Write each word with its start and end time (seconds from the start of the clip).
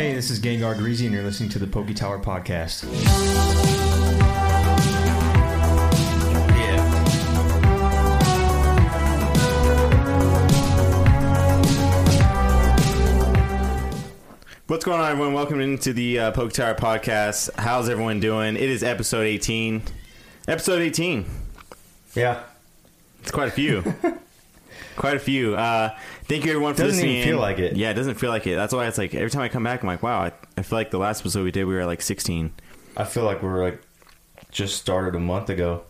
Hey, 0.00 0.14
this 0.14 0.30
is 0.30 0.40
Gengar 0.40 0.74
Greezy, 0.76 1.04
and 1.04 1.12
you're 1.12 1.22
listening 1.22 1.50
to 1.50 1.58
the 1.58 1.66
Poke 1.66 1.94
Tower 1.94 2.18
Podcast. 2.18 2.84
What's 14.68 14.86
going 14.86 15.02
on, 15.02 15.10
everyone? 15.10 15.34
Welcome 15.34 15.60
into 15.60 15.92
the 15.92 16.18
uh, 16.18 16.30
Poke 16.30 16.54
Tower 16.54 16.74
podcast. 16.74 17.50
How's 17.58 17.90
everyone 17.90 18.20
doing? 18.20 18.56
It 18.56 18.70
is 18.70 18.82
episode 18.82 19.26
18. 19.26 19.82
Episode 20.48 20.80
18. 20.80 21.26
Yeah. 22.14 22.42
It's 23.20 23.30
quite 23.30 23.48
a 23.48 23.50
few. 23.50 23.82
quite 24.96 25.16
a 25.16 25.20
few. 25.20 25.56
Uh, 25.56 25.94
thank 26.30 26.44
you, 26.44 26.52
everyone, 26.52 26.74
for 26.74 26.84
listening. 26.84 26.88
Doesn't 26.88 27.08
listening. 27.08 27.16
even 27.16 27.28
feel 27.28 27.40
like 27.40 27.58
it. 27.58 27.76
Yeah, 27.76 27.90
it 27.90 27.94
doesn't 27.94 28.14
feel 28.14 28.30
like 28.30 28.46
it. 28.46 28.54
That's 28.54 28.72
why 28.72 28.86
it's 28.86 28.98
like 28.98 29.14
every 29.14 29.30
time 29.30 29.42
I 29.42 29.48
come 29.48 29.64
back, 29.64 29.82
I'm 29.82 29.86
like, 29.86 30.02
wow, 30.02 30.20
I, 30.20 30.32
I 30.56 30.62
feel 30.62 30.78
like 30.78 30.90
the 30.90 30.98
last 30.98 31.20
episode 31.20 31.44
we 31.44 31.50
did, 31.50 31.64
we 31.64 31.74
were 31.74 31.84
like 31.84 32.00
16. 32.00 32.52
I 32.96 33.04
feel 33.04 33.24
like 33.24 33.42
we're 33.42 33.62
like 33.62 33.82
just 34.50 34.76
started 34.76 35.14
a 35.14 35.20
month 35.20 35.50
ago. 35.50 35.84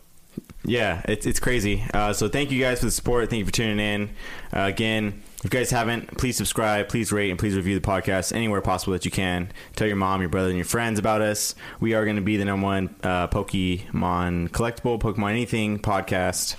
Yeah, 0.65 1.03
it's 1.07 1.27
it's 1.27 1.41
crazy. 1.41 1.85
Uh, 1.93 2.13
so 2.13 2.29
thank 2.29 2.51
you 2.51 2.61
guys 2.61 2.81
for 2.81 2.87
the 2.87 2.91
support. 2.91 3.31
Thank 3.31 3.41
you 3.41 3.47
for 3.47 3.53
tuning 3.53 3.81
in. 3.81 4.11
Uh, 4.55 4.63
again, 4.63 5.23
if 5.39 5.45
you 5.45 5.51
guys 5.51 5.71
haven't, 5.71 6.19
please 6.19 6.37
subscribe, 6.37 6.89
please 6.89 7.13
rate, 7.13 7.31
and 7.31 7.39
please 7.39 7.57
review 7.57 7.79
the 7.79 7.87
podcast 7.87 8.35
anywhere 8.35 8.61
possible 8.61 8.93
that 8.93 9.05
you 9.05 9.11
can. 9.11 9.51
Tell 9.75 9.87
your 9.87 9.97
mom, 9.97 10.21
your 10.21 10.29
brother, 10.29 10.49
and 10.49 10.57
your 10.57 10.67
friends 10.67 10.99
about 10.99 11.23
us. 11.23 11.55
We 11.81 11.95
are 11.95 12.05
going 12.05 12.17
to 12.17 12.23
be 12.23 12.37
the 12.37 12.45
number 12.45 12.65
one 12.65 12.95
uh, 13.03 13.29
Pokemon 13.29 14.51
collectible, 14.51 15.01
Pokemon 15.01 15.31
anything 15.31 15.79
podcast 15.79 16.57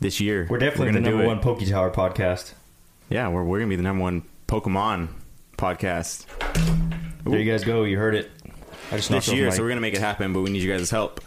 this 0.00 0.20
year. 0.20 0.46
We're 0.50 0.58
definitely 0.58 0.92
gonna 0.92 1.00
the 1.00 1.04
do 1.06 1.16
number 1.16 1.26
one 1.26 1.40
Poke 1.40 1.64
Tower 1.66 1.90
podcast. 1.90 2.52
Yeah, 3.08 3.28
we're 3.28 3.44
we're 3.44 3.58
gonna 3.58 3.68
be 3.68 3.76
the 3.76 3.82
number 3.82 4.02
one 4.02 4.22
Pokemon 4.48 5.08
podcast 5.58 6.26
There 7.24 7.38
you 7.38 7.50
guys 7.50 7.64
go. 7.64 7.84
You 7.84 7.98
heard 7.98 8.14
it. 8.14 8.30
I 8.90 8.96
just 8.96 9.10
this 9.10 9.28
year. 9.28 9.50
So 9.50 9.62
we're 9.62 9.68
gonna 9.68 9.80
make 9.80 9.94
it 9.94 10.00
happen, 10.00 10.32
but 10.32 10.40
we 10.40 10.50
need 10.50 10.62
you 10.62 10.72
guys' 10.72 10.90
help. 10.90 11.20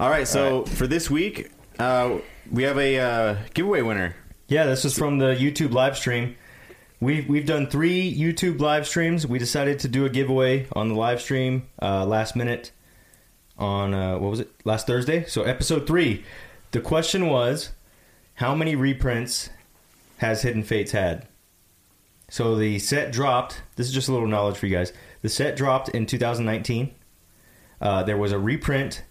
All 0.00 0.10
right, 0.10 0.26
so 0.26 0.58
All 0.58 0.66
for 0.66 0.86
this 0.86 1.08
week, 1.08 1.50
uh, 1.78 2.18
we 2.50 2.64
have 2.64 2.78
a 2.78 2.98
uh, 2.98 3.36
giveaway 3.54 3.82
winner. 3.82 4.16
Yeah, 4.48 4.66
this 4.66 4.84
is 4.84 4.96
from 4.96 5.18
the 5.18 5.34
YouTube 5.34 5.72
live 5.72 5.96
stream. 5.96 6.36
We've 7.00 7.28
we've 7.28 7.46
done 7.46 7.68
three 7.68 8.12
YouTube 8.14 8.60
live 8.60 8.86
streams. 8.86 9.26
We 9.26 9.38
decided 9.38 9.78
to 9.80 9.88
do 9.88 10.04
a 10.04 10.10
giveaway 10.10 10.66
on 10.72 10.88
the 10.88 10.94
live 10.94 11.20
stream 11.20 11.68
uh, 11.80 12.04
last 12.04 12.34
minute 12.34 12.72
on 13.56 13.94
uh, 13.94 14.18
what 14.18 14.30
was 14.30 14.40
it 14.40 14.50
last 14.64 14.86
Thursday? 14.86 15.24
So 15.26 15.44
episode 15.44 15.86
three. 15.86 16.24
The 16.72 16.80
question 16.80 17.26
was, 17.28 17.70
how 18.34 18.54
many 18.54 18.74
reprints 18.74 19.50
has 20.18 20.42
Hidden 20.42 20.62
Fates 20.64 20.92
had? 20.92 21.26
So 22.28 22.56
the 22.56 22.78
set 22.78 23.12
dropped. 23.12 23.62
This 23.76 23.86
is 23.86 23.92
just 23.92 24.08
a 24.08 24.12
little 24.12 24.26
knowledge 24.28 24.56
for 24.56 24.66
you 24.66 24.74
guys. 24.74 24.92
The 25.22 25.28
set 25.28 25.56
dropped 25.56 25.90
in 25.90 26.06
2019. 26.06 26.94
Uh, 27.80 28.02
there 28.02 28.16
was 28.16 28.32
a 28.32 28.38
reprint 28.38 29.04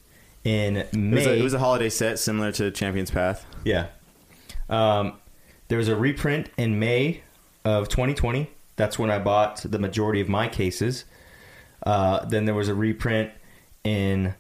in 0.44 0.78
It 0.78 0.94
May. 0.94 1.16
was, 1.18 1.26
a, 1.28 1.36
it 1.38 1.44
was 1.44 1.54
a 1.54 1.60
holiday 1.60 1.90
set 1.90 2.20
similar 2.20 2.52
to 2.54 2.72
Champion's 2.72 3.12
Path. 3.12 3.46
Yeah. 3.64 3.88
Um, 4.70 5.14
there 5.68 5.78
was 5.78 5.88
a 5.88 5.96
reprint 5.96 6.50
in 6.58 6.80
May 6.80 7.22
of 7.64 7.88
2020. 7.88 8.50
That's 8.76 8.98
when 8.98 9.12
I 9.12 9.20
bought 9.20 9.58
the 9.64 9.80
majority 9.80 10.20
of 10.22 10.28
my 10.28 10.48
cases. 10.48 11.06
Uh, 11.86 12.26
then 12.26 12.46
there 12.46 12.56
was 12.56 12.68
a 12.70 12.74
reprint 12.76 13.32
in 13.84 14.34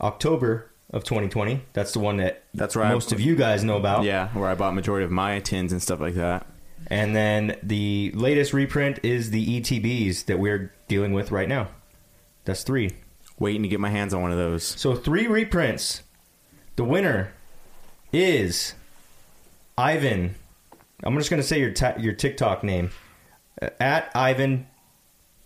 October 0.00 0.70
of 0.90 1.04
2020. 1.04 1.60
That's 1.72 1.92
the 1.92 1.98
one 1.98 2.16
that 2.18 2.44
That's 2.54 2.74
right. 2.76 2.92
most 2.92 3.12
of 3.12 3.20
you 3.20 3.36
guys 3.36 3.62
know 3.64 3.76
about. 3.76 4.04
Yeah, 4.04 4.28
where 4.28 4.48
I 4.48 4.54
bought 4.54 4.74
majority 4.74 5.04
of 5.04 5.10
my 5.10 5.40
tins 5.40 5.72
and 5.72 5.82
stuff 5.82 6.00
like 6.00 6.14
that. 6.14 6.46
And 6.88 7.14
then 7.14 7.56
the 7.62 8.12
latest 8.14 8.52
reprint 8.52 9.00
is 9.02 9.30
the 9.30 9.60
ETBs 9.60 10.24
that 10.26 10.38
we're 10.38 10.72
dealing 10.88 11.12
with 11.12 11.30
right 11.30 11.48
now. 11.48 11.68
That's 12.44 12.62
three. 12.62 12.92
Waiting 13.38 13.62
to 13.62 13.68
get 13.68 13.78
my 13.80 13.90
hands 13.90 14.14
on 14.14 14.22
one 14.22 14.32
of 14.32 14.38
those. 14.38 14.64
So 14.64 14.94
three 14.94 15.26
reprints. 15.26 16.02
The 16.76 16.84
winner 16.84 17.32
is 18.12 18.74
Ivan. 19.76 20.34
I'm 21.04 21.16
just 21.18 21.30
going 21.30 21.42
to 21.42 21.46
say 21.46 21.60
your 21.60 21.72
ta- 21.72 21.94
your 21.98 22.12
TikTok 22.14 22.64
name 22.64 22.90
Uh, 23.60 23.68
at 23.80 24.10
Ivan 24.14 24.66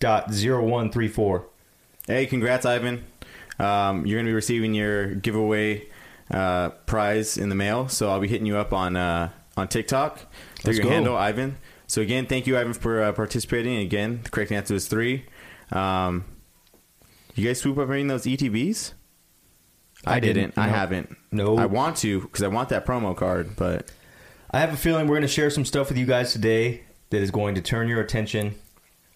dot 0.00 0.32
zero 0.32 0.64
one 0.64 0.91
three 0.92 1.08
four. 1.08 1.47
Hey, 2.06 2.26
congrats, 2.26 2.64
Ivan. 2.66 3.04
Um, 3.58 4.06
you're 4.06 4.16
going 4.16 4.26
to 4.26 4.30
be 4.30 4.34
receiving 4.34 4.74
your 4.74 5.14
giveaway 5.14 5.88
uh, 6.30 6.70
prize 6.86 7.36
in 7.36 7.48
the 7.48 7.54
mail. 7.54 7.88
So 7.88 8.10
I'll 8.10 8.20
be 8.20 8.28
hitting 8.28 8.46
you 8.46 8.56
up 8.56 8.72
on 8.72 8.96
uh, 8.96 9.30
on 9.56 9.68
TikTok 9.68 10.18
through 10.18 10.26
Let's 10.64 10.78
your 10.78 10.84
go. 10.84 10.90
handle, 10.90 11.16
Ivan. 11.16 11.58
So 11.86 12.00
again, 12.00 12.26
thank 12.26 12.46
you, 12.46 12.56
Ivan, 12.56 12.72
for 12.72 13.02
uh, 13.02 13.12
participating. 13.12 13.76
Again, 13.76 14.20
the 14.24 14.30
correct 14.30 14.50
answer 14.50 14.74
is 14.74 14.88
three. 14.88 15.26
Um, 15.70 16.24
you 17.34 17.46
guys 17.46 17.60
swoop 17.60 17.78
up 17.78 17.90
any 17.90 18.02
of 18.02 18.08
those 18.08 18.24
ETBs? 18.24 18.92
I, 20.04 20.16
I 20.16 20.20
didn't. 20.20 20.34
didn't, 20.34 20.58
I 20.58 20.66
no. 20.66 20.72
haven't. 20.72 21.16
No. 21.30 21.56
I 21.56 21.66
want 21.66 21.96
to 21.98 22.22
because 22.22 22.42
I 22.42 22.48
want 22.48 22.70
that 22.70 22.84
promo 22.86 23.16
card, 23.16 23.56
but 23.56 23.90
I 24.50 24.60
have 24.60 24.72
a 24.72 24.76
feeling 24.76 25.06
we're 25.06 25.14
going 25.16 25.22
to 25.22 25.28
share 25.28 25.50
some 25.50 25.64
stuff 25.64 25.88
with 25.88 25.98
you 25.98 26.06
guys 26.06 26.32
today 26.32 26.82
that 27.10 27.20
is 27.20 27.30
going 27.30 27.54
to 27.54 27.62
turn 27.62 27.88
your 27.88 28.00
attention 28.00 28.54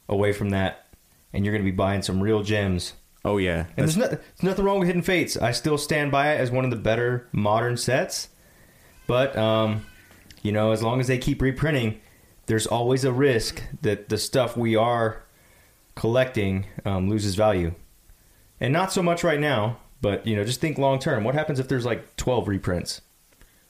away 0.08 0.32
from 0.32 0.50
that, 0.50 0.86
and 1.32 1.44
you're 1.44 1.52
going 1.52 1.64
to 1.64 1.70
be 1.70 1.74
buying 1.76 2.02
some 2.02 2.22
real 2.22 2.42
gems. 2.42 2.92
Oh 3.26 3.38
yeah, 3.38 3.66
And 3.76 3.86
there's, 3.86 3.96
no, 3.96 4.06
there's 4.06 4.42
nothing 4.42 4.64
wrong 4.64 4.78
with 4.78 4.86
Hidden 4.86 5.02
Fates. 5.02 5.36
I 5.36 5.50
still 5.50 5.76
stand 5.76 6.12
by 6.12 6.32
it 6.32 6.40
as 6.40 6.50
one 6.50 6.64
of 6.64 6.70
the 6.70 6.76
better 6.76 7.28
modern 7.32 7.76
sets. 7.76 8.28
But, 9.06 9.36
um, 9.36 9.84
you 10.42 10.52
know, 10.52 10.70
as 10.70 10.82
long 10.82 11.00
as 11.00 11.08
they 11.08 11.18
keep 11.18 11.42
reprinting, 11.42 12.00
there's 12.46 12.66
always 12.66 13.04
a 13.04 13.12
risk 13.12 13.62
that 13.82 14.08
the 14.08 14.16
stuff 14.18 14.56
we 14.56 14.76
are 14.76 15.24
collecting 15.96 16.66
um, 16.84 17.10
loses 17.10 17.34
value. 17.34 17.74
And 18.60 18.72
not 18.72 18.92
so 18.92 19.02
much 19.02 19.24
right 19.24 19.40
now, 19.40 19.78
but, 20.00 20.26
you 20.26 20.36
know, 20.36 20.44
just 20.44 20.60
think 20.60 20.78
long 20.78 20.98
term. 20.98 21.24
What 21.24 21.34
happens 21.34 21.58
if 21.58 21.68
there's 21.68 21.84
like 21.84 22.16
12 22.16 22.48
reprints? 22.48 23.00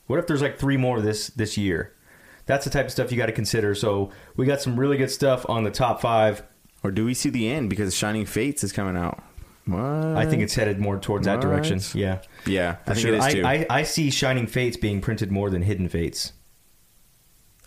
What 0.06 0.18
if 0.18 0.26
there's 0.26 0.42
like 0.42 0.58
three 0.58 0.76
more 0.76 1.00
this, 1.00 1.28
this 1.28 1.56
year? 1.56 1.94
That's 2.44 2.64
the 2.64 2.70
type 2.70 2.86
of 2.86 2.92
stuff 2.92 3.10
you 3.10 3.16
got 3.16 3.26
to 3.26 3.32
consider. 3.32 3.74
So 3.74 4.10
we 4.36 4.46
got 4.46 4.60
some 4.60 4.78
really 4.78 4.96
good 4.96 5.10
stuff 5.10 5.44
on 5.48 5.64
the 5.64 5.70
top 5.70 6.00
five. 6.00 6.44
or 6.84 6.90
do 6.90 7.04
we 7.04 7.14
see 7.14 7.30
the 7.30 7.48
end 7.50 7.70
because 7.70 7.96
Shining 7.96 8.24
Fates 8.26 8.62
is 8.62 8.70
coming 8.70 8.96
out? 8.96 9.22
What? 9.66 9.80
I 9.82 10.26
think 10.26 10.42
it's 10.42 10.54
headed 10.54 10.78
more 10.78 10.98
towards 10.98 11.26
that 11.26 11.36
What? 11.38 11.42
direction. 11.42 11.80
Yeah. 11.94 12.20
yeah. 12.46 12.76
I 12.86 12.94
think 12.94 13.06
it 13.08 13.14
is 13.14 13.26
too. 13.34 13.42
I, 13.44 13.52
I, 13.52 13.66
I 13.70 13.82
see 13.82 14.10
Shining 14.10 14.46
Fates 14.46 14.76
being 14.76 15.00
printed 15.00 15.30
more 15.32 15.50
than 15.50 15.62
Hidden 15.62 15.88
Fates. 15.88 16.32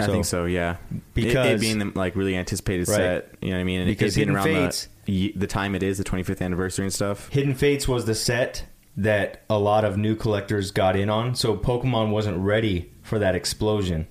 I 0.02 0.08
think 0.08 0.24
so, 0.24 0.46
yeah. 0.46 0.78
Because- 1.14 1.46
it, 1.48 1.56
it 1.56 1.60
being 1.60 1.80
the 1.80 1.92
like 1.94 2.16
really 2.16 2.38
anticipated 2.38 2.88
Right. 2.88 2.96
set, 2.96 3.36
you 3.42 3.50
know 3.50 3.56
what 3.58 3.62
I 3.62 3.64
mean? 3.66 3.82
And 3.82 3.88
Because 3.90 4.16
it 4.16 4.26
being 4.26 4.36
Hidden 4.38 4.54
around 4.56 4.64
Fates- 4.72 4.88
the, 5.06 5.34
the 5.36 5.48
time 5.48 5.76
it 5.76 5.84
is, 5.84 5.98
the 5.98 6.06
25th 6.06 6.42
anniversary 6.42 6.86
and 6.86 6.94
stuff. 6.94 7.28
Hidden 7.30 7.56
Fates 7.56 7.86
was 7.86 8.06
the 8.06 8.16
set 8.16 8.64
that 8.96 9.44
a 9.50 9.60
lot 9.60 9.84
of 9.84 9.98
new 9.98 10.16
collectors 10.16 10.72
got 10.72 10.96
in 10.96 11.10
on, 11.10 11.36
so 11.36 11.58
Pokemon 11.58 12.12
wasn't 12.12 12.38
ready 12.38 12.94
for 13.02 13.20
that 13.20 13.36
explosion. 13.36 14.08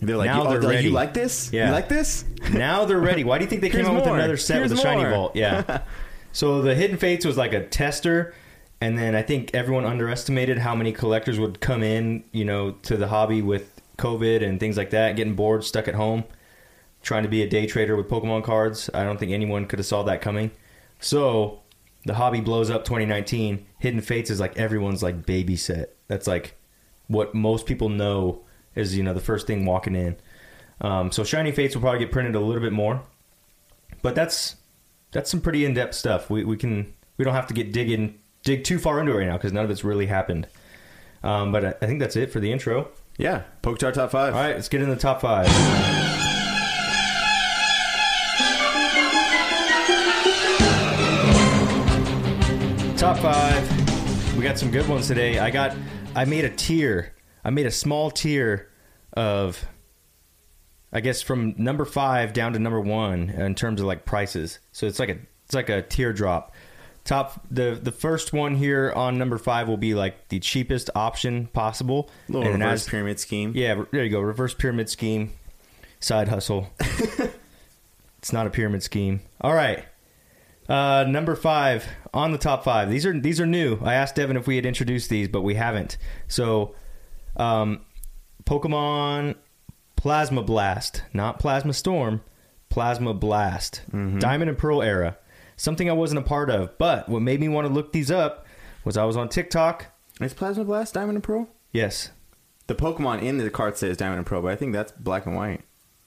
They're 0.00 0.16
like, 0.16 0.26
Now 0.26 0.42
you, 0.42 0.48
oh, 0.48 0.50
they're 0.50 0.62
like, 0.62 0.70
ready. 0.76 0.88
you 0.88 0.92
like 0.92 1.14
this? 1.14 1.52
Yeah. 1.52 1.66
You 1.66 1.72
like 1.72 1.88
this? 1.88 2.24
Now 2.52 2.84
they're 2.84 2.98
ready. 2.98 3.22
Why 3.22 3.38
do 3.38 3.44
you 3.44 3.48
think 3.50 3.60
they 3.62 3.68
came 3.70 3.82
Here's 3.82 3.88
out 3.90 3.94
with 3.94 4.06
more. 4.06 4.16
another 4.18 4.36
set 4.36 4.60
with 4.60 4.72
Here's 4.72 4.80
the 4.80 4.88
Shiny 4.88 5.02
more. 5.02 5.10
Vault? 5.10 5.36
Yeah. 5.36 5.82
so 6.32 6.62
the 6.62 6.74
Hidden 6.74 6.96
Fates 6.96 7.24
was 7.24 7.36
like 7.36 7.52
a 7.52 7.64
tester, 7.66 8.34
and 8.80 8.98
then 8.98 9.14
I 9.14 9.22
think 9.22 9.54
everyone 9.54 9.84
underestimated 9.84 10.58
how 10.58 10.74
many 10.74 10.92
collectors 10.92 11.38
would 11.38 11.60
come 11.60 11.82
in, 11.82 12.24
you 12.32 12.44
know, 12.44 12.72
to 12.82 12.96
the 12.96 13.08
hobby 13.08 13.42
with 13.42 13.80
COVID 13.98 14.42
and 14.42 14.58
things 14.58 14.76
like 14.76 14.90
that, 14.90 15.16
getting 15.16 15.34
bored, 15.34 15.64
stuck 15.64 15.86
at 15.86 15.94
home, 15.94 16.24
trying 17.02 17.22
to 17.22 17.28
be 17.28 17.42
a 17.42 17.48
day 17.48 17.66
trader 17.66 17.96
with 17.96 18.08
Pokemon 18.08 18.44
cards. 18.44 18.90
I 18.92 19.04
don't 19.04 19.18
think 19.18 19.32
anyone 19.32 19.66
could 19.66 19.78
have 19.78 19.86
saw 19.86 20.02
that 20.04 20.20
coming. 20.20 20.50
So 20.98 21.60
the 22.04 22.14
hobby 22.14 22.40
blows 22.40 22.70
up 22.70 22.84
2019. 22.84 23.66
Hidden 23.78 24.00
Fates 24.00 24.30
is 24.30 24.40
like 24.40 24.56
everyone's 24.56 25.02
like 25.02 25.26
baby 25.26 25.56
set. 25.56 25.94
That's 26.08 26.26
like 26.26 26.56
what 27.08 27.34
most 27.34 27.66
people 27.66 27.88
know 27.88 28.42
is 28.74 28.96
you 28.96 29.02
know 29.02 29.14
the 29.14 29.20
first 29.20 29.46
thing 29.46 29.64
walking 29.64 29.94
in. 29.94 30.16
Um, 30.80 31.12
so 31.12 31.22
Shiny 31.22 31.52
Fates 31.52 31.76
will 31.76 31.82
probably 31.82 32.00
get 32.00 32.10
printed 32.10 32.34
a 32.34 32.40
little 32.40 32.62
bit 32.62 32.72
more, 32.72 33.02
but 34.00 34.14
that's 34.14 34.56
that's 35.12 35.30
some 35.30 35.40
pretty 35.40 35.64
in 35.64 35.74
depth 35.74 35.94
stuff. 35.94 36.28
We 36.28 36.44
we 36.44 36.56
can 36.56 36.92
we 37.16 37.24
don't 37.24 37.34
have 37.34 37.46
to 37.46 37.54
get 37.54 37.72
digging 37.72 38.18
dig 38.42 38.64
too 38.64 38.78
far 38.78 38.98
into 38.98 39.12
it 39.12 39.16
right 39.16 39.26
now 39.26 39.36
because 39.36 39.52
none 39.52 39.64
of 39.64 39.70
it's 39.70 39.84
really 39.84 40.06
happened. 40.06 40.48
Um, 41.22 41.52
but 41.52 41.64
I, 41.64 41.68
I 41.82 41.86
think 41.86 42.00
that's 42.00 42.16
it 42.16 42.32
for 42.32 42.40
the 42.40 42.50
intro. 42.50 42.88
Yeah. 43.16 43.42
Pokestar 43.62 43.92
Top 43.92 44.10
5. 44.10 44.34
All 44.34 44.40
right, 44.40 44.54
let's 44.56 44.68
get 44.68 44.82
in 44.82 44.88
the 44.88 44.96
top 44.96 45.20
five. 45.20 45.46
Top 52.96 53.18
five. 53.18 54.36
We 54.36 54.42
got 54.42 54.58
some 54.58 54.70
good 54.70 54.88
ones 54.88 55.08
today. 55.08 55.38
I 55.38 55.50
got. 55.50 55.76
I 56.14 56.24
made 56.24 56.44
a 56.44 56.50
tier. 56.50 57.14
I 57.44 57.50
made 57.50 57.66
a 57.66 57.70
small 57.70 58.10
tier 58.10 58.70
of. 59.12 59.64
I 60.92 61.00
guess 61.00 61.22
from 61.22 61.54
number 61.56 61.84
five 61.84 62.32
down 62.32 62.52
to 62.52 62.58
number 62.58 62.80
one 62.80 63.30
in 63.30 63.54
terms 63.54 63.80
of 63.80 63.86
like 63.86 64.04
prices. 64.04 64.58
So 64.72 64.86
it's 64.86 64.98
like 64.98 65.08
a 65.08 65.18
it's 65.46 65.54
like 65.54 65.68
a 65.68 65.82
teardrop. 65.82 66.52
Top 67.04 67.44
the 67.50 67.78
the 67.82 67.90
first 67.92 68.32
one 68.32 68.54
here 68.54 68.92
on 68.94 69.18
number 69.18 69.38
five 69.38 69.68
will 69.68 69.76
be 69.76 69.94
like 69.94 70.28
the 70.28 70.38
cheapest 70.38 70.90
option 70.94 71.46
possible. 71.48 72.10
little 72.28 72.52
And 72.52 72.62
reverse 72.62 72.82
as- 72.84 72.88
pyramid 72.88 73.18
scheme. 73.20 73.52
yeah, 73.56 73.82
there 73.90 74.04
you 74.04 74.10
go. 74.10 74.20
Reverse 74.20 74.54
pyramid 74.54 74.88
scheme, 74.88 75.32
side 75.98 76.28
hustle. 76.28 76.68
it's 78.18 78.32
not 78.32 78.46
a 78.46 78.50
pyramid 78.50 78.82
scheme. 78.82 79.20
All 79.40 79.54
right. 79.54 79.84
Uh, 80.68 81.04
number 81.08 81.34
five 81.34 81.86
on 82.14 82.30
the 82.30 82.38
top 82.38 82.62
five. 82.62 82.88
These 82.88 83.04
are 83.04 83.18
these 83.18 83.40
are 83.40 83.46
new. 83.46 83.78
I 83.82 83.94
asked 83.94 84.14
Devin 84.14 84.36
if 84.36 84.46
we 84.46 84.56
had 84.56 84.64
introduced 84.64 85.10
these, 85.10 85.26
but 85.28 85.40
we 85.42 85.54
haven't. 85.56 85.96
So, 86.28 86.74
um, 87.36 87.80
Pokemon 88.44 89.34
Plasma 90.02 90.42
Blast, 90.42 91.04
not 91.12 91.38
Plasma 91.38 91.72
Storm, 91.72 92.22
Plasma 92.70 93.14
Blast, 93.14 93.82
mm-hmm. 93.92 94.18
Diamond 94.18 94.48
and 94.48 94.58
Pearl 94.58 94.82
era. 94.82 95.16
Something 95.54 95.88
I 95.88 95.92
wasn't 95.92 96.18
a 96.18 96.24
part 96.24 96.50
of, 96.50 96.76
but 96.76 97.08
what 97.08 97.22
made 97.22 97.38
me 97.38 97.46
want 97.48 97.68
to 97.68 97.72
look 97.72 97.92
these 97.92 98.10
up 98.10 98.44
was 98.84 98.96
I 98.96 99.04
was 99.04 99.16
on 99.16 99.28
TikTok. 99.28 99.86
Is 100.20 100.34
Plasma 100.34 100.64
Blast 100.64 100.94
Diamond 100.94 101.18
and 101.18 101.22
Pearl? 101.22 101.46
Yes, 101.70 102.10
The 102.66 102.74
Pokemon 102.74 103.22
in 103.22 103.38
the 103.38 103.48
card 103.48 103.78
says 103.78 103.96
Diamond 103.96 104.18
and 104.18 104.26
Pearl, 104.26 104.42
but 104.42 104.50
I 104.50 104.56
think 104.56 104.72
that's 104.72 104.90
black 104.90 105.24
and 105.24 105.36
white. 105.36 105.60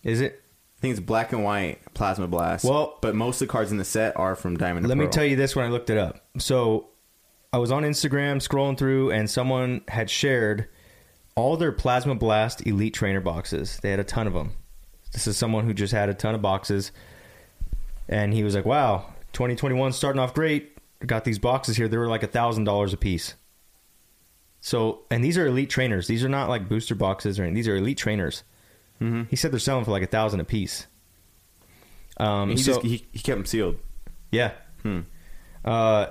is 0.04 0.20
it? 0.20 0.42
I 0.78 0.82
think 0.82 0.92
it's 0.92 1.00
black 1.00 1.32
and 1.32 1.46
white 1.46 1.80
Plasma 1.94 2.28
Blast. 2.28 2.66
Well- 2.66 2.98
but 3.02 3.16
most 3.16 3.42
of 3.42 3.48
the 3.48 3.52
cards 3.54 3.72
in 3.72 3.78
the 3.78 3.86
set 3.86 4.18
are 4.18 4.36
from 4.36 4.58
Diamond 4.58 4.80
and 4.80 4.90
Let 4.90 4.98
Pearl. 4.98 5.06
me 5.06 5.10
tell 5.10 5.24
you 5.24 5.38
this 5.38 5.56
when 5.56 5.66
I 5.66 5.70
looked 5.70 5.90
it 5.90 5.98
up. 5.98 6.20
So 6.38 6.90
I 7.54 7.60
was 7.60 7.72
on 7.72 7.84
Instagram 7.84 8.46
scrolling 8.46 8.78
through, 8.78 9.12
and 9.12 9.30
someone 9.30 9.84
had 9.88 10.10
shared 10.10 10.68
all 11.36 11.58
their 11.58 11.72
Plasma 11.72 12.16
Blast 12.16 12.66
Elite 12.66 12.94
Trainer 12.94 13.20
boxes. 13.22 13.78
They 13.82 13.92
had 13.92 14.00
a 14.00 14.04
ton 14.06 14.28
of 14.28 14.34
them. 14.34 14.54
This 15.12 15.28
is 15.28 15.38
someone 15.38 15.66
who 15.66 15.74
just 15.74 15.94
had 15.94 16.10
a 16.10 16.14
ton 16.14 16.36
of 16.36 16.42
boxes, 16.42 16.92
and 18.08 18.34
he 18.34 18.44
was 18.44 18.56
like, 18.56 18.66
"Wow, 18.66 19.14
2021 19.34 19.92
starting 19.94 20.20
off 20.20 20.34
great. 20.34 20.78
Got 21.06 21.24
these 21.26 21.40
boxes 21.40 21.78
here. 21.78 21.88
They 21.88 21.98
were 21.98 22.08
like 22.08 22.24
a 22.24 22.28
thousand 22.28 22.64
dollars 22.64 22.94
a 22.94 22.98
piece." 22.98 23.36
So, 24.62 25.04
and 25.12 25.24
these 25.24 25.38
are 25.38 25.46
elite 25.46 25.70
trainers. 25.70 26.08
These 26.08 26.24
are 26.24 26.30
not 26.30 26.50
like 26.50 26.68
booster 26.68 26.96
boxes 26.96 27.38
or 27.38 27.44
anything. 27.44 27.56
These 27.56 27.68
are 27.68 27.76
elite 27.76 27.98
trainers. 27.98 28.44
Mm-hmm. 29.02 29.24
He 29.30 29.36
said 29.36 29.52
they're 29.52 29.60
selling 29.60 29.86
for 29.86 29.92
like 29.92 30.04
a 30.04 30.08
thousand 30.08 30.40
a 30.40 30.44
piece. 30.46 30.88
Um, 32.18 32.50
He, 32.52 32.58
so 32.58 32.74
just, 32.76 32.86
he, 32.86 33.06
he 33.12 33.20
kept 33.20 33.38
them 33.38 33.46
sealed. 33.46 33.78
yeah, 34.32 34.54
Hmm. 34.84 35.02
uh, 35.66 36.08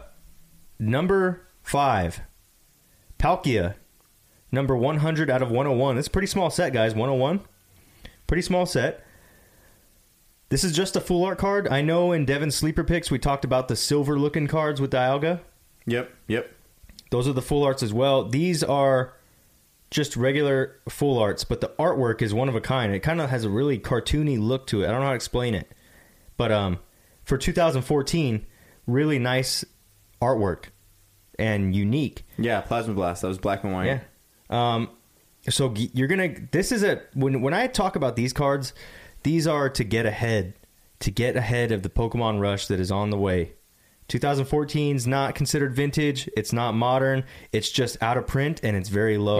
number 0.78 1.46
five, 1.62 2.20
Palkia. 3.18 3.74
Number 4.54 4.76
100 4.76 5.28
out 5.28 5.42
of 5.42 5.50
101. 5.50 5.98
It's 5.98 6.06
a 6.06 6.10
pretty 6.10 6.28
small 6.28 6.48
set, 6.48 6.72
guys. 6.72 6.94
101. 6.94 7.40
Pretty 8.28 8.42
small 8.42 8.66
set. 8.66 9.04
This 10.48 10.62
is 10.62 10.72
just 10.72 10.94
a 10.94 11.00
full 11.00 11.24
art 11.24 11.38
card. 11.38 11.66
I 11.66 11.80
know 11.80 12.12
in 12.12 12.24
Devin's 12.24 12.54
sleeper 12.54 12.84
picks 12.84 13.10
we 13.10 13.18
talked 13.18 13.44
about 13.44 13.66
the 13.66 13.74
silver 13.74 14.16
looking 14.16 14.46
cards 14.46 14.80
with 14.80 14.92
Dialga. 14.92 15.40
Yep, 15.86 16.14
yep. 16.28 16.54
Those 17.10 17.26
are 17.26 17.32
the 17.32 17.42
full 17.42 17.64
arts 17.64 17.82
as 17.82 17.92
well. 17.92 18.28
These 18.28 18.62
are 18.62 19.14
just 19.90 20.16
regular 20.16 20.80
full 20.88 21.18
arts, 21.18 21.42
but 21.42 21.60
the 21.60 21.72
artwork 21.78 22.22
is 22.22 22.32
one 22.32 22.48
of 22.48 22.54
a 22.54 22.60
kind. 22.60 22.94
It 22.94 23.00
kind 23.00 23.20
of 23.20 23.30
has 23.30 23.44
a 23.44 23.50
really 23.50 23.78
cartoony 23.78 24.38
look 24.38 24.68
to 24.68 24.82
it. 24.82 24.86
I 24.86 24.92
don't 24.92 25.00
know 25.00 25.06
how 25.06 25.10
to 25.10 25.16
explain 25.16 25.54
it. 25.54 25.72
But 26.36 26.52
um, 26.52 26.78
for 27.24 27.36
2014, 27.36 28.46
really 28.86 29.18
nice 29.18 29.64
artwork 30.22 30.66
and 31.38 31.74
unique. 31.74 32.24
Yeah, 32.38 32.60
Plasma 32.60 32.94
Blast. 32.94 33.22
That 33.22 33.28
was 33.28 33.38
black 33.38 33.64
and 33.64 33.72
white. 33.72 33.86
Yeah. 33.86 34.00
Um, 34.50 34.90
so 35.48 35.72
you're 35.76 36.08
gonna. 36.08 36.34
This 36.52 36.72
is 36.72 36.82
a 36.82 37.02
when 37.14 37.40
when 37.42 37.54
I 37.54 37.66
talk 37.66 37.96
about 37.96 38.16
these 38.16 38.32
cards, 38.32 38.72
these 39.22 39.46
are 39.46 39.68
to 39.70 39.84
get 39.84 40.06
ahead, 40.06 40.54
to 41.00 41.10
get 41.10 41.36
ahead 41.36 41.70
of 41.72 41.82
the 41.82 41.90
Pokemon 41.90 42.40
rush 42.40 42.66
that 42.68 42.80
is 42.80 42.90
on 42.90 43.10
the 43.10 43.18
way. 43.18 43.52
2014 44.08 44.96
is 44.96 45.06
not 45.06 45.34
considered 45.34 45.74
vintage. 45.74 46.28
It's 46.36 46.52
not 46.52 46.74
modern. 46.74 47.24
It's 47.52 47.70
just 47.70 48.02
out 48.02 48.18
of 48.18 48.26
print 48.26 48.60
and 48.62 48.76
it's 48.76 48.90
very 48.90 49.16
low. 49.16 49.38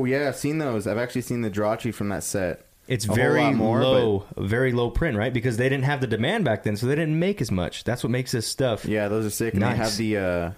Oh, 0.00 0.04
yeah, 0.04 0.28
I've 0.28 0.36
seen 0.36 0.58
those. 0.58 0.86
I've 0.86 0.98
actually 0.98 1.22
seen 1.22 1.40
the 1.42 1.50
Jirachi 1.50 1.92
from 1.92 2.10
that 2.10 2.22
set. 2.22 2.64
it's 2.86 3.06
a 3.06 3.12
very 3.12 3.52
more, 3.52 3.82
low, 3.82 4.26
very 4.36 4.70
low 4.70 4.90
print, 4.90 5.16
right? 5.16 5.32
Because 5.34 5.56
they 5.56 5.68
didn't 5.68 5.84
have 5.84 6.00
the 6.00 6.06
demand 6.06 6.44
back 6.44 6.62
then, 6.62 6.76
so 6.76 6.86
they 6.86 6.94
didn't 6.94 7.18
make 7.18 7.40
as 7.40 7.50
much. 7.50 7.82
That's 7.82 8.04
what 8.04 8.10
makes 8.12 8.30
this 8.30 8.46
stuff. 8.46 8.84
Yeah, 8.84 9.08
those 9.08 9.26
are 9.26 9.30
sick. 9.30 9.54
And 9.54 9.62
Nice. 9.62 9.76
they 9.78 9.82
have 9.82 9.96
the 9.96 10.16
uh, 10.18 10.50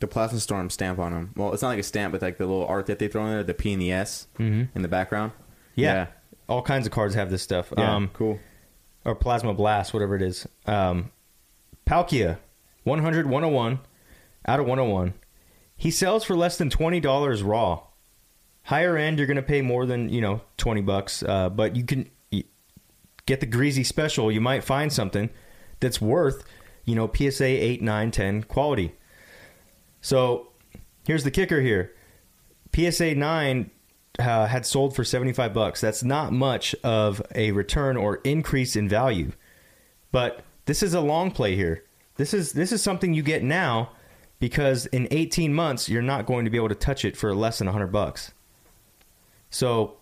the 0.00 0.06
Plasma 0.06 0.40
Storm 0.40 0.70
stamp 0.70 0.98
on 0.98 1.12
them. 1.12 1.32
Well, 1.36 1.52
it's 1.52 1.62
not 1.62 1.68
like 1.68 1.78
a 1.78 1.82
stamp, 1.84 2.12
but 2.12 2.22
like 2.22 2.38
the 2.38 2.46
little 2.46 2.66
art 2.66 2.86
that 2.86 2.98
they 2.98 3.08
throw 3.08 3.24
in 3.26 3.30
there, 3.30 3.44
the 3.44 3.54
P 3.54 3.72
and 3.72 3.80
the 3.82 3.92
S 3.92 4.26
Mhm. 4.38 4.68
in 4.74 4.82
the 4.82 4.88
background. 4.88 5.32
Yeah. 5.74 6.06
All 6.48 6.62
kinds 6.62 6.86
of 6.86 6.92
cards 6.92 7.14
have 7.14 7.30
this 7.30 7.42
stuff. 7.42 7.72
Yeah, 7.76 7.94
Um, 7.94 8.10
cool. 8.12 8.38
or 9.04 9.14
Plasma 9.14 9.54
Blast, 9.54 9.92
whatever 9.94 10.16
it 10.16 10.22
is. 10.22 10.48
Um, 10.66 11.10
Palkia, 11.86 12.38
100, 12.84 13.26
101, 13.26 13.78
out 14.46 14.58
of 14.60 14.66
101. 14.66 15.14
He 15.76 15.90
sells 15.90 16.24
for 16.24 16.34
less 16.36 16.58
than 16.58 16.70
$20 16.70 17.42
raw. 17.42 17.82
Higher 18.64 18.96
end, 18.96 19.18
you're 19.18 19.26
going 19.26 19.36
to 19.36 19.42
pay 19.42 19.62
more 19.62 19.86
than, 19.86 20.08
you 20.08 20.20
know, 20.20 20.42
20 20.56 20.80
bucks. 20.82 21.22
Uh, 21.22 21.48
but 21.48 21.76
you 21.76 21.84
can 21.84 22.08
get 23.26 23.40
the 23.40 23.46
Greezy 23.46 23.84
special. 23.86 24.30
You 24.32 24.40
might 24.40 24.64
find 24.64 24.92
something 24.92 25.30
that's 25.80 26.00
worth, 26.00 26.44
you 26.84 26.94
know, 26.94 27.06
PSA 27.12 27.44
8, 27.46 27.80
9, 27.82 28.10
10 28.10 28.42
quality. 28.44 28.92
So 30.00 30.48
here's 31.06 31.24
the 31.24 31.30
kicker 31.30 31.60
here. 31.60 31.94
PSA 32.74 33.14
9 33.14 33.70
uh, 34.18 34.46
had 34.46 34.66
sold 34.66 34.94
for 34.94 35.04
75 35.04 35.54
bucks. 35.54 35.80
That's 35.80 36.02
not 36.02 36.32
much 36.32 36.74
of 36.82 37.22
a 37.34 37.52
return 37.52 37.96
or 37.96 38.16
increase 38.16 38.76
in 38.76 38.88
value. 38.88 39.32
But 40.12 40.44
this 40.66 40.82
is 40.82 40.94
a 40.94 41.00
long 41.00 41.30
play 41.30 41.56
here. 41.56 41.84
This 42.16 42.34
is 42.34 42.52
this 42.52 42.72
is 42.72 42.82
something 42.82 43.14
you 43.14 43.22
get 43.22 43.42
now 43.42 43.90
because 44.40 44.86
in 44.86 45.08
18 45.10 45.54
months 45.54 45.88
you're 45.88 46.02
not 46.02 46.26
going 46.26 46.44
to 46.44 46.50
be 46.50 46.58
able 46.58 46.68
to 46.68 46.74
touch 46.74 47.04
it 47.04 47.16
for 47.16 47.34
less 47.34 47.58
than 47.58 47.66
100 47.66 47.88
bucks. 47.88 48.32
So 49.50 49.96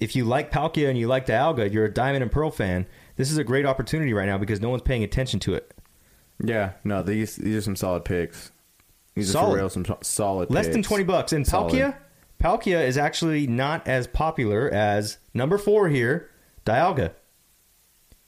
if 0.00 0.16
you 0.16 0.24
like 0.24 0.50
Palkia 0.50 0.88
and 0.88 0.98
you 0.98 1.08
like 1.08 1.26
Dialga, 1.26 1.72
you're 1.72 1.84
a 1.84 1.92
Diamond 1.92 2.22
and 2.22 2.32
Pearl 2.32 2.50
fan, 2.50 2.86
this 3.16 3.30
is 3.30 3.38
a 3.38 3.44
great 3.44 3.66
opportunity 3.66 4.12
right 4.12 4.26
now 4.26 4.38
because 4.38 4.60
no 4.60 4.70
one's 4.70 4.82
paying 4.82 5.04
attention 5.04 5.40
to 5.40 5.54
it. 5.54 5.74
Yeah, 6.42 6.72
no, 6.84 7.02
these 7.02 7.36
these 7.36 7.56
are 7.56 7.62
some 7.62 7.76
solid 7.76 8.04
picks. 8.04 8.52
These 9.18 9.30
are 9.30 9.32
Solid. 9.32 9.50
for 9.50 9.56
real, 9.56 9.68
some 9.70 9.86
solid. 10.00 10.50
Less 10.50 10.68
than 10.68 10.82
20 10.82 11.04
bucks. 11.04 11.32
And 11.32 11.46
Solid. 11.46 11.72
Palkia, 11.72 11.96
Palkia 12.40 12.86
is 12.86 12.96
actually 12.96 13.46
not 13.46 13.86
as 13.86 14.06
popular 14.06 14.70
as 14.70 15.18
number 15.34 15.58
four 15.58 15.88
here, 15.88 16.30
Dialga. 16.64 17.12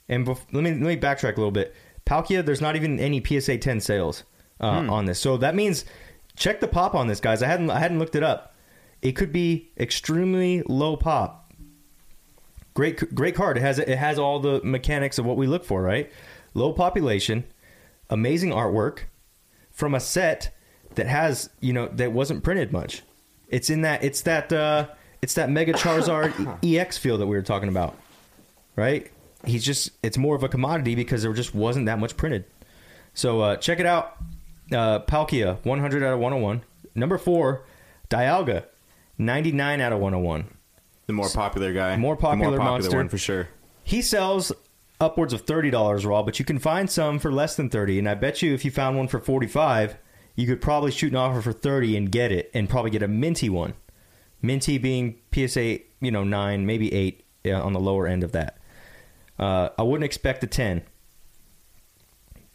And 0.09 0.27
bef- 0.27 0.45
let 0.51 0.63
me 0.63 0.71
let 0.71 0.81
me 0.81 0.97
backtrack 0.97 1.33
a 1.33 1.37
little 1.39 1.51
bit. 1.51 1.73
Palkia, 2.05 2.45
there's 2.45 2.61
not 2.61 2.75
even 2.75 2.99
any 2.99 3.23
PSA 3.23 3.59
10 3.59 3.79
sales 3.79 4.23
uh, 4.59 4.65
on 4.89 5.05
this, 5.05 5.19
so 5.19 5.37
that 5.37 5.55
means 5.55 5.85
check 6.35 6.59
the 6.59 6.67
pop 6.67 6.93
on 6.93 7.07
this, 7.07 7.21
guys. 7.21 7.41
I 7.41 7.47
hadn't 7.47 7.69
I 7.69 7.79
hadn't 7.79 7.99
looked 7.99 8.15
it 8.15 8.23
up. 8.23 8.53
It 9.01 9.13
could 9.13 9.31
be 9.31 9.71
extremely 9.79 10.63
low 10.67 10.97
pop. 10.97 11.53
Great 12.73 13.15
great 13.15 13.35
card. 13.35 13.57
It 13.57 13.61
has 13.61 13.79
it 13.79 13.97
has 13.97 14.19
all 14.19 14.39
the 14.39 14.59
mechanics 14.63 15.17
of 15.17 15.25
what 15.25 15.37
we 15.37 15.47
look 15.47 15.63
for, 15.63 15.81
right? 15.81 16.11
Low 16.53 16.73
population, 16.73 17.45
amazing 18.09 18.51
artwork 18.51 19.03
from 19.71 19.95
a 19.95 19.99
set 20.01 20.53
that 20.95 21.07
has 21.07 21.49
you 21.59 21.73
know 21.73 21.87
that 21.89 22.11
wasn't 22.11 22.43
printed 22.43 22.71
much. 22.71 23.03
It's 23.49 23.69
in 23.69 23.81
that 23.81 24.03
it's 24.03 24.21
that 24.23 24.51
uh, 24.53 24.87
it's 25.21 25.33
that 25.35 25.49
Mega 25.49 25.73
Charizard 25.73 26.59
EX 26.63 26.97
feel 26.97 27.17
that 27.17 27.27
we 27.27 27.35
were 27.35 27.41
talking 27.41 27.69
about, 27.69 27.95
right? 28.75 29.09
He's 29.45 29.63
just 29.65 29.91
it's 30.03 30.17
more 30.17 30.35
of 30.35 30.43
a 30.43 30.49
commodity 30.49 30.95
because 30.95 31.23
there 31.23 31.33
just 31.33 31.53
wasn't 31.55 31.85
that 31.87 31.99
much 31.99 32.15
printed. 32.17 32.45
So 33.13 33.41
uh, 33.41 33.55
check 33.57 33.79
it 33.79 33.85
out, 33.85 34.15
uh, 34.71 34.99
Palkia, 34.99 35.57
100 35.65 36.03
out 36.03 36.13
of 36.13 36.19
101. 36.19 36.61
Number 36.95 37.17
four, 37.17 37.63
Dialga, 38.09 38.65
99 39.17 39.81
out 39.81 39.91
of 39.91 39.99
101. 39.99 40.47
The 41.07 41.13
more 41.13 41.29
popular 41.29 41.73
guy, 41.73 41.97
More 41.97 42.15
The 42.15 42.21
popular 42.21 42.51
more 42.51 42.57
popular 42.59 42.71
monster. 42.71 42.97
one 42.97 43.09
for 43.09 43.17
sure. 43.17 43.49
He 43.83 44.01
sells 44.01 44.51
upwards 45.01 45.33
of 45.33 45.41
thirty 45.41 45.69
dollars 45.71 46.05
raw, 46.05 46.21
but 46.23 46.39
you 46.39 46.45
can 46.45 46.59
find 46.59 46.89
some 46.89 47.19
for 47.19 47.31
less 47.31 47.55
than 47.55 47.69
thirty. 47.69 47.99
And 47.99 48.07
I 48.07 48.13
bet 48.13 48.41
you, 48.41 48.53
if 48.53 48.63
you 48.63 48.71
found 48.71 48.95
one 48.97 49.07
for 49.09 49.19
forty-five, 49.19 49.97
you 50.35 50.47
could 50.47 50.61
probably 50.61 50.91
shoot 50.91 51.11
an 51.11 51.17
offer 51.17 51.41
for 51.41 51.53
thirty 51.53 51.95
and 51.97 52.11
get 52.11 52.31
it, 52.31 52.49
and 52.53 52.69
probably 52.69 52.91
get 52.91 53.03
a 53.03 53.07
minty 53.07 53.49
one. 53.49 53.73
Minty 54.41 54.77
being 54.77 55.19
PSA, 55.33 55.79
you 55.99 56.11
know, 56.11 56.23
nine, 56.23 56.65
maybe 56.65 56.91
eight 56.93 57.23
yeah, 57.43 57.61
on 57.61 57.73
the 57.73 57.79
lower 57.79 58.07
end 58.07 58.23
of 58.23 58.31
that. 58.31 58.57
Uh, 59.37 59.69
I 59.77 59.83
wouldn't 59.83 60.05
expect 60.05 60.43
a 60.43 60.47
ten. 60.47 60.83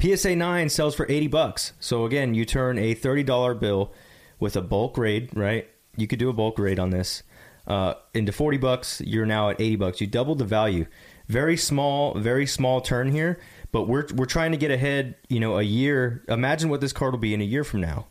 PSA 0.01 0.37
nine 0.37 0.69
sells 0.69 0.95
for 0.95 1.07
eighty 1.09 1.27
bucks. 1.27 1.73
So 1.81 2.05
again, 2.05 2.35
you 2.35 2.45
turn 2.45 2.79
a 2.79 2.95
thirty 2.95 3.23
dollar 3.23 3.55
bill 3.55 3.93
with 4.39 4.57
a 4.57 4.63
bulk 4.63 4.99
raid, 4.99 5.31
right? 5.35 5.69
You 5.97 6.07
could 6.07 6.19
do 6.19 6.29
a 6.29 6.35
bulk 6.35 6.59
raid 6.59 6.79
on 6.79 6.91
this 6.91 7.23
uh, 7.67 7.95
into 8.15 8.33
forty 8.33 8.59
bucks. 8.59 9.01
You're 9.05 9.27
now 9.27 9.51
at 9.51 9.61
eighty 9.61 9.77
bucks. 9.77 10.01
You 10.01 10.07
doubled 10.07 10.39
the 10.39 10.45
value. 10.45 10.87
Very 11.29 11.57
small, 11.57 12.15
very 12.19 12.47
small 12.47 12.81
turn 12.81 13.11
here, 13.11 13.41
but 13.77 13.89
we're 13.89 14.07
we're 14.15 14.25
trying 14.25 14.53
to 14.53 14.57
get 14.57 14.71
ahead. 14.71 15.17
You 15.29 15.39
know, 15.39 15.59
a 15.59 15.63
year. 15.63 16.25
Imagine 16.29 16.71
what 16.71 16.81
this 16.81 16.95
card 16.95 17.13
will 17.13 17.19
be 17.19 17.35
in 17.35 17.43
a 17.43 17.45
year 17.45 17.63
from 17.63 17.83
now. 17.83 18.07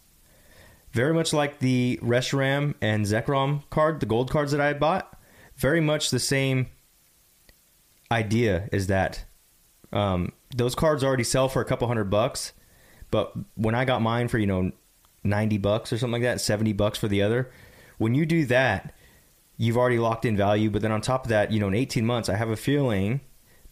Very 0.91 1.11
much 1.11 1.33
like 1.33 1.57
the 1.57 1.99
Reshiram 2.03 2.75
and 2.81 3.03
Zekrom 3.03 3.67
card, 3.71 3.99
the 3.99 4.05
gold 4.05 4.29
cards 4.29 4.51
that 4.51 4.61
I 4.61 4.73
bought. 4.73 5.19
Very 5.55 5.81
much 5.81 6.11
the 6.11 6.19
same 6.19 6.67
idea 8.11 8.69
is 8.71 8.85
that 8.87 9.25
um, 9.91 10.33
those 10.55 10.75
cards 10.75 11.03
already 11.03 11.23
sell 11.23 11.49
for 11.49 11.63
a 11.63 11.65
couple 11.65 11.87
hundred 11.87 12.11
bucks, 12.11 12.53
but 13.09 13.33
when 13.55 13.73
I 13.73 13.85
got 13.85 14.03
mine 14.03 14.27
for 14.27 14.37
you 14.37 14.45
know 14.45 14.71
ninety 15.23 15.57
bucks 15.57 15.91
or 15.91 15.97
something 15.97 16.21
like 16.21 16.29
that, 16.29 16.41
seventy 16.41 16.73
bucks 16.73 16.99
for 16.99 17.07
the 17.07 17.23
other, 17.23 17.49
when 17.97 18.13
you 18.13 18.27
do 18.27 18.45
that, 18.45 18.93
you've 19.57 19.77
already 19.77 19.97
locked 19.97 20.25
in 20.25 20.37
value. 20.37 20.69
But 20.69 20.83
then 20.83 20.91
on 20.91 21.01
top 21.01 21.25
of 21.25 21.29
that, 21.29 21.51
you 21.51 21.59
know, 21.59 21.69
in 21.69 21.73
eighteen 21.73 22.05
months, 22.05 22.29
I 22.29 22.35
have 22.35 22.51
a 22.51 22.55
feeling 22.55 23.21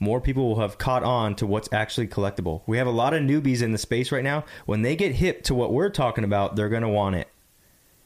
more 0.03 0.19
people 0.21 0.47
will 0.47 0.59
have 0.59 0.77
caught 0.77 1.03
on 1.03 1.33
to 1.35 1.47
what's 1.47 1.71
actually 1.71 2.07
collectible. 2.07 2.61
We 2.67 2.77
have 2.77 2.87
a 2.87 2.91
lot 2.91 3.13
of 3.13 3.21
newbies 3.21 3.61
in 3.61 3.71
the 3.71 3.77
space 3.77 4.11
right 4.11 4.23
now. 4.23 4.43
When 4.65 4.81
they 4.81 4.95
get 4.95 5.15
hip 5.15 5.43
to 5.43 5.55
what 5.55 5.71
we're 5.71 5.89
talking 5.89 6.23
about, 6.23 6.55
they're 6.55 6.69
going 6.69 6.83
to 6.83 6.89
want 6.89 7.15
it. 7.15 7.29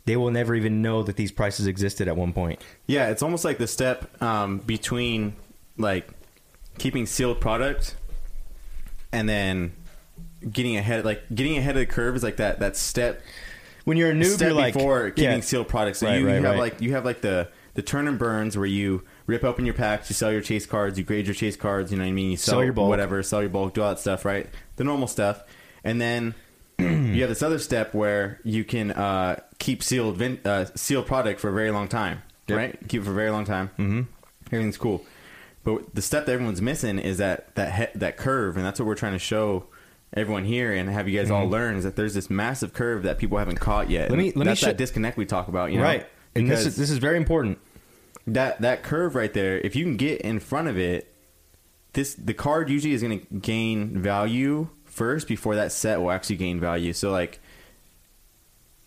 They 0.06 0.16
will 0.16 0.32
never 0.32 0.56
even 0.56 0.82
know 0.82 1.04
that 1.04 1.18
these 1.18 1.32
prices 1.32 1.68
existed 1.68 2.08
at 2.08 2.16
one 2.16 2.32
point. 2.32 2.62
Yeah, 2.86 3.10
it's 3.10 3.22
almost 3.22 3.44
like 3.44 3.58
the 3.58 3.68
step 3.68 4.22
um, 4.22 4.60
between 4.60 5.36
like 5.78 6.08
keeping 6.78 7.06
sealed 7.06 7.42
product 7.42 7.96
and 9.12 9.28
then 9.28 9.74
getting 10.50 10.78
ahead. 10.78 11.04
Like 11.04 11.24
getting 11.34 11.58
ahead 11.58 11.76
of 11.76 11.80
the 11.80 11.86
curve 11.88 12.16
is 12.16 12.24
like 12.24 12.38
that 12.38 12.60
that 12.60 12.78
step 12.78 13.22
When 13.84 13.98
you're 13.98 14.12
a 14.12 14.14
noob, 14.14 14.36
step 14.36 14.50
you're 14.50 14.54
like 14.54 14.76
before 14.76 15.10
keeping 15.10 15.32
yeah, 15.32 15.40
sealed 15.42 15.68
products. 15.68 16.00
So 16.00 16.08
Right, 16.08 16.20
you, 16.20 16.28
you 16.28 16.34
have 16.36 16.44
right. 16.44 16.60
like 16.60 16.80
you 16.80 16.92
have 16.92 17.04
like 17.04 17.22
the 17.22 17.50
the 17.74 17.82
turn 17.82 18.08
and 18.08 18.18
burns 18.18 18.56
where 18.56 18.66
you 18.66 19.04
rip 19.28 19.44
open 19.44 19.66
your 19.66 19.76
packs, 19.76 20.10
you 20.10 20.14
sell 20.16 20.32
your 20.32 20.42
chase 20.42 20.66
cards, 20.66 20.98
you 20.98 21.04
grade 21.06 21.28
your 21.28 21.36
chase 21.36 21.56
cards. 21.56 21.92
You 21.92 21.98
know 21.98 22.04
what 22.06 22.10
I 22.10 22.14
mean? 22.14 22.32
You 22.32 22.38
sell, 22.38 22.54
Sell 22.56 22.64
your 22.64 22.74
bulk. 22.74 22.90
whatever, 22.90 23.22
sell 23.22 23.42
your 23.42 23.50
bulk, 23.50 23.74
do 23.76 23.82
all 23.84 23.90
that 23.90 24.00
stuff, 24.00 24.26
right? 24.26 24.48
The 24.78 24.84
normal 24.84 25.08
stuff, 25.08 25.44
and 25.84 26.02
then. 26.02 26.34
you 26.80 27.22
have 27.22 27.30
this 27.30 27.42
other 27.42 27.58
step 27.58 27.96
where 27.96 28.40
you 28.44 28.64
can 28.64 28.92
uh, 28.92 29.40
keep 29.58 29.82
sealed 29.82 30.16
vin- 30.16 30.40
uh, 30.46 30.66
sealed 30.76 31.08
product 31.08 31.40
for 31.40 31.50
a 31.50 31.52
very 31.52 31.72
long 31.72 31.88
time, 31.88 32.22
Yep. 32.48 32.56
right? 32.58 32.88
Keep 32.88 33.02
it 33.02 33.06
for 33.06 33.10
a 33.10 33.16
very 33.16 33.32
long 33.32 33.46
time. 33.46 33.70
Mm-hmm. 33.80 34.02
Everything's 34.52 34.78
cool, 34.78 35.04
but 35.64 35.96
the 35.96 36.04
step 36.04 36.28
that 36.28 36.34
everyone's 36.34 36.62
missing 36.62 37.00
is 37.00 37.18
that 37.18 37.56
that 37.56 37.74
he- 37.74 37.98
that 37.98 38.16
curve, 38.16 38.58
and 38.58 38.64
that's 38.64 38.80
what 38.80 38.86
we're 38.86 38.94
trying 38.94 39.14
to 39.14 39.18
show 39.20 39.66
everyone 40.14 40.46
here 40.46 40.72
and 40.72 40.88
have 40.88 41.10
you 41.10 41.18
guys 41.20 41.32
all 41.32 41.48
learn 41.50 41.78
is 41.78 41.84
that 41.84 41.96
there's 41.96 42.14
this 42.14 42.30
massive 42.30 42.74
curve 42.74 43.02
that 43.02 43.18
people 43.18 43.40
haven't 43.40 43.60
caught 43.60 43.90
yet. 43.90 44.10
Mm-hmm. 44.10 44.14
Let 44.14 44.20
me- 44.20 44.32
let 44.36 44.48
me 44.48 44.54
sho- 44.56 44.68
that 44.68 44.78
disconnect 44.78 45.18
we 45.18 45.26
talk 45.26 45.48
about, 45.48 45.72
you 45.72 45.78
know? 45.80 45.84
right. 45.84 46.06
And 46.36 46.48
this 46.48 46.68
is 46.68 46.76
this 46.76 46.92
is 46.92 47.00
very 47.00 47.18
important. 47.18 47.58
That 48.28 48.62
that 48.62 48.84
curve 48.84 49.16
right 49.16 49.34
there, 49.34 49.58
if 49.60 49.76
you 49.76 49.84
can 49.86 49.98
get 49.98 50.22
in 50.22 50.40
front 50.40 50.68
of 50.68 50.78
it, 50.78 51.14
this 51.94 52.14
the 52.14 52.34
card 52.34 52.70
usually 52.70 52.94
is 52.94 53.02
going 53.02 53.20
to 53.20 53.26
gain 53.40 53.98
value 54.02 54.70
first 54.86 55.28
before 55.28 55.56
that 55.56 55.72
set 55.72 56.00
will 56.02 56.12
actually 56.12 56.36
gain 56.36 56.60
value. 56.60 56.92
So 56.94 57.12
like 57.12 57.40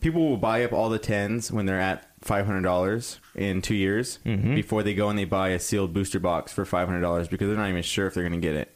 people 0.00 0.28
will 0.28 0.36
buy 0.36 0.64
up 0.64 0.72
all 0.72 0.88
the 0.88 0.98
tens 0.98 1.50
when 1.52 1.66
they're 1.66 1.80
at 1.80 2.06
five 2.20 2.46
hundred 2.46 2.62
dollars 2.62 3.18
in 3.34 3.62
two 3.62 3.74
years 3.74 4.18
Mhm. 4.26 4.54
before 4.54 4.82
they 4.82 4.94
go 4.94 5.08
and 5.08 5.18
they 5.18 5.24
buy 5.24 5.48
a 5.50 5.58
sealed 5.58 5.94
booster 5.94 6.20
box 6.20 6.52
for 6.52 6.64
five 6.64 6.86
hundred 6.88 7.00
dollars 7.00 7.28
because 7.28 7.48
they're 7.48 7.56
not 7.56 7.68
even 7.70 7.82
sure 7.82 8.06
if 8.06 8.14
they're 8.14 8.28
going 8.28 8.40
to 8.40 8.46
get 8.46 8.54
it. 8.56 8.74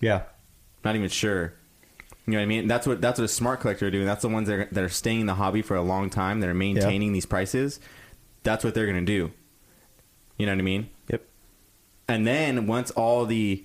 Yeah. 0.00 0.22
Not 0.84 0.94
even 0.96 1.08
sure. 1.08 1.54
You 2.26 2.32
know 2.32 2.38
what 2.38 2.42
I 2.42 2.46
mean? 2.46 2.68
That's 2.68 2.86
what 2.86 3.00
that's 3.00 3.18
what 3.18 3.24
a 3.24 3.28
smart 3.28 3.60
collector 3.60 3.86
are 3.86 3.90
doing. 3.90 4.04
That's 4.04 4.22
the 4.22 4.28
ones 4.28 4.48
that 4.48 4.58
are, 4.58 4.68
that 4.70 4.84
are 4.84 4.88
staying 4.90 5.20
in 5.20 5.26
the 5.26 5.34
hobby 5.34 5.62
for 5.62 5.76
a 5.76 5.82
long 5.82 6.10
time. 6.10 6.40
That 6.40 6.50
are 6.50 6.54
maintaining 6.54 7.12
these 7.14 7.24
prices. 7.26 7.80
That's 8.42 8.62
what 8.64 8.74
they're 8.74 8.86
going 8.86 9.04
to 9.04 9.12
do. 9.12 9.32
You 10.38 10.46
know 10.46 10.52
what 10.52 10.58
I 10.60 10.62
mean? 10.62 10.88
Yep. 11.10 11.22
And 12.08 12.26
then 12.26 12.66
once 12.66 12.90
all 12.92 13.26
the 13.26 13.64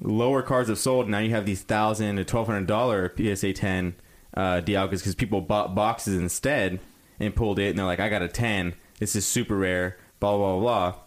lower 0.00 0.42
cards 0.42 0.68
have 0.68 0.78
sold, 0.78 1.08
now 1.08 1.18
you 1.18 1.30
have 1.30 1.46
these 1.46 1.62
thousand 1.62 2.16
to 2.16 2.24
twelve 2.24 2.46
hundred 2.46 2.66
dollar 2.66 3.12
PSA 3.16 3.54
ten 3.54 3.94
uh, 4.34 4.60
Dialgas 4.60 4.98
because 4.98 5.14
people 5.14 5.40
bought 5.40 5.74
boxes 5.74 6.16
instead 6.16 6.78
and 7.18 7.34
pulled 7.34 7.58
it, 7.58 7.70
and 7.70 7.78
they're 7.78 7.86
like, 7.86 8.00
"I 8.00 8.08
got 8.08 8.22
a 8.22 8.28
ten. 8.28 8.74
This 8.98 9.16
is 9.16 9.26
super 9.26 9.56
rare." 9.56 9.96
Blah 10.20 10.36
blah 10.36 10.58
blah. 10.58 10.60
blah. 10.92 11.00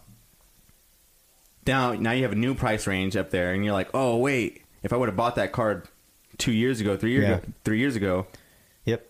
Now, 1.66 1.92
now 1.94 2.10
you 2.12 2.22
have 2.24 2.32
a 2.32 2.36
new 2.36 2.54
price 2.54 2.86
range 2.86 3.16
up 3.16 3.30
there, 3.30 3.52
and 3.54 3.64
you're 3.64 3.72
like, 3.72 3.88
"Oh 3.94 4.16
wait, 4.18 4.62
if 4.82 4.92
I 4.92 4.96
would 4.96 5.08
have 5.08 5.16
bought 5.16 5.36
that 5.36 5.52
card 5.52 5.88
two 6.36 6.52
years 6.52 6.80
ago, 6.80 6.96
three 6.96 7.12
years 7.12 7.24
Yeah. 7.28 7.36
ago, 7.36 7.46
three 7.64 7.78
years 7.78 7.96
ago, 7.96 8.26
Yep. 8.84 9.06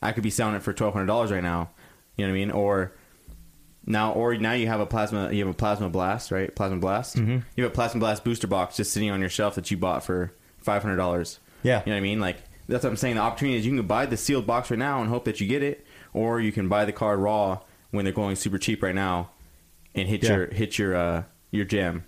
I 0.00 0.12
could 0.12 0.22
be 0.22 0.30
selling 0.30 0.54
it 0.54 0.62
for 0.62 0.72
twelve 0.72 0.94
hundred 0.94 1.06
dollars 1.06 1.30
right 1.32 1.42
now." 1.42 1.70
You 2.16 2.26
know 2.26 2.32
what 2.32 2.36
I 2.36 2.40
mean? 2.40 2.50
Or 2.50 2.92
now, 3.88 4.12
or 4.12 4.36
now 4.36 4.52
you 4.52 4.66
have 4.68 4.80
a 4.80 4.86
plasma, 4.86 5.32
you 5.32 5.40
have 5.44 5.52
a 5.52 5.56
plasma 5.56 5.88
blast, 5.88 6.30
right? 6.30 6.54
Plasma 6.54 6.76
blast. 6.78 7.16
Mhm. 7.16 7.42
You 7.56 7.64
have 7.64 7.72
a 7.72 7.74
plasma 7.74 7.98
blast 8.00 8.22
booster 8.24 8.46
box 8.46 8.76
just 8.76 8.92
sitting 8.92 9.10
on 9.10 9.20
your 9.20 9.30
shelf 9.30 9.54
that 9.56 9.70
you 9.70 9.76
bought 9.76 10.04
for 10.04 10.32
five 10.58 10.82
hundred 10.82 10.96
dollars. 10.96 11.40
Yeah. 11.62 11.80
You 11.84 11.90
know 11.90 11.96
what 11.96 11.98
I 11.98 12.02
mean? 12.02 12.20
Like 12.20 12.36
that's 12.68 12.84
what 12.84 12.90
I'm 12.90 12.96
saying. 12.96 13.16
The 13.16 13.22
opportunity 13.22 13.58
is 13.58 13.66
you 13.66 13.74
can 13.76 13.86
buy 13.86 14.06
the 14.06 14.16
sealed 14.16 14.46
box 14.46 14.70
right 14.70 14.78
now 14.78 15.00
and 15.00 15.08
hope 15.08 15.24
that 15.24 15.40
you 15.40 15.46
get 15.48 15.62
it, 15.62 15.86
or 16.12 16.40
you 16.40 16.52
can 16.52 16.68
buy 16.68 16.84
the 16.84 16.92
card 16.92 17.18
raw 17.18 17.60
when 17.90 18.04
they're 18.04 18.12
going 18.12 18.36
super 18.36 18.58
cheap 18.58 18.82
right 18.82 18.94
now, 18.94 19.30
and 19.94 20.06
hit 20.08 20.22
Yeah. 20.22 20.36
your 20.36 20.46
hit 20.48 20.78
your 20.78 20.94
uh, 20.94 21.22
your 21.50 21.64
gem 21.64 22.04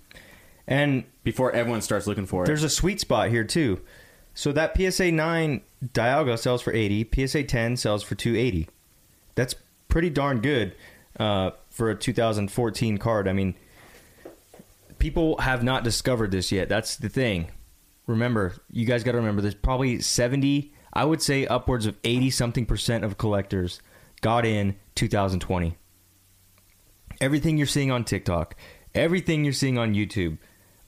And 0.69 1.05
before 1.25 1.51
everyone 1.53 1.81
starts 1.81 2.07
looking 2.07 2.27
for 2.27 2.45
it. 2.45 2.47
There's 2.47 2.63
a 2.63 2.69
sweet 2.69 3.01
spot 3.01 3.31
here 3.31 3.43
too. 3.45 3.81
So 4.35 4.53
that 4.53 4.77
PSA 4.77 5.11
9 5.11 5.61
Dialga 5.93 6.39
sells 6.39 6.63
for 6.63 6.73
80, 6.73 7.05
PSA 7.27 7.43
10 7.43 7.77
sells 7.77 8.03
for 8.05 8.15
280. 8.15 8.69
That's 9.35 9.55
pretty 9.89 10.11
darn 10.11 10.41
good 10.41 10.75
uh, 11.19 11.51
for 11.81 11.89
a 11.89 11.95
2014 11.95 12.99
card. 12.99 13.27
I 13.27 13.33
mean, 13.33 13.55
people 14.99 15.39
have 15.39 15.63
not 15.63 15.83
discovered 15.83 16.31
this 16.31 16.53
yet. 16.53 16.69
That's 16.69 16.97
the 16.97 17.09
thing. 17.09 17.51
Remember, 18.07 18.53
you 18.71 18.85
guys 18.85 19.03
got 19.03 19.13
to 19.13 19.17
remember 19.17 19.41
there's 19.41 19.55
probably 19.55 19.99
70, 20.03 20.75
I 20.93 21.07
would 21.07 21.23
say 21.23 21.47
upwards 21.47 21.87
of 21.87 21.97
80 22.05 22.29
something 22.33 22.67
percent 22.67 23.03
of 23.03 23.17
collectors 23.17 23.81
got 24.21 24.45
in 24.45 24.77
2020. 24.95 25.79
Everything 27.19 27.57
you're 27.57 27.67
seeing 27.67 27.91
on 27.91 28.05
TikTok, 28.05 28.57
everything 28.95 29.43
you're 29.43 29.55
seeing 29.55 29.79
on 29.79 29.95
YouTube, 29.95 30.37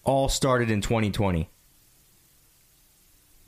all 0.05 0.29
started 0.29 0.71
in 0.71 0.83
2020. 0.83 1.49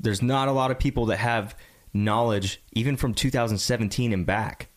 There's 0.01 0.23
not 0.23 0.49
a 0.49 0.53
lot 0.53 0.71
of 0.71 0.79
people 0.79 1.05
that 1.07 1.19
have 1.19 1.55
knowledge 1.93 2.63
even 2.73 2.97
from 2.97 3.13
2017 3.13 4.15
and 4.15 4.25
back. 4.25 4.71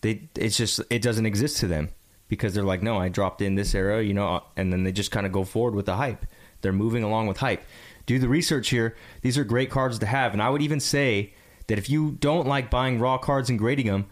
They 0.00 0.28
it's 0.36 0.56
just 0.56 0.80
it 0.90 1.02
doesn't 1.02 1.26
exist 1.26 1.58
to 1.58 1.66
them 1.66 1.90
because 2.28 2.54
they're 2.54 2.64
like, 2.64 2.82
"No, 2.82 2.98
I 2.98 3.08
dropped 3.08 3.42
in 3.42 3.54
this 3.54 3.74
era, 3.74 4.02
you 4.02 4.14
know," 4.14 4.28
uh, 4.28 4.40
and 4.56 4.72
then 4.72 4.84
they 4.84 4.92
just 4.92 5.10
kind 5.10 5.26
of 5.26 5.32
go 5.32 5.44
forward 5.44 5.74
with 5.74 5.86
the 5.86 5.96
hype. 5.96 6.26
They're 6.60 6.72
moving 6.72 7.02
along 7.02 7.26
with 7.26 7.38
hype. 7.38 7.62
Do 8.06 8.18
the 8.18 8.28
research 8.28 8.70
here. 8.70 8.96
These 9.22 9.38
are 9.38 9.44
great 9.44 9.70
cards 9.70 9.98
to 9.98 10.06
have, 10.06 10.32
and 10.32 10.42
I 10.42 10.50
would 10.50 10.62
even 10.62 10.80
say 10.80 11.34
that 11.66 11.78
if 11.78 11.90
you 11.90 12.12
don't 12.12 12.46
like 12.46 12.70
buying 12.70 12.98
raw 12.98 13.18
cards 13.18 13.50
and 13.50 13.58
grading 13.58 13.86
them, 13.86 14.06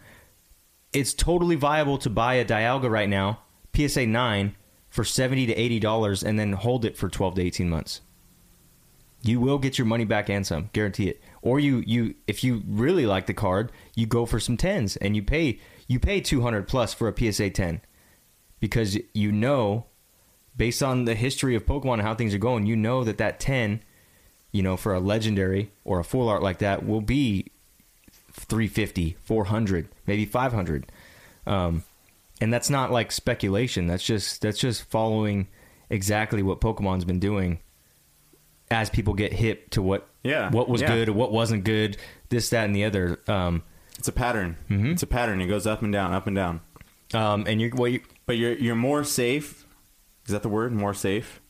it's 0.93 1.13
totally 1.13 1.55
viable 1.55 1.97
to 1.99 2.09
buy 2.09 2.35
a 2.35 2.45
Dialga 2.45 2.89
right 2.89 3.09
now, 3.09 3.39
PSA 3.75 4.05
9 4.05 4.55
for 4.89 5.03
70 5.03 5.47
to 5.47 5.53
80 5.53 5.79
dollars 5.79 6.23
and 6.23 6.39
then 6.39 6.53
hold 6.53 6.85
it 6.85 6.97
for 6.97 7.09
12 7.09 7.35
to 7.35 7.41
18 7.41 7.69
months. 7.69 8.01
You 9.21 9.39
will 9.39 9.57
get 9.57 9.77
your 9.77 9.85
money 9.85 10.05
back 10.05 10.29
and 10.29 10.45
some, 10.45 10.69
guarantee 10.73 11.09
it. 11.09 11.21
Or 11.41 11.59
you 11.59 11.83
you 11.85 12.15
if 12.27 12.43
you 12.43 12.63
really 12.67 13.05
like 13.05 13.25
the 13.25 13.33
card, 13.33 13.71
you 13.95 14.05
go 14.05 14.25
for 14.25 14.39
some 14.39 14.57
10s 14.57 14.97
and 15.01 15.15
you 15.15 15.23
pay 15.23 15.59
you 15.87 15.99
pay 15.99 16.21
200 16.21 16.67
plus 16.67 16.93
for 16.93 17.07
a 17.07 17.31
PSA 17.31 17.49
10 17.49 17.81
because 18.59 18.97
you 19.13 19.31
know 19.31 19.85
based 20.57 20.81
on 20.81 21.05
the 21.05 21.15
history 21.15 21.55
of 21.55 21.65
Pokemon 21.65 21.93
and 21.93 22.01
how 22.01 22.15
things 22.15 22.33
are 22.33 22.39
going, 22.39 22.65
you 22.65 22.75
know 22.75 23.03
that 23.03 23.19
that 23.19 23.39
10, 23.39 23.81
you 24.51 24.63
know, 24.63 24.75
for 24.75 24.93
a 24.93 24.99
legendary 24.99 25.71
or 25.85 25.99
a 25.99 26.03
full 26.03 26.27
art 26.27 26.41
like 26.41 26.57
that 26.59 26.85
will 26.85 27.01
be 27.01 27.51
350, 28.33 29.17
400, 29.23 29.87
maybe 30.07 30.25
500. 30.25 30.91
Um, 31.45 31.83
and 32.41 32.51
that's 32.51 32.69
not 32.69 32.91
like 32.91 33.11
speculation. 33.11 33.87
That's 33.87 34.03
just 34.03 34.41
that's 34.41 34.59
just 34.59 34.83
following 34.83 35.47
exactly 35.89 36.43
what 36.43 36.59
Pokemon's 36.59 37.05
been 37.05 37.19
doing 37.19 37.59
as 38.69 38.89
people 38.89 39.13
get 39.13 39.33
hip 39.33 39.69
to 39.71 39.81
what 39.81 40.07
Yeah, 40.23 40.51
what 40.51 40.67
was 40.67 40.81
yeah. 40.81 40.87
good, 40.87 41.09
what 41.09 41.31
wasn't 41.31 41.63
good, 41.63 41.97
this, 42.29 42.49
that, 42.49 42.65
and 42.65 42.75
the 42.75 42.83
other. 42.83 43.19
Um, 43.27 43.63
it's 43.97 44.07
a 44.07 44.11
pattern. 44.11 44.57
Mhm. 44.69 44.93
It's 44.93 45.03
a 45.03 45.07
pattern. 45.07 45.41
It 45.41 45.47
goes 45.47 45.65
up 45.67 45.81
and 45.81 45.91
down, 45.91 46.13
up 46.13 46.27
and 46.27 46.35
down. 46.35 46.61
um, 47.13 47.45
and 47.47 47.59
you're 47.61 47.71
what 47.71 47.91
you 47.91 48.01
But 48.25 48.37
you're 48.37 48.53
you're 48.53 48.75
more 48.75 49.03
safe. 49.03 49.65
Is 50.25 50.31
that 50.33 50.43
the 50.43 50.49
word? 50.49 50.73
More 50.73 50.93
safe. 50.93 51.41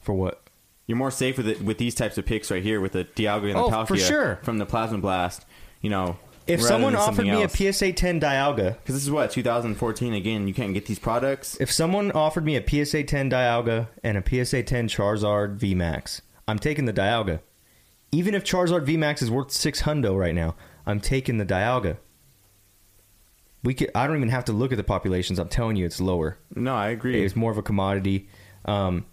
for 0.00 0.14
what? 0.14 0.42
You're 0.86 0.96
more 0.96 1.10
safe 1.10 1.36
with 1.36 1.48
it 1.48 1.60
with 1.60 1.76
these 1.76 1.94
types 1.94 2.16
of 2.16 2.24
picks 2.24 2.50
right 2.50 2.62
here 2.62 2.80
with 2.80 2.92
the 2.92 3.04
Dialga 3.04 3.44
and 3.50 3.56
the 3.56 3.62
Oh, 3.64 3.70
Palkia 3.70 3.88
for 3.88 3.96
sure. 3.98 4.38
from 4.42 4.56
the 4.58 4.64
Plasma 4.64 4.96
Blast. 4.98 5.44
You 5.82 5.90
know, 5.90 6.16
If 6.46 6.62
someone 6.62 6.94
offered 6.96 7.24
me 7.26 7.42
else. 7.42 7.52
a 7.52 7.72
PSA 7.72 7.92
10 7.92 8.18
Dialga, 8.20 8.72
because 8.78 8.94
this 8.94 9.02
is 9.04 9.10
what 9.10 9.30
2014 9.30 10.14
again. 10.14 10.48
You 10.48 10.54
can't 10.54 10.72
get 10.72 10.86
these 10.86 10.98
products. 10.98 11.58
if 11.60 11.70
someone 11.70 12.10
offered 12.12 12.44
me 12.46 12.56
a 12.56 12.62
PSA 12.66 13.02
10 13.04 13.30
Dialga 13.30 13.88
and 14.02 14.16
a 14.16 14.22
PSA 14.26 14.62
10 14.62 14.88
Charizard 14.88 15.58
VMAX, 15.58 16.22
I'm 16.46 16.58
taking 16.58 16.86
the 16.86 16.92
Dialga. 16.94 17.40
Even 18.10 18.34
if 18.34 18.42
Charizard 18.44 18.86
VMAX 18.86 19.20
is 19.20 19.30
worth 19.30 19.50
six 19.50 19.82
hundo 19.82 20.16
right 20.18 20.34
now, 20.34 20.54
I'm 20.88 21.00
taking 21.00 21.36
the 21.36 21.44
Dialga. 21.44 21.98
We 23.62 23.74
could, 23.74 23.90
I 23.94 24.06
don't 24.06 24.16
even 24.16 24.30
have 24.30 24.46
to 24.46 24.52
look 24.52 24.72
at 24.72 24.78
the 24.78 24.84
populations. 24.84 25.38
I'm 25.38 25.50
telling 25.50 25.76
you, 25.76 25.84
it's 25.84 26.00
lower. 26.00 26.38
No, 26.54 26.74
I 26.74 26.88
agree. 26.88 27.22
It's 27.22 27.36
more 27.36 27.50
of 27.50 27.58
a 27.58 27.62
commodity, 27.62 28.28
um, 28.64 29.04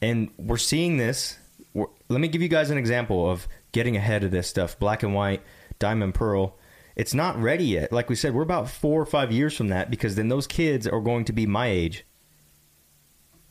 and 0.00 0.30
we're 0.38 0.58
seeing 0.58 0.96
this. 0.96 1.36
We're, 1.72 1.86
let 2.08 2.20
me 2.20 2.28
give 2.28 2.40
you 2.40 2.48
guys 2.48 2.70
an 2.70 2.78
example 2.78 3.28
of 3.28 3.48
getting 3.72 3.96
ahead 3.96 4.22
of 4.22 4.30
this 4.30 4.46
stuff. 4.46 4.78
Black 4.78 5.02
and 5.02 5.12
white, 5.12 5.42
diamond, 5.80 6.14
pearl. 6.14 6.56
It's 6.94 7.14
not 7.14 7.36
ready 7.42 7.64
yet. 7.64 7.92
Like 7.92 8.08
we 8.08 8.14
said, 8.14 8.32
we're 8.32 8.42
about 8.42 8.70
four 8.70 9.02
or 9.02 9.06
five 9.06 9.32
years 9.32 9.56
from 9.56 9.68
that 9.68 9.90
because 9.90 10.14
then 10.14 10.28
those 10.28 10.46
kids 10.46 10.86
are 10.86 11.00
going 11.00 11.24
to 11.24 11.32
be 11.32 11.46
my 11.46 11.66
age. 11.66 12.06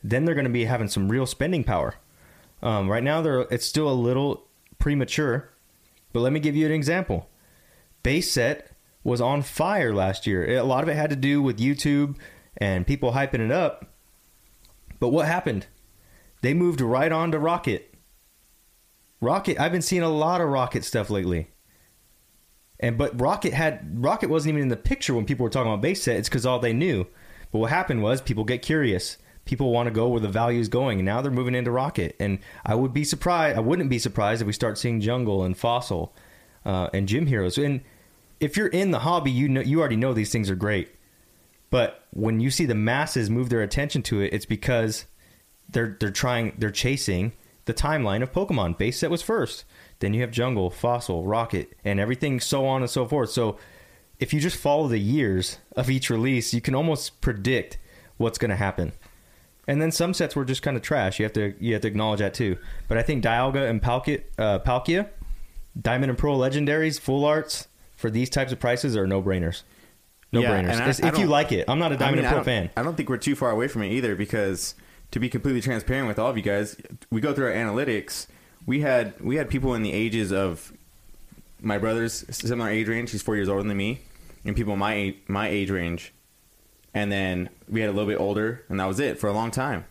Then 0.02 0.24
they're 0.24 0.34
going 0.34 0.46
to 0.46 0.50
be 0.50 0.64
having 0.64 0.88
some 0.88 1.10
real 1.10 1.26
spending 1.26 1.64
power. 1.64 1.96
Um, 2.62 2.88
right 2.88 3.04
now, 3.04 3.20
they're 3.20 3.40
it's 3.50 3.66
still 3.66 3.90
a 3.90 3.92
little 3.92 4.46
premature, 4.78 5.50
but 6.14 6.20
let 6.20 6.32
me 6.32 6.40
give 6.40 6.56
you 6.56 6.64
an 6.64 6.72
example. 6.72 7.28
Base 8.04 8.30
set 8.30 8.70
was 9.02 9.20
on 9.20 9.42
fire 9.42 9.92
last 9.92 10.28
year. 10.28 10.56
A 10.56 10.62
lot 10.62 10.84
of 10.84 10.88
it 10.88 10.94
had 10.94 11.10
to 11.10 11.16
do 11.16 11.42
with 11.42 11.58
YouTube 11.58 12.16
and 12.56 12.86
people 12.86 13.12
hyping 13.12 13.40
it 13.40 13.50
up. 13.50 13.86
But 15.00 15.08
what 15.08 15.26
happened? 15.26 15.66
They 16.42 16.54
moved 16.54 16.80
right 16.80 17.10
on 17.10 17.32
to 17.32 17.38
Rocket. 17.38 17.94
Rocket, 19.20 19.58
I've 19.58 19.72
been 19.72 19.82
seeing 19.82 20.02
a 20.02 20.08
lot 20.08 20.40
of 20.40 20.48
Rocket 20.48 20.84
stuff 20.84 21.10
lately. 21.10 21.48
And 22.78 22.98
but 22.98 23.18
Rocket 23.18 23.54
had 23.54 24.02
Rocket 24.04 24.28
wasn't 24.28 24.50
even 24.50 24.62
in 24.62 24.68
the 24.68 24.76
picture 24.76 25.14
when 25.14 25.24
people 25.24 25.44
were 25.44 25.50
talking 25.50 25.72
about 25.72 25.80
base 25.80 26.02
set. 26.02 26.16
It's 26.16 26.28
because 26.28 26.44
all 26.44 26.58
they 26.58 26.72
knew. 26.72 27.06
But 27.50 27.58
what 27.60 27.70
happened 27.70 28.02
was 28.02 28.20
people 28.20 28.44
get 28.44 28.62
curious. 28.62 29.16
People 29.46 29.70
want 29.70 29.86
to 29.86 29.90
go 29.90 30.08
where 30.08 30.20
the 30.20 30.28
value 30.28 30.60
is 30.60 30.68
going, 30.68 30.98
and 30.98 31.06
now 31.06 31.22
they're 31.22 31.30
moving 31.30 31.54
into 31.54 31.70
Rocket. 31.70 32.16
And 32.18 32.38
I 32.64 32.74
would 32.74 32.92
be 32.92 33.04
surprised. 33.04 33.56
I 33.56 33.60
wouldn't 33.60 33.90
be 33.90 33.98
surprised 33.98 34.42
if 34.42 34.46
we 34.46 34.52
start 34.52 34.78
seeing 34.78 35.00
Jungle 35.00 35.44
and 35.44 35.56
Fossil 35.56 36.14
uh, 36.64 36.88
and 36.92 37.08
Gym 37.08 37.26
Heroes. 37.26 37.56
And 37.56 37.82
if 38.40 38.56
you're 38.56 38.68
in 38.68 38.90
the 38.90 39.00
hobby, 39.00 39.30
you 39.30 39.48
know 39.48 39.60
you 39.60 39.80
already 39.80 39.96
know 39.96 40.12
these 40.12 40.32
things 40.32 40.50
are 40.50 40.56
great. 40.56 40.94
But 41.70 42.04
when 42.10 42.40
you 42.40 42.50
see 42.50 42.66
the 42.66 42.74
masses 42.74 43.30
move 43.30 43.48
their 43.48 43.62
attention 43.62 44.02
to 44.04 44.20
it, 44.20 44.32
it's 44.32 44.46
because 44.46 45.06
they're 45.68 45.96
they're 45.98 46.10
trying 46.10 46.54
they're 46.58 46.70
chasing 46.70 47.32
the 47.64 47.74
timeline 47.74 48.22
of 48.22 48.32
Pokemon. 48.32 48.78
Base 48.78 48.98
set 48.98 49.10
was 49.10 49.22
first. 49.22 49.64
Then 50.00 50.14
you 50.14 50.20
have 50.20 50.30
Jungle, 50.30 50.70
Fossil, 50.70 51.24
Rocket, 51.24 51.72
and 51.84 51.98
everything 51.98 52.40
so 52.40 52.66
on 52.66 52.82
and 52.82 52.90
so 52.90 53.06
forth. 53.06 53.30
So 53.30 53.56
if 54.18 54.32
you 54.32 54.40
just 54.40 54.56
follow 54.56 54.88
the 54.88 54.98
years 54.98 55.58
of 55.76 55.90
each 55.90 56.10
release, 56.10 56.52
you 56.54 56.60
can 56.60 56.74
almost 56.74 57.20
predict 57.20 57.78
what's 58.16 58.38
going 58.38 58.50
to 58.50 58.56
happen. 58.56 58.92
And 59.66 59.80
then 59.80 59.90
some 59.90 60.12
sets 60.12 60.36
were 60.36 60.44
just 60.44 60.62
kind 60.62 60.76
of 60.76 60.82
trash. 60.82 61.18
You 61.18 61.24
have 61.24 61.32
to 61.34 61.54
you 61.58 61.72
have 61.72 61.82
to 61.82 61.88
acknowledge 61.88 62.20
that 62.20 62.34
too. 62.34 62.58
But 62.86 62.98
I 62.98 63.02
think 63.02 63.24
Dialga 63.24 63.68
and 63.68 63.82
Palkia, 63.82 64.22
uh, 64.38 64.58
Palkia, 64.58 65.08
Diamond 65.80 66.10
and 66.10 66.18
Pearl 66.18 66.38
legendaries, 66.38 67.00
full 67.00 67.24
arts 67.24 67.68
for 68.04 68.10
these 68.10 68.28
types 68.28 68.52
of 68.52 68.60
prices 68.60 68.98
are 68.98 69.06
no 69.06 69.22
brainers. 69.22 69.62
No 70.30 70.42
Yeah, 70.42 70.50
brainers. 70.50 70.72
and 70.72 70.72
I- 70.72 70.74
It's- 70.90 71.02
I 71.02 71.08
if 71.08 71.14
you 71.14 71.20
don't- 71.20 71.30
like 71.30 71.52
it, 71.52 71.64
I'm 71.68 71.78
not 71.78 71.90
a 71.90 71.94
I 71.94 71.96
Diamond 71.96 72.16
mean, 72.16 72.18
and 72.18 72.26
I 72.26 72.30
Pearl 72.32 72.38
don't- 72.40 72.44
fan. 72.44 72.70
I 72.76 72.82
don't 72.82 72.98
think 72.98 73.08
we're 73.08 73.16
too 73.16 73.34
far 73.34 73.50
away 73.50 73.66
from 73.66 73.82
it 73.82 73.92
either 73.92 74.14
because 74.14 74.74
to 75.12 75.18
be 75.18 75.30
completely 75.30 75.62
transparent 75.62 76.06
with 76.06 76.18
all 76.18 76.28
of 76.28 76.36
you 76.36 76.42
guys, 76.42 76.76
we 77.10 77.22
go 77.22 77.32
through 77.32 77.46
our 77.46 77.52
analytics. 77.52 78.26
We 78.66 78.80
had 78.80 79.14
we 79.22 79.36
had 79.36 79.48
people 79.48 79.74
in 79.74 79.82
the 79.82 79.92
ages 79.94 80.32
of 80.34 80.70
my 81.62 81.78
brother's 81.78 82.26
similar 82.30 82.68
age 82.68 82.88
range. 82.88 83.10
He's 83.12 83.22
four 83.22 83.36
years 83.36 83.48
older 83.48 83.66
than 83.66 83.74
me, 83.74 84.00
and 84.44 84.54
people 84.54 84.76
my 84.76 84.92
age, 84.92 85.16
my 85.26 85.48
age 85.48 85.70
range. 85.70 86.12
And 86.92 87.10
then 87.10 87.48
we 87.70 87.80
had 87.80 87.88
a 87.88 87.92
little 87.92 88.08
bit 88.10 88.20
older, 88.20 88.64
and 88.68 88.78
that 88.80 88.84
was 88.86 89.00
it 89.00 89.18
for 89.18 89.28
a 89.28 89.32
long 89.32 89.50
time. 89.50 89.86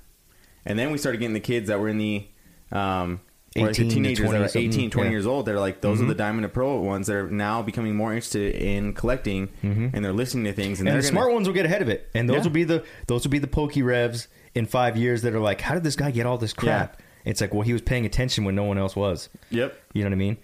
And 0.67 0.77
then 0.77 0.91
we 0.91 0.99
started 0.99 1.17
getting 1.17 1.33
the 1.33 1.39
kids 1.39 1.67
that 1.67 1.79
were 1.79 1.89
in 1.89 1.97
the 1.97 2.27
um, 2.71 3.21
or 3.55 3.67
like 3.67 3.75
the 3.75 3.83
18 3.85 3.89
teenagers 3.89 4.31
that 4.31 4.41
are 4.55 4.59
18, 4.59 4.89
20 4.89 5.07
yeah. 5.07 5.11
years 5.11 5.25
old. 5.27 5.45
They're 5.45 5.59
like, 5.59 5.81
those 5.81 6.01
are 6.01 6.05
Mhm. 6.05 6.07
the 6.09 6.15
Diamond 6.15 6.45
and 6.45 6.53
Pearl 6.53 6.81
ones 6.81 7.07
that 7.07 7.15
are 7.15 7.29
now 7.29 7.61
becoming 7.61 7.95
more 7.95 8.11
interested 8.13 8.55
in 8.55 8.93
collecting, 8.93 9.49
Mhm. 9.63 9.91
and 9.93 10.03
they're 10.03 10.11
listening 10.13 10.45
to 10.45 10.53
things. 10.53 10.79
And, 10.79 10.87
And 10.89 10.97
the 10.97 11.01
gonna, 11.01 11.11
smart 11.11 11.33
ones 11.33 11.47
will 11.47 11.53
get 11.53 11.65
ahead 11.65 11.81
of 11.81 11.89
it. 11.89 12.09
And 12.15 12.27
those 12.27 12.37
Yeah. 12.37 12.43
will 12.43 12.49
be 12.51 12.63
the 12.63 12.83
those 13.07 13.23
will 13.23 13.31
be 13.31 13.39
the 13.39 13.47
pokey 13.47 13.81
revs 13.83 14.27
in 14.55 14.65
five 14.65 14.97
years 14.97 15.21
that 15.21 15.33
are 15.33 15.39
like, 15.39 15.61
how 15.61 15.73
did 15.75 15.83
this 15.83 15.95
guy 15.95 16.09
get 16.11 16.25
all 16.25 16.37
this 16.37 16.53
crap? 16.53 17.01
It's 17.25 17.41
like, 17.41 17.53
well, 17.53 17.61
he 17.63 17.73
was 17.73 17.81
paying 17.81 18.05
attention 18.05 18.43
when 18.43 18.55
no 18.55 18.63
one 18.63 18.77
else 18.77 18.95
was. 18.95 19.29
Yep. 19.49 19.75
You 19.93 20.03
know 20.03 20.09
what 20.09 20.13
I 20.13 20.17
mean? 20.17 20.37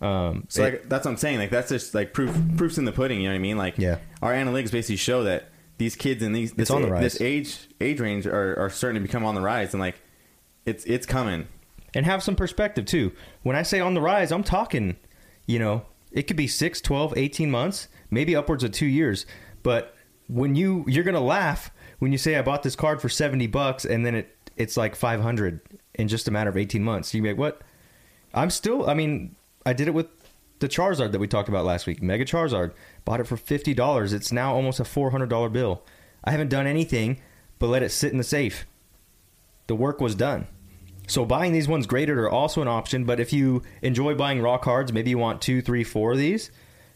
Um, 0.00 0.44
So 0.48 0.62
it- 0.62 0.64
like 0.64 0.88
that's 0.88 1.04
what 1.04 1.12
I'm 1.12 1.16
saying. 1.16 1.38
Like 1.38 1.50
that's 1.50 1.68
just 1.68 1.94
like 1.94 2.12
proof 2.12 2.34
proofs 2.56 2.78
in 2.78 2.84
the 2.84 2.92
pudding. 2.92 3.20
You 3.20 3.28
know 3.28 3.34
what 3.34 3.38
I 3.38 3.42
mean? 3.42 3.56
Like 3.56 3.78
Yeah. 3.78 3.98
our 4.22 4.32
analytics 4.32 4.72
basically 4.72 4.96
show 4.96 5.22
that 5.24 5.48
these 5.78 5.96
kids 5.96 6.22
in 6.22 6.32
these 6.32 6.52
this, 6.52 6.70
on 6.70 6.82
the 6.82 6.88
rise. 6.90 7.02
this 7.02 7.20
age 7.20 7.68
age 7.80 8.00
range 8.00 8.26
are, 8.26 8.58
are 8.58 8.70
starting 8.70 9.00
to 9.00 9.06
become 9.06 9.24
on 9.24 9.34
the 9.34 9.40
rise, 9.40 9.74
and 9.74 9.80
like 9.80 9.96
it's 10.66 10.84
it's 10.84 11.06
coming. 11.06 11.46
And 11.94 12.04
have 12.04 12.22
some 12.22 12.36
perspective 12.36 12.84
too. 12.84 13.12
When 13.42 13.56
I 13.56 13.62
say 13.62 13.80
on 13.80 13.94
the 13.94 14.00
rise, 14.00 14.32
I'm 14.32 14.44
talking, 14.44 14.96
you 15.46 15.58
know, 15.58 15.86
it 16.10 16.24
could 16.24 16.36
be 16.36 16.46
6, 16.46 16.80
12, 16.80 17.14
18 17.16 17.50
months, 17.50 17.88
maybe 18.10 18.36
upwards 18.36 18.64
of 18.64 18.72
2 18.72 18.86
years. 18.86 19.26
But 19.62 19.94
when 20.28 20.54
you 20.54 20.84
you're 20.88 21.04
going 21.04 21.14
to 21.14 21.20
laugh 21.20 21.70
when 21.98 22.10
you 22.10 22.18
say 22.18 22.36
I 22.36 22.42
bought 22.42 22.62
this 22.62 22.76
card 22.76 23.00
for 23.00 23.08
70 23.08 23.46
bucks 23.48 23.84
and 23.84 24.04
then 24.04 24.14
it 24.14 24.36
it's 24.56 24.76
like 24.76 24.94
500 24.94 25.60
in 25.94 26.08
just 26.08 26.28
a 26.28 26.30
matter 26.30 26.50
of 26.50 26.56
18 26.56 26.82
months. 26.82 27.12
You 27.14 27.22
make 27.22 27.36
what? 27.38 27.62
I'm 28.32 28.50
still 28.50 28.88
I 28.88 28.94
mean, 28.94 29.36
I 29.66 29.72
did 29.72 29.88
it 29.88 29.94
with 29.94 30.08
the 30.60 30.68
Charizard 30.68 31.12
that 31.12 31.18
we 31.18 31.26
talked 31.26 31.48
about 31.48 31.64
last 31.64 31.86
week, 31.86 32.02
Mega 32.02 32.24
Charizard. 32.24 32.72
Bought 33.04 33.20
it 33.20 33.26
for 33.26 33.36
$50. 33.36 34.12
It's 34.12 34.32
now 34.32 34.54
almost 34.54 34.80
a 34.80 34.84
$400 34.84 35.52
bill. 35.52 35.82
I 36.22 36.30
haven't 36.30 36.48
done 36.48 36.66
anything 36.66 37.20
but 37.58 37.68
let 37.68 37.82
it 37.82 37.90
sit 37.90 38.12
in 38.12 38.18
the 38.18 38.24
safe. 38.24 38.66
The 39.66 39.74
work 39.74 40.00
was 40.00 40.14
done. 40.14 40.46
So 41.06 41.24
buying 41.24 41.52
these 41.52 41.68
ones 41.68 41.86
graded 41.86 42.16
are 42.16 42.28
also 42.30 42.62
an 42.62 42.68
option, 42.68 43.04
but 43.04 43.20
if 43.20 43.32
you 43.32 43.62
enjoy 43.82 44.14
buying 44.14 44.40
raw 44.40 44.56
cards, 44.58 44.92
maybe 44.92 45.10
you 45.10 45.18
want 45.18 45.42
two, 45.42 45.60
three, 45.60 45.84
four 45.84 46.12
of 46.12 46.18
these, 46.18 46.50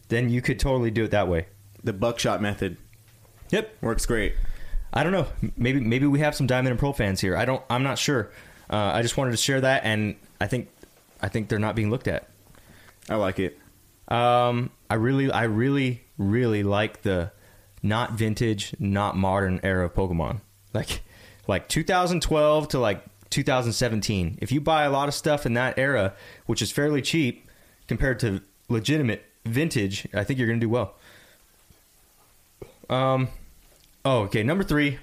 then 0.07 0.29
you 0.29 0.41
could 0.41 0.59
totally 0.59 0.89
do 0.89 1.03
it 1.03 1.11
that 1.11 1.27
way. 1.27 1.45
The 1.83 1.93
buckshot 1.93 2.41
method 2.41 2.77
Yep. 3.51 3.75
works 3.81 4.05
great. 4.05 4.33
I 4.91 5.03
don't 5.03 5.11
know. 5.13 5.27
Maybe 5.55 5.79
maybe 5.79 6.07
we 6.07 6.19
have 6.19 6.35
some 6.35 6.47
Diamond 6.47 6.71
and 6.71 6.79
Pearl 6.79 6.93
fans 6.93 7.21
here. 7.21 7.37
I 7.37 7.45
don't. 7.45 7.63
I'm 7.69 7.83
not 7.83 7.99
sure. 7.99 8.31
Uh, 8.69 8.91
I 8.93 9.01
just 9.03 9.17
wanted 9.17 9.31
to 9.31 9.37
share 9.37 9.61
that, 9.61 9.83
and 9.85 10.15
I 10.41 10.47
think 10.47 10.69
I 11.21 11.29
think 11.29 11.47
they're 11.47 11.59
not 11.59 11.75
being 11.75 11.89
looked 11.91 12.07
at. 12.07 12.27
I 13.07 13.15
like 13.15 13.39
it. 13.39 13.57
Um, 14.07 14.71
I 14.89 14.95
really, 14.95 15.31
I 15.31 15.43
really, 15.43 16.03
really 16.17 16.63
like 16.63 17.03
the 17.03 17.31
not 17.83 18.13
vintage, 18.13 18.75
not 18.79 19.15
modern 19.15 19.59
era 19.63 19.85
of 19.85 19.93
Pokemon. 19.93 20.41
Like, 20.73 21.01
like 21.47 21.67
2012 21.67 22.67
to 22.69 22.79
like 22.79 23.03
2017. 23.29 24.37
If 24.41 24.51
you 24.51 24.61
buy 24.61 24.83
a 24.83 24.89
lot 24.89 25.07
of 25.07 25.13
stuff 25.13 25.45
in 25.45 25.53
that 25.53 25.77
era, 25.77 26.13
which 26.45 26.61
is 26.61 26.71
fairly 26.71 27.01
cheap 27.01 27.47
compared 27.87 28.19
to 28.19 28.41
legitimate 28.67 29.25
vintage, 29.45 30.07
I 30.13 30.23
think 30.23 30.39
you're 30.39 30.47
going 30.47 30.59
to 30.59 30.65
do 30.65 30.69
well. 30.69 30.95
Um, 32.89 33.29
oh, 34.03 34.21
okay. 34.21 34.43
Number 34.43 34.63
three. 34.63 34.99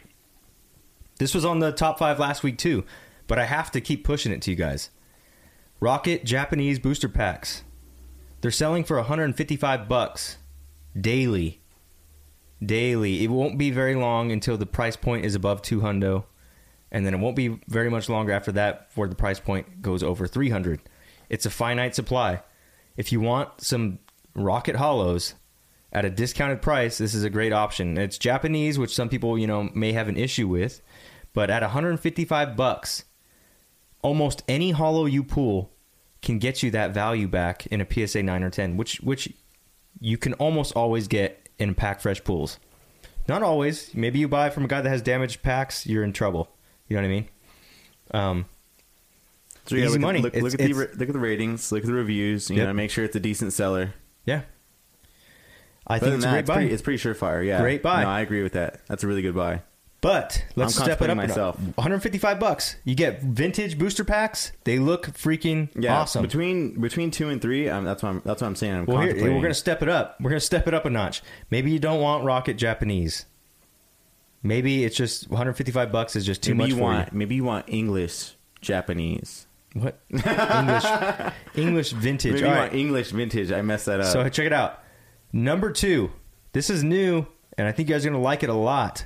This 1.19 1.35
was 1.35 1.45
on 1.45 1.61
the 1.61 1.73
top 1.73 1.99
five 1.99 2.19
last 2.19 2.43
week 2.43 2.59
too, 2.59 2.85
but 3.27 3.39
I 3.39 3.47
have 3.47 3.71
to 3.71 3.81
keep 3.81 4.05
pushing 4.05 4.33
it 4.33 4.43
to 4.43 4.51
you 4.51 4.57
guys. 4.57 4.91
Rocket 5.81 6.25
Japanese 6.25 6.79
booster 6.79 7.09
packs. 7.09 7.63
They're 8.41 8.51
selling 8.51 8.85
for 8.85 8.97
155 8.97 9.89
bucks 9.89 10.37
daily. 10.99 11.61
Daily. 12.65 13.25
It 13.25 13.31
won't 13.31 13.57
be 13.57 13.71
very 13.71 13.95
long 13.95 14.31
until 14.31 14.59
the 14.59 14.67
price 14.67 14.97
point 14.97 15.25
is 15.25 15.35
above 15.35 15.63
200 15.63 16.23
and 16.91 17.05
then 17.05 17.15
it 17.15 17.19
won't 17.19 17.37
be 17.37 17.61
very 17.69 17.91
much 17.91 18.09
longer 18.09 18.33
after 18.33 18.53
that 18.53 18.89
before 18.89 19.09
the 19.09 19.15
price 19.15 19.41
point 19.41 19.83
goes 19.83 20.03
over 20.03 20.27
300. 20.27 20.81
It's 21.29 21.47
a 21.47 21.51
finite 21.51 21.95
supply. 21.95 22.43
If 22.97 23.13
you 23.13 23.21
want 23.21 23.61
some 23.61 23.99
rocket 24.35 24.77
hollows 24.77 25.35
at 25.93 26.05
a 26.05 26.11
discounted 26.11 26.63
price, 26.63 26.99
this 26.99 27.15
is 27.15 27.25
a 27.25 27.31
great 27.31 27.53
option. 27.53 27.99
It's 27.99 28.19
Japanese, 28.19 28.79
which 28.79 28.95
some 28.95 29.09
people, 29.09 29.39
you 29.39 29.47
know, 29.47 29.71
may 29.75 29.93
have 29.93 30.09
an 30.09 30.17
issue 30.17 30.49
with, 30.49 30.83
but 31.33 31.51
at 31.51 31.63
155 31.63 32.57
bucks, 32.57 33.05
almost 34.03 34.43
any 34.49 34.71
hollow 34.71 35.07
you 35.07 35.25
pull 35.25 35.73
can 36.23 36.39
get 36.39 36.63
you 36.63 36.71
that 36.71 36.93
value 36.93 37.29
back 37.29 37.67
in 37.67 37.81
a 37.81 37.87
PSA 37.91 38.23
9 38.23 38.43
or 38.43 38.51
10, 38.51 38.77
which 38.77 39.01
which 39.01 39.33
you 40.01 40.19
can 40.19 40.33
almost 40.35 40.75
always 40.75 41.09
get 41.09 41.49
in 41.59 41.75
pack 41.75 42.01
fresh 42.01 42.23
pools. 42.23 42.59
Not 43.29 43.43
always. 43.43 43.95
Maybe 43.95 44.19
you 44.19 44.29
buy 44.29 44.51
from 44.51 44.65
a 44.65 44.69
guy 44.69 44.81
that 44.81 44.89
has 44.89 45.03
damaged 45.03 45.43
packs, 45.43 45.87
you're 45.87 46.05
in 46.05 46.13
trouble. 46.13 46.49
You 46.89 46.97
know 46.97 47.03
what 47.03 47.07
I 47.07 47.11
mean? 47.11 47.29
Um, 48.13 48.45
So 49.67 49.75
Easy 49.77 49.89
look, 49.89 50.01
money. 50.01 50.21
Look, 50.23 50.35
look 50.35 50.55
at 50.55 50.59
the 50.59 50.73
look 50.73 51.09
at 51.09 51.13
the 51.13 51.19
ratings. 51.19 51.73
Look 51.73 51.83
at 51.83 51.87
the 51.87 51.93
reviews. 51.95 52.49
You 52.51 52.57
Yep. 52.59 52.67
know, 52.69 52.73
make 52.73 52.91
sure 52.91 53.05
it's 53.05 53.17
a 53.17 53.21
decent 53.21 53.53
seller. 53.53 53.95
yeah. 54.25 54.43
I 55.89 55.97
Other 55.97 56.07
think 56.07 56.17
it's 56.17 56.25
a 56.25 56.29
great 56.31 56.39
it's 56.41 56.49
buy. 56.49 56.55
pretty, 56.55 56.73
it's 56.73 56.83
pretty 56.83 56.99
surefire. 57.03 57.47
Yeah, 57.47 57.61
Great 57.61 57.81
buy. 57.83 58.03
No, 58.03 58.09
I 58.11 58.21
agree 58.21 58.43
with 58.43 58.55
that. 58.55 58.81
That's 58.89 59.05
a 59.05 59.07
really 59.07 59.23
good 59.23 59.37
buy. 59.37 59.63
But 60.01 60.45
let's 60.57 60.77
I'm 60.79 60.85
step 60.85 61.01
it 61.01 61.11
up. 61.11 61.17
myself. 61.17 61.59
155 61.61 62.39
bucks. 62.41 62.77
You 62.85 62.95
get 62.97 63.23
vintage 63.23 63.79
booster 63.79 64.05
packs. 64.05 64.51
They 64.65 64.79
look 64.81 65.07
freaking 65.07 65.69
Yeah, 65.75 65.99
awesome. 66.01 66.23
Between 66.23 66.81
between 66.81 67.11
two 67.13 67.29
and 67.29 67.41
three, 67.41 67.69
um, 67.69 67.85
that's 67.85 68.03
what 68.03 68.09
I'm 68.11 68.23
that's 68.25 68.41
what 68.43 68.49
I'm 68.49 68.57
saying. 68.57 68.75
I'm 68.75 68.87
well, 68.87 69.01
here, 69.01 69.15
we're 69.15 69.29
going 69.31 69.43
to 69.45 69.55
step 69.55 69.81
it 69.83 69.89
up. 69.89 70.17
We're 70.21 70.31
going 70.31 70.41
to 70.41 70.47
step 70.47 70.67
it 70.69 70.75
up 70.75 70.85
a 70.87 70.91
notch. 70.91 71.23
Maybe 71.51 71.71
you 71.71 71.79
don't 71.79 72.01
want 72.01 72.25
Rocket 72.25 72.55
Japanese. 72.55 73.25
Maybe 74.47 74.85
it's 74.85 74.97
just 74.97 75.29
155 75.29 75.91
bucks 75.91 76.17
is 76.17 76.25
just 76.25 76.43
too 76.43 76.55
maybe 76.55 76.63
much 76.63 76.71
you 76.71 76.77
for 76.77 76.83
want 76.83 77.13
maybe 77.13 77.35
you 77.35 77.45
want 77.45 77.67
English 77.69 78.35
Japanese. 78.61 79.47
What? 79.75 80.01
English 80.11 80.85
English 81.55 81.91
vintage. 81.93 82.35
Maybe 82.35 82.45
All 82.47 82.51
you 82.51 82.57
right. 82.57 82.71
want 82.71 82.75
English 82.75 83.11
vintage. 83.11 83.53
I 83.53 83.63
messed 83.63 83.87
that 83.87 84.01
up. 84.01 84.07
So 84.07 84.29
check 84.29 84.47
it 84.47 84.53
out. 84.53 84.83
Number 85.33 85.71
two. 85.73 86.13
This 86.53 86.71
is 86.71 86.83
new, 86.83 87.27
and 87.59 87.69
I 87.69 87.73
think 87.73 87.89
you 87.89 87.95
guys 87.95 88.07
are 88.07 88.09
going 88.09 88.19
to 88.19 88.25
like 88.25 88.43
it 88.43 88.49
a 88.49 88.55
lot. 88.55 89.05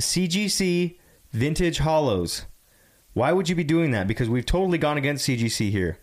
CGC 0.00 0.96
Vintage 1.32 1.78
Hollows. 1.78 2.46
Why 3.14 3.32
would 3.32 3.48
you 3.48 3.56
be 3.56 3.64
doing 3.64 3.90
that? 3.90 4.06
Because 4.06 4.28
we've 4.28 4.46
totally 4.46 4.78
gone 4.78 4.96
against 4.96 5.26
CGC 5.26 5.70
here. 5.70 5.98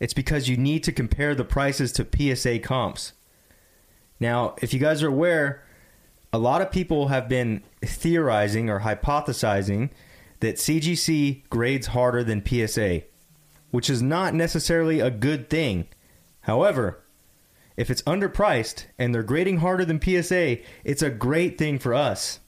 It's 0.00 0.14
because 0.14 0.48
you 0.48 0.56
need 0.56 0.82
to 0.84 0.92
compare 0.92 1.34
the 1.34 1.44
prices 1.44 1.92
to 1.92 2.06
PSA 2.34 2.60
comps. 2.60 3.12
Now, 4.18 4.54
if 4.62 4.72
you 4.72 4.80
guys 4.80 5.02
are 5.02 5.08
aware, 5.08 5.64
a 6.32 6.38
lot 6.38 6.62
of 6.62 6.70
people 6.70 7.08
have 7.08 7.28
been 7.28 7.62
theorizing 7.84 8.70
or 8.70 8.80
hypothesizing 8.80 9.90
that 10.40 10.56
CGC 10.56 11.48
grades 11.50 11.88
harder 11.88 12.24
than 12.24 12.44
PSA, 12.44 13.02
which 13.70 13.90
is 13.90 14.02
not 14.02 14.34
necessarily 14.34 15.00
a 15.00 15.10
good 15.10 15.50
thing. 15.50 15.86
However, 16.42 17.02
if 17.76 17.90
it's 17.90 18.02
underpriced 18.02 18.86
and 18.98 19.14
they're 19.14 19.22
grading 19.22 19.58
harder 19.58 19.84
than 19.84 20.00
PSA, 20.00 20.58
it's 20.84 21.02
a 21.02 21.10
great 21.10 21.58
thing 21.58 21.78
for 21.78 21.94
us. 21.94 22.40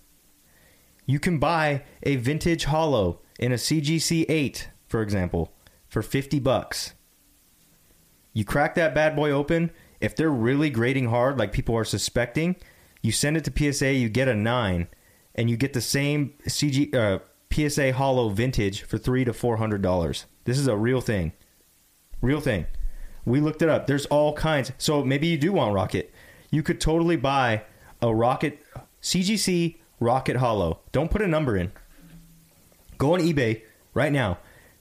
You 1.07 1.21
can 1.21 1.39
buy 1.39 1.83
a 2.03 2.17
vintage 2.17 2.65
hollow 2.65 3.21
in 3.39 3.53
a 3.53 3.57
CGC 3.57 4.25
8, 4.29 4.69
for 4.87 5.03
example, 5.03 5.53
for 5.89 6.03
50 6.03 6.41
bucks. 6.41 6.95
You 8.33 8.45
crack 8.45 8.75
that 8.75 8.95
bad 8.95 9.15
boy 9.15 9.31
open. 9.31 9.71
If 10.01 10.17
they're 10.17 10.31
really 10.31 10.71
grading 10.71 11.11
hard, 11.11 11.39
like 11.39 11.53
people 11.53 11.77
are 11.77 11.85
suspecting, 11.85 12.57
you 13.05 13.13
send 13.13 13.37
it 13.37 13.45
to 13.45 13.73
PSA, 13.73 13.93
you 13.93 14.09
get 14.09 14.29
a 14.29 14.35
9, 14.35 14.89
and 15.35 15.51
you 15.51 15.59
get 15.59 15.75
the 15.75 15.83
same 15.83 16.33
CG 16.49 16.95
uh, 16.95 17.19
PSA 17.53 17.93
Hollow 17.93 18.31
vintage 18.31 18.81
for 18.81 18.97
three 18.97 19.27
to 19.27 19.35
four 19.35 19.59
hundred 19.59 19.83
dollars. 19.83 20.25
This 20.45 20.59
is 20.59 20.67
a 20.67 20.77
real 20.77 21.03
thing, 21.03 21.33
real 22.23 22.41
thing. 22.41 22.67
We 23.27 23.41
looked 23.41 23.61
it 23.61 23.69
up. 23.69 23.87
There's 23.87 24.07
all 24.07 24.33
kinds. 24.33 24.73
So 24.79 25.05
maybe 25.05 25.27
you 25.27 25.37
do 25.37 25.53
want 25.53 25.75
Rocket. 25.75 26.15
You 26.51 26.63
could 26.63 26.81
totally 26.81 27.17
buy 27.17 27.65
a 28.01 28.15
Rocket 28.15 28.59
CGC 29.03 29.77
Rocket 30.01 30.37
Hollow. 30.37 30.81
Don't 30.91 31.11
put 31.11 31.21
a 31.21 31.29
number 31.29 31.59
in. 31.59 31.73
Go 32.97 33.13
on 33.13 33.21
eBay 33.21 33.65
right 33.93 34.13
now. 34.13 34.39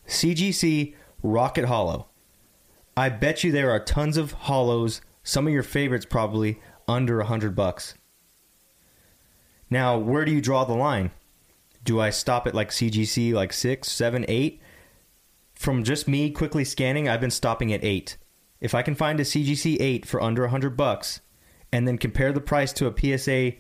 CGC 0.07 0.95
Rocket 1.21 1.65
Hollow. 1.65 2.07
I 2.95 3.09
bet 3.09 3.43
you 3.43 3.51
there 3.51 3.71
are 3.71 3.81
tons 3.81 4.15
of 4.15 4.31
hollows, 4.31 5.01
some 5.23 5.45
of 5.45 5.53
your 5.53 5.63
favorites 5.63 6.05
probably 6.05 6.61
under 6.87 7.19
a 7.19 7.25
hundred 7.25 7.53
bucks. 7.53 7.95
Now, 9.73 9.97
where 9.97 10.23
do 10.23 10.31
you 10.31 10.39
draw 10.39 10.65
the 10.65 10.75
line? 10.75 11.09
Do 11.83 11.99
I 11.99 12.11
stop 12.11 12.45
at 12.45 12.53
like 12.53 12.69
CGC 12.69 13.33
like 13.33 13.51
six, 13.51 13.89
seven, 13.89 14.23
eight? 14.27 14.61
From 15.55 15.83
just 15.83 16.07
me 16.07 16.29
quickly 16.29 16.63
scanning, 16.63 17.09
I've 17.09 17.19
been 17.19 17.31
stopping 17.31 17.73
at 17.73 17.83
eight. 17.83 18.17
If 18.61 18.75
I 18.75 18.83
can 18.83 18.93
find 18.93 19.19
a 19.19 19.23
CGC 19.23 19.77
eight 19.79 20.05
for 20.05 20.21
under 20.21 20.45
hundred 20.45 20.77
bucks, 20.77 21.21
and 21.71 21.87
then 21.87 21.97
compare 21.97 22.31
the 22.31 22.39
price 22.39 22.71
to 22.73 22.85
a 22.85 23.17
PSA 23.17 23.53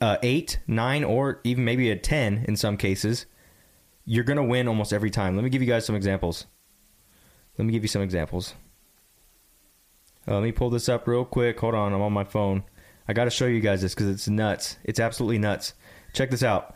uh, 0.00 0.16
eight, 0.22 0.58
nine, 0.66 1.04
or 1.04 1.42
even 1.44 1.66
maybe 1.66 1.90
a 1.90 1.96
ten 1.96 2.46
in 2.48 2.56
some 2.56 2.78
cases, 2.78 3.26
you're 4.06 4.24
gonna 4.24 4.42
win 4.42 4.68
almost 4.68 4.94
every 4.94 5.10
time. 5.10 5.36
Let 5.36 5.44
me 5.44 5.50
give 5.50 5.60
you 5.60 5.68
guys 5.68 5.84
some 5.84 5.96
examples. 5.96 6.46
Let 7.58 7.66
me 7.66 7.74
give 7.74 7.84
you 7.84 7.88
some 7.88 8.00
examples. 8.00 8.54
Uh, 10.26 10.36
let 10.36 10.44
me 10.44 10.52
pull 10.52 10.70
this 10.70 10.88
up 10.88 11.06
real 11.06 11.26
quick. 11.26 11.60
Hold 11.60 11.74
on, 11.74 11.92
I'm 11.92 12.00
on 12.00 12.14
my 12.14 12.24
phone. 12.24 12.64
I 13.08 13.12
got 13.12 13.24
to 13.24 13.30
show 13.30 13.46
you 13.46 13.60
guys 13.60 13.82
this 13.82 13.94
because 13.94 14.08
it's 14.08 14.28
nuts. 14.28 14.76
It's 14.84 15.00
absolutely 15.00 15.38
nuts. 15.38 15.74
Check 16.12 16.30
this 16.30 16.42
out. 16.42 16.74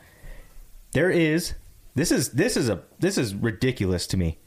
There 0.92 1.10
is 1.10 1.54
this 1.94 2.12
is 2.12 2.30
this 2.30 2.56
is 2.56 2.68
a 2.68 2.82
this 2.98 3.18
is 3.18 3.34
ridiculous 3.34 4.06
to 4.08 4.16
me. 4.16 4.38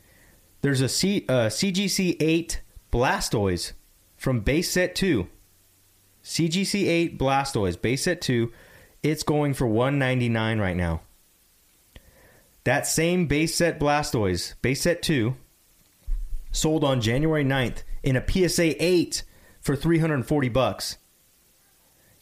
There's 0.61 0.81
a 0.81 0.89
C, 0.89 1.25
uh, 1.27 1.47
CGC 1.47 2.17
eight 2.19 2.61
Blastoise 2.91 3.73
from 4.15 4.41
base 4.41 4.71
set 4.71 4.95
two. 4.95 5.27
CGC 6.23 6.87
eight 6.87 7.19
Blastoise 7.19 7.81
base 7.81 8.03
set 8.03 8.21
two. 8.21 8.51
It's 9.01 9.23
going 9.23 9.53
for 9.53 9.67
199 9.67 10.59
right 10.59 10.77
now. 10.77 11.01
That 12.63 12.87
same 12.87 13.27
base 13.27 13.55
set 13.55 13.79
Blastoise, 13.79 14.53
base 14.61 14.81
set 14.81 15.01
2, 15.01 15.35
sold 16.51 16.83
on 16.83 17.01
January 17.01 17.43
9th 17.43 17.83
in 18.03 18.15
a 18.15 18.23
PSA 18.25 18.81
8 18.81 19.23
for 19.59 19.75
340 19.75 20.49
bucks. 20.49 20.97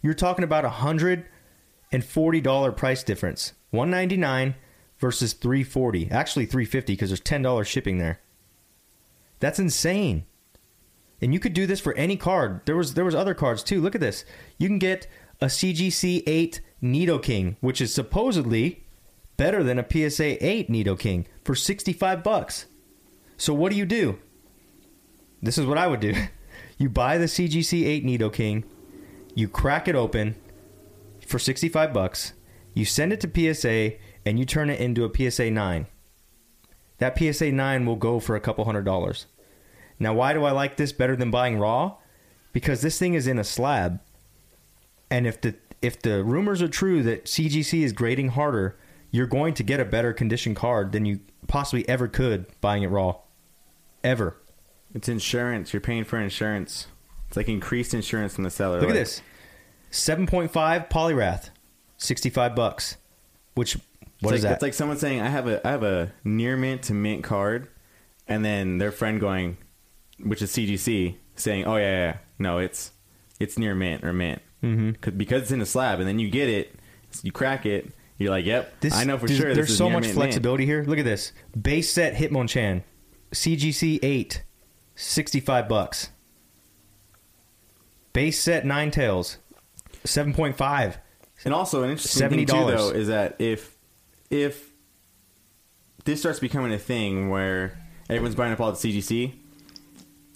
You're 0.01 0.13
talking 0.13 0.43
about 0.43 0.65
a 0.65 0.69
$140 0.69 2.77
price 2.77 3.03
difference. 3.03 3.53
199 3.71 4.55
versus 4.99 5.33
340. 5.33 6.11
Actually 6.11 6.45
350 6.45 6.93
because 6.93 7.09
there's 7.09 7.21
$10 7.21 7.65
shipping 7.65 7.97
there. 7.97 8.19
That's 9.39 9.59
insane. 9.59 10.25
And 11.21 11.33
you 11.33 11.39
could 11.39 11.53
do 11.53 11.65
this 11.67 11.79
for 11.79 11.95
any 11.95 12.17
card. 12.17 12.61
There 12.65 12.75
was 12.75 12.95
there 12.95 13.05
was 13.05 13.13
other 13.13 13.35
cards 13.35 13.63
too. 13.63 13.79
Look 13.79 13.95
at 13.95 14.01
this. 14.01 14.25
You 14.57 14.67
can 14.67 14.79
get 14.79 15.07
a 15.39 15.45
CGC 15.45 16.23
8 16.25 16.61
Nidoking, 16.81 17.57
which 17.61 17.79
is 17.79 17.93
supposedly 17.93 18.83
better 19.37 19.63
than 19.63 19.79
a 19.79 19.85
PSA 19.87 20.45
8 20.45 20.69
Nidoking 20.69 21.25
for 21.43 21.55
65 21.55 22.23
bucks. 22.23 22.65
So 23.37 23.53
what 23.53 23.71
do 23.71 23.77
you 23.77 23.85
do? 23.85 24.19
This 25.41 25.57
is 25.57 25.65
what 25.65 25.77
I 25.77 25.87
would 25.87 25.99
do. 25.99 26.13
You 26.77 26.89
buy 26.89 27.19
the 27.19 27.25
CGC 27.25 27.85
8 27.85 28.05
Nidoking, 28.05 28.63
you 29.35 29.47
crack 29.47 29.87
it 29.87 29.95
open 29.95 30.35
for 31.25 31.39
65 31.39 31.93
bucks, 31.93 32.33
you 32.73 32.85
send 32.85 33.13
it 33.13 33.21
to 33.21 33.53
PSA 33.53 33.97
and 34.25 34.37
you 34.39 34.45
turn 34.45 34.69
it 34.69 34.79
into 34.79 35.05
a 35.05 35.31
PSA 35.31 35.51
9. 35.51 35.87
That 36.99 37.17
PSA 37.17 37.51
9 37.51 37.85
will 37.85 37.95
go 37.95 38.19
for 38.19 38.35
a 38.35 38.41
couple 38.41 38.65
hundred 38.65 38.85
dollars. 38.85 39.25
Now, 39.99 40.13
why 40.13 40.33
do 40.33 40.43
I 40.43 40.51
like 40.51 40.77
this 40.77 40.91
better 40.91 41.15
than 41.15 41.31
buying 41.31 41.57
raw? 41.57 41.97
Because 42.53 42.81
this 42.81 42.99
thing 42.99 43.13
is 43.13 43.27
in 43.27 43.39
a 43.39 43.43
slab. 43.43 43.99
And 45.09 45.27
if 45.27 45.41
the 45.41 45.55
if 45.81 46.01
the 46.01 46.23
rumors 46.23 46.61
are 46.61 46.67
true 46.67 47.01
that 47.03 47.25
CGC 47.25 47.81
is 47.81 47.91
grading 47.91 48.29
harder, 48.29 48.77
you're 49.09 49.27
going 49.27 49.53
to 49.55 49.63
get 49.63 49.79
a 49.79 49.85
better 49.85 50.13
condition 50.13 50.53
card 50.53 50.91
than 50.91 51.05
you 51.05 51.19
possibly 51.47 51.87
ever 51.89 52.07
could 52.07 52.45
buying 52.61 52.83
it 52.83 52.87
raw. 52.87 53.17
Ever. 54.03 54.37
It's 54.93 55.09
insurance. 55.09 55.73
You're 55.73 55.81
paying 55.81 56.03
for 56.03 56.19
insurance. 56.19 56.87
It's 57.31 57.37
like 57.37 57.47
increased 57.47 57.93
insurance 57.93 58.35
from 58.35 58.43
the 58.43 58.49
seller. 58.49 58.81
Look 58.81 58.89
at 58.89 58.93
this. 58.93 59.21
7.5 59.89 60.51
Poliwrath. 60.89 61.49
65 61.95 62.55
bucks. 62.57 62.97
Which 63.53 63.75
It's 63.75 63.85
what 64.19 64.33
like, 64.33 64.41
that? 64.41 64.51
It's 64.55 64.61
like 64.61 64.73
someone 64.73 64.97
saying, 64.97 65.21
"I 65.21 65.29
have 65.29 65.47
a 65.47 65.65
I 65.65 65.71
have 65.71 65.83
a 65.83 66.11
near 66.25 66.57
mint 66.57 66.83
to 66.83 66.93
mint 66.93 67.23
card," 67.23 67.69
and 68.27 68.43
then 68.43 68.79
their 68.79 68.91
friend 68.91 69.17
going, 69.17 69.55
which 70.21 70.41
is 70.41 70.51
CGC, 70.51 71.15
saying, 71.35 71.63
"Oh 71.63 71.77
yeah, 71.77 71.83
yeah, 71.83 72.05
yeah. 72.05 72.17
no, 72.37 72.57
it's 72.57 72.91
it's 73.39 73.57
near 73.57 73.75
mint 73.75 74.03
or 74.03 74.11
mint 74.11 74.41
mm-hmm. 74.61 75.15
because 75.15 75.43
it's 75.43 75.51
in 75.51 75.61
a 75.61 75.65
slab, 75.65 75.99
and 75.99 76.09
then 76.09 76.19
you 76.19 76.29
get 76.29 76.49
it, 76.49 76.75
you 77.23 77.31
crack 77.31 77.65
it, 77.65 77.93
you're 78.17 78.29
like, 78.29 78.45
yep, 78.45 78.77
This- 78.81 78.93
I 78.93 79.05
know 79.05 79.17
for 79.17 79.27
there's- 79.27 79.39
sure. 79.39 79.53
There's 79.53 79.67
this 79.67 79.71
is 79.71 79.77
so 79.77 79.85
much 79.85 80.03
mint, 80.03 80.07
mint." 80.07 80.15
flexibility 80.15 80.65
here. 80.65 80.83
Look 80.85 80.99
at 80.99 81.05
this. 81.05 81.31
Base 81.59 81.89
set 81.89 82.15
Hitmonchan, 82.15 82.83
CGC 83.31 83.99
8, 84.03 84.43
65 84.95 85.69
bucks. 85.69 86.09
Base 88.13 88.39
set 88.39 88.63
Ninetales, 88.63 89.37
7.5. 90.05 90.97
And 91.45 91.53
also, 91.53 91.83
an 91.83 91.91
interesting 91.91 92.29
thing 92.29 92.45
too, 92.45 92.53
though, 92.53 92.89
is 92.89 93.07
that 93.07 93.35
if 93.39 93.75
if 94.29 94.71
this 96.05 96.19
starts 96.19 96.39
becoming 96.39 96.71
a 96.71 96.77
thing 96.77 97.29
where 97.29 97.79
everyone's 98.09 98.35
buying 98.35 98.53
up 98.53 98.59
all 98.59 98.71
the 98.71 98.77
CGC 98.77 99.33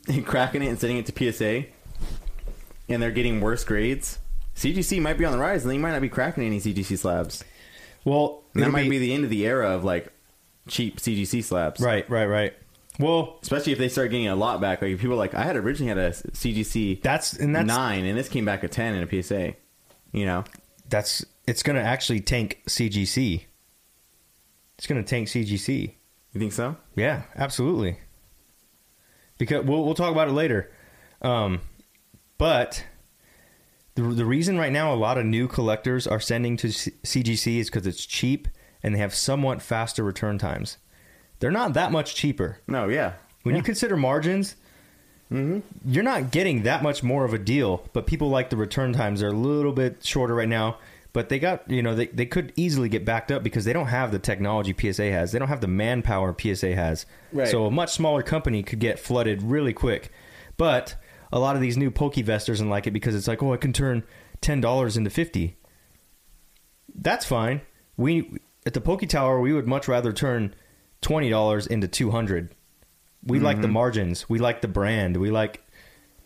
and 0.08 0.26
cracking 0.26 0.64
it 0.64 0.68
and 0.68 0.80
sending 0.80 0.98
it 0.98 1.06
to 1.06 1.32
PSA, 1.34 1.66
and 2.90 3.02
they're 3.02 3.12
getting 3.12 3.40
worse 3.40 3.64
grades, 3.64 4.18
CGC 4.56 5.02
might 5.02 5.18
be 5.18 5.26
on 5.26 5.32
the 5.32 5.38
rise, 5.38 5.64
and 5.64 5.72
they 5.72 5.78
might 5.78 5.92
not 5.92 6.02
be 6.02 6.10
cracking 6.10 6.44
any 6.44 6.60
CGC 6.60 6.98
slabs. 6.98 7.44
Well, 8.04 8.44
And 8.54 8.64
that 8.64 8.72
might 8.72 8.90
be, 8.90 9.00
the 9.00 9.14
end 9.14 9.24
of 9.24 9.30
the 9.30 9.46
era 9.46 9.70
of 9.72 9.84
like 9.84 10.12
cheap 10.68 10.98
CGC 10.98 11.44
slabs, 11.44 11.82
Right, 11.82 12.10
right, 12.10 12.26
right. 12.26 12.54
Well, 13.00 13.40
Especially 13.42 13.74
if 13.74 13.78
they 13.80 13.90
start 13.90 14.12
getting 14.12 14.28
a 14.28 14.36
lot 14.36 14.62
back. 14.62 14.82
Like 14.82 14.92
if 14.92 15.02
people 15.02 15.16
are 15.16 15.18
like, 15.18 15.34
I 15.34 15.44
had 15.44 15.56
originally 15.56 15.90
had 15.90 15.98
a 15.98 16.12
CGC 16.12 17.02
that's 17.02 17.34
and 17.34 17.56
that's 17.56 17.68
nine, 17.68 18.06
and 18.06 18.18
this 18.18 18.30
came 18.30 18.46
back 18.46 18.64
a 18.64 18.68
ten 18.68 18.96
in 18.96 19.04
a 19.04 19.24
PSA. 19.24 19.54
You 20.12 20.26
know, 20.26 20.44
that's 20.90 21.26
it's 21.48 21.64
going 21.64 21.76
to 21.76 21.82
actually 21.82 22.22
tank 22.22 22.62
CGC. 22.68 23.46
It's 24.78 24.88
going 24.88 25.04
to 25.04 25.08
tank 25.08 25.28
CGC. 25.28 25.94
you 26.34 26.40
think 26.40 26.54
so? 26.54 26.76
Yeah, 26.96 27.24
absolutely. 27.36 28.00
Because 29.38 29.66
we'll 29.66 29.84
we'll 29.84 29.96
talk 29.96 30.12
about 30.12 30.30
it 30.30 30.34
later. 30.34 30.72
Um, 31.22 31.62
but 32.38 32.86
the 33.96 34.04
the 34.04 34.26
reason 34.26 34.58
right 34.58 34.72
now 34.72 34.94
a 34.94 34.96
lot 34.96 35.18
of 35.18 35.26
new 35.26 35.48
collectors 35.48 36.08
are 36.08 36.20
sending 36.20 36.56
to 36.58 36.72
C- 36.72 36.92
CGC 37.04 37.58
is 37.60 37.70
because 37.70 37.88
it's 37.88 38.06
cheap 38.06 38.48
and 38.84 38.96
they 38.96 39.00
have 39.00 39.16
somewhat 39.16 39.62
faster 39.62 40.04
return 40.04 40.38
times. 40.38 40.78
They're 41.40 41.52
not 41.52 41.74
that 41.74 41.92
much 41.92 42.16
cheaper. 42.16 42.60
No, 42.68 42.88
yeah. 42.88 43.14
When 43.44 43.56
you 43.56 43.62
consider 43.62 43.96
margins, 43.96 44.56
mm-hmm. 45.32 45.60
you're 45.86 46.04
not 46.04 46.32
getting 46.32 46.64
that 46.64 46.82
much 46.82 47.04
more 47.04 47.26
of 47.26 47.34
a 47.34 47.38
deal. 47.38 47.88
But 47.94 48.08
people 48.08 48.30
like 48.30 48.50
the 48.50 48.58
return 48.58 48.94
times 48.94 49.22
are 49.22 49.28
a 49.28 49.34
little 49.34 49.74
bit 49.74 50.04
shorter 50.04 50.34
right 50.34 50.50
now. 50.50 50.78
But 51.14 51.30
they 51.30 51.40
got, 51.40 51.70
you 51.70 51.82
know, 51.82 51.96
they, 51.96 52.08
they 52.08 52.26
could 52.26 52.52
easily 52.58 52.90
get 52.90 53.06
backed 53.06 53.32
up 53.32 53.42
because 53.42 53.64
they 53.64 53.72
don't 53.72 53.88
have 53.88 54.12
the 54.12 54.20
technology 54.20 54.76
PSA 54.78 55.12
has. 55.12 55.32
They 55.32 55.40
don't 55.40 55.48
have 55.48 55.62
the 55.62 55.68
manpower 55.68 56.36
PSA 56.38 56.76
has. 56.76 57.06
Right. 57.32 57.48
So 57.48 57.66
a 57.66 57.72
much 57.72 57.92
smaller 57.92 58.22
company 58.22 58.64
could 58.64 58.80
get 58.80 59.00
flooded 59.00 59.42
really 59.42 59.72
quick. 59.72 60.12
But 60.58 60.96
a 61.32 61.40
lot 61.40 61.56
of 61.56 61.62
these 61.62 61.78
new 61.78 61.92
Pokevest 61.92 62.48
doesn't 62.48 62.70
like 62.70 62.88
it 62.88 62.92
because 62.92 63.16
it's 63.16 63.28
like, 63.28 63.42
oh, 63.42 63.54
I 63.54 63.58
can 63.58 63.72
turn 63.72 64.04
ten 64.42 64.60
dollars 64.60 64.98
into 64.98 65.10
fifty. 65.10 65.56
That's 66.94 67.26
fine. 67.26 67.62
We 67.98 68.40
at 68.66 68.74
the 68.74 68.82
Poke 68.82 69.08
Tower, 69.08 69.40
we 69.40 69.54
would 69.54 69.68
much 69.68 69.88
rather 69.88 70.12
turn 70.12 70.56
twenty 71.02 71.30
dollars 71.30 71.68
into 71.68 71.88
two 71.88 72.12
hundred. 72.12 72.50
We 73.24 73.40
like 73.40 73.62
the 73.62 73.68
margins. 73.68 74.30
We 74.30 74.38
like 74.38 74.62
the 74.62 74.68
brand. 74.68 75.18
We 75.18 75.32
like 75.32 75.64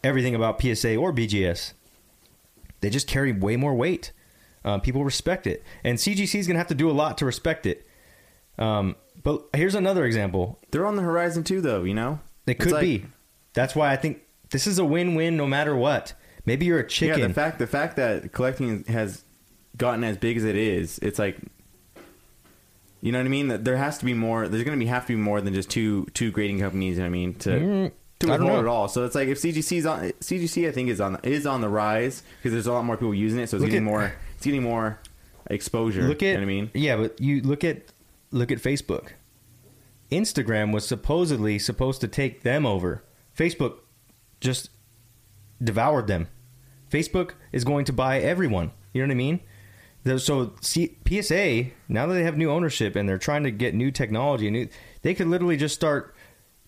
everything 0.04 0.36
about 0.36 0.62
PSA 0.62 0.98
or 0.98 1.14
BGS. 1.14 1.74
They 2.82 2.90
just 2.90 3.08
carry 3.08 3.32
way 3.32 3.56
more 3.56 3.74
weight. 3.74 4.12
Uh, 4.66 4.78
people 4.80 5.06
respect 5.06 5.48
it, 5.48 5.64
and 5.84 5.98
CGC 5.98 6.36
is 6.40 6.46
going 6.48 6.56
to 6.56 6.60
have 6.60 6.68
to 6.68 6.76
do 6.76 6.90
a 6.90 6.92
lot 6.92 7.18
to 7.20 7.26
respect 7.26 7.66
it. 7.66 7.88
Um, 8.58 8.98
but 9.24 9.44
here's 9.54 9.76
another 9.76 10.04
example. 10.06 10.60
They're 10.72 10.86
on 10.86 10.98
the 10.98 11.02
horizon 11.02 11.46
too, 11.46 11.62
though. 11.62 11.84
You 11.86 11.94
know, 11.94 12.20
It's 12.46 12.62
could 12.64 12.74
like- 12.74 12.82
be. 12.82 13.06
That's 13.54 13.76
why 13.76 13.92
I 13.92 13.96
think 13.96 14.20
this 14.52 14.68
is 14.68 14.78
a 14.78 14.86
win-win 14.86 15.36
no 15.38 15.48
matter 15.48 15.76
what. 15.76 16.14
Maybe 16.46 16.66
you're 16.66 16.80
a 16.80 16.88
chicken. 16.88 17.20
Yeah, 17.20 17.28
the 17.28 17.34
fact 17.34 17.60
the 17.60 17.68
fact 17.68 17.96
that 17.96 18.32
collecting 18.34 18.84
has 18.86 19.24
gotten 19.78 20.04
as 20.04 20.18
big 20.18 20.36
as 20.38 20.44
it 20.44 20.56
is, 20.58 21.00
it's 21.00 21.18
like 21.20 21.38
You 23.02 23.12
know 23.12 23.20
what 23.20 23.26
I 23.26 23.30
mean? 23.30 23.48
That 23.48 23.64
there 23.66 23.78
has 23.78 23.98
to 24.00 24.06
be 24.06 24.14
more. 24.14 24.48
There's 24.48 24.64
going 24.64 24.78
to 24.78 24.84
be 24.84 24.90
have 24.90 25.06
to 25.08 25.14
be 25.16 25.22
more 25.22 25.40
than 25.42 25.54
just 25.54 25.70
two 25.70 26.06
two 26.14 26.32
grading 26.32 26.60
companies. 26.60 26.98
You 26.98 27.04
know 27.04 27.10
what 27.10 27.10
I 27.10 27.12
mean? 27.12 27.34
To 27.36 27.50
Mm, 27.50 27.92
to 28.20 28.28
withhold 28.28 28.60
it 28.60 28.68
all. 28.68 28.88
So 28.90 29.06
it's 29.06 29.16
like 29.16 29.30
if 29.30 29.40
CGC's 29.40 29.86
on 29.86 30.12
CGC, 30.20 30.68
I 30.68 30.72
think 30.72 30.90
is 30.90 31.00
on 31.00 31.18
is 31.24 31.46
on 31.48 31.62
the 31.62 31.70
rise 31.70 32.24
because 32.40 32.52
there's 32.52 32.68
a 32.68 32.74
lot 32.74 32.84
more 32.84 32.98
people 32.98 33.14
using 33.14 33.40
it. 33.40 33.50
So 33.50 33.56
it's 33.58 33.62
Look 33.62 33.72
getting 33.72 33.88
at- 33.88 33.92
more. 33.92 34.14
It's 34.36 34.46
getting 34.46 34.64
more 34.64 35.00
exposure. 35.48 36.04
Look 36.08 36.24
at 36.24 36.28
you 36.28 36.34
know 36.36 36.40
what 36.40 36.44
I 36.44 36.46
mean? 36.46 36.72
yeah, 36.74 36.96
but 36.98 37.20
you 37.20 37.42
look 37.42 37.64
at 37.66 37.92
look 38.32 38.52
at 38.52 38.60
Facebook. 38.60 39.10
Instagram 40.12 40.74
was 40.74 40.88
supposedly 40.88 41.60
supposed 41.60 42.02
to 42.02 42.08
take 42.08 42.44
them 42.44 42.66
over. 42.66 43.04
Facebook 43.38 43.76
just 44.42 44.70
devoured 45.64 46.08
them. 46.08 46.28
Facebook 46.92 47.32
is 47.52 47.64
going 47.64 47.86
to 47.86 47.94
buy 47.94 48.20
everyone. 48.20 48.72
You 48.94 49.02
know 49.02 49.08
what 49.08 49.12
I 49.14 49.18
mean? 49.18 49.40
So 50.06 50.54
PSA 50.62 51.66
now 51.90 52.08
that 52.08 52.14
they 52.14 52.24
have 52.24 52.38
new 52.38 52.50
ownership 52.50 52.96
and 52.96 53.08
they're 53.08 53.18
trying 53.18 53.44
to 53.44 53.52
get 53.52 53.76
new 53.76 53.92
technology, 53.92 54.50
new, 54.50 54.70
they 55.02 55.14
could 55.14 55.28
literally 55.28 55.58
just 55.58 55.76
start 55.76 56.16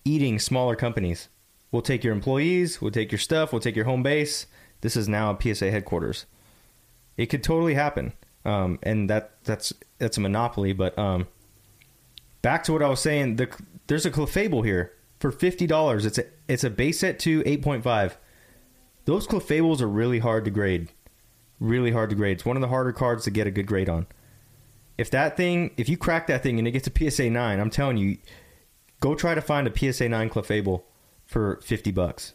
eating 0.04 0.38
smaller 0.38 0.76
companies. 0.76 1.28
We'll 1.70 1.82
take 1.82 2.04
your 2.04 2.12
employees, 2.12 2.82
we'll 2.82 2.90
take 2.90 3.10
your 3.10 3.18
stuff, 3.18 3.52
we'll 3.52 3.60
take 3.60 3.76
your 3.76 3.86
home 3.86 4.02
base. 4.02 4.46
This 4.82 4.96
is 4.96 5.08
now 5.08 5.30
a 5.30 5.54
PSA 5.54 5.70
headquarters. 5.70 6.26
It 7.16 7.26
could 7.26 7.42
totally 7.42 7.74
happen, 7.74 8.12
um, 8.44 8.78
and 8.82 9.08
that 9.08 9.32
that's 9.44 9.72
that's 9.98 10.18
a 10.18 10.20
monopoly. 10.20 10.72
But 10.72 10.98
um, 10.98 11.28
back 12.42 12.64
to 12.64 12.72
what 12.72 12.82
I 12.82 12.88
was 12.88 13.00
saying, 13.00 13.36
the, 13.36 13.48
there's 13.86 14.04
a 14.04 14.10
Clefable 14.10 14.64
here 14.64 14.92
for 15.20 15.30
fifty 15.30 15.66
dollars. 15.66 16.04
It's 16.04 16.18
a 16.18 16.24
it's 16.48 16.64
a 16.64 16.70
base 16.70 16.98
set 17.00 17.18
to 17.20 17.42
eight 17.46 17.62
point 17.62 17.84
five. 17.84 18.18
Those 19.04 19.26
Clefables 19.26 19.80
are 19.80 19.88
really 19.88 20.18
hard 20.18 20.44
to 20.44 20.50
grade, 20.50 20.88
really 21.62 21.92
hard 21.92 22.10
to 22.10 22.16
grade. 22.16 22.38
It's 22.38 22.44
one 22.44 22.56
of 22.56 22.60
the 22.60 22.68
harder 22.68 22.92
cards 22.92 23.24
to 23.24 23.30
get 23.30 23.46
a 23.46 23.50
good 23.50 23.66
grade 23.66 23.88
on. 23.88 24.06
If 24.98 25.10
that 25.10 25.36
thing, 25.36 25.70
if 25.76 25.88
you 25.88 25.96
crack 25.96 26.26
that 26.26 26.42
thing 26.42 26.58
and 26.58 26.68
it 26.68 26.72
gets 26.72 26.86
a 26.86 27.10
PSA 27.10 27.30
nine, 27.30 27.60
I'm 27.60 27.70
telling 27.70 27.96
you, 27.96 28.18
go 29.00 29.14
try 29.14 29.34
to 29.34 29.40
find 29.40 29.66
a 29.66 29.92
PSA 29.92 30.08
nine 30.08 30.28
Clefable 30.28 30.82
for 31.26 31.60
fifty 31.62 31.90
bucks. 31.90 32.34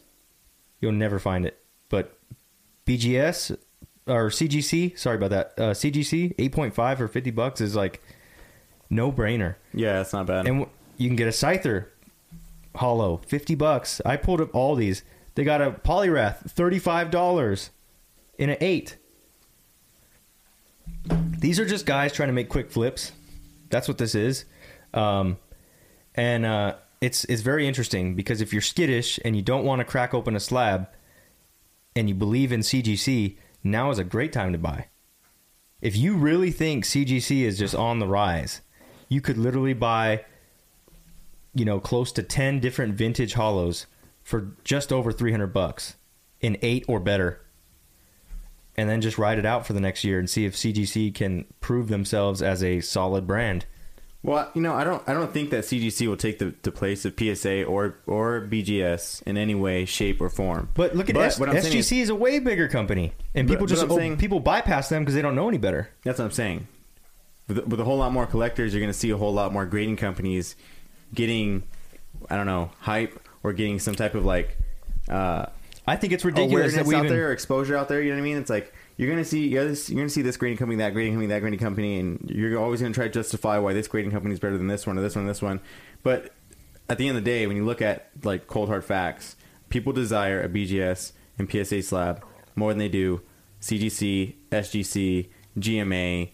You'll 0.80 0.92
never 0.92 1.18
find 1.18 1.44
it. 1.46 1.62
But 1.88 2.18
BGS 2.86 3.56
or 4.06 4.28
CGC, 4.30 4.98
sorry 4.98 5.16
about 5.16 5.30
that. 5.30 5.52
Uh, 5.56 5.70
CGC 5.72 6.34
eight 6.38 6.52
point 6.52 6.74
five 6.74 6.98
for 6.98 7.06
fifty 7.06 7.30
bucks 7.30 7.60
is 7.60 7.76
like 7.76 8.02
no 8.90 9.12
brainer. 9.12 9.56
Yeah, 9.72 10.00
it's 10.00 10.12
not 10.12 10.26
bad. 10.26 10.46
And 10.46 10.60
w- 10.60 10.70
you 10.96 11.08
can 11.08 11.16
get 11.16 11.28
a 11.28 11.30
Scyther 11.30 11.86
hollow, 12.74 13.20
50 13.26 13.54
bucks. 13.54 14.00
I 14.04 14.16
pulled 14.16 14.40
up 14.40 14.54
all 14.54 14.74
these. 14.74 15.02
They 15.34 15.44
got 15.44 15.60
a 15.60 15.70
Poliwrath, 15.70 16.52
$35 16.52 17.70
in 18.38 18.50
an 18.50 18.56
8. 18.60 18.96
These 21.38 21.60
are 21.60 21.64
just 21.64 21.86
guys 21.86 22.12
trying 22.12 22.28
to 22.28 22.32
make 22.32 22.48
quick 22.48 22.70
flips. 22.70 23.12
That's 23.70 23.88
what 23.88 23.98
this 23.98 24.14
is. 24.14 24.44
Um, 24.92 25.38
and 26.14 26.44
uh, 26.44 26.76
it's 27.00 27.24
it's 27.24 27.42
very 27.42 27.66
interesting 27.66 28.14
because 28.14 28.40
if 28.40 28.52
you're 28.52 28.62
skittish 28.62 29.20
and 29.24 29.36
you 29.36 29.42
don't 29.42 29.64
want 29.64 29.80
to 29.80 29.84
crack 29.84 30.14
open 30.14 30.34
a 30.34 30.40
slab 30.40 30.88
and 31.94 32.08
you 32.08 32.14
believe 32.14 32.50
in 32.50 32.60
CGC, 32.60 33.36
now 33.62 33.90
is 33.90 33.98
a 33.98 34.04
great 34.04 34.32
time 34.32 34.52
to 34.52 34.58
buy. 34.58 34.86
If 35.80 35.96
you 35.96 36.16
really 36.16 36.50
think 36.50 36.84
CGC 36.84 37.42
is 37.42 37.58
just 37.58 37.74
on 37.74 38.00
the 38.00 38.08
rise, 38.08 38.62
you 39.08 39.20
could 39.20 39.38
literally 39.38 39.74
buy 39.74 40.24
you 41.54 41.64
know 41.64 41.80
close 41.80 42.12
to 42.12 42.22
10 42.22 42.60
different 42.60 42.94
vintage 42.94 43.34
hollows 43.34 43.86
for 44.22 44.52
just 44.64 44.92
over 44.92 45.12
300 45.12 45.48
bucks 45.48 45.96
in 46.40 46.56
8 46.62 46.84
or 46.88 47.00
better 47.00 47.40
and 48.78 48.88
then 48.88 49.00
just 49.00 49.18
ride 49.18 49.40
it 49.40 49.44
out 49.44 49.66
for 49.66 49.72
the 49.72 49.80
next 49.80 50.04
year 50.04 50.20
and 50.20 50.30
see 50.30 50.44
if 50.44 50.54
CGC 50.54 51.12
can 51.12 51.44
prove 51.60 51.88
themselves 51.88 52.40
as 52.40 52.62
a 52.62 52.80
solid 52.80 53.26
brand. 53.26 53.66
Well, 54.22 54.48
you 54.54 54.62
know, 54.62 54.72
I 54.72 54.84
don't, 54.84 55.02
I 55.08 55.14
don't 55.14 55.32
think 55.32 55.50
that 55.50 55.64
CGC 55.64 56.06
will 56.06 56.16
take 56.16 56.38
the, 56.38 56.54
the 56.62 56.70
place 56.70 57.04
of 57.04 57.14
PSA 57.18 57.64
or 57.64 57.98
or 58.06 58.46
BGS 58.48 59.22
in 59.24 59.36
any 59.36 59.56
way, 59.56 59.84
shape, 59.84 60.20
or 60.20 60.28
form. 60.28 60.68
But 60.74 60.94
look 60.94 61.08
at 61.08 61.16
But 61.16 61.24
S- 61.24 61.40
what 61.40 61.48
I'm 61.48 61.60
saying 61.60 61.76
SGC 61.76 62.02
is, 62.02 62.08
a 62.08 62.14
way 62.14 62.38
bigger 62.38 62.68
company, 62.68 63.14
and 63.34 63.48
people 63.48 63.66
but 63.66 63.70
just 63.70 63.82
I'm 63.82 63.90
oh, 63.90 63.96
saying- 63.96 64.18
people 64.18 64.38
bypass 64.38 64.88
them 64.88 65.02
because 65.02 65.14
they 65.16 65.22
don't 65.22 65.34
know 65.34 65.48
any 65.48 65.58
better. 65.58 65.90
That's 66.04 66.20
what 66.20 66.26
I'm 66.26 66.30
saying. 66.30 66.68
With, 67.48 67.66
with 67.66 67.80
a 67.80 67.84
whole 67.84 67.98
lot 67.98 68.12
more 68.12 68.26
collectors, 68.26 68.72
you're 68.72 68.80
going 68.80 68.92
to 68.92 68.98
see 68.98 69.10
a 69.10 69.16
whole 69.16 69.32
lot 69.32 69.52
more 69.52 69.66
grading 69.66 69.96
companies 69.96 70.54
getting, 71.14 71.64
I 72.30 72.36
don't 72.36 72.46
know, 72.46 72.70
hype 72.80 73.20
or 73.42 73.52
getting 73.52 73.80
some 73.80 73.94
type 73.96 74.14
of 74.14 74.24
like 74.24 74.56
uh, 75.08 75.46
I 75.88 75.96
think 75.96 76.12
it's 76.12 76.24
ridiculous 76.24 76.74
that 76.74 76.86
we 76.86 76.94
out 76.94 77.04
even 77.06 77.16
there, 77.16 77.32
exposure 77.32 77.76
out 77.76 77.88
there. 77.88 78.00
You 78.02 78.10
know 78.10 78.16
what 78.16 78.20
I 78.22 78.24
mean? 78.24 78.36
It's 78.36 78.50
like 78.50 78.72
you're 78.96 79.08
gonna 79.10 79.24
see 79.24 79.46
you're 79.48 79.64
gonna 79.64 79.76
you're 79.88 79.96
gonna 79.96 80.08
see 80.08 80.22
this 80.22 80.36
grading 80.36 80.58
company, 80.58 80.76
that 80.78 80.92
grading 80.92 81.14
company, 81.14 81.28
that 81.28 81.40
grading 81.40 81.58
company, 81.60 81.98
and 81.98 82.30
you're 82.32 82.58
always 82.58 82.80
gonna 82.80 82.94
try 82.94 83.04
to 83.04 83.10
justify 83.12 83.58
why 83.58 83.72
this 83.72 83.88
grading 83.88 84.10
company 84.10 84.32
is 84.34 84.40
better 84.40 84.58
than 84.58 84.66
this 84.68 84.86
one 84.86 84.98
or 84.98 85.00
this 85.02 85.16
one 85.16 85.24
or 85.24 85.28
this 85.28 85.42
one. 85.42 85.60
But 86.02 86.32
at 86.88 86.98
the 86.98 87.08
end 87.08 87.16
of 87.18 87.24
the 87.24 87.30
day, 87.30 87.46
when 87.46 87.56
you 87.56 87.64
look 87.64 87.80
at 87.82 88.10
like 88.22 88.46
cold 88.46 88.68
hard 88.68 88.84
facts, 88.84 89.36
people 89.70 89.92
desire 89.92 90.40
a 90.42 90.48
BGS 90.48 91.12
and 91.38 91.50
PSA 91.50 91.82
slab 91.82 92.24
more 92.56 92.70
than 92.72 92.78
they 92.78 92.88
do 92.88 93.20
CGC, 93.60 94.34
SGC, 94.50 95.28
GMA, 95.58 96.30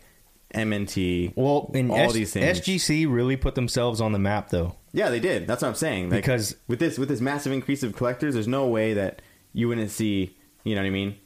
MNT. 0.55 1.33
well 1.37 1.71
in 1.75 1.91
all 1.91 1.97
S- 1.99 2.13
these 2.13 2.33
things. 2.33 2.61
SGC 2.61 3.07
really 3.13 3.37
put 3.37 3.55
themselves 3.55 4.01
on 4.01 4.13
the 4.13 4.19
map 4.19 4.51
though. 4.51 4.77
Yeah, 4.93 5.11
they 5.11 5.19
did. 5.19 5.47
That's 5.49 5.63
what 5.63 5.69
I'm 5.69 5.75
saying. 5.75 6.11
Like, 6.11 6.23
Because- 6.23 6.55
with 6.69 6.79
this 6.79 6.99
with 6.99 7.09
this 7.09 7.21
massive 7.21 7.53
increase 7.53 7.83
of 7.83 7.97
collectors, 7.97 8.35
there's 8.35 8.47
no 8.49 8.67
way 8.69 8.95
that 8.95 9.21
you 9.55 9.69
wouldn't 9.69 9.91
see. 9.91 10.37
You 10.65 10.75
know 10.75 10.83
what 10.83 10.87
I 10.89 10.91
mean? 10.91 11.17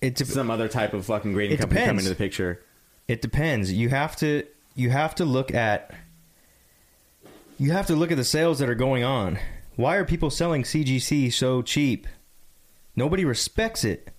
It's 0.00 0.26
Some 0.32 0.50
other 0.50 0.68
type 0.68 0.94
of 0.94 1.04
fucking 1.04 1.32
grading 1.32 1.54
It 1.58 1.60
company 1.60 1.84
come 1.84 1.98
into 1.98 2.08
the 2.08 2.14
picture. 2.14 2.62
It 3.08 3.20
depends. 3.20 3.72
You 3.72 3.88
have 3.90 4.16
to 4.16 4.44
you 4.74 4.90
have 4.90 5.14
to 5.16 5.24
look 5.24 5.52
at 5.52 5.92
you 7.58 7.72
have 7.72 7.86
to 7.88 7.96
look 7.96 8.10
at 8.12 8.16
the 8.16 8.24
sales 8.24 8.60
that 8.60 8.68
are 8.68 8.74
going 8.76 9.02
on. 9.02 9.38
Why 9.76 9.96
are 9.96 10.04
people 10.04 10.30
selling 10.30 10.62
CGC 10.62 11.32
so 11.32 11.62
cheap? 11.62 12.06
Nobody 12.94 13.24
respects 13.24 13.84
it. 13.84 14.10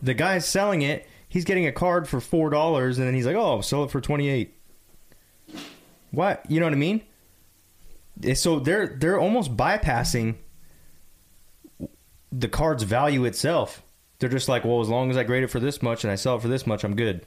The 0.00 0.14
guy's 0.14 0.46
selling 0.46 0.82
it, 0.82 1.06
he's 1.28 1.44
getting 1.44 1.66
a 1.66 1.72
card 1.72 2.08
for 2.08 2.20
four 2.20 2.50
dollars, 2.50 2.98
and 2.98 3.06
then 3.06 3.14
he's 3.14 3.26
like, 3.26 3.36
"Oh, 3.36 3.56
I'll 3.56 3.62
sell 3.62 3.84
it 3.84 3.90
for 3.90 4.00
twenty 4.00 4.28
eight. 4.28 4.54
What 6.10 6.44
you 6.48 6.60
know 6.60 6.66
what 6.66 6.72
I 6.72 6.76
mean? 6.76 7.02
Eh, 8.22 8.34
So 8.34 8.58
they're 8.58 8.86
they're 8.86 9.18
almost 9.18 9.56
bypassing 9.56 10.36
the 12.36 12.48
card's 12.48 12.82
value 12.82 13.24
itself. 13.24 13.82
They're 14.18 14.28
just 14.28 14.48
like, 14.48 14.64
well, 14.64 14.80
as 14.80 14.88
long 14.88 15.10
as 15.10 15.16
I 15.16 15.24
grade 15.24 15.44
it 15.44 15.50
for 15.50 15.60
this 15.60 15.82
much 15.82 16.04
and 16.04 16.10
I 16.10 16.16
sell 16.16 16.36
it 16.36 16.42
for 16.42 16.48
this 16.48 16.66
much, 16.66 16.84
I'm 16.84 16.96
good. 16.96 17.26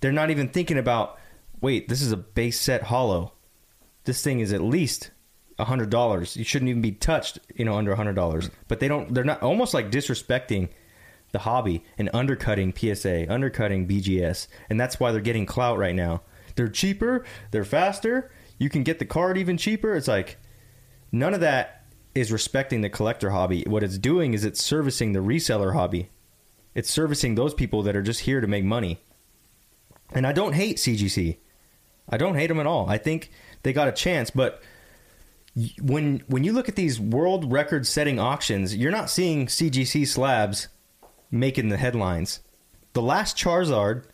They're 0.00 0.12
not 0.12 0.30
even 0.30 0.48
thinking 0.48 0.78
about, 0.78 1.18
wait, 1.60 1.88
this 1.88 2.02
is 2.02 2.12
a 2.12 2.16
base 2.16 2.60
set 2.60 2.84
hollow. 2.84 3.32
This 4.04 4.22
thing 4.22 4.40
is 4.40 4.52
at 4.52 4.60
least 4.62 5.10
hundred 5.58 5.90
dollars. 5.90 6.36
You 6.36 6.44
shouldn't 6.44 6.70
even 6.70 6.82
be 6.82 6.92
touched, 6.92 7.38
you 7.54 7.64
know, 7.64 7.76
under 7.76 7.94
hundred 7.94 8.14
dollars. 8.14 8.50
But 8.68 8.80
they 8.80 8.88
don't. 8.88 9.12
They're 9.12 9.24
not 9.24 9.42
almost 9.42 9.74
like 9.74 9.90
disrespecting 9.90 10.70
the 11.32 11.40
hobby 11.40 11.84
and 11.98 12.10
undercutting 12.12 12.74
PSA, 12.74 13.30
undercutting 13.30 13.86
BGS, 13.86 14.48
and 14.68 14.80
that's 14.80 14.98
why 14.98 15.12
they're 15.12 15.20
getting 15.20 15.46
clout 15.46 15.78
right 15.78 15.94
now. 15.94 16.22
They're 16.56 16.68
cheaper. 16.68 17.24
They're 17.50 17.64
faster. 17.64 18.30
You 18.58 18.68
can 18.68 18.82
get 18.82 18.98
the 18.98 19.04
card 19.04 19.38
even 19.38 19.56
cheaper. 19.56 19.94
It's 19.94 20.08
like 20.08 20.38
none 21.12 21.34
of 21.34 21.40
that 21.40 21.79
is 22.14 22.32
respecting 22.32 22.80
the 22.80 22.90
collector 22.90 23.30
hobby. 23.30 23.64
What 23.66 23.82
it's 23.82 23.98
doing 23.98 24.34
is 24.34 24.44
it's 24.44 24.62
servicing 24.62 25.12
the 25.12 25.20
reseller 25.20 25.74
hobby. 25.74 26.10
It's 26.74 26.90
servicing 26.90 27.34
those 27.34 27.54
people 27.54 27.82
that 27.82 27.96
are 27.96 28.02
just 28.02 28.20
here 28.20 28.40
to 28.40 28.46
make 28.46 28.64
money. 28.64 29.00
And 30.12 30.26
I 30.26 30.32
don't 30.32 30.54
hate 30.54 30.78
CGC. 30.78 31.38
I 32.08 32.16
don't 32.16 32.34
hate 32.34 32.48
them 32.48 32.60
at 32.60 32.66
all. 32.66 32.88
I 32.88 32.98
think 32.98 33.30
they 33.62 33.72
got 33.72 33.88
a 33.88 33.92
chance, 33.92 34.30
but 34.30 34.62
when 35.80 36.22
when 36.26 36.44
you 36.44 36.52
look 36.52 36.68
at 36.68 36.76
these 36.76 37.00
world 37.00 37.50
record 37.52 37.86
setting 37.86 38.20
auctions, 38.20 38.76
you're 38.76 38.92
not 38.92 39.10
seeing 39.10 39.46
CGC 39.46 40.06
slabs 40.06 40.68
making 41.30 41.68
the 41.68 41.76
headlines. 41.76 42.40
The 42.92 43.02
last 43.02 43.36
Charizard 43.36 44.04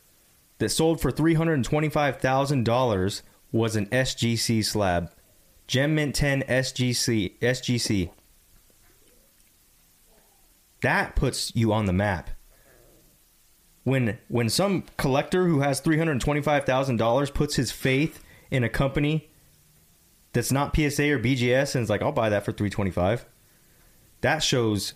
that 0.58 0.70
sold 0.70 1.00
for 1.00 1.10
$325,000 1.10 3.22
was 3.52 3.76
an 3.76 3.86
SGC 3.86 4.64
slab. 4.64 5.10
Gem 5.66 5.94
Mint 5.94 6.14
10 6.14 6.42
SGC 6.42 7.38
SGC. 7.40 8.10
That 10.82 11.16
puts 11.16 11.54
you 11.54 11.72
on 11.72 11.86
the 11.86 11.92
map. 11.92 12.30
When 13.84 14.18
when 14.28 14.48
some 14.48 14.84
collector 14.96 15.46
who 15.46 15.60
has 15.60 15.80
$325,000 15.80 17.34
puts 17.34 17.56
his 17.56 17.70
faith 17.72 18.22
in 18.50 18.62
a 18.64 18.68
company 18.68 19.30
that's 20.32 20.52
not 20.52 20.74
PSA 20.74 21.10
or 21.12 21.18
BGS 21.18 21.74
and 21.74 21.82
is 21.82 21.90
like, 21.90 22.02
"I'll 22.02 22.12
buy 22.12 22.28
that 22.28 22.44
for 22.44 22.52
325." 22.52 23.26
That 24.20 24.42
shows 24.42 24.94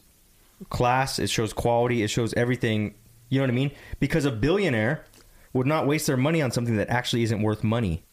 class, 0.68 1.18
it 1.18 1.30
shows 1.30 1.52
quality, 1.52 2.02
it 2.02 2.08
shows 2.08 2.34
everything, 2.34 2.94
you 3.28 3.38
know 3.38 3.44
what 3.44 3.50
I 3.50 3.54
mean? 3.54 3.70
Because 3.98 4.24
a 4.24 4.30
billionaire 4.30 5.04
would 5.52 5.66
not 5.66 5.86
waste 5.86 6.06
their 6.06 6.16
money 6.16 6.42
on 6.42 6.50
something 6.50 6.76
that 6.76 6.90
actually 6.90 7.22
isn't 7.22 7.42
worth 7.42 7.64
money. 7.64 8.04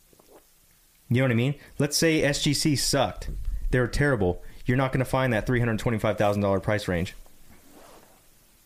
You 1.10 1.18
know 1.18 1.24
what 1.24 1.32
I 1.32 1.36
mean? 1.36 1.56
Let's 1.80 1.98
say 1.98 2.22
SGC 2.22 2.78
sucked. 2.78 3.30
They 3.72 3.80
were 3.80 3.88
terrible. 3.88 4.44
You're 4.66 4.78
not 4.78 4.92
going 4.92 5.00
to 5.00 5.06
find 5.06 5.32
that 5.34 5.48
$325,000 5.48 6.64
price 6.64 6.88
range. 6.88 7.16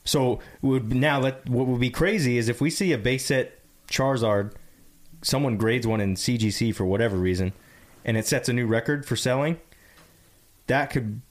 So 0.04 0.40
would 0.62 0.94
now 0.94 1.20
let 1.20 1.48
what 1.48 1.68
would 1.68 1.80
be 1.80 1.92
crazy 1.92 2.38
is 2.38 2.50
if 2.50 2.60
we 2.60 2.72
see 2.72 2.92
a 2.92 2.98
base 2.98 3.26
set 3.26 3.60
Charizard 3.88 4.54
someone 5.22 5.58
grades 5.58 5.86
one 5.86 6.02
in 6.02 6.16
CGC 6.16 6.74
for 6.74 6.86
whatever 6.86 7.16
reason, 7.18 7.54
and 8.04 8.18
it 8.18 8.26
sets 8.26 8.50
a 8.50 8.54
new 8.54 8.66
record 8.66 9.06
for 9.06 9.16
selling, 9.16 9.60
that 10.66 10.90
could 10.90 11.22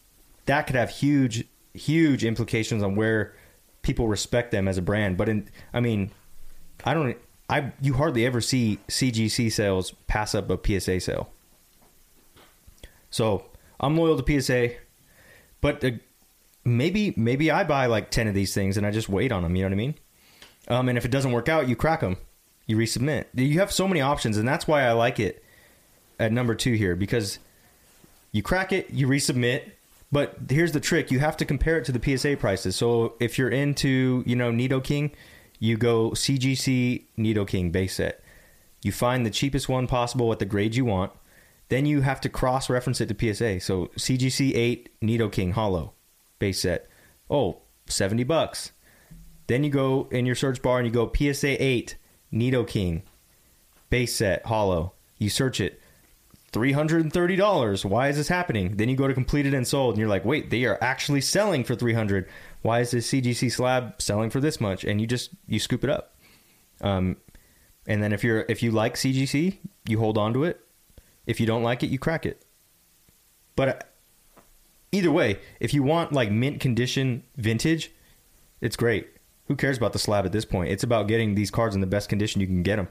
that 0.46 0.68
could 0.68 0.76
have 0.76 0.90
huge 0.90 1.46
huge 1.74 2.24
implications 2.24 2.82
on 2.82 2.94
where 2.94 3.34
people 3.82 4.08
respect 4.08 4.50
them 4.50 4.68
as 4.68 4.78
a 4.78 4.82
brand. 4.82 5.16
But 5.16 5.28
in, 5.28 5.48
I 5.72 5.80
mean, 5.80 6.10
I 6.84 6.94
don't, 6.94 7.16
I 7.50 7.72
you 7.82 7.94
hardly 7.94 8.24
ever 8.24 8.40
see 8.40 8.78
CGC 8.88 9.50
sales 9.50 9.90
pass 10.06 10.34
up 10.36 10.48
a 10.50 10.80
PSA 10.80 11.00
sale. 11.00 11.28
So 13.10 13.44
I'm 13.80 13.96
loyal 13.96 14.22
to 14.22 14.40
PSA, 14.40 14.70
but 15.60 15.84
uh, 15.84 15.90
maybe 16.64 17.12
maybe 17.16 17.50
I 17.50 17.64
buy 17.64 17.86
like 17.86 18.10
ten 18.10 18.28
of 18.28 18.34
these 18.34 18.54
things 18.54 18.76
and 18.76 18.86
I 18.86 18.92
just 18.92 19.08
wait 19.08 19.32
on 19.32 19.42
them. 19.42 19.56
You 19.56 19.62
know 19.62 19.68
what 19.68 19.72
I 19.72 19.76
mean? 19.76 19.94
Um, 20.68 20.88
and 20.88 20.96
if 20.96 21.04
it 21.04 21.10
doesn't 21.10 21.32
work 21.32 21.48
out, 21.48 21.68
you 21.68 21.74
crack 21.74 22.00
them, 22.00 22.18
you 22.66 22.76
resubmit. 22.76 23.24
You 23.34 23.58
have 23.58 23.72
so 23.72 23.88
many 23.88 24.00
options, 24.00 24.36
and 24.36 24.46
that's 24.46 24.68
why 24.68 24.84
I 24.84 24.92
like 24.92 25.18
it 25.18 25.42
at 26.20 26.30
number 26.30 26.54
two 26.54 26.74
here 26.74 26.94
because 26.94 27.40
you 28.30 28.44
crack 28.44 28.72
it, 28.72 28.90
you 28.90 29.08
resubmit. 29.08 29.72
But 30.12 30.36
here's 30.48 30.70
the 30.70 30.80
trick: 30.80 31.10
you 31.10 31.18
have 31.18 31.36
to 31.38 31.44
compare 31.44 31.78
it 31.78 31.84
to 31.86 31.92
the 31.92 32.16
PSA 32.16 32.36
prices. 32.36 32.76
So 32.76 33.14
if 33.18 33.38
you're 33.38 33.48
into, 33.48 34.22
you 34.24 34.36
know, 34.36 34.52
Nidoking, 34.52 35.10
you 35.60 35.76
go 35.76 36.10
CGC 36.10 37.04
Nidoking 37.16 37.70
base 37.70 37.94
set. 37.94 38.24
You 38.82 38.90
find 38.90 39.24
the 39.24 39.30
cheapest 39.30 39.68
one 39.68 39.86
possible 39.86 40.32
at 40.32 40.38
the 40.38 40.46
grade 40.46 40.74
you 40.74 40.86
want. 40.86 41.12
Then 41.68 41.86
you 41.86 42.00
have 42.00 42.20
to 42.22 42.28
cross 42.28 42.68
reference 42.68 43.00
it 43.00 43.08
to 43.10 43.34
PSA. 43.34 43.60
So 43.60 43.90
CGC 43.96 44.56
8 44.56 45.00
Nidoking 45.00 45.52
Holo 45.52 45.92
base 46.38 46.60
set. 46.60 46.88
Oh, 47.28 47.60
70 47.86 48.24
bucks. 48.24 48.72
Then 49.46 49.62
you 49.62 49.70
go 49.70 50.08
in 50.10 50.26
your 50.26 50.34
search 50.34 50.62
bar 50.62 50.78
and 50.78 50.86
you 50.86 50.92
go 50.92 51.12
PSA 51.14 51.62
8 51.62 51.96
Nidoking 52.32 53.02
base 53.90 54.16
set 54.16 54.46
Holo. 54.46 54.94
You 55.18 55.28
search 55.28 55.60
it. 55.60 55.80
$330. 56.52 57.84
Why 57.84 58.08
is 58.08 58.16
this 58.16 58.28
happening? 58.28 58.76
Then 58.76 58.88
you 58.88 58.96
go 58.96 59.06
to 59.06 59.14
completed 59.14 59.54
and 59.54 59.68
sold 59.68 59.94
and 59.94 60.00
you're 60.00 60.08
like, 60.08 60.24
"Wait, 60.24 60.50
they 60.50 60.64
are 60.64 60.78
actually 60.80 61.20
selling 61.20 61.62
for 61.62 61.76
300. 61.76 62.26
Why 62.62 62.80
is 62.80 62.90
this 62.90 63.10
CGC 63.10 63.50
slab 63.50 64.00
selling 64.00 64.30
for 64.30 64.40
this 64.40 64.60
much?" 64.60 64.84
And 64.84 65.00
you 65.00 65.06
just 65.06 65.30
you 65.46 65.58
scoop 65.58 65.84
it 65.84 65.90
up. 65.90 66.14
Um 66.80 67.16
and 67.86 68.02
then 68.02 68.12
if 68.12 68.22
you're 68.22 68.44
if 68.48 68.62
you 68.62 68.70
like 68.70 68.94
CGC, 68.94 69.58
you 69.86 69.98
hold 69.98 70.18
on 70.18 70.32
to 70.34 70.44
it. 70.44 70.60
If 71.26 71.40
you 71.40 71.46
don't 71.46 71.62
like 71.62 71.82
it, 71.82 71.90
you 71.90 71.98
crack 71.98 72.26
it. 72.26 72.44
But 73.56 73.68
uh, 73.68 74.42
either 74.92 75.10
way, 75.10 75.38
if 75.60 75.74
you 75.74 75.82
want 75.82 76.12
like 76.12 76.30
mint 76.30 76.60
condition 76.60 77.24
vintage, 77.36 77.92
it's 78.60 78.76
great. 78.76 79.08
Who 79.46 79.56
cares 79.56 79.78
about 79.78 79.92
the 79.92 79.98
slab 79.98 80.24
at 80.24 80.32
this 80.32 80.44
point? 80.44 80.70
It's 80.70 80.84
about 80.84 81.08
getting 81.08 81.34
these 81.34 81.50
cards 81.50 81.74
in 81.74 81.80
the 81.80 81.86
best 81.86 82.08
condition 82.08 82.40
you 82.40 82.46
can 82.46 82.62
get 82.62 82.76
them. 82.76 82.88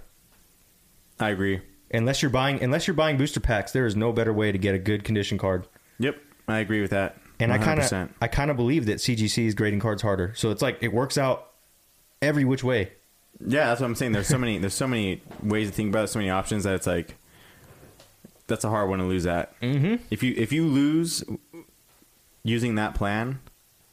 I 1.19 1.29
agree. 1.29 1.61
Unless 1.91 2.21
you're 2.21 2.29
buying 2.29 2.61
unless 2.61 2.87
you're 2.87 2.93
buying 2.93 3.17
booster 3.17 3.39
packs, 3.39 3.71
there 3.71 3.85
is 3.85 3.95
no 3.95 4.11
better 4.11 4.33
way 4.33 4.51
to 4.51 4.57
get 4.57 4.75
a 4.75 4.79
good 4.79 5.03
condition 5.03 5.37
card. 5.37 5.67
Yep, 5.99 6.17
I 6.47 6.59
agree 6.59 6.81
with 6.81 6.91
that. 6.91 7.17
And 7.39 7.53
I 7.53 7.57
kind 7.57 7.79
of 7.79 8.09
I 8.21 8.27
kind 8.27 8.51
of 8.51 8.57
believe 8.57 8.85
that 8.87 8.97
CGC 8.97 9.45
is 9.45 9.55
grading 9.55 9.79
cards 9.79 10.01
harder. 10.01 10.33
So 10.35 10.51
it's 10.51 10.61
like 10.61 10.77
it 10.81 10.91
works 10.93 11.17
out 11.17 11.51
every 12.21 12.43
which 12.43 12.63
way. 12.63 12.91
Yeah, 13.39 13.67
that's 13.67 13.79
what 13.79 13.87
I'm 13.87 13.95
saying. 13.95 14.11
There's 14.11 14.27
so 14.27 14.37
many. 14.37 14.57
There's 14.57 14.73
so 14.73 14.87
many 14.87 15.21
ways 15.41 15.69
to 15.69 15.73
think 15.73 15.89
about 15.89 16.05
it. 16.05 16.07
So 16.09 16.19
many 16.19 16.29
options 16.29 16.65
that 16.65 16.75
it's 16.75 16.87
like 16.87 17.15
that's 18.47 18.63
a 18.65 18.69
hard 18.69 18.89
one 18.89 18.99
to 18.99 19.05
lose 19.05 19.25
at. 19.25 19.57
Mm-hmm. 19.61 20.03
If 20.09 20.23
you 20.23 20.33
if 20.35 20.51
you 20.51 20.65
lose 20.65 21.23
using 22.43 22.75
that 22.75 22.95
plan, 22.95 23.39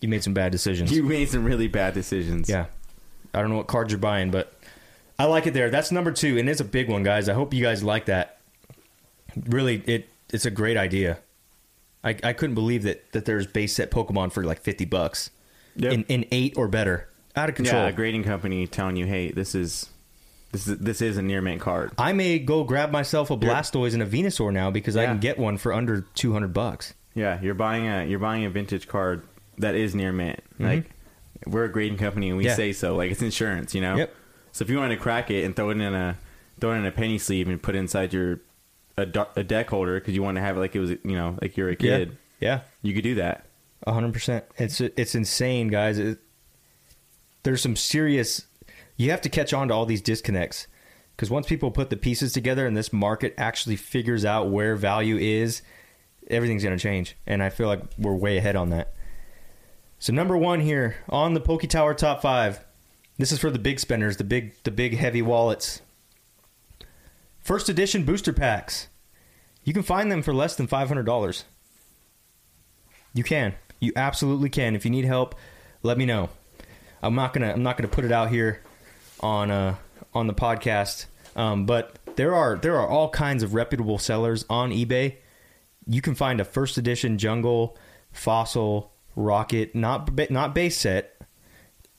You 0.01 0.09
made 0.09 0.25
some 0.25 0.35
bad 0.35 0.51
decisions. 0.51 0.91
you 0.91 1.03
made 1.05 1.29
some 1.29 1.45
really 1.45 1.69
bad 1.69 1.95
decisions. 1.95 2.49
Yeah. 2.49 2.67
I 3.35 3.41
don't 3.41 3.51
know 3.51 3.57
what 3.57 3.67
cards 3.67 3.93
you're 3.93 3.99
buying, 4.01 4.31
but 4.31 4.53
I 5.19 5.27
like 5.27 5.47
it 5.47 5.53
there. 5.55 5.71
That's 5.71 5.93
number 5.93 6.11
two, 6.11 6.39
and 6.39 6.49
it's 6.49 6.61
a 6.61 6.65
big 6.65 6.89
one, 6.89 7.03
guys. 7.03 7.29
I 7.29 7.35
hope 7.35 7.53
you 7.55 7.63
guys 7.63 7.85
like 7.85 8.07
that. 8.07 8.39
Really, 9.47 9.83
it 9.87 10.09
it's 10.33 10.47
a 10.47 10.51
great 10.51 10.77
idea. 10.77 11.19
I, 12.07 12.17
I 12.23 12.33
couldn't 12.33 12.55
believe 12.55 12.85
that, 12.85 13.13
that 13.13 13.25
there's 13.27 13.47
base 13.47 13.75
set 13.75 13.91
Pokemon 13.91 14.33
for 14.33 14.45
like 14.45 14.61
fifty 14.63 14.85
bucks 14.85 15.31
Yep. 15.77 15.93
in, 15.93 16.03
in 16.05 16.25
eight 16.33 16.55
or 16.57 16.69
better. 16.69 17.09
Out 17.35 17.51
of 17.51 17.55
control. 17.55 17.83
Yeah, 17.83 17.89
a 17.89 17.93
grading 17.93 18.25
company 18.25 18.67
telling 18.67 18.97
you, 18.97 19.05
hey, 19.05 19.31
this 19.31 19.55
is 19.55 19.91
this 20.53 20.67
is 20.67 20.79
this 20.79 21.03
is 21.03 21.19
a 21.19 21.23
near 21.23 21.43
mint 21.43 21.61
card. 21.61 21.91
I 21.99 22.15
may 22.15 22.39
go 22.39 22.65
grab 22.65 22.91
myself 22.91 23.31
a 23.31 23.37
Blastoise 23.37 23.93
and 23.93 24.03
a 24.03 24.07
Venusaur 24.07 24.53
now 24.53 24.71
because 24.71 24.97
I 24.97 25.05
can 25.05 25.19
get 25.19 25.39
one 25.39 25.59
for 25.59 25.75
under 25.75 26.01
two 26.15 26.33
hundred 26.33 26.55
bucks. 26.55 26.95
Yeah, 27.15 27.39
you're 27.43 27.55
buying 27.55 27.87
a 27.89 28.07
you're 28.07 28.19
buying 28.19 28.45
a 28.47 28.51
vintage 28.51 28.89
card 28.89 29.23
that 29.59 29.75
is 29.75 29.95
near 29.95 30.13
mint. 30.13 30.41
Like 30.59 30.89
we're 31.47 31.65
a 31.65 31.69
grading 31.73 31.99
company 31.99 32.29
and 32.29 32.39
we 32.39 32.45
Mm-hmm. 32.45 32.49
Yeah. 32.51 32.55
say 32.57 32.73
so. 32.73 32.97
Like 32.97 33.11
it's 33.11 33.21
insurance, 33.23 33.75
you 33.75 33.83
know. 33.83 33.97
Yep. 33.97 34.15
So 34.53 34.63
if 34.65 34.71
you 34.71 34.79
wanted 34.79 34.95
to 34.97 35.01
crack 35.03 35.31
it 35.31 35.45
and 35.45 35.55
throw 35.55 35.69
it 35.69 35.75
in 35.79 35.83
a 35.95 36.17
throw 36.61 36.73
it 36.73 36.77
in 36.77 36.87
a 36.87 36.91
penny 36.93 37.19
sleeve 37.19 37.49
and 37.49 37.63
put 37.63 37.75
it 37.75 37.79
inside 37.79 38.15
your 38.15 38.41
a, 38.97 39.07
do- 39.07 39.27
a 39.37 39.45
deck 39.45 39.69
holder 39.71 39.99
because 40.01 40.15
you 40.15 40.23
want 40.23 40.37
to 40.37 40.41
have 40.41 40.57
it 40.57 40.61
like 40.61 40.75
it 40.77 40.81
was 40.81 40.91
you 40.91 40.99
know 41.05 41.39
like 41.43 41.57
you're 41.57 41.69
a 41.69 41.77
kid, 41.77 42.17
Yeah. 42.41 42.61
you 42.83 42.95
could 42.95 43.05
do 43.05 43.17
that. 43.17 43.47
A 43.87 43.93
hundred 43.93 44.13
percent. 44.13 44.45
It's 44.57 44.81
it's 44.81 45.15
insane, 45.15 45.69
guys. 45.69 45.99
It, 45.99 46.19
there's 47.43 47.61
some 47.63 47.77
serious. 47.77 48.47
You 48.97 49.11
have 49.11 49.21
to 49.23 49.29
catch 49.29 49.53
on 49.53 49.69
to 49.69 49.75
all 49.75 49.87
these 49.87 50.01
disconnects 50.03 50.67
because 51.15 51.31
once 51.31 51.47
people 51.47 51.71
put 51.71 51.91
the 51.91 51.97
pieces 51.97 52.33
together 52.33 52.67
and 52.67 52.77
this 52.77 52.93
market 52.93 53.35
actually 53.39 53.77
figures 53.77 54.25
out 54.25 54.51
where 54.51 54.75
value 54.75 55.17
is, 55.19 55.63
everything's 56.29 56.63
going 56.65 56.77
to 56.77 56.83
change. 56.83 57.17
And 57.27 57.43
I 57.43 57.51
feel 57.51 57.69
like 57.69 57.83
we're 57.99 58.15
way 58.15 58.39
ahead 58.39 58.57
on 58.57 58.71
that. 58.71 58.95
So 59.99 60.13
number 60.13 60.37
one 60.37 60.61
here 60.61 60.97
on 61.09 61.35
the 61.35 61.41
Poke 61.41 61.63
Tower 61.69 61.95
top 61.95 62.23
five. 62.23 62.65
This 63.19 63.33
is 63.33 63.39
for 63.39 63.51
the 63.51 63.59
big 63.59 63.79
spenders, 63.81 64.17
the 64.17 64.25
big 64.25 64.55
the 64.65 64.71
big 64.71 64.97
heavy 64.97 65.23
wallets. 65.23 65.81
First 67.47 67.69
edition 67.69 68.03
booster 68.03 68.33
packs. 68.33 68.89
You 69.63 69.73
can 69.73 69.85
find 69.85 70.11
them 70.11 70.21
for 70.21 70.35
less 70.35 70.57
than 70.57 70.67
five 70.67 70.89
hundred 70.89 71.07
dollars. 71.07 71.45
You 73.15 73.23
can. 73.23 73.55
You 73.79 73.93
absolutely 73.95 74.51
can. 74.51 74.75
If 74.75 74.85
you 74.85 74.91
need 74.91 75.05
help, 75.05 75.37
let 75.85 75.97
me 75.97 76.07
know. 76.07 76.29
I'm 77.01 77.15
not 77.15 77.33
gonna 77.33 77.53
I'm 77.53 77.63
not 77.63 77.77
gonna 77.77 77.87
put 77.87 78.05
it 78.05 78.11
out 78.11 78.31
here 78.31 78.63
on 79.21 79.53
uh 79.53 79.77
on 80.13 80.27
the 80.27 80.35
podcast. 80.35 81.07
Um, 81.37 81.67
but 81.67 82.01
there 82.17 82.35
are 82.35 82.57
there 82.57 82.81
are 82.81 82.89
all 82.89 83.11
kinds 83.11 83.45
of 83.45 83.55
reputable 83.55 83.99
sellers 83.99 84.45
on 84.51 84.73
eBay. 84.73 85.15
You 85.87 86.03
can 86.03 86.17
find 86.17 86.41
a 86.41 86.45
first 86.45 86.77
edition 86.79 87.17
jungle, 87.17 87.79
fossil, 88.11 88.93
rocket, 89.15 89.73
not 89.73 90.11
not 90.33 90.53
base 90.53 90.79
set, 90.79 91.23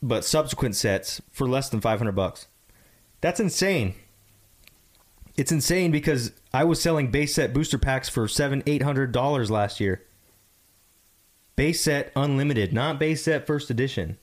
but 0.04 0.26
subsequent 0.26 0.76
sets 0.76 1.22
for 1.32 1.48
less 1.48 1.70
than 1.70 1.80
500 1.80 2.12
bucks. 2.12 2.48
That's 3.22 3.40
insane. 3.40 3.96
It's 5.38 5.52
insane 5.52 5.92
because 5.92 6.32
I 6.52 6.64
was 6.64 6.82
selling 6.82 7.12
base 7.12 7.36
set 7.36 7.54
booster 7.54 7.78
packs 7.78 8.10
for 8.10 8.28
seven, 8.28 8.64
eight 8.66 8.82
hundred 8.82 9.12
dollars 9.12 9.52
last 9.52 9.80
year. 9.80 10.04
Base 11.56 11.82
set 11.82 12.12
unlimited, 12.16 12.74
not 12.74 13.00
base 13.00 13.24
set 13.24 13.48
first 13.48 13.70
edition. 13.70 14.18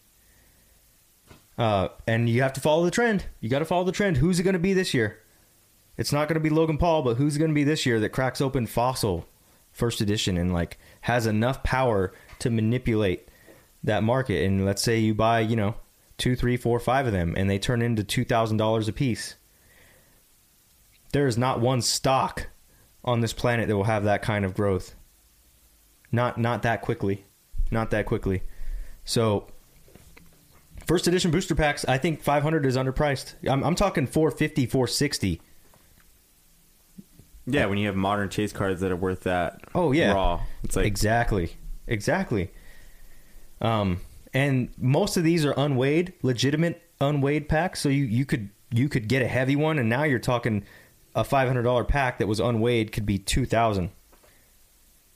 Uh, 1.56 1.88
and 2.06 2.28
you 2.28 2.42
have 2.42 2.52
to 2.54 2.60
follow 2.60 2.84
the 2.84 2.90
trend. 2.90 3.26
You 3.40 3.48
got 3.48 3.60
to 3.60 3.64
follow 3.64 3.84
the 3.84 3.92
trend. 3.92 4.16
Who's 4.16 4.40
it 4.40 4.42
going 4.42 4.54
to 4.54 4.58
be 4.58 4.72
this 4.72 4.92
year? 4.92 5.20
It's 5.96 6.12
not 6.12 6.26
going 6.26 6.34
to 6.34 6.40
be 6.40 6.50
Logan 6.50 6.78
Paul, 6.78 7.02
but 7.02 7.16
who's 7.16 7.38
going 7.38 7.50
to 7.50 7.54
be 7.54 7.62
this 7.62 7.86
year 7.86 8.00
that 8.00 8.08
cracks 8.08 8.40
open 8.40 8.66
Fossil 8.66 9.28
first 9.70 10.00
edition 10.00 10.36
and 10.36 10.52
like 10.52 10.78
has 11.02 11.26
enough 11.26 11.62
power 11.62 12.12
to 12.40 12.50
manipulate 12.50 13.28
that 13.84 14.02
market? 14.02 14.44
And 14.44 14.64
let's 14.64 14.82
say 14.82 14.98
you 14.98 15.14
buy, 15.14 15.40
you 15.40 15.54
know, 15.54 15.76
two, 16.18 16.34
three, 16.34 16.56
four, 16.56 16.80
five 16.80 17.06
of 17.06 17.12
them, 17.12 17.34
and 17.36 17.48
they 17.48 17.60
turn 17.60 17.82
into 17.82 18.02
two 18.02 18.24
thousand 18.24 18.56
dollars 18.56 18.88
a 18.88 18.92
piece. 18.92 19.36
There 21.14 21.28
is 21.28 21.38
not 21.38 21.60
one 21.60 21.80
stock 21.80 22.48
on 23.04 23.20
this 23.20 23.32
planet 23.32 23.68
that 23.68 23.76
will 23.76 23.84
have 23.84 24.02
that 24.02 24.20
kind 24.20 24.44
of 24.44 24.52
growth. 24.52 24.96
Not 26.10 26.38
not 26.38 26.62
that 26.62 26.82
quickly. 26.82 27.24
Not 27.70 27.92
that 27.92 28.04
quickly. 28.04 28.42
So 29.04 29.46
first 30.88 31.06
edition 31.06 31.30
booster 31.30 31.54
packs, 31.54 31.84
I 31.84 31.98
think 31.98 32.20
500 32.20 32.66
is 32.66 32.76
underpriced. 32.76 33.34
I'm, 33.48 33.62
I'm 33.62 33.76
talking 33.76 34.08
450, 34.08 34.66
460. 34.66 35.40
Yeah, 37.46 37.66
when 37.66 37.78
you 37.78 37.86
have 37.86 37.94
modern 37.94 38.28
chase 38.28 38.52
cards 38.52 38.80
that 38.80 38.90
are 38.90 38.96
worth 38.96 39.20
that. 39.20 39.60
Oh, 39.72 39.92
yeah. 39.92 40.14
raw. 40.14 40.40
It's 40.64 40.74
like 40.74 40.86
exactly. 40.86 41.52
Exactly. 41.86 42.50
Um 43.60 44.00
and 44.32 44.70
most 44.76 45.16
of 45.16 45.22
these 45.22 45.44
are 45.44 45.54
unweighed, 45.56 46.12
legitimate 46.22 46.82
unweighed 47.00 47.48
packs, 47.48 47.78
so 47.78 47.88
you 47.88 48.02
you 48.02 48.26
could 48.26 48.50
you 48.72 48.88
could 48.88 49.06
get 49.06 49.22
a 49.22 49.28
heavy 49.28 49.54
one 49.54 49.78
and 49.78 49.88
now 49.88 50.02
you're 50.02 50.18
talking 50.18 50.64
a 51.14 51.22
$500 51.22 51.88
pack 51.88 52.18
that 52.18 52.26
was 52.26 52.40
unweighed 52.40 52.92
could 52.92 53.06
be 53.06 53.18
2000. 53.18 53.90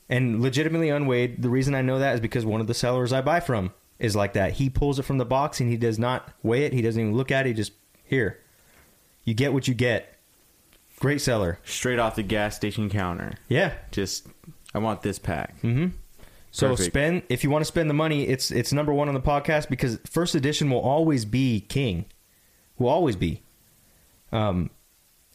And 0.08 0.40
legitimately 0.40 0.88
unweighed, 0.88 1.42
the 1.42 1.50
reason 1.50 1.74
I 1.74 1.82
know 1.82 1.98
that 1.98 2.14
is 2.14 2.20
because 2.20 2.46
one 2.46 2.60
of 2.60 2.66
the 2.66 2.74
sellers 2.74 3.12
I 3.12 3.20
buy 3.20 3.40
from 3.40 3.72
is 3.98 4.16
like 4.16 4.32
that. 4.32 4.54
He 4.54 4.70
pulls 4.70 4.98
it 4.98 5.02
from 5.02 5.18
the 5.18 5.24
box 5.24 5.60
and 5.60 5.68
he 5.70 5.76
does 5.76 5.98
not 5.98 6.32
weigh 6.42 6.64
it. 6.64 6.72
He 6.72 6.80
doesn't 6.80 7.00
even 7.00 7.14
look 7.14 7.30
at 7.30 7.46
it. 7.46 7.50
He 7.50 7.54
just 7.54 7.72
here. 8.04 8.40
You 9.24 9.34
get 9.34 9.52
what 9.52 9.68
you 9.68 9.74
get. 9.74 10.14
Great 10.98 11.20
seller. 11.20 11.58
straight 11.64 11.98
off 11.98 12.16
the 12.16 12.22
gas 12.22 12.56
station 12.56 12.88
counter. 12.88 13.34
Yeah. 13.48 13.74
Just 13.90 14.26
I 14.74 14.78
want 14.78 15.02
this 15.02 15.18
pack. 15.18 15.60
Mm-hmm. 15.62 15.88
So 16.50 16.70
Perfect. 16.70 16.86
spend 16.86 17.22
if 17.28 17.44
you 17.44 17.50
want 17.50 17.62
to 17.62 17.66
spend 17.66 17.90
the 17.90 17.94
money, 17.94 18.26
it's 18.26 18.50
it's 18.50 18.72
number 18.72 18.92
one 18.92 19.08
on 19.08 19.14
the 19.14 19.20
podcast 19.20 19.68
because 19.68 19.98
first 20.08 20.34
edition 20.34 20.70
will 20.70 20.80
always 20.80 21.24
be 21.24 21.60
king, 21.60 22.06
will 22.78 22.88
always 22.88 23.16
be. 23.16 23.42
Um, 24.32 24.70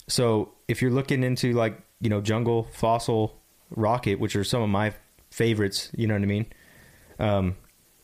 so 0.07 0.52
if 0.73 0.81
you're 0.81 0.91
looking 0.91 1.23
into 1.23 1.53
like 1.53 1.79
you 2.01 2.09
know 2.09 2.19
jungle 2.19 2.67
fossil 2.73 3.39
rocket 3.69 4.19
which 4.19 4.35
are 4.35 4.43
some 4.43 4.61
of 4.63 4.69
my 4.69 4.91
favorites 5.29 5.91
you 5.95 6.07
know 6.07 6.15
what 6.15 6.23
i 6.23 6.25
mean? 6.25 6.45
Um, 7.19 7.55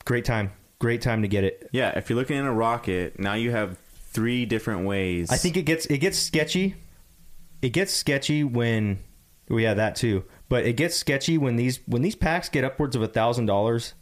great 0.05 0.23
time. 0.23 0.51
Great 0.77 1.01
time 1.01 1.23
to 1.23 1.27
get 1.27 1.43
it. 1.43 1.67
Yeah, 1.71 1.97
if 1.97 2.09
you're 2.09 2.17
looking 2.17 2.37
at 2.37 2.45
a 2.45 2.51
rocket, 2.51 3.19
now 3.19 3.33
you 3.33 3.51
have 3.51 3.77
three 4.13 4.45
different 4.45 4.85
ways. 4.85 5.29
i 5.31 5.35
think 5.35 5.57
it 5.57 5.63
gets 5.63 5.85
it 5.87 5.97
gets 5.97 6.17
sketchy. 6.17 6.75
It 7.61 7.69
gets 7.69 7.91
sketchy 7.91 8.43
when 8.43 8.99
well, 9.49 9.59
yeah 9.59 9.73
that 9.73 9.95
too. 9.95 10.23
But 10.47 10.65
it 10.65 10.73
gets 10.77 10.95
sketchy 10.95 11.37
when 11.37 11.55
these 11.55 11.79
when 11.87 12.01
these 12.03 12.15
packs 12.15 12.49
get 12.49 12.63
upwards 12.63 12.95
of 12.95 13.01
a 13.01 13.07
thousand 13.07 13.47
dollars 13.47 13.93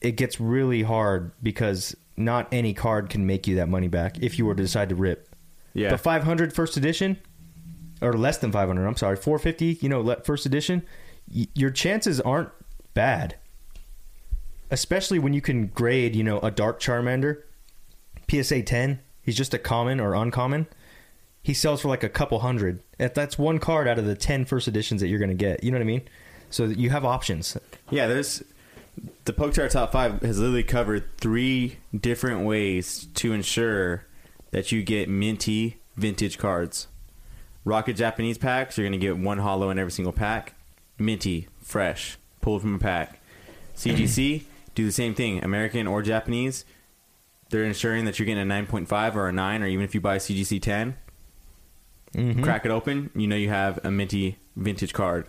it 0.00 0.12
gets 0.12 0.40
really 0.40 0.82
hard 0.82 1.32
because 1.42 1.94
not 2.16 2.48
any 2.50 2.72
card 2.72 3.10
can 3.10 3.26
make 3.26 3.46
you 3.46 3.56
that 3.56 3.68
money 3.68 3.88
back 3.88 4.18
if 4.20 4.38
you 4.38 4.46
were 4.46 4.54
to 4.54 4.62
decide 4.62 4.88
to 4.88 4.94
rip. 4.94 5.28
Yeah, 5.74 5.90
The 5.90 5.98
500 5.98 6.52
first 6.52 6.76
edition, 6.76 7.18
or 8.00 8.14
less 8.14 8.38
than 8.38 8.52
500, 8.52 8.86
I'm 8.86 8.96
sorry, 8.96 9.16
450, 9.16 9.78
you 9.80 9.88
know, 9.88 10.14
first 10.24 10.46
edition, 10.46 10.82
y- 11.34 11.46
your 11.54 11.70
chances 11.70 12.20
aren't 12.20 12.50
bad. 12.94 13.36
Especially 14.70 15.18
when 15.18 15.32
you 15.34 15.40
can 15.40 15.66
grade, 15.66 16.14
you 16.14 16.22
know, 16.22 16.38
a 16.40 16.50
Dark 16.50 16.80
Charmander, 16.80 17.42
PSA 18.30 18.62
10, 18.62 19.00
he's 19.22 19.36
just 19.36 19.52
a 19.52 19.58
common 19.58 19.98
or 20.00 20.14
uncommon. 20.14 20.66
He 21.42 21.54
sells 21.54 21.80
for 21.82 21.88
like 21.88 22.04
a 22.04 22.08
couple 22.08 22.38
hundred. 22.40 22.82
If 22.98 23.14
That's 23.14 23.38
one 23.38 23.58
card 23.58 23.88
out 23.88 23.98
of 23.98 24.04
the 24.04 24.14
10 24.14 24.44
first 24.44 24.68
editions 24.68 25.00
that 25.00 25.08
you're 25.08 25.18
going 25.18 25.30
to 25.30 25.34
get. 25.34 25.64
You 25.64 25.70
know 25.72 25.78
what 25.78 25.82
I 25.82 25.86
mean? 25.86 26.02
So 26.50 26.64
you 26.64 26.90
have 26.90 27.04
options. 27.04 27.56
yeah. 27.90 28.06
There's 28.06 28.42
the 29.24 29.32
Pokemon 29.32 29.70
Top 29.70 29.92
Five 29.92 30.20
has 30.22 30.38
literally 30.38 30.64
covered 30.64 31.16
three 31.18 31.78
different 31.98 32.44
ways 32.44 33.06
to 33.14 33.32
ensure 33.32 34.04
that 34.50 34.70
you 34.72 34.82
get 34.82 35.08
minty 35.08 35.78
vintage 35.96 36.38
cards. 36.38 36.88
Rocket 37.64 37.94
Japanese 37.94 38.38
packs, 38.38 38.78
you're 38.78 38.86
gonna 38.86 38.96
get 38.98 39.18
one 39.18 39.38
holo 39.38 39.70
in 39.70 39.78
every 39.78 39.92
single 39.92 40.12
pack. 40.12 40.54
Minty, 40.98 41.48
fresh, 41.62 42.18
pulled 42.40 42.62
from 42.62 42.74
a 42.74 42.78
pack. 42.78 43.20
CGC 43.76 44.42
do 44.74 44.84
the 44.86 44.92
same 44.92 45.14
thing. 45.14 45.42
American 45.44 45.86
or 45.86 46.02
Japanese, 46.02 46.64
they're 47.50 47.64
ensuring 47.64 48.04
that 48.04 48.18
you're 48.18 48.26
getting 48.26 48.50
a 48.50 48.54
9.5 48.54 49.14
or 49.14 49.28
a 49.28 49.32
9, 49.32 49.62
or 49.62 49.66
even 49.66 49.84
if 49.84 49.94
you 49.94 50.00
buy 50.00 50.16
a 50.16 50.18
CGC 50.20 50.60
10, 50.62 50.96
Mm-hmm. 52.14 52.42
crack 52.42 52.64
it 52.66 52.72
open, 52.72 53.10
you 53.14 53.28
know 53.28 53.36
you 53.36 53.50
have 53.50 53.78
a 53.84 53.90
minty 53.90 54.36
vintage 54.56 54.92
card. 54.92 55.28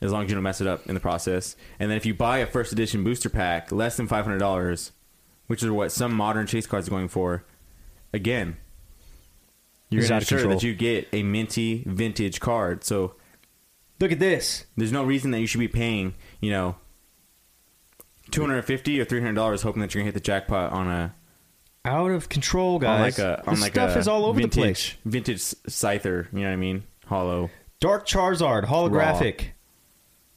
As 0.00 0.12
long 0.12 0.22
as 0.24 0.30
you 0.30 0.36
don't 0.36 0.44
mess 0.44 0.60
it 0.60 0.66
up 0.68 0.86
in 0.86 0.94
the 0.94 1.00
process. 1.00 1.56
And 1.80 1.90
then 1.90 1.96
if 1.96 2.06
you 2.06 2.14
buy 2.14 2.38
a 2.38 2.46
first 2.46 2.70
edition 2.72 3.02
booster 3.02 3.28
pack, 3.28 3.72
less 3.72 3.96
than 3.96 4.06
five 4.06 4.24
hundred 4.24 4.38
dollars, 4.38 4.92
which 5.48 5.64
is 5.64 5.70
what 5.70 5.90
some 5.90 6.14
modern 6.14 6.46
chase 6.46 6.64
cards 6.66 6.86
are 6.86 6.92
going 6.92 7.08
for, 7.08 7.44
again, 8.12 8.56
you're 9.90 10.00
It's 10.00 10.08
gonna 10.08 10.20
ensure 10.20 10.46
that 10.48 10.62
you 10.62 10.74
get 10.74 11.08
a 11.12 11.22
minty 11.22 11.82
vintage 11.86 12.40
card. 12.40 12.84
So 12.84 13.14
Look 14.00 14.12
at 14.12 14.18
this. 14.18 14.64
there's 14.76 14.92
no 14.92 15.04
reason 15.04 15.30
that 15.32 15.40
you 15.40 15.46
should 15.46 15.58
be 15.60 15.68
paying, 15.68 16.14
you 16.40 16.50
know, 16.50 16.76
two 18.30 18.40
hundred 18.40 18.56
and 18.56 18.64
fifty 18.64 19.00
or 19.00 19.04
three 19.04 19.20
hundred 19.20 19.34
dollars 19.34 19.62
hoping 19.62 19.82
that 19.82 19.94
you're 19.94 20.00
gonna 20.02 20.06
hit 20.08 20.14
the 20.14 20.20
jackpot 20.20 20.72
on 20.72 20.88
a 20.88 21.14
Out 21.84 22.10
of 22.10 22.28
control, 22.28 22.76
on 22.76 23.00
like 23.00 23.18
a 23.18 23.40
on 23.46 23.54
this 23.54 23.62
like 23.62 23.72
stuff 23.72 23.96
is 23.96 24.08
all 24.08 24.24
over 24.24 24.38
vintage, 24.40 24.54
the 24.54 24.60
place. 24.60 24.94
Vintage 25.04 25.40
Scyther, 25.68 26.32
you 26.32 26.40
know 26.40 26.46
what 26.46 26.52
I 26.52 26.56
mean? 26.56 26.84
Holo. 27.06 27.50
Dark 27.80 28.06
Charizard 28.06 28.66
holographic. 28.66 29.48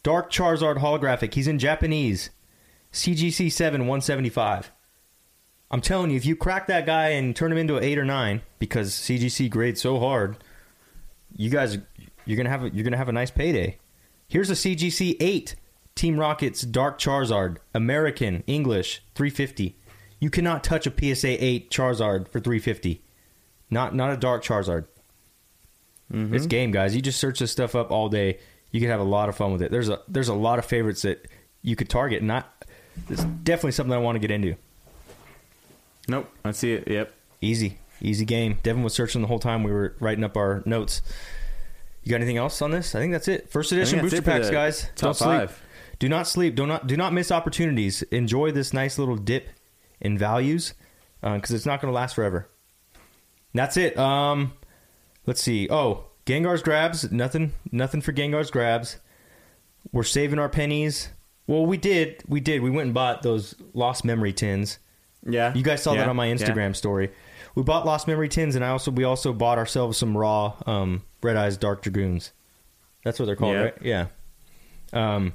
Dark 0.02 0.32
Charizard 0.32 0.78
holographic. 0.80 1.34
He's 1.34 1.48
in 1.48 1.60
Japanese. 1.60 2.30
CGC 2.92 3.52
7 3.52 3.82
175. 3.82 4.72
I'm 5.74 5.82
telling 5.82 6.12
you, 6.12 6.18
if 6.18 6.26
you 6.28 6.36
crack 6.36 6.68
that 6.68 6.86
guy 6.86 7.10
and 7.10 7.36
turn 7.36 7.52
him 7.52 7.58
into 7.58 7.78
an 7.78 7.84
8 7.84 7.98
or 7.98 8.06
9 8.06 8.42
because 8.60 8.92
CGC 8.94 9.50
grades 9.50 9.82
so 9.82 10.00
hard, 10.00 10.38
you 11.36 11.50
guys 11.50 11.80
you're 12.26 12.36
going 12.36 12.46
to 12.46 12.52
have 12.52 12.64
a, 12.64 12.70
you're 12.70 12.88
to 12.88 12.96
have 12.96 13.10
a 13.10 13.14
nice 13.14 13.32
payday. 13.32 13.80
Here's 14.28 14.52
a 14.52 14.54
CGC 14.54 15.18
8 15.20 15.56
Team 15.96 16.20
Rockets 16.20 16.62
Dark 16.62 17.00
Charizard, 17.00 17.58
American, 17.74 18.44
English, 18.46 19.04
350. 19.16 19.76
You 20.20 20.30
cannot 20.30 20.64
touch 20.64 20.86
a 20.86 20.92
PSA 20.92 21.44
8 21.44 21.72
Charizard 21.72 22.28
for 22.28 22.40
350. 22.40 23.02
Not 23.72 23.96
not 23.96 24.14
a 24.14 24.18
Dark 24.18 24.44
Charizard. 24.44 24.86
Mm-hmm. 26.12 26.36
It's 26.36 26.46
game, 26.46 26.70
guys. 26.70 26.96
You 26.96 27.02
just 27.02 27.20
search 27.20 27.40
this 27.40 27.52
stuff 27.52 27.74
up 27.74 27.90
all 27.90 28.10
day. 28.10 28.38
You 28.70 28.80
can 28.80 28.90
have 28.90 29.00
a 29.00 29.04
lot 29.04 29.28
of 29.28 29.36
fun 29.36 29.52
with 29.52 29.64
it. 29.64 29.72
There's 29.72 29.90
a 29.90 30.02
there's 30.08 30.30
a 30.30 30.36
lot 30.36 30.60
of 30.60 30.66
favorites 30.66 31.02
that 31.02 31.28
you 31.64 31.76
could 31.76 31.90
target. 31.90 32.20
And 32.20 32.28
not 32.28 32.64
it's 33.10 33.24
definitely 33.24 33.72
something 33.72 33.94
I 33.94 33.98
want 33.98 34.18
to 34.18 34.20
get 34.20 34.30
into. 34.30 34.56
Nope, 36.08 36.30
I 36.44 36.52
see 36.52 36.74
it. 36.74 36.88
Yep. 36.90 37.14
Easy, 37.42 37.78
easy 38.02 38.26
game. 38.26 38.58
Devin 38.64 38.84
was 38.84 38.94
searching 38.94 39.22
the 39.22 39.28
whole 39.28 39.40
time 39.40 39.64
we 39.64 39.72
were 39.72 39.96
writing 40.00 40.24
up 40.24 40.36
our 40.38 40.62
notes. 40.66 41.02
You 42.04 42.10
got 42.10 42.18
anything 42.18 42.38
else 42.38 42.62
on 42.62 42.72
this? 42.72 42.96
I 42.96 43.00
think 43.00 43.14
that's 43.14 43.28
it. 43.28 43.50
First 43.50 43.72
edition 43.72 44.00
booster 44.02 44.22
packs, 44.22 44.50
guys. 44.50 44.82
top 44.96 44.98
Don't 44.98 45.16
sleep. 45.16 45.28
five. 45.28 45.62
Do 46.00 46.10
not 46.10 46.28
sleep. 46.28 46.56
Do 46.56 46.68
not 46.68 46.88
do 46.88 46.98
not 46.98 47.14
miss 47.14 47.32
opportunities. 47.32 48.02
Enjoy 48.04 48.52
this 48.52 48.74
nice 48.74 49.00
little 49.00 49.16
dip 49.16 49.48
in 50.02 50.18
values 50.18 50.74
because 51.22 51.52
it's 51.52 51.66
not 51.66 51.80
going 51.80 51.92
to 51.92 51.96
last 51.96 52.16
forever. 52.16 52.50
That's 53.54 53.78
it. 53.78 53.98
Um, 53.98 54.54
let's 55.26 55.42
see. 55.42 55.70
Oh, 55.70 56.06
Gengar's 56.26 56.62
grabs. 56.62 57.10
Nothing. 57.12 57.54
Nothing 57.72 58.02
for 58.02 58.12
Gengar's 58.12 58.52
grabs. 58.52 59.00
We're 59.94 60.04
saving 60.04 60.40
our 60.40 60.50
pennies. 60.50 61.10
Well, 61.48 61.66
we 61.66 61.78
did. 61.78 62.22
We 62.28 62.42
did. 62.42 62.62
We 62.62 62.70
went 62.70 62.88
and 62.88 62.94
bought 62.94 63.22
those 63.22 63.56
lost 63.74 64.04
memory 64.04 64.34
tins. 64.34 64.80
Yeah. 65.26 65.54
You 65.54 65.64
guys 65.64 65.82
saw 65.84 65.94
Yeah, 65.94 66.02
that 66.02 66.10
on 66.10 66.16
my 66.16 66.28
yeah. 66.28 66.36
Instagram 66.36 66.76
story. 66.76 67.12
We 67.56 67.64
bought 67.64 67.86
lost 67.86 68.08
memory 68.08 68.30
tins, 68.30 68.56
and 68.56 68.66
I 68.66 68.70
also 68.70 68.92
we 68.92 69.04
also 69.04 69.32
bought 69.34 69.58
ourselves 69.58 69.98
some 69.98 70.18
raw 70.18 70.54
um, 70.66 71.04
red 71.22 71.36
eyes 71.38 71.56
dark 71.58 71.82
dragoons. 71.84 72.32
That's 73.04 73.20
what 73.20 73.26
they're 73.26 73.36
called, 73.36 73.54
Yeah. 73.54 73.62
right? 73.62 73.74
Yeah. 73.82 74.06
Um, 74.94 75.34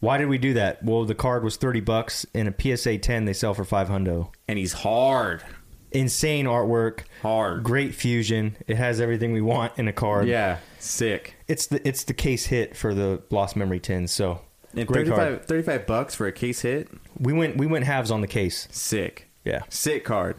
why 0.00 0.18
did 0.18 0.28
we 0.28 0.38
do 0.38 0.54
that? 0.54 0.82
Well, 0.82 1.04
the 1.04 1.14
card 1.14 1.42
was 1.44 1.56
thirty 1.56 1.80
bucks, 1.80 2.24
and 2.34 2.48
a 2.48 2.76
PSA 2.76 2.98
ten 2.98 3.24
they 3.24 3.32
sell 3.32 3.54
for 3.54 3.64
five 3.64 3.88
hundo. 3.88 4.32
And 4.46 4.58
he's 4.58 4.72
hard. 4.72 5.42
Insane 5.90 6.44
artwork, 6.44 7.00
Hard. 7.22 7.64
great 7.64 7.94
fusion. 7.94 8.56
It 8.66 8.76
has 8.76 9.00
everything 9.00 9.32
we 9.32 9.40
want 9.40 9.72
in 9.78 9.88
a 9.88 9.92
card. 9.92 10.28
Yeah. 10.28 10.58
Sick. 10.78 11.34
it's 11.48 11.66
the 11.68 11.86
it's 11.88 12.04
the 12.04 12.12
case 12.14 12.46
hit 12.46 12.76
for 12.76 12.94
the 12.94 13.22
lost 13.30 13.56
memory 13.56 13.80
tins. 13.80 14.12
So 14.12 14.40
And 14.74 14.88
35, 14.88 15.46
35 15.46 15.86
bucks 15.86 16.14
for 16.14 16.26
a 16.26 16.32
case 16.32 16.60
hit? 16.60 16.88
We 17.18 17.32
went 17.32 17.56
we 17.56 17.66
went 17.66 17.84
halves 17.84 18.10
on 18.10 18.20
the 18.20 18.26
case. 18.26 18.68
Sick. 18.70 19.28
Yeah. 19.44 19.62
Sick 19.68 20.04
card. 20.04 20.36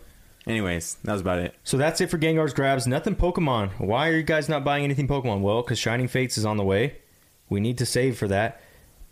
Anyways, 0.47 0.95
that 1.03 1.11
was 1.11 1.21
about 1.21 1.39
it. 1.39 1.55
So 1.63 1.77
that's 1.77 2.01
it 2.01 2.09
for 2.09 2.17
Gengar's 2.17 2.53
grabs. 2.53 2.87
Nothing 2.87 3.15
Pokemon. 3.15 3.79
Why 3.79 4.09
are 4.09 4.15
you 4.15 4.23
guys 4.23 4.49
not 4.49 4.63
buying 4.63 4.83
anything 4.83 5.07
Pokemon? 5.07 5.41
Well, 5.41 5.61
because 5.61 5.77
Shining 5.77 6.07
Fates 6.07 6.37
is 6.37 6.45
on 6.45 6.57
the 6.57 6.63
way. 6.63 6.97
We 7.49 7.59
need 7.59 7.77
to 7.79 7.85
save 7.85 8.17
for 8.17 8.27
that. 8.27 8.61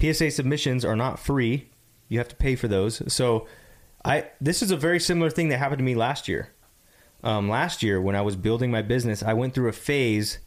PSA 0.01 0.31
submissions 0.31 0.85
are 0.85 0.95
not 0.95 1.19
free. 1.19 1.69
You 2.07 2.19
have 2.19 2.27
to 2.29 2.35
pay 2.35 2.55
for 2.55 2.67
those. 2.67 3.01
So, 3.11 3.47
I 4.05 4.29
this 4.39 4.61
is 4.61 4.71
a 4.71 4.77
very 4.77 4.99
similar 4.99 5.29
thing 5.29 5.49
that 5.49 5.57
happened 5.57 5.79
to 5.79 5.83
me 5.83 5.95
last 5.95 6.27
year. 6.27 6.53
Um, 7.23 7.49
last 7.49 7.83
year, 7.83 7.99
when 7.99 8.15
I 8.15 8.21
was 8.21 8.35
building 8.35 8.71
my 8.71 8.81
business, 8.81 9.21
I 9.23 9.33
went 9.33 9.53
through 9.53 9.69
a 9.69 9.73
phase 9.73 10.39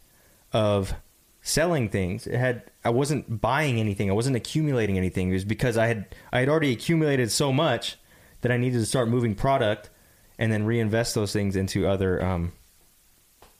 of 0.53 0.93
selling 1.41 1.89
things. 1.89 2.27
It 2.27 2.37
had 2.37 2.63
I 2.83 2.89
wasn't 2.89 3.41
buying 3.41 3.79
anything. 3.79 4.09
I 4.09 4.13
wasn't 4.13 4.35
accumulating 4.35 4.97
anything. 4.97 5.29
It 5.29 5.33
was 5.33 5.45
because 5.45 5.77
I 5.77 5.87
had 5.87 6.15
I 6.31 6.39
had 6.39 6.49
already 6.49 6.71
accumulated 6.71 7.31
so 7.31 7.51
much 7.51 7.97
that 8.41 8.51
I 8.51 8.57
needed 8.57 8.79
to 8.79 8.85
start 8.85 9.09
moving 9.09 9.35
product 9.35 9.89
and 10.37 10.51
then 10.51 10.65
reinvest 10.65 11.15
those 11.15 11.33
things 11.33 11.55
into 11.55 11.87
other 11.87 12.23
um, 12.23 12.53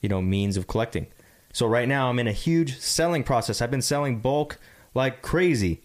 you 0.01 0.09
know 0.09 0.21
means 0.21 0.57
of 0.57 0.67
collecting. 0.67 1.07
So 1.53 1.67
right 1.67 1.87
now 1.87 2.09
I'm 2.09 2.19
in 2.19 2.27
a 2.27 2.33
huge 2.33 2.79
selling 2.79 3.23
process. 3.23 3.61
I've 3.61 3.71
been 3.71 3.81
selling 3.81 4.19
bulk 4.19 4.57
like 4.93 5.21
crazy, 5.21 5.81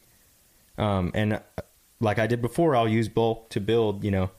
um, 0.79 1.11
and 1.15 1.35
uh, 1.35 1.41
like 2.01 2.19
I 2.19 2.27
did 2.27 2.43
before, 2.43 2.77
I'll 2.77 2.89
use 2.89 3.09
bulk 3.09 3.51
to 3.51 3.61
build 3.61 4.05
you 4.05 4.11
know 4.11 4.31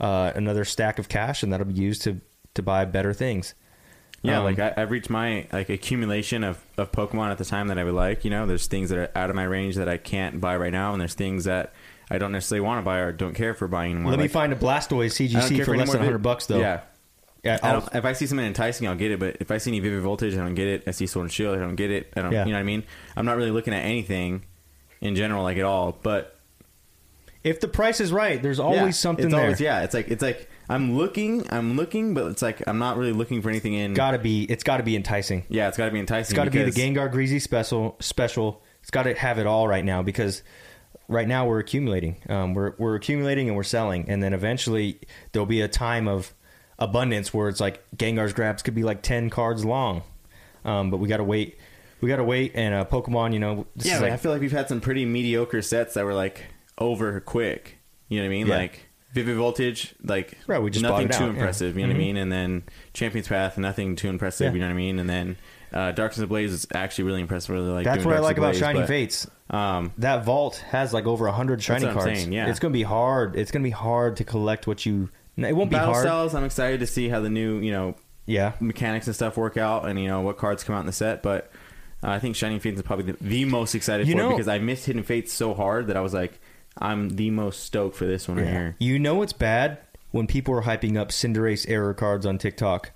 uh, 0.00 0.32
another 0.34 0.64
stack 0.64 0.98
of 0.98 1.08
cash, 1.08 1.42
and 1.42 1.52
that'll 1.52 1.66
be 1.66 1.74
used 1.74 2.02
to 2.02 2.20
to 2.54 2.62
buy 2.62 2.84
better 2.84 3.12
things. 3.12 3.54
Yeah, 4.24 4.38
Um, 4.38 4.44
like 4.44 4.58
I, 4.58 4.72
I've 4.76 4.90
reached 4.90 5.10
my 5.10 5.46
like 5.52 5.68
accumulation 5.68 6.44
of, 6.44 6.58
of 6.78 6.90
Pokemon 6.90 7.30
at 7.30 7.36
the 7.36 7.44
time 7.44 7.68
that 7.68 7.78
I 7.78 7.84
would 7.84 7.94
like. 7.94 8.24
You 8.24 8.30
know, 8.30 8.46
there's 8.46 8.66
things 8.66 8.88
that 8.88 8.98
are 8.98 9.10
out 9.14 9.28
of 9.28 9.36
my 9.36 9.44
range 9.44 9.76
that 9.76 9.88
I 9.88 9.98
can't 9.98 10.40
buy 10.40 10.56
right 10.56 10.72
now, 10.72 10.92
and 10.92 11.00
there's 11.00 11.12
things 11.12 11.44
that 11.44 11.74
I 12.10 12.16
don't 12.16 12.32
necessarily 12.32 12.66
want 12.66 12.78
to 12.78 12.84
buy 12.84 12.98
or 12.98 13.12
don't 13.12 13.34
care 13.34 13.52
for 13.52 13.68
buying 13.68 13.92
anymore. 13.92 14.12
Let 14.12 14.20
me 14.20 14.28
find 14.28 14.52
a 14.52 14.56
Blastoise 14.56 15.12
CGC 15.12 15.56
care 15.56 15.64
for 15.66 15.76
less 15.76 15.90
than 15.90 16.00
100 16.00 16.18
bucks 16.18 16.46
though. 16.46 16.58
Yeah, 16.58 16.80
yeah. 17.42 17.58
I 17.62 17.72
don't, 17.72 17.94
if 17.94 18.06
I 18.06 18.14
see 18.14 18.26
something 18.26 18.46
enticing, 18.46 18.88
I'll 18.88 18.96
get 18.96 19.10
it. 19.10 19.20
But 19.20 19.36
if 19.40 19.50
I 19.50 19.58
see 19.58 19.70
any 19.70 19.80
Vivid 19.80 20.00
Voltage, 20.00 20.32
I 20.32 20.38
don't 20.38 20.54
get 20.54 20.68
it. 20.68 20.84
I 20.86 20.92
see 20.92 21.06
Sword 21.06 21.24
and 21.24 21.32
Shield, 21.32 21.56
I 21.58 21.60
don't 21.60 21.76
get 21.76 21.90
it. 21.90 22.10
I 22.16 22.22
don't. 22.22 22.32
Yeah. 22.32 22.46
You 22.46 22.52
know 22.52 22.56
what 22.56 22.60
I 22.60 22.64
mean? 22.64 22.84
I'm 23.16 23.26
not 23.26 23.36
really 23.36 23.50
looking 23.50 23.74
at 23.74 23.84
anything 23.84 24.44
in 25.02 25.16
general, 25.16 25.42
like 25.42 25.58
at 25.58 25.64
all. 25.64 25.98
But 26.02 26.38
if 27.42 27.60
the 27.60 27.68
price 27.68 28.00
is 28.00 28.10
right, 28.10 28.42
there's 28.42 28.58
always 28.58 28.80
yeah, 28.80 28.90
something 28.90 29.28
there. 29.28 29.42
Always, 29.42 29.60
yeah, 29.60 29.82
it's 29.82 29.92
like 29.92 30.08
it's 30.08 30.22
like 30.22 30.48
I'm 30.68 30.96
looking, 30.96 31.46
I'm 31.52 31.76
looking, 31.76 32.14
but 32.14 32.30
it's 32.30 32.42
like 32.42 32.66
I'm 32.66 32.78
not 32.78 32.96
really 32.96 33.12
looking 33.12 33.42
for 33.42 33.50
anything 33.50 33.74
in. 33.74 33.94
Got 33.94 34.12
to 34.12 34.18
be. 34.18 34.44
It's 34.44 34.64
got 34.64 34.78
to 34.78 34.82
be 34.82 34.96
enticing. 34.96 35.44
yeah, 35.48 35.68
it's 35.68 35.76
got 35.76 35.86
to 35.86 35.90
be 35.90 36.00
enticing. 36.00 36.32
It's 36.32 36.32
got 36.32 36.44
to 36.44 36.50
be 36.50 36.62
the 36.62 36.70
Gengar 36.70 37.12
Greezy 37.12 37.40
special. 37.40 37.96
Special. 38.00 38.62
It's 38.80 38.90
got 38.90 39.04
to 39.04 39.14
have 39.14 39.38
it 39.38 39.46
all 39.46 39.68
right 39.68 39.84
now 39.84 40.02
because 40.02 40.42
right 41.08 41.28
now 41.28 41.46
we're 41.46 41.58
accumulating. 41.58 42.16
Um, 42.28 42.54
we're 42.54 42.74
we're 42.78 42.94
accumulating 42.94 43.48
and 43.48 43.56
we're 43.56 43.62
selling, 43.62 44.08
and 44.08 44.22
then 44.22 44.32
eventually 44.32 45.00
there'll 45.32 45.46
be 45.46 45.60
a 45.60 45.68
time 45.68 46.08
of 46.08 46.32
abundance 46.78 47.32
where 47.32 47.48
it's 47.48 47.60
like 47.60 47.84
Gengar's 47.96 48.32
grabs 48.32 48.62
could 48.62 48.74
be 48.74 48.82
like 48.82 49.02
ten 49.02 49.30
cards 49.30 49.64
long. 49.64 50.02
Um, 50.64 50.90
but 50.90 50.96
we 50.96 51.08
got 51.08 51.18
to 51.18 51.24
wait. 51.24 51.58
We 52.00 52.08
got 52.08 52.16
to 52.16 52.24
wait. 52.24 52.52
And 52.54 52.74
uh, 52.74 52.84
Pokemon, 52.84 53.32
you 53.32 53.38
know, 53.38 53.66
yeah, 53.76 53.98
like, 53.98 54.12
I 54.12 54.16
feel 54.16 54.32
like 54.32 54.40
we've 54.40 54.52
had 54.52 54.68
some 54.68 54.80
pretty 54.80 55.04
mediocre 55.04 55.62
sets 55.62 55.94
that 55.94 56.04
were 56.04 56.14
like 56.14 56.42
over 56.78 57.20
quick. 57.20 57.78
You 58.08 58.18
know 58.18 58.24
what 58.24 58.26
I 58.26 58.30
mean? 58.30 58.46
Yeah. 58.46 58.56
Like 58.56 58.83
Vivid 59.14 59.36
Voltage, 59.36 59.94
like 60.04 60.36
Right, 60.46 60.60
we 60.60 60.70
just 60.70 60.82
nothing 60.82 61.08
too 61.08 61.14
out, 61.14 61.20
yeah. 61.22 61.28
impressive. 61.30 61.76
You 61.76 61.82
know 61.86 61.88
what 61.88 61.96
I 61.96 61.98
Mhm. 61.98 62.02
mean? 62.06 62.16
And 62.18 62.30
then 62.32 62.62
Champions 62.92 63.28
Path, 63.28 63.56
nothing 63.56 63.96
too 63.96 64.08
impressive. 64.08 64.48
Yeah. 64.48 64.52
You 64.54 64.58
know 64.60 64.66
what 64.66 64.72
I 64.72 64.76
mean? 64.76 64.98
And 64.98 65.08
then 65.08 65.36
uh, 65.72 65.92
Darkness 65.92 66.22
Ablaze 66.22 66.52
is 66.52 66.66
actually 66.74 67.04
really 67.04 67.20
impressive. 67.20 67.50
Really 67.54 67.70
like 67.70 67.84
that's 67.84 68.04
what 68.04 68.14
I 68.14 68.20
like 68.20 68.38
about 68.38 68.54
Shining 68.54 68.82
but, 68.82 68.88
Fates. 68.88 69.26
Um, 69.50 69.92
That 69.98 70.24
vault 70.24 70.56
has 70.70 70.92
like 70.92 71.06
over 71.06 71.26
hundred 71.28 71.62
shiny 71.62 71.86
cards. 71.86 72.04
saying, 72.04 72.32
yeah. 72.32 72.48
it's 72.48 72.58
gonna 72.60 72.72
be 72.72 72.82
hard. 72.84 73.36
It's 73.36 73.50
gonna 73.50 73.62
be 73.64 73.70
hard 73.70 74.16
to 74.18 74.24
collect 74.24 74.66
what 74.66 74.84
you. 74.86 75.08
It 75.36 75.54
won't 75.56 75.70
be 75.70 75.76
battle 75.76 75.92
hard. 75.94 76.04
styles. 76.06 76.34
I'm 76.34 76.44
excited 76.44 76.78
to 76.80 76.86
see 76.86 77.08
how 77.08 77.20
the 77.20 77.28
new 77.30 77.58
you 77.58 77.72
know 77.72 77.96
Yeah, 78.26 78.52
mechanics 78.60 79.06
and 79.06 79.14
stuff 79.16 79.36
work 79.36 79.56
out, 79.56 79.88
and 79.88 79.98
you 80.00 80.06
know 80.08 80.20
what 80.22 80.38
cards 80.38 80.62
come 80.64 80.76
out 80.76 80.80
in 80.80 80.86
the 80.86 80.92
set. 80.92 81.22
But 81.22 81.50
uh, 82.04 82.10
I 82.10 82.18
think 82.20 82.36
Shining 82.36 82.60
Fates 82.60 82.76
is 82.76 82.82
probably 82.82 83.12
the, 83.12 83.18
the 83.20 83.44
most 83.44 83.74
excited 83.74 84.06
You 84.06 84.12
for 84.14 84.18
know- 84.18 84.30
because 84.30 84.48
I 84.48 84.58
missed 84.60 84.86
Hidden 84.86 85.02
Fates 85.02 85.32
so 85.32 85.54
hard 85.54 85.88
that 85.88 85.96
I 85.96 86.00
was 86.00 86.14
like, 86.14 86.40
I'm 86.78 87.10
the 87.10 87.30
most 87.30 87.62
stoked 87.62 87.96
for 87.96 88.06
this 88.06 88.28
one 88.28 88.38
right 88.38 88.46
here. 88.46 88.76
You 88.78 88.98
know 88.98 89.22
it's 89.22 89.32
bad 89.32 89.78
when 90.10 90.26
people 90.26 90.54
are 90.54 90.62
hyping 90.62 90.96
up 90.96 91.10
Cinderace 91.10 91.68
error 91.68 91.94
cards 91.94 92.26
on 92.26 92.38
TikTok. 92.38 92.90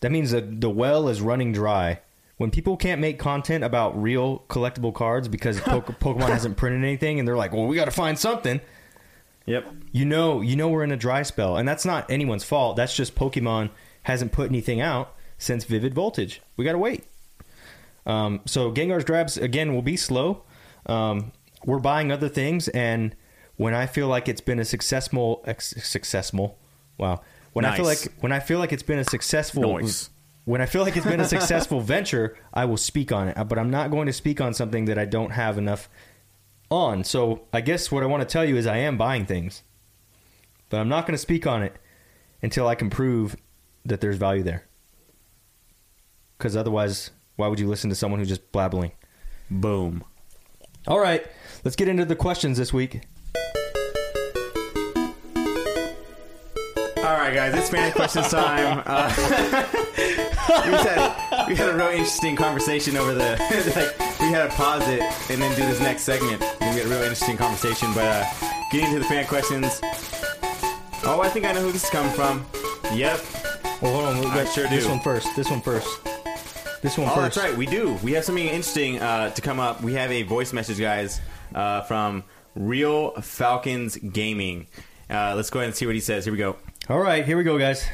That 0.00 0.12
means 0.12 0.30
that 0.32 0.60
the 0.60 0.70
well 0.70 1.08
is 1.08 1.20
running 1.20 1.52
dry. 1.52 2.00
When 2.36 2.50
people 2.50 2.76
can't 2.76 3.00
make 3.00 3.18
content 3.18 3.62
about 3.62 4.00
real 4.00 4.40
collectible 4.48 4.92
cards 4.92 5.28
because 5.28 5.60
Poke- 5.62 5.98
Pokemon 6.00 6.28
hasn't 6.28 6.56
printed 6.56 6.82
anything, 6.82 7.18
and 7.18 7.28
they're 7.28 7.36
like, 7.36 7.52
"Well, 7.52 7.66
we 7.66 7.76
got 7.76 7.84
to 7.84 7.92
find 7.92 8.18
something." 8.18 8.60
Yep. 9.46 9.66
You 9.92 10.04
know, 10.04 10.40
you 10.40 10.56
know 10.56 10.68
we're 10.68 10.84
in 10.84 10.92
a 10.92 10.96
dry 10.96 11.22
spell, 11.22 11.56
and 11.56 11.68
that's 11.68 11.84
not 11.84 12.10
anyone's 12.10 12.44
fault. 12.44 12.76
That's 12.76 12.94
just 12.94 13.14
Pokemon 13.14 13.70
hasn't 14.04 14.32
put 14.32 14.48
anything 14.48 14.80
out 14.80 15.14
since 15.38 15.64
Vivid 15.64 15.94
Voltage. 15.94 16.40
We 16.56 16.64
got 16.64 16.72
to 16.72 16.78
wait. 16.78 17.04
Um, 18.06 18.40
so 18.46 18.72
Gengar's 18.72 19.04
grabs 19.04 19.36
again 19.36 19.74
will 19.74 19.82
be 19.82 19.96
slow. 19.96 20.42
Um, 20.86 21.32
we're 21.64 21.78
buying 21.78 22.10
other 22.12 22.28
things, 22.28 22.68
and 22.68 23.14
when 23.56 23.74
I 23.74 23.86
feel 23.86 24.08
like 24.08 24.28
it's 24.28 24.40
been 24.40 24.58
a 24.58 24.64
successful, 24.64 25.44
successful, 25.58 26.58
wow. 26.98 27.20
When 27.52 27.64
I 27.64 27.76
feel 27.76 27.84
like 27.84 28.12
when 28.20 28.32
I 28.32 28.40
feel 28.40 28.58
like 28.58 28.72
it's 28.72 28.82
been 28.82 28.98
a 28.98 29.04
successful, 29.04 29.78
Nice. 29.78 30.08
when 30.46 30.60
I 30.62 30.66
feel 30.66 30.82
like 30.82 30.96
it's 30.96 31.04
been 31.06 31.20
a 31.20 31.24
successful 31.28 31.80
venture, 31.94 32.36
I 32.54 32.64
will 32.64 32.78
speak 32.78 33.12
on 33.12 33.28
it. 33.28 33.36
But 33.48 33.58
I'm 33.58 33.70
not 33.70 33.90
going 33.90 34.06
to 34.06 34.12
speak 34.12 34.40
on 34.40 34.54
something 34.54 34.86
that 34.86 34.98
I 34.98 35.04
don't 35.04 35.30
have 35.30 35.58
enough 35.58 35.88
on. 36.70 37.04
So 37.04 37.42
I 37.52 37.60
guess 37.60 37.92
what 37.92 38.02
I 38.02 38.06
want 38.06 38.22
to 38.22 38.32
tell 38.32 38.44
you 38.44 38.56
is 38.56 38.66
I 38.66 38.78
am 38.78 38.96
buying 38.96 39.26
things, 39.26 39.62
but 40.70 40.78
I'm 40.80 40.88
not 40.88 41.06
going 41.06 41.12
to 41.14 41.18
speak 41.18 41.46
on 41.46 41.62
it 41.62 41.76
until 42.40 42.66
I 42.66 42.74
can 42.74 42.88
prove 42.88 43.36
that 43.84 44.00
there's 44.00 44.16
value 44.16 44.42
there. 44.42 44.64
Because 46.38 46.56
otherwise, 46.56 47.10
why 47.36 47.48
would 47.48 47.60
you 47.60 47.68
listen 47.68 47.90
to 47.90 47.96
someone 47.96 48.18
who's 48.18 48.28
just 48.28 48.50
blabbling? 48.50 48.92
Boom. 49.50 50.02
All 50.88 50.98
right, 50.98 51.24
let's 51.64 51.76
get 51.76 51.88
into 51.88 52.04
the 52.04 52.16
questions 52.16 52.58
this 52.58 52.72
week. 52.72 53.02
All 56.98 57.18
right, 57.18 57.34
guys, 57.34 57.54
it's 57.54 57.68
fan 57.68 57.92
questions 57.92 58.28
time. 58.28 58.82
Uh, 58.86 59.12
we, 59.98 60.72
had, 60.72 61.48
we 61.48 61.54
had 61.56 61.68
a 61.70 61.74
really 61.74 61.94
interesting 61.96 62.36
conversation 62.36 62.96
over 62.96 63.12
the. 63.12 63.36
like, 63.98 64.20
we 64.20 64.26
had 64.28 64.48
to 64.50 64.56
pause 64.56 64.86
it 64.88 65.00
and 65.30 65.42
then 65.42 65.50
do 65.56 65.66
this 65.66 65.80
next 65.80 66.02
segment. 66.02 66.40
And 66.60 66.74
we 66.74 66.80
had 66.80 66.86
a 66.86 66.88
really 66.90 67.02
interesting 67.02 67.36
conversation, 67.36 67.88
but 67.92 68.04
uh, 68.04 68.24
getting 68.70 68.92
to 68.92 68.98
the 69.00 69.04
fan 69.04 69.26
questions. 69.26 69.80
Oh, 71.04 71.20
I 71.22 71.28
think 71.28 71.44
I 71.44 71.52
know 71.52 71.62
who 71.62 71.72
this 71.72 71.84
is 71.84 71.90
coming 71.90 72.12
from. 72.12 72.46
Yep. 72.94 73.20
Well, 73.82 73.92
hold 73.94 74.04
on. 74.04 74.20
We 74.20 74.26
I 74.26 74.44
sure 74.44 74.68
this 74.68 74.84
do. 74.84 74.90
one 74.90 75.00
first. 75.00 75.34
This 75.34 75.50
one 75.50 75.60
first. 75.60 75.88
This 76.82 76.96
one 76.96 77.08
Oh, 77.10 77.14
first. 77.16 77.34
that's 77.34 77.48
right. 77.48 77.56
We 77.56 77.66
do. 77.66 77.94
We 78.04 78.12
have 78.12 78.24
something 78.24 78.46
interesting 78.46 79.00
uh, 79.00 79.30
to 79.30 79.42
come 79.42 79.58
up. 79.58 79.82
We 79.82 79.94
have 79.94 80.12
a 80.12 80.22
voice 80.22 80.52
message, 80.52 80.78
guys, 80.78 81.20
uh, 81.54 81.82
from 81.82 82.24
Real 82.54 83.12
Falcons 83.20 83.96
Gaming. 83.96 84.66
Uh, 85.08 85.34
let's 85.36 85.50
go 85.50 85.60
ahead 85.60 85.68
and 85.68 85.76
see 85.76 85.86
what 85.86 85.94
he 85.94 86.00
says. 86.00 86.24
Here 86.24 86.32
we 86.32 86.38
go. 86.38 86.56
All 86.88 86.98
right, 86.98 87.24
here 87.24 87.36
we 87.36 87.44
go, 87.44 87.58
guys. 87.58 87.84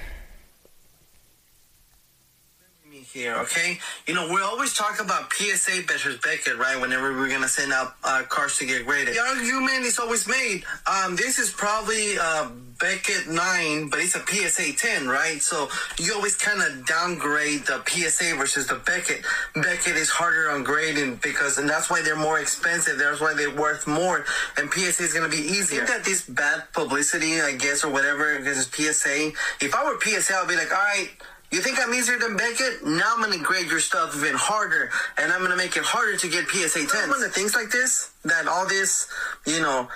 Here, 3.13 3.35
okay? 3.37 3.79
You 4.07 4.15
know, 4.15 4.33
we 4.33 4.41
always 4.43 4.75
talk 4.75 5.01
about 5.01 5.33
PSA 5.33 5.83
versus 5.87 6.19
Beckett, 6.19 6.59
right? 6.59 6.79
Whenever 6.81 7.13
we're 7.13 7.29
gonna 7.29 7.49
send 7.49 7.73
out 7.73 7.95
uh, 8.05 8.23
cars 8.29 8.59
to 8.59 8.67
get 8.67 8.87
graded, 8.87 9.15
the 9.15 9.21
argument 9.21 9.85
is 9.85 9.99
always 9.99 10.29
made. 10.29 10.65
Um, 10.87 11.17
this 11.17 11.39
is 11.39 11.51
probably 11.51 12.19
uh, 12.19 12.49
Beckett 12.79 13.29
nine, 13.29 13.89
but 13.89 14.01
it's 14.01 14.15
a 14.15 14.21
PSA 14.21 14.75
ten, 14.75 15.09
right? 15.09 15.41
So 15.41 15.69
you 15.99 16.13
always 16.15 16.37
kind 16.37 16.63
of 16.63 16.87
downgrade 16.87 17.67
the 17.67 17.83
PSA 17.87 18.37
versus 18.37 18.67
the 18.67 18.77
Beckett. 18.77 19.25
Beckett 19.55 19.97
is 19.97 20.11
harder 20.11 20.51
on 20.51 20.63
grading 20.63 21.17
because, 21.17 21.59
and 21.59 21.69
that's 21.69 21.91
why 21.91 22.03
they're 22.03 22.17
more 22.17 22.41
expensive. 22.41 22.99
That's 22.99 23.21
why 23.21 23.35
they're 23.35 23.55
worth 23.55 23.87
more, 23.87 24.25
and 24.59 24.73
PSA 24.73 25.03
is 25.03 25.15
gonna 25.15 25.29
be 25.29 25.39
easier. 25.39 25.87
Think 25.87 25.99
that 25.99 26.05
this 26.05 26.23
bad 26.29 26.65
publicity, 26.73 27.41
I 27.41 27.53
guess, 27.53 27.85
or 27.85 27.93
whatever, 27.93 28.39
because 28.39 28.59
it's 28.59 28.77
PSA. 28.77 29.33
If 29.61 29.75
I 29.75 29.85
were 29.85 29.99
PSA, 30.01 30.37
I'd 30.37 30.49
be 30.49 30.57
like, 30.57 30.71
all 30.73 30.79
right. 30.79 31.11
You 31.51 31.61
think 31.61 31.79
I'm 31.81 31.95
easier 31.95 32.19
than 32.19 32.37
Beckett? 32.37 32.85
Now 32.85 33.15
I'm 33.17 33.23
gonna 33.23 33.43
grade 33.43 33.71
your 33.71 33.81
stuff 33.81 34.15
even 34.17 34.35
harder, 34.35 34.91
and 35.17 35.33
I'm 35.33 35.43
gonna 35.43 35.57
make 35.57 35.77
it 35.77 35.83
harder 35.83 36.17
to 36.17 36.29
get 36.29 36.47
PSA 36.49 36.87
10. 36.87 37.09
One 37.09 37.17
of 37.17 37.21
the 37.23 37.31
things 37.31 37.55
like 37.55 37.71
this, 37.71 38.11
that 38.25 38.47
all 38.47 38.67
this, 38.69 39.09
you 39.47 39.61
know, 39.61 39.89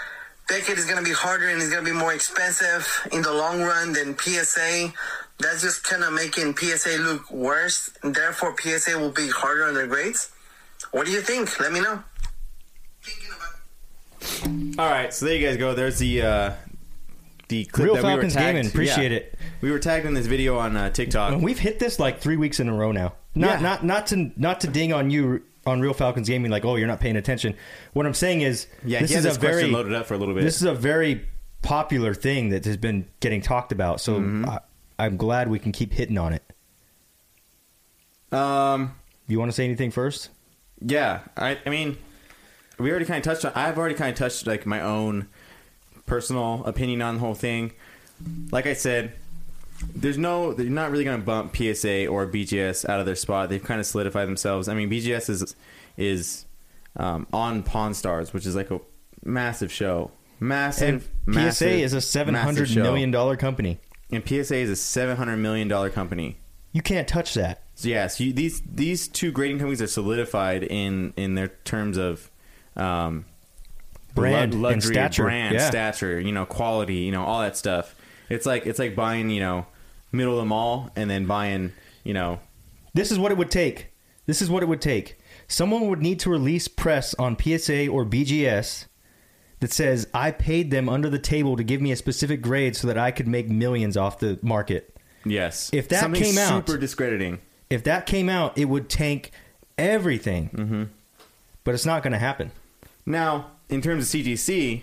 Beckett 0.48 0.78
is 0.78 0.86
gonna 0.86 1.02
be 1.02 1.12
harder 1.12 1.48
and 1.48 1.60
it's 1.60 1.70
gonna 1.70 1.84
be 1.84 1.92
more 1.92 2.14
expensive 2.14 2.88
in 3.12 3.20
the 3.22 3.32
long 3.32 3.60
run 3.60 3.92
than 3.92 4.16
PSA. 4.18 4.92
That's 5.38 5.60
just 5.60 5.84
kind 5.84 6.02
of 6.04 6.14
making 6.14 6.56
PSA 6.56 6.96
look 6.98 7.30
worse, 7.30 7.90
and 8.02 8.14
therefore 8.14 8.56
PSA 8.58 8.98
will 8.98 9.10
be 9.12 9.28
harder 9.28 9.64
on 9.64 9.74
their 9.74 9.86
grades. 9.86 10.30
What 10.90 11.04
do 11.06 11.12
you 11.12 11.20
think? 11.20 11.60
Let 11.60 11.72
me 11.72 11.80
know. 11.80 12.02
All 14.78 14.88
right, 14.90 15.12
so 15.12 15.26
there 15.26 15.34
you 15.34 15.46
guys 15.46 15.56
go. 15.58 15.74
There's 15.74 15.98
the 15.98 16.22
uh, 16.22 16.52
the 17.52 17.64
clip 17.66 17.84
Real 17.84 17.94
that 17.96 18.02
we 18.02 18.08
were 18.08 18.14
Falcons 18.14 18.34
tagged. 18.34 18.56
Gaming. 18.56 18.66
Appreciate 18.70 19.10
yeah. 19.12 19.18
it. 19.18 19.38
We 19.60 19.70
were 19.70 19.78
tagged 19.78 20.06
in 20.06 20.14
this 20.14 20.26
video 20.26 20.58
on 20.58 20.74
uh, 20.76 20.88
TikTok. 20.90 21.32
And 21.34 21.42
we've 21.42 21.58
hit 21.58 21.78
this 21.78 21.98
like 21.98 22.18
three 22.20 22.36
weeks 22.36 22.60
in 22.60 22.68
a 22.68 22.74
row 22.74 22.92
now. 22.92 23.12
Not 23.34 23.56
Yeah. 23.56 23.60
not 23.60 23.84
not 23.84 24.06
to 24.08 24.32
not 24.36 24.60
to 24.62 24.66
ding 24.68 24.92
on 24.92 25.10
you 25.10 25.42
on 25.66 25.80
Real 25.80 25.92
Falcons 25.94 26.28
Gaming 26.28 26.50
like 26.50 26.64
oh 26.64 26.76
you're 26.76 26.88
not 26.88 27.00
paying 27.00 27.16
attention. 27.16 27.54
What 27.92 28.06
I'm 28.06 28.14
saying 28.14 28.40
is 28.40 28.66
Yeah, 28.84 29.00
this 29.00 29.14
is 29.14 29.24
this 29.24 29.36
a 29.36 29.40
very 29.40 29.66
loaded 29.70 29.92
up 29.94 30.06
for 30.06 30.14
a 30.14 30.18
little 30.18 30.34
bit. 30.34 30.42
This 30.44 30.56
is 30.56 30.64
a 30.64 30.74
very 30.74 31.26
popular 31.62 32.14
thing 32.14 32.48
that 32.50 32.64
has 32.64 32.76
been 32.76 33.06
getting 33.20 33.40
talked 33.42 33.70
about. 33.72 34.00
So 34.00 34.14
Mm-hmm. 34.18 34.48
I, 34.48 34.58
I'm 34.98 35.16
glad 35.16 35.48
we 35.48 35.58
can 35.58 35.72
keep 35.72 35.92
hitting 35.92 36.16
on 36.18 36.32
it. 36.32 36.42
Um, 38.36 38.94
You 39.28 39.38
want 39.38 39.50
to 39.50 39.54
say 39.54 39.64
anything 39.64 39.90
first? 39.90 40.30
yeah, 40.84 41.20
I, 41.36 41.58
I 41.64 41.70
mean, 41.70 41.96
we 42.78 42.90
already 42.90 43.04
kind 43.04 43.18
of 43.18 43.24
touched 43.24 43.44
on. 43.44 43.52
I've 43.54 43.78
already 43.78 43.94
kind 43.94 44.10
of 44.10 44.16
touched 44.18 44.46
like 44.46 44.66
my 44.66 44.80
own 44.80 45.28
personal 46.06 46.64
opinion 46.64 47.02
on 47.02 47.14
the 47.14 47.20
whole 47.20 47.34
thing. 47.34 47.72
Like 48.50 48.66
I 48.66 48.74
said, 48.74 49.12
there's 49.94 50.18
no, 50.18 50.52
they're 50.52 50.66
not 50.66 50.90
really 50.90 51.04
going 51.04 51.18
to 51.18 51.24
bump 51.26 51.56
PSA 51.56 52.06
or 52.06 52.26
BGS 52.26 52.88
out 52.88 53.00
of 53.00 53.06
their 53.06 53.16
spot. 53.16 53.48
They've 53.48 53.62
kind 53.62 53.80
of 53.80 53.86
solidified 53.86 54.28
themselves. 54.28 54.68
I 54.68 54.74
mean, 54.74 54.90
BGS 54.90 55.28
is 55.30 55.56
is 55.96 56.46
um, 56.96 57.26
on 57.32 57.62
Pawn 57.62 57.94
Stars, 57.94 58.32
which 58.32 58.46
is 58.46 58.54
like 58.56 58.70
a 58.70 58.80
massive 59.24 59.72
show. 59.72 60.10
Massive, 60.40 60.88
And 61.26 61.34
massive, 61.36 61.68
PSA 61.68 61.70
is 61.84 61.92
a 61.94 62.00
seven 62.00 62.34
hundred 62.34 62.68
massive 62.68 62.82
million 62.82 63.10
dollar 63.10 63.36
company. 63.36 63.78
and 64.10 64.26
PSA 64.26 64.56
is 64.56 64.70
a 64.70 64.76
seven 64.76 65.16
hundred 65.16 65.36
million 65.38 65.68
dollar 65.68 65.90
company. 65.90 66.38
You 66.72 66.82
can't 66.82 67.06
touch 67.06 67.34
that. 67.34 67.62
So 67.74 67.88
yes, 67.88 68.18
you, 68.20 68.32
these 68.32 68.60
these 68.62 69.08
two 69.08 69.30
grading 69.32 69.58
companies 69.58 69.82
are 69.82 69.86
solidified 69.86 70.62
in 70.64 71.12
in 71.16 71.34
their 71.34 71.48
terms 71.48 71.96
of 71.96 72.30
um, 72.76 73.24
Brand 74.14 74.54
lu- 74.54 74.68
and 74.68 74.82
stature, 74.82 75.24
brand 75.24 75.54
yeah. 75.54 75.68
stature, 75.68 76.20
you 76.20 76.32
know, 76.32 76.44
quality, 76.46 76.96
you 76.96 77.12
know, 77.12 77.24
all 77.24 77.40
that 77.40 77.56
stuff. 77.56 77.94
It's 78.28 78.46
like 78.46 78.66
it's 78.66 78.78
like 78.78 78.94
buying, 78.94 79.30
you 79.30 79.40
know, 79.40 79.66
middle 80.10 80.34
of 80.34 80.38
the 80.40 80.44
mall 80.46 80.90
and 80.96 81.08
then 81.10 81.26
buying, 81.26 81.72
you 82.04 82.14
know, 82.14 82.40
This 82.94 83.10
is 83.10 83.18
what 83.18 83.32
it 83.32 83.38
would 83.38 83.50
take. 83.50 83.88
This 84.26 84.42
is 84.42 84.50
what 84.50 84.62
it 84.62 84.66
would 84.66 84.80
take. 84.80 85.18
Someone 85.48 85.88
would 85.88 86.00
need 86.00 86.20
to 86.20 86.30
release 86.30 86.68
press 86.68 87.14
on 87.14 87.36
PSA 87.38 87.88
or 87.88 88.04
BGS 88.06 88.86
that 89.60 89.72
says 89.72 90.06
I 90.14 90.30
paid 90.30 90.70
them 90.70 90.88
under 90.88 91.08
the 91.10 91.18
table 91.18 91.56
to 91.56 91.62
give 91.64 91.80
me 91.80 91.92
a 91.92 91.96
specific 91.96 92.40
grade 92.42 92.76
so 92.76 92.86
that 92.86 92.98
I 92.98 93.10
could 93.10 93.26
make 93.28 93.48
millions 93.48 93.96
off 93.96 94.18
the 94.18 94.38
market. 94.42 94.96
yes. 95.24 95.70
If 95.72 95.88
that 95.88 96.00
Something 96.00 96.22
came 96.22 96.38
out- 96.38 96.66
super 96.66 96.78
discrediting. 96.78 97.38
If 97.70 97.84
that 97.84 98.04
came 98.06 98.28
out, 98.28 98.56
it 98.58 98.66
would 98.66 98.88
tank 98.90 99.30
everything. 99.78 100.50
Mm-hmm. 100.50 100.82
But 101.64 101.74
it's 101.74 101.86
not 101.86 102.02
going 102.02 102.12
to 102.12 102.18
happen. 102.18 102.50
Now, 103.06 103.51
in 103.68 103.80
terms 103.80 104.14
of 104.14 104.20
CGC, 104.20 104.82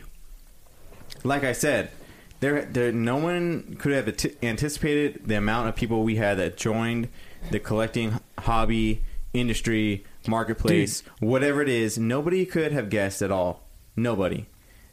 like 1.23 1.43
I 1.43 1.51
said, 1.51 1.91
there, 2.39 2.63
there, 2.65 2.91
no 2.91 3.17
one 3.17 3.75
could 3.79 3.91
have 3.91 4.07
ati- 4.07 4.35
anticipated 4.41 5.21
the 5.25 5.35
amount 5.35 5.69
of 5.69 5.75
people 5.75 6.03
we 6.03 6.15
had 6.15 6.37
that 6.37 6.57
joined 6.57 7.09
the 7.51 7.59
collecting 7.59 8.19
hobby 8.39 9.03
industry 9.33 10.05
marketplace, 10.27 11.03
whatever 11.19 11.61
it 11.61 11.69
is. 11.69 11.97
Nobody 11.97 12.45
could 12.45 12.71
have 12.71 12.89
guessed 12.89 13.21
at 13.21 13.31
all. 13.31 13.67
Nobody. 13.95 14.47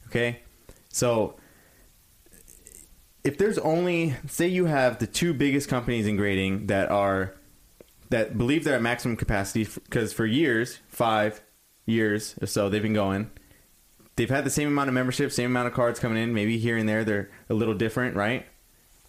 Okay, 0.09 0.41
so 0.89 1.37
if 3.25 3.39
there's 3.39 3.59
only 3.59 4.15
say 4.29 4.47
you 4.47 4.67
have 4.67 4.99
the 4.99 5.07
two 5.07 5.35
biggest 5.35 5.69
companies 5.69 6.07
in 6.07 6.17
grading 6.17 6.67
that 6.69 6.91
are 6.91 7.35
that 8.11 8.39
believe 8.39 8.63
they're 8.65 8.77
at 8.77 8.83
maximum 8.83 9.17
capacity 9.17 9.65
because 9.85 10.13
for 10.13 10.27
years, 10.27 10.79
five 10.89 11.43
years 11.87 12.37
or 12.41 12.47
so, 12.47 12.69
they've 12.69 12.83
been 12.83 12.93
going. 12.93 13.31
They've 14.17 14.31
had 14.31 14.45
the 14.45 14.51
same 14.51 14.69
amount 14.69 14.89
of 14.89 14.95
membership, 14.95 15.31
same 15.31 15.51
amount 15.51 15.69
of 15.69 15.75
cards 15.75 16.01
coming 16.01 16.23
in. 16.23 16.33
Maybe 16.33 16.59
here 16.59 16.77
and 16.77 16.89
there 16.89 17.05
they're 17.05 17.31
a 17.49 17.55
little 17.55 17.75
different, 17.75 18.17
right? 18.17 18.47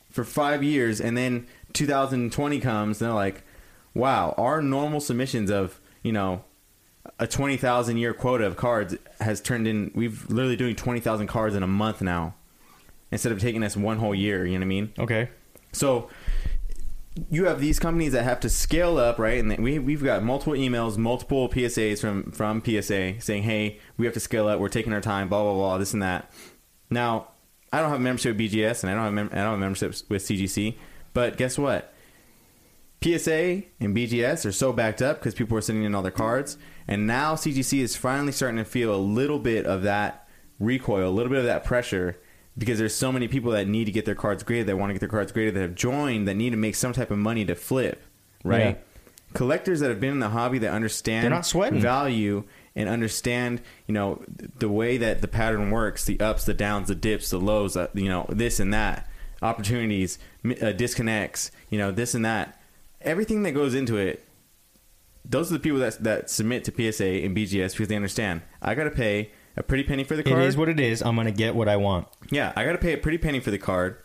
For 0.09 0.23
five 0.23 0.63
years, 0.63 0.99
and 1.01 1.17
then 1.17 1.47
2020 1.73 2.59
comes, 2.59 3.01
and 3.01 3.07
they're 3.07 3.15
like, 3.15 3.43
"Wow, 3.93 4.33
our 4.37 4.61
normal 4.61 4.99
submissions 4.99 5.49
of 5.49 5.79
you 6.03 6.11
know 6.11 6.43
a 7.19 7.27
20,000 7.27 7.97
year 7.97 8.13
quota 8.13 8.45
of 8.45 8.57
cards 8.57 8.95
has 9.19 9.41
turned 9.41 9.67
in. 9.67 9.91
We've 9.95 10.29
literally 10.29 10.55
doing 10.55 10.75
20,000 10.75 11.27
cards 11.27 11.55
in 11.55 11.63
a 11.63 11.67
month 11.67 12.01
now, 12.01 12.35
instead 13.11 13.31
of 13.31 13.39
taking 13.39 13.63
us 13.63 13.77
one 13.77 13.97
whole 13.97 14.15
year. 14.15 14.45
You 14.45 14.53
know 14.53 14.59
what 14.59 14.63
I 14.63 14.67
mean? 14.67 14.93
Okay. 14.99 15.29
So 15.71 16.09
you 17.30 17.45
have 17.45 17.59
these 17.59 17.80
companies 17.80 18.13
that 18.13 18.24
have 18.24 18.39
to 18.41 18.49
scale 18.49 18.97
up, 18.97 19.20
right? 19.20 19.43
And 19.43 19.57
we 19.63 19.80
we've 19.80 20.03
got 20.03 20.24
multiple 20.24 20.53
emails, 20.53 20.97
multiple 20.97 21.49
PSAs 21.49 21.99
from 21.99 22.32
from 22.32 22.61
PSA 22.63 23.20
saying, 23.20 23.43
"Hey, 23.43 23.80
we 23.97 24.05
have 24.05 24.13
to 24.13 24.20
scale 24.20 24.47
up. 24.47 24.59
We're 24.59 24.70
taking 24.70 24.93
our 24.93 25.01
time. 25.01 25.30
Blah 25.30 25.43
blah 25.43 25.53
blah. 25.53 25.78
This 25.78 25.93
and 25.93 26.01
that." 26.03 26.32
Now, 26.89 27.30
I 27.74 27.82
don't 27.82 27.89
have 27.89 28.01
membership 28.01 28.38
with 28.38 28.51
BGS, 28.51 28.84
and 28.84 28.91
I 28.91 28.95
don't 28.95 29.03
have 29.03 29.13
mem- 29.13 29.30
I 29.32 29.43
don't 29.43 29.51
have 29.51 29.59
memberships 29.59 30.03
with 30.09 30.24
CGC, 30.24 30.78
but 31.13 31.38
guess 31.38 31.57
what? 31.57 31.93
PSA 33.03 33.63
and 33.80 33.95
BGS 33.95 34.45
are 34.45 34.51
so 34.51 34.74
backed 34.74 35.01
up 35.01 35.20
because 35.20 35.36
people 35.36 35.57
are 35.57 35.61
sending 35.61 35.84
in 35.84 35.93
all 35.93 36.01
their 36.01 36.11
cards, 36.11 36.57
and 36.88 37.05
now 37.05 37.36
CGC 37.36 37.82
is 37.82 37.95
finally 37.95 38.32
starting 38.32 38.57
to 38.57 38.65
feel 38.65 38.93
a 38.93 38.97
little 38.97 39.39
bit 39.39 39.65
of 39.65 39.84
that 39.84 40.28
recoil, 40.59 41.09
a 41.09 41.11
little 41.11 41.30
bit 41.30 41.39
of 41.39 41.45
that 41.45 41.63
pressure 41.63 42.18
because 42.57 42.79
there's 42.79 42.95
so 42.95 43.11
many 43.11 43.27
people 43.27 43.51
that 43.51 43.67
need 43.67 43.85
to 43.85 43.91
get 43.91 44.05
their 44.05 44.15
cards 44.15 44.43
graded, 44.43 44.67
that 44.67 44.77
want 44.77 44.89
to 44.89 44.93
get 44.93 44.99
their 44.99 45.09
cards 45.09 45.31
graded, 45.31 45.53
that 45.53 45.61
have 45.61 45.75
joined, 45.75 46.27
that 46.27 46.35
need 46.35 46.49
to 46.51 46.57
make 46.57 46.75
some 46.75 46.93
type 46.93 47.11
of 47.11 47.17
money 47.17 47.45
to 47.45 47.55
flip, 47.55 48.01
right? 48.43 48.75
Yeah. 48.75 48.75
Collectors 49.33 49.81
that 49.81 49.89
have 49.89 49.99
been 49.99 50.13
in 50.13 50.19
the 50.19 50.29
hobby 50.29 50.57
that 50.59 50.71
understand 50.71 51.23
They're 51.23 51.29
not 51.29 51.45
sweating. 51.45 51.81
value 51.81 52.45
and 52.75 52.87
understand, 52.89 53.61
you 53.85 53.93
know, 53.93 54.23
the 54.59 54.69
way 54.69 54.97
that 54.97 55.21
the 55.21 55.27
pattern 55.27 55.69
works, 55.69 56.05
the 56.05 56.19
ups, 56.19 56.45
the 56.45 56.53
downs, 56.53 56.87
the 56.87 56.95
dips, 56.95 57.29
the 57.29 57.39
lows, 57.39 57.75
uh, 57.75 57.87
you 57.93 58.07
know, 58.09 58.25
this 58.29 58.59
and 58.59 58.73
that, 58.73 59.07
opportunities, 59.41 60.17
uh, 60.61 60.71
disconnects, 60.71 61.51
you 61.69 61.77
know, 61.77 61.91
this 61.91 62.13
and 62.13 62.23
that, 62.25 62.59
everything 63.01 63.43
that 63.43 63.51
goes 63.51 63.75
into 63.75 63.97
it. 63.97 64.23
Those 65.25 65.51
are 65.51 65.55
the 65.55 65.59
people 65.59 65.79
that 65.79 66.01
that 66.03 66.29
submit 66.29 66.63
to 66.63 66.71
PSA 66.71 67.05
and 67.25 67.35
BGS 67.35 67.73
because 67.73 67.89
they 67.89 67.97
understand. 67.97 68.43
I 68.61 68.75
got 68.75 68.85
to 68.85 68.91
pay 68.91 69.31
a 69.57 69.63
pretty 69.63 69.83
penny 69.83 70.03
for 70.03 70.15
the 70.15 70.23
card. 70.23 70.43
is 70.43 70.55
what 70.55 70.69
it 70.69 70.79
is. 70.79 71.01
I'm 71.01 71.15
gonna 71.15 71.31
get 71.31 71.55
what 71.55 71.67
I 71.67 71.75
want. 71.77 72.07
Yeah, 72.29 72.53
I 72.55 72.63
got 72.63 72.73
to 72.73 72.77
pay 72.77 72.93
a 72.93 72.97
pretty 72.97 73.17
penny 73.17 73.39
for 73.39 73.51
the 73.51 73.57
card, 73.57 73.97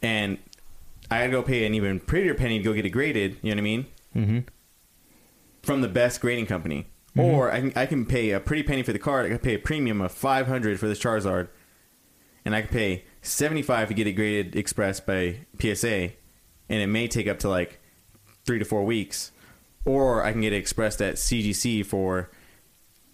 and 0.00 0.38
I 1.10 1.18
got 1.20 1.26
to 1.26 1.32
go 1.32 1.42
pay 1.42 1.66
an 1.66 1.74
even 1.74 2.00
prettier 2.00 2.34
penny 2.34 2.58
to 2.58 2.64
go 2.64 2.72
get 2.72 2.86
it 2.86 2.90
graded. 2.90 3.38
You 3.42 3.50
know 3.50 3.56
what 3.56 3.58
I 3.58 3.62
mean? 3.62 3.86
Mm-hmm. 4.16 4.38
From 5.62 5.80
the 5.80 5.88
best 5.88 6.20
grading 6.20 6.46
company, 6.46 6.86
or 7.16 7.50
I 7.50 7.60
can 7.60 7.72
I 7.76 7.86
can 7.86 8.06
pay 8.06 8.30
a 8.30 8.40
pretty 8.40 8.62
penny 8.62 8.82
for 8.82 8.92
the 8.92 8.98
card. 8.98 9.26
I 9.26 9.28
can 9.30 9.38
pay 9.38 9.54
a 9.54 9.58
premium 9.58 10.00
of 10.00 10.12
five 10.12 10.46
hundred 10.46 10.78
for 10.80 10.86
this 10.88 10.98
Charizard, 10.98 11.48
and 12.44 12.54
I 12.54 12.62
can 12.62 12.70
pay 12.70 13.04
seventy 13.20 13.62
five 13.62 13.88
to 13.88 13.94
get 13.94 14.06
it 14.06 14.12
graded 14.12 14.56
express 14.56 15.00
by 15.00 15.40
PSA, 15.60 16.10
and 16.68 16.82
it 16.82 16.88
may 16.88 17.08
take 17.08 17.28
up 17.28 17.38
to 17.40 17.48
like 17.48 17.80
three 18.44 18.58
to 18.58 18.64
four 18.64 18.84
weeks, 18.84 19.30
or 19.84 20.24
I 20.24 20.32
can 20.32 20.40
get 20.40 20.52
it 20.52 20.56
expressed 20.56 21.00
at 21.00 21.14
CGC 21.14 21.84
for 21.86 22.30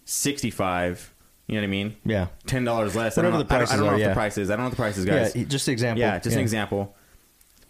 sixty 0.05 0.49
five. 0.51 1.13
You 1.49 1.55
know 1.55 1.61
what 1.61 1.65
I 1.65 1.67
mean? 1.67 1.95
Yeah. 2.05 2.27
ten 2.45 2.63
dollars 2.63 2.95
less. 2.95 3.17
Whatever 3.17 3.35
I 3.35 3.37
don't 3.39 3.47
the 3.47 3.53
know, 3.53 3.55
I 3.55 3.59
don't- 3.65 3.71
I 3.71 3.75
don't 3.75 3.85
know 3.85 3.89
are, 3.89 3.93
what 3.93 4.01
yeah. 4.01 4.07
the 4.09 4.13
price 4.13 4.37
is. 4.37 4.49
I 4.49 4.53
don't 4.53 4.59
know 4.59 4.65
what 4.65 4.69
the 4.69 4.75
price 4.75 4.97
is, 4.97 5.05
guys. 5.05 5.35
Yeah. 5.35 5.43
Just 5.45 5.67
an 5.67 5.71
example. 5.71 5.99
Yeah, 5.99 6.19
just 6.19 6.35
an 6.35 6.41
example. 6.41 6.95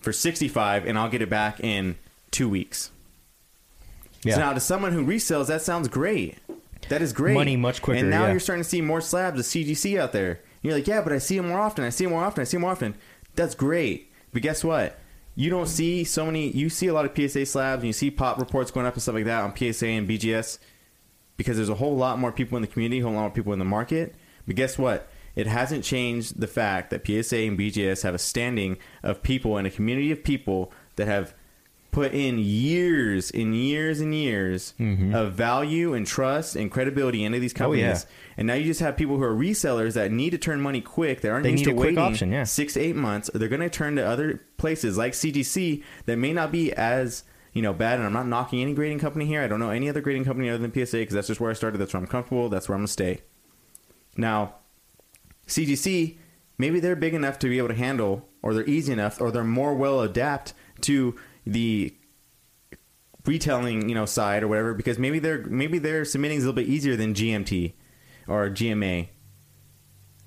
For 0.02 0.12
sixty 0.12 0.50
five, 0.50 0.86
and 0.86 0.98
I'll 0.98 1.10
get 1.10 1.22
it 1.22 1.30
back 1.30 1.62
in 1.62 1.96
two 2.30 2.50
weeks. 2.50 2.92
Yeah. 4.24 4.36
So 4.36 4.40
now, 4.42 4.54
to 4.54 4.60
someone 4.60 4.92
who 4.92 5.06
resells, 5.06 5.48
that 5.48 5.62
sounds 5.62 5.88
great. 5.88 6.38
That 6.90 7.02
is 7.02 7.14
great. 7.14 7.36
Money 7.36 7.56
much 7.56 7.82
quicker, 7.82 8.00
And 8.00 8.10
now 8.10 8.26
yeah. 8.26 8.32
you're 8.32 8.40
starting 8.42 8.64
to 8.64 8.70
see 8.70 8.82
more 8.82 9.00
slabs 9.00 9.40
of 9.40 9.46
CGC 9.46 9.98
out 9.98 10.12
there. 10.12 10.42
You're 10.62 10.74
like, 10.74 10.88
yeah, 10.88 11.02
but 11.02 11.14
I 11.14 11.20
see 11.20 11.38
them 11.38 11.48
more 11.48 11.60
often. 11.60 11.86
I 11.86 11.90
see 11.90 12.04
them 12.04 12.12
more 12.12 12.24
often. 12.26 12.42
I 12.42 12.44
see 12.44 12.58
them 12.58 12.64
more 12.64 12.72
often. 12.72 12.96
That's 13.36 13.56
great. 13.56 14.12
But 14.34 14.42
guess 14.42 14.62
what? 14.64 15.00
You 15.36 15.50
don't 15.50 15.68
see 15.68 16.04
so 16.04 16.26
many. 16.26 16.50
You 16.50 16.70
see 16.70 16.88
a 16.88 16.94
lot 16.94 17.06
of 17.06 17.16
PSA 17.16 17.46
slabs, 17.46 17.80
and 17.82 17.88
you 17.88 17.94
see 17.94 18.12
pop 18.12 18.40
reports 18.40 18.72
going 18.72 18.86
up 18.86 18.94
and 18.96 19.02
stuff 19.02 19.16
like 19.16 19.26
that 19.26 19.44
on 19.44 19.56
PSA 19.56 19.88
and 19.88 20.10
BGS 20.10 20.58
because 21.40 21.56
there's 21.56 21.70
a 21.70 21.76
whole 21.76 21.96
lot 21.96 22.20
more 22.20 22.32
people 22.34 22.58
in 22.58 22.62
the 22.62 22.68
community, 22.68 23.00
a 23.00 23.04
whole 23.04 23.14
lot 23.14 23.22
more 23.22 23.30
people 23.32 23.54
in 23.54 23.60
the 23.60 23.66
market. 23.66 24.14
But 24.46 24.58
guess 24.58 24.78
what? 24.78 25.08
It 25.36 25.48
hasn't 25.48 25.86
changed 25.86 26.40
the 26.42 26.48
fact 26.48 26.90
that 26.90 27.08
PSA 27.08 27.38
and 27.38 27.58
BGS 27.58 28.04
have 28.04 28.14
a 28.14 28.20
standing 28.20 28.78
of 29.04 29.24
people 29.24 29.56
and 29.58 29.66
a 29.66 29.70
community 29.72 30.12
of 30.12 30.22
people 30.22 30.72
that 30.98 31.08
have 31.08 31.34
put 31.92 32.14
in 32.14 32.38
years 32.38 33.32
and 33.32 33.56
years 33.56 34.00
and 34.02 34.14
years 34.14 34.74
of 35.14 35.34
value 35.34 35.94
and 35.94 36.06
trust 36.06 36.56
and 36.56 36.70
credibility 36.70 37.24
into 37.24 37.40
these 37.40 37.54
Mm-hmm. 37.54 37.64
Oh, 37.64 37.72
yeah. 37.72 37.86
companies. 37.88 38.06
And 38.38 38.48
now 38.48 38.54
you 38.56 38.66
just 38.66 38.80
have 38.82 38.98
people 38.98 39.18
who 39.18 39.24
are 39.24 39.34
resellers 39.34 39.94
that 39.94 40.12
need 40.12 40.32
to 40.32 40.38
turn 40.38 40.60
money 40.62 40.82
quick. 40.82 41.22
They 41.22 41.30
aren't 41.30 41.44
They 41.44 41.52
used 41.52 41.66
need 41.66 41.72
to 41.72 41.78
a 41.78 41.80
quick 41.80 41.86
waiting 41.96 42.00
option, 42.00 42.32
yeah. 42.32 42.44
six 42.44 42.74
to 42.74 42.82
eight 42.82 42.96
months. 42.96 43.30
They're 43.34 43.48
going 43.50 43.62
to 43.62 43.70
turn 43.70 43.96
to 43.96 44.06
other 44.06 44.42
places 44.58 44.98
like 44.98 45.14
CGC 45.14 45.84
that 46.06 46.18
may 46.18 46.34
not 46.34 46.52
be 46.52 46.74
as 46.74 47.24
you 47.54 47.62
know 47.62 47.74
bad. 47.74 47.98
And 47.98 48.06
I'm 48.06 48.14
not 48.14 48.28
knocking 48.28 48.62
any 48.62 48.74
grading 48.74 49.00
company 49.00 49.26
here. 49.26 49.42
I 49.42 49.48
don't 49.48 49.60
know 49.60 49.70
any 49.70 49.90
other 49.90 50.02
grading 50.02 50.26
company 50.26 50.50
other 50.50 50.66
than 50.66 50.72
PSA 50.74 50.98
because 50.98 51.14
that's 51.14 51.28
just 51.28 51.40
where 51.40 51.52
I 51.52 51.54
started. 51.54 51.78
That's 51.78 51.94
where 51.94 52.02
I'm 52.02 52.08
comfortable. 52.08 52.50
That's 52.50 52.70
where 52.70 52.76
I'm 52.76 52.82
going 52.82 52.88
to 52.88 52.94
stay. 52.94 53.22
Now, 54.18 54.56
CGC, 55.48 56.18
maybe 56.58 56.80
they're 56.80 56.96
big 56.96 57.14
enough 57.14 57.40
to 57.40 57.50
be 57.50 57.58
able 57.58 57.70
to 57.70 57.76
handle, 57.76 58.28
or 58.42 58.54
they're 58.54 58.70
easy 58.70 58.94
enough, 58.94 59.20
or 59.22 59.32
they're 59.32 59.44
more 59.44 59.74
well 59.74 60.02
adapt 60.02 60.54
to 60.82 61.16
the 61.46 61.94
retailing, 63.26 63.90
you 63.90 63.96
know, 63.96 64.06
side 64.06 64.44
or 64.44 64.48
whatever. 64.48 64.74
Because 64.74 65.00
maybe 65.00 65.20
they're 65.20 65.46
maybe 65.46 65.80
their 65.80 66.06
submitting 66.06 66.38
is 66.38 66.44
a 66.44 66.48
little 66.48 66.64
bit 66.64 66.70
easier 66.70 66.96
than 66.96 67.14
GMT 67.14 67.74
or 68.28 68.50
GMA. 68.50 69.10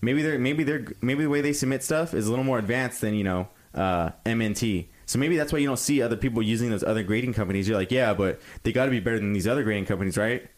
Maybe 0.01 0.23
they're 0.23 0.39
maybe 0.39 0.65
they're 0.65 0.87
maybe 1.01 1.23
the 1.23 1.31
way 1.31 1.41
they 1.41 1.53
submit 1.53 1.83
stuff 1.85 2.13
is 2.13 2.27
a 2.27 2.31
little 2.31 2.45
more 2.45 2.59
advanced 2.59 3.01
than 3.01 3.15
you 3.15 3.25
know 3.25 3.49
uh, 3.75 4.11
MNT. 4.27 4.89
So 5.13 5.19
maybe 5.19 5.37
that's 5.37 5.53
why 5.53 5.59
you 5.59 5.67
don't 5.67 5.79
see 5.79 6.01
other 6.01 6.17
people 6.17 6.41
using 6.41 6.71
those 6.71 6.83
other 6.83 7.03
grading 7.03 7.35
companies. 7.35 7.69
You're 7.69 7.77
like, 7.77 7.91
yeah, 7.91 8.15
but 8.15 8.41
they 8.63 8.73
got 8.73 8.87
to 8.87 8.91
be 8.91 8.99
better 8.99 9.19
than 9.19 9.35
these 9.35 9.47
other 9.47 9.63
grading 9.63 9.85
companies, 9.85 10.17
right? 10.17 10.49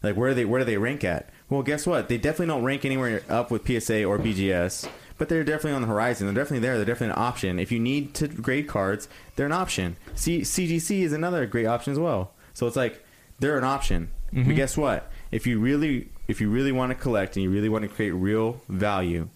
Like 0.00 0.14
where 0.14 0.28
do 0.28 0.36
they 0.36 0.44
where 0.44 0.60
do 0.60 0.64
they 0.64 0.76
rank 0.76 1.02
at? 1.02 1.30
Well, 1.50 1.64
guess 1.64 1.88
what? 1.88 2.08
They 2.08 2.16
definitely 2.16 2.46
don't 2.46 2.62
rank 2.62 2.84
anywhere 2.84 3.24
up 3.28 3.50
with 3.50 3.66
PSA 3.66 4.04
or 4.04 4.20
BGS, 4.20 4.88
but 5.18 5.28
they're 5.28 5.42
definitely 5.42 5.72
on 5.72 5.82
the 5.82 5.88
horizon. 5.88 6.28
They're 6.28 6.40
definitely 6.40 6.60
there. 6.60 6.76
They're 6.76 6.84
definitely 6.84 7.14
an 7.14 7.26
option. 7.26 7.58
If 7.58 7.72
you 7.72 7.80
need 7.80 8.14
to 8.14 8.28
grade 8.28 8.68
cards, 8.68 9.08
they're 9.34 9.46
an 9.46 9.50
option. 9.50 9.96
C- 10.14 10.42
CGC 10.42 11.00
is 11.00 11.12
another 11.12 11.44
great 11.44 11.66
option 11.66 11.92
as 11.92 11.98
well. 11.98 12.32
So 12.54 12.68
it's 12.68 12.76
like 12.76 13.04
they're 13.40 13.58
an 13.58 13.64
option. 13.64 14.12
But 14.32 14.38
mm-hmm. 14.38 14.54
guess 14.54 14.76
what? 14.76 15.10
If 15.32 15.48
you 15.48 15.58
really 15.58 16.10
if 16.28 16.40
you 16.40 16.48
really 16.48 16.70
want 16.70 16.90
to 16.90 16.94
collect 16.94 17.34
and 17.34 17.42
you 17.42 17.50
really 17.50 17.68
want 17.68 17.82
to 17.82 17.88
create 17.88 18.12
real 18.12 18.60
value, 18.68 19.30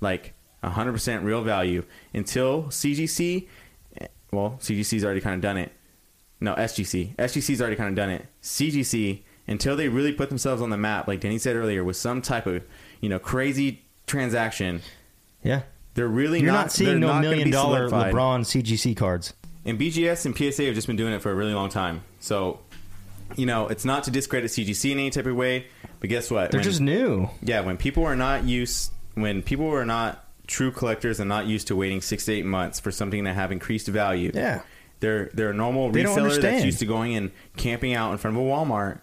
like 0.00 0.34
100% 0.62 1.24
real 1.24 1.42
value 1.42 1.82
until 2.14 2.64
CGC 2.64 3.48
well, 4.32 4.58
CGC's 4.60 5.04
already 5.04 5.20
kind 5.20 5.34
of 5.36 5.40
done 5.40 5.56
it. 5.56 5.72
No, 6.40 6.54
SGC. 6.54 7.14
SGC's 7.16 7.60
already 7.60 7.76
kind 7.76 7.88
of 7.90 7.94
done 7.94 8.10
it. 8.10 8.26
CGC 8.42 9.20
until 9.46 9.76
they 9.76 9.88
really 9.88 10.12
put 10.12 10.28
themselves 10.28 10.62
on 10.62 10.70
the 10.70 10.76
map, 10.76 11.06
like 11.06 11.20
Denny 11.20 11.38
said 11.38 11.54
earlier, 11.56 11.84
with 11.84 11.96
some 11.96 12.22
type 12.22 12.46
of 12.46 12.64
you 13.00 13.08
know 13.08 13.18
crazy 13.18 13.82
transaction. 14.06 14.80
Yeah. 15.44 15.62
They're 15.94 16.08
really 16.08 16.40
You're 16.40 16.52
not, 16.52 16.62
they're 16.64 16.70
seeing 16.70 17.00
no 17.00 17.08
not 17.08 17.20
million 17.20 17.50
dollar 17.50 17.88
solidified. 17.88 18.14
LeBron 18.14 18.40
CGC 18.40 18.96
cards. 18.96 19.34
And 19.64 19.78
BGS 19.78 20.24
and 20.26 20.36
PSA 20.36 20.64
have 20.64 20.74
just 20.74 20.86
been 20.86 20.96
doing 20.96 21.12
it 21.12 21.20
for 21.20 21.30
a 21.30 21.34
really 21.34 21.52
long 21.54 21.68
time. 21.68 22.02
So, 22.18 22.60
you 23.36 23.44
know, 23.46 23.68
it's 23.68 23.84
not 23.84 24.04
to 24.04 24.10
discredit 24.10 24.50
CGC 24.50 24.90
in 24.92 24.98
any 24.98 25.10
type 25.10 25.26
of 25.26 25.36
way, 25.36 25.66
but 26.00 26.08
guess 26.08 26.30
what? 26.30 26.50
They're 26.50 26.58
When- 26.58 26.64
just 26.64 26.80
new. 26.80 27.28
yeah, 27.42 27.60
when 27.60 27.76
people 27.76 28.04
are 28.04 28.16
not 28.16 28.44
used, 28.44 28.90
when 29.14 29.42
people 29.42 29.66
are 29.68 29.84
not 29.84 30.21
true 30.46 30.70
collectors 30.70 31.20
are 31.20 31.24
not 31.24 31.46
used 31.46 31.68
to 31.68 31.76
waiting 31.76 32.00
six 32.00 32.24
to 32.26 32.32
eight 32.32 32.44
months 32.44 32.80
for 32.80 32.90
something 32.90 33.24
to 33.24 33.32
have 33.32 33.52
increased 33.52 33.88
value. 33.88 34.30
Yeah. 34.34 34.62
They're 35.00 35.30
they're 35.34 35.50
a 35.50 35.54
normal 35.54 35.90
They 35.90 36.04
reseller 36.04 36.40
that's 36.40 36.64
used 36.64 36.78
to 36.78 36.86
going 36.86 37.14
and 37.16 37.32
camping 37.56 37.92
out 37.94 38.12
in 38.12 38.18
front 38.18 38.36
of 38.36 38.42
a 38.42 38.46
Walmart, 38.46 39.00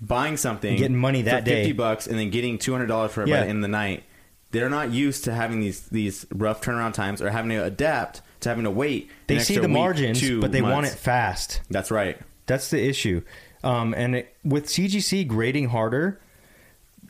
buying 0.00 0.36
something, 0.36 0.76
Getting 0.76 0.96
money 0.96 1.22
that 1.22 1.44
for 1.44 1.50
fifty 1.50 1.72
bucks, 1.72 2.06
and 2.06 2.18
then 2.18 2.30
getting 2.30 2.56
two 2.58 2.72
hundred 2.72 2.86
dollars 2.86 3.12
for 3.12 3.22
it 3.22 3.28
Yeah. 3.28 3.40
by 3.40 3.44
the 3.44 3.48
end 3.50 3.58
of 3.58 3.62
the 3.62 3.68
night. 3.68 4.04
They're 4.52 4.70
not 4.70 4.90
used 4.90 5.24
to 5.24 5.32
having 5.34 5.60
these 5.60 5.80
these 5.88 6.26
rough 6.32 6.60
turnaround 6.60 6.94
times 6.94 7.20
or 7.20 7.30
having 7.30 7.50
to 7.50 7.64
adapt 7.64 8.22
to 8.40 8.48
having 8.48 8.64
to 8.64 8.70
wait. 8.70 9.10
They 9.26 9.38
see 9.40 9.54
the 9.56 9.62
week, 9.62 9.70
margins, 9.70 10.20
two 10.20 10.40
but 10.40 10.52
they 10.52 10.62
want 10.62 10.86
it 10.86 10.90
fast. 10.90 11.60
That's 11.70 11.90
right. 11.90 12.18
That's 12.46 12.70
the 12.70 12.80
issue. 12.84 13.22
Um, 13.62 13.92
and 13.94 14.16
it, 14.16 14.34
with 14.44 14.66
CGC 14.66 15.26
grading 15.28 15.68
harder, 15.68 16.20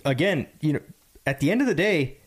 again, 0.05 0.47
you 0.61 0.74
know, 0.74 0.81
at 1.26 1.41
the 1.41 1.51
end 1.51 1.61
of 1.61 1.66
the 1.66 1.74
day, 1.74 2.18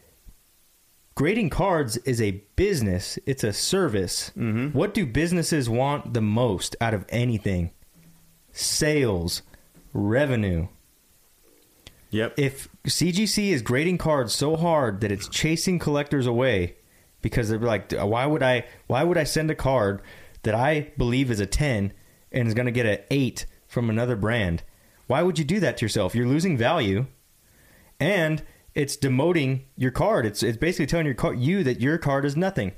grading 1.15 1.49
cards 1.49 1.97
is 1.97 2.21
a 2.21 2.43
business. 2.55 3.19
It's 3.25 3.43
a 3.43 3.53
service. 3.53 4.31
Mm-hmm. 4.37 4.77
What 4.77 4.93
do 4.93 5.05
businesses 5.05 5.69
want 5.69 6.13
the 6.13 6.21
most 6.21 6.75
out 6.81 6.93
of 6.93 7.05
anything? 7.09 7.71
Sales, 8.51 9.41
revenue. 9.93 10.67
Yep. 12.11 12.33
If 12.37 12.69
CGC 12.85 13.49
is 13.49 13.61
grading 13.61 13.97
cards 13.97 14.33
so 14.33 14.55
hard 14.55 15.01
that 15.01 15.11
it's 15.11 15.27
chasing 15.27 15.79
collectors 15.79 16.27
away 16.27 16.75
because 17.21 17.49
they're 17.49 17.59
like, 17.59 17.91
why 17.91 18.25
would 18.25 18.43
I? 18.43 18.65
Why 18.87 19.03
would 19.03 19.17
I 19.17 19.23
send 19.23 19.49
a 19.49 19.55
card 19.55 20.01
that 20.43 20.53
I 20.53 20.91
believe 20.97 21.31
is 21.31 21.39
a 21.39 21.47
ten 21.47 21.93
and 22.33 22.47
is 22.47 22.53
going 22.53 22.65
to 22.65 22.71
get 22.71 22.85
an 22.85 22.97
8 23.09 23.45
from 23.67 23.89
another 23.89 24.15
brand. 24.15 24.63
Why 25.07 25.21
would 25.21 25.37
you 25.37 25.45
do 25.45 25.59
that 25.59 25.77
to 25.77 25.85
yourself? 25.85 26.15
You're 26.15 26.27
losing 26.27 26.57
value 26.57 27.05
and 27.99 28.43
it's 28.75 28.97
demoting 28.97 29.61
your 29.77 29.91
card. 29.91 30.25
It's 30.25 30.43
it's 30.43 30.57
basically 30.57 30.87
telling 30.87 31.05
your 31.05 31.15
card, 31.15 31.39
you 31.39 31.63
that 31.63 31.81
your 31.81 31.97
card 31.97 32.25
is 32.25 32.35
nothing. 32.35 32.73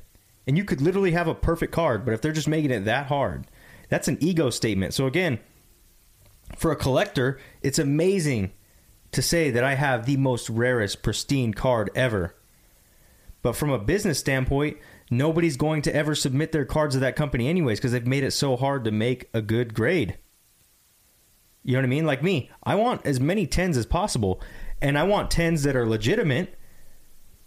And 0.47 0.57
you 0.57 0.63
could 0.63 0.81
literally 0.81 1.11
have 1.11 1.27
a 1.27 1.33
perfect 1.33 1.71
card, 1.71 2.05
but 2.05 2.13
if 2.13 2.21
they're 2.21 2.31
just 2.31 2.47
making 2.47 2.71
it 2.71 2.85
that 2.85 3.07
hard, 3.07 3.47
that's 3.89 4.07
an 4.07 4.17
ego 4.21 4.49
statement. 4.51 4.93
So 4.93 5.07
again, 5.07 5.39
for 6.55 6.71
a 6.71 6.75
collector, 6.75 7.39
it's 7.61 7.79
amazing 7.79 8.51
to 9.11 9.21
say 9.21 9.49
that 9.49 9.63
I 9.63 9.75
have 9.75 10.05
the 10.05 10.17
most 10.17 10.49
rarest 10.49 11.01
pristine 11.01 11.53
card 11.53 11.89
ever. 11.95 12.35
But 13.41 13.55
from 13.55 13.71
a 13.71 13.79
business 13.79 14.19
standpoint, 14.19 14.77
nobody's 15.09 15.57
going 15.57 15.81
to 15.83 15.95
ever 15.95 16.15
submit 16.15 16.51
their 16.51 16.65
cards 16.65 16.95
to 16.95 16.99
that 16.99 17.15
company 17.15 17.47
anyways 17.47 17.79
because 17.79 17.91
they've 17.91 18.05
made 18.05 18.23
it 18.23 18.31
so 18.31 18.55
hard 18.55 18.83
to 18.83 18.91
make 18.91 19.29
a 19.33 19.41
good 19.41 19.73
grade. 19.73 20.17
You 21.63 21.73
know 21.73 21.79
what 21.79 21.85
I 21.85 21.89
mean? 21.89 22.05
Like 22.05 22.21
me, 22.21 22.51
I 22.63 22.75
want 22.75 23.05
as 23.05 23.19
many 23.19 23.47
10s 23.47 23.77
as 23.77 23.87
possible, 23.87 24.41
and 24.85 24.99
I 24.99 25.03
want 25.03 25.31
10s 25.31 25.63
that 25.63 25.75
are 25.75 25.87
legitimate, 25.87 26.59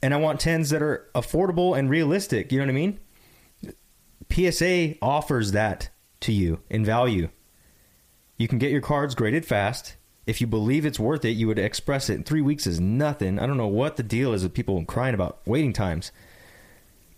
and 0.02 0.12
I 0.12 0.16
want 0.16 0.40
10s 0.40 0.72
that 0.72 0.82
are 0.82 1.08
affordable 1.14 1.78
and 1.78 1.88
realistic. 1.88 2.50
You 2.50 2.58
know 2.58 2.64
what 2.64 2.70
I 2.70 2.74
mean? 2.74 2.98
PSA 4.28 4.96
offers 5.00 5.52
that 5.52 5.90
to 6.22 6.32
you 6.32 6.62
in 6.68 6.84
value. 6.84 7.28
You 8.38 8.48
can 8.48 8.58
get 8.58 8.72
your 8.72 8.80
cards 8.80 9.14
graded 9.14 9.46
fast. 9.46 9.94
If 10.26 10.40
you 10.40 10.48
believe 10.48 10.84
it's 10.84 10.98
worth 10.98 11.24
it, 11.24 11.36
you 11.36 11.46
would 11.46 11.60
express 11.60 12.10
it. 12.10 12.26
Three 12.26 12.42
weeks 12.42 12.66
is 12.66 12.80
nothing. 12.80 13.38
I 13.38 13.46
don't 13.46 13.56
know 13.56 13.68
what 13.68 13.94
the 13.94 14.02
deal 14.02 14.32
is 14.32 14.42
with 14.42 14.52
people 14.52 14.84
crying 14.84 15.14
about 15.14 15.38
waiting 15.46 15.72
times. 15.72 16.10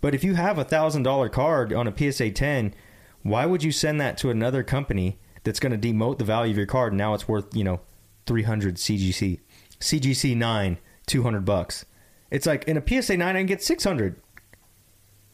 But 0.01 0.13
if 0.13 0.23
you 0.23 0.35
have 0.35 0.59
a 0.59 0.63
thousand 0.63 1.01
dollar 1.01 1.29
card 1.29 1.73
on 1.73 1.87
a 1.87 1.97
PSA 1.97 2.29
10, 2.29 2.75
why 3.23 3.47
would 3.47 3.63
you 3.63 3.71
send 3.71 3.99
that 3.99 4.19
to 4.19 4.29
another 4.29 4.61
company 4.61 5.17
that's 5.43 5.59
going 5.59 5.79
to 5.79 5.87
demote 5.87 6.19
the 6.19 6.25
value 6.25 6.51
of 6.51 6.57
your 6.57 6.67
card? 6.67 6.93
Now 6.93 7.15
it's 7.15 7.27
worth 7.27 7.55
you 7.55 7.63
know 7.63 7.81
300 8.27 8.75
CGC, 8.75 9.39
CGC 9.81 10.35
nine, 10.37 10.77
200 11.07 11.43
bucks. 11.45 11.85
It's 12.29 12.45
like 12.45 12.63
in 12.65 12.77
a 12.77 13.01
PSA 13.01 13.17
9 13.17 13.35
I 13.35 13.39
can 13.39 13.45
get 13.45 13.61
600. 13.61 14.15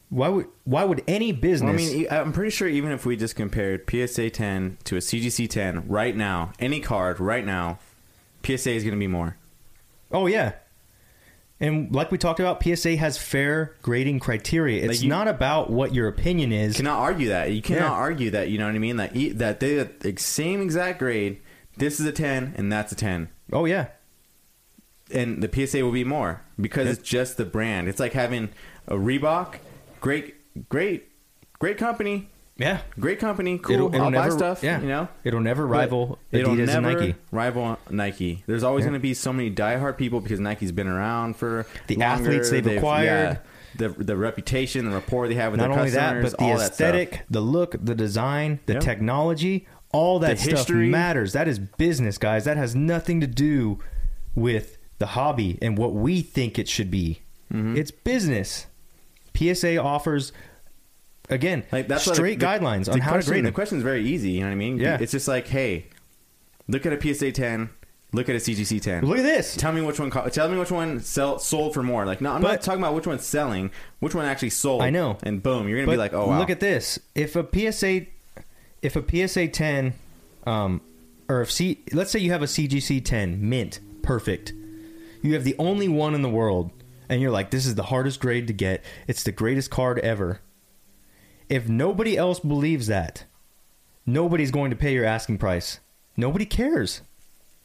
Why 0.10 0.30
would 0.30 0.48
why 0.64 0.84
would 0.86 1.04
any 1.08 1.34
business? 1.34 1.82
Well, 1.82 1.92
I 1.92 1.98
mean, 1.98 2.08
I'm 2.10 2.32
pretty 2.34 2.52
sure 2.52 2.68
even 2.68 2.92
if 2.92 3.06
we 3.06 3.18
just 3.18 3.36
compared 3.36 3.90
PSA 3.90 4.30
10 4.30 4.78
to 4.86 4.96
a 4.96 5.00
CGC 5.00 5.50
10 5.50 5.88
right 5.90 6.16
now, 6.16 6.54
any 6.60 6.80
card 6.80 7.20
right 7.20 7.46
now, 7.46 7.80
PSA 8.44 8.72
is 8.72 8.84
going 8.84 8.94
to 8.96 9.00
be 9.00 9.08
more. 9.08 9.36
oh 10.10 10.26
yeah, 10.28 10.54
and 11.60 11.94
like 11.94 12.10
we 12.10 12.18
talked 12.18 12.40
about, 12.40 12.64
PSA 12.64 12.96
has 12.96 13.18
fair 13.18 13.76
grading 13.82 14.20
criteria. 14.20 14.80
It's 14.86 14.88
Like 15.00 15.02
you- 15.04 15.10
not 15.10 15.28
about 15.28 15.70
what 15.70 15.94
your 15.94 16.08
opinion 16.08 16.54
is. 16.54 16.76
You 16.78 16.84
cannot 16.86 17.00
argue 17.00 17.28
that. 17.30 17.52
You 17.52 17.62
cannot 17.62 17.82
Yeah. 17.92 17.92
argue 17.92 18.30
that. 18.32 18.50
You 18.50 18.60
know 18.60 18.66
what 18.68 18.76
I 18.76 18.80
mean? 18.80 18.96
That 18.96 19.14
that 19.40 19.60
they 19.60 19.76
the 19.84 20.14
same 20.18 20.62
exact 20.62 21.00
grade. 21.00 21.40
This 21.76 22.00
is 22.00 22.06
a 22.06 22.14
10 22.14 22.54
and 22.56 22.72
that's 22.72 22.94
a 22.94 22.96
10. 22.96 23.28
oh 23.52 23.66
yeah, 23.66 23.88
and 25.12 25.42
the 25.42 25.50
PSA 25.68 25.84
will 25.84 25.92
be 25.92 26.04
more 26.04 26.42
because 26.60 26.88
it's 26.88 27.08
just 27.08 27.38
the 27.38 27.46
brand. 27.46 27.88
It's 27.88 28.00
like 28.00 28.14
having 28.14 28.50
a 28.88 28.96
Reebok, 28.96 29.56
great, 30.02 30.36
great, 30.70 31.10
great 31.60 31.78
company, 31.78 32.30
yeah. 32.58 32.80
great 33.00 33.20
company, 33.20 33.58
cool. 33.60 33.94
I'll 33.96 34.12
buy 34.12 34.30
stuff. 34.30 34.64
Yeah, 34.64 34.82
you 34.82 34.88
know, 34.88 35.08
it'll 35.24 35.40
never 35.42 35.66
But 35.68 35.72
rival 35.74 36.20
it'll 36.32 36.56
Adidas 36.56 36.66
never 36.68 36.90
and 36.90 37.00
Nike. 37.00 37.16
rival 37.32 37.78
Nike. 37.90 38.44
There's 38.48 38.64
always 38.64 38.84
Yeah. 38.84 38.90
going 38.90 39.00
to 39.00 39.04
be 39.04 39.14
so 39.14 39.32
many 39.34 39.52
diehard 39.52 39.98
people 39.98 40.20
because 40.22 40.40
Nike's 40.40 40.72
been 40.72 40.88
around 40.88 41.36
for 41.36 41.66
The 41.88 41.96
longer. 41.96 42.06
athletes 42.06 42.50
they've 42.50 42.66
acquired. 42.68 43.40
the 43.76 43.90
the 43.90 44.18
reputation, 44.18 44.86
the 44.90 44.92
rapport 44.96 45.28
they 45.28 45.36
have 45.36 45.52
with 45.52 45.60
Not 45.62 45.70
their 45.70 45.78
only 45.80 45.92
that, 45.92 46.22
but 46.24 46.32
the 46.32 46.38
all 46.44 46.50
that 46.58 46.58
stuff. 46.58 46.72
aesthetic, 46.72 47.22
the 47.30 47.42
look, 47.42 47.76
the 47.84 47.94
design, 47.94 48.60
the 48.66 48.74
Yep. 48.74 48.82
technology, 48.82 49.68
all 49.92 50.18
that 50.20 50.38
The 50.38 50.44
stuff 50.44 50.52
history. 50.60 50.90
matters. 50.90 51.34
That 51.34 51.48
is 51.48 51.60
business, 51.60 52.18
guys. 52.18 52.46
That 52.46 52.58
has 52.58 52.76
nothing 52.76 53.22
to 53.22 53.28
do 53.28 53.78
with 54.34 54.77
the 55.00 55.08
hobby 55.08 55.58
and 55.62 55.78
what 55.78 55.94
we 55.94 56.22
think 56.22 56.58
it 56.58 56.68
should 56.68 56.92
be. 56.92 57.22
Mm-hmm. 57.54 57.78
It's 57.78 57.92
business. 57.92 58.66
PSA 59.36 59.78
offers 59.78 60.32
again 61.30 61.64
Like 61.72 61.88
that's 61.88 62.12
straight 62.12 62.40
the, 62.40 62.46
guidelines 62.46 62.86
the 62.86 62.94
on 62.94 63.00
how 63.00 63.12
to 63.12 63.18
question, 63.18 63.34
grade 63.34 63.46
The 63.46 63.52
question 63.52 63.78
is 63.78 63.84
very 63.84 64.04
easy. 64.04 64.32
You 64.32 64.42
know 64.42 64.48
what 64.48 64.54
I 64.54 64.56
mean? 64.56 64.78
Yeah. 64.78 64.98
It's 65.00 65.12
just 65.12 65.28
like, 65.28 65.48
hey, 65.48 65.88
look 66.68 66.86
at 66.86 66.94
a 66.94 67.14
PSA 67.14 67.32
10. 67.34 67.70
Look 68.14 68.30
at 68.30 68.36
a 68.36 68.40
CGC 68.40 68.82
10. 68.82 69.06
Look 69.06 69.18
at 69.18 69.24
this. 69.24 69.56
Tell 69.58 69.74
me 69.74 69.82
which 69.82 70.00
one. 70.00 70.10
Tell 70.10 70.48
me 70.50 70.58
which 70.58 70.72
one 70.72 71.02
sell, 71.02 71.40
sold 71.40 71.74
for 71.74 71.84
more. 71.84 72.06
Like, 72.06 72.22
no, 72.22 72.32
I'm 72.32 72.42
not 72.42 72.62
talking 72.62 72.82
about 72.82 72.96
which 72.96 73.06
one's 73.06 73.26
selling. 73.26 73.70
Which 74.00 74.16
one 74.16 74.26
actually 74.26 74.52
sold? 74.52 74.82
I 74.82 74.90
know. 74.90 75.18
And 75.24 75.44
boom, 75.44 75.68
you're 75.68 75.80
gonna 75.80 75.88
But 75.88 75.92
be 75.92 75.98
like, 75.98 76.14
oh 76.14 76.30
wow. 76.30 76.40
look 76.40 76.50
at 76.50 76.62
this. 76.62 77.00
If 77.16 77.36
a 77.36 77.46
PSA, 77.46 78.06
if 78.82 78.96
a 78.96 79.28
PSA 79.28 79.50
10, 79.50 79.94
um, 80.46 80.82
or 81.28 81.42
if 81.42 81.52
C, 81.52 81.84
let's 81.92 82.10
say 82.10 82.20
you 82.20 82.32
have 82.32 82.42
a 82.42 82.46
CGC 82.46 83.04
10 83.04 83.48
mint, 83.48 83.82
perfect. 84.04 84.54
You 85.22 85.34
have 85.34 85.44
the 85.44 85.56
only 85.60 85.88
one 85.88 86.14
in 86.16 86.22
the 86.22 86.30
world, 86.30 86.72
and 87.10 87.22
you're 87.22 87.32
like, 87.32 87.52
this 87.52 87.66
is 87.66 87.76
the 87.76 87.84
hardest 87.84 88.20
grade 88.20 88.48
to 88.48 88.54
get. 88.54 88.84
It's 89.08 89.24
the 89.24 89.32
greatest 89.32 89.70
card 89.72 90.00
ever. 90.00 90.42
If 91.50 91.68
nobody 91.70 92.18
else 92.18 92.40
believes 92.40 92.88
that, 92.88 93.26
nobody's 94.06 94.52
going 94.52 94.70
to 94.72 94.76
pay 94.78 94.94
your 94.94 95.06
asking 95.06 95.38
price. 95.38 95.80
Nobody 96.16 96.46
cares. 96.46 97.02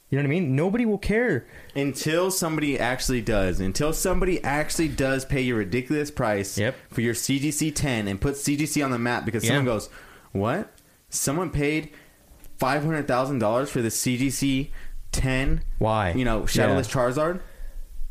You 0.09 0.17
know 0.19 0.23
what 0.23 0.27
I 0.27 0.39
mean? 0.39 0.55
Nobody 0.55 0.85
will 0.85 0.99
care. 0.99 1.47
until 1.75 2.29
somebody 2.29 2.77
actually 2.79 3.21
does. 3.21 3.59
Until 3.59 3.93
somebody 3.93 4.43
actually 4.43 4.87
does 4.89 5.25
pay 5.25 5.41
your 5.41 5.57
ridiculous 5.57 6.11
price 6.11 6.55
Yep. 6.57 6.75
for 6.89 7.01
your 7.01 7.15
CGC 7.15 7.73
10 7.73 8.07
and 8.07 8.21
puts 8.21 8.43
CGC 8.43 8.83
on 8.85 8.91
the 8.91 8.99
map 8.99 9.25
because 9.25 9.45
someone 9.45 9.65
goes, 9.65 9.89
what? 10.31 10.71
Someone 11.09 11.49
paid 11.49 11.89
five 12.59 12.83
hundred 12.83 13.07
thousand 13.07 13.39
dollars 13.39 13.69
for 13.71 13.81
the 13.81 13.89
CGC 13.89 14.69
10. 15.13 15.63
Why? 15.79 16.11
You 16.11 16.25
know, 16.25 16.45
Shadowless 16.45 16.87
Yeah. 16.87 16.93
Charizard. 16.93 17.39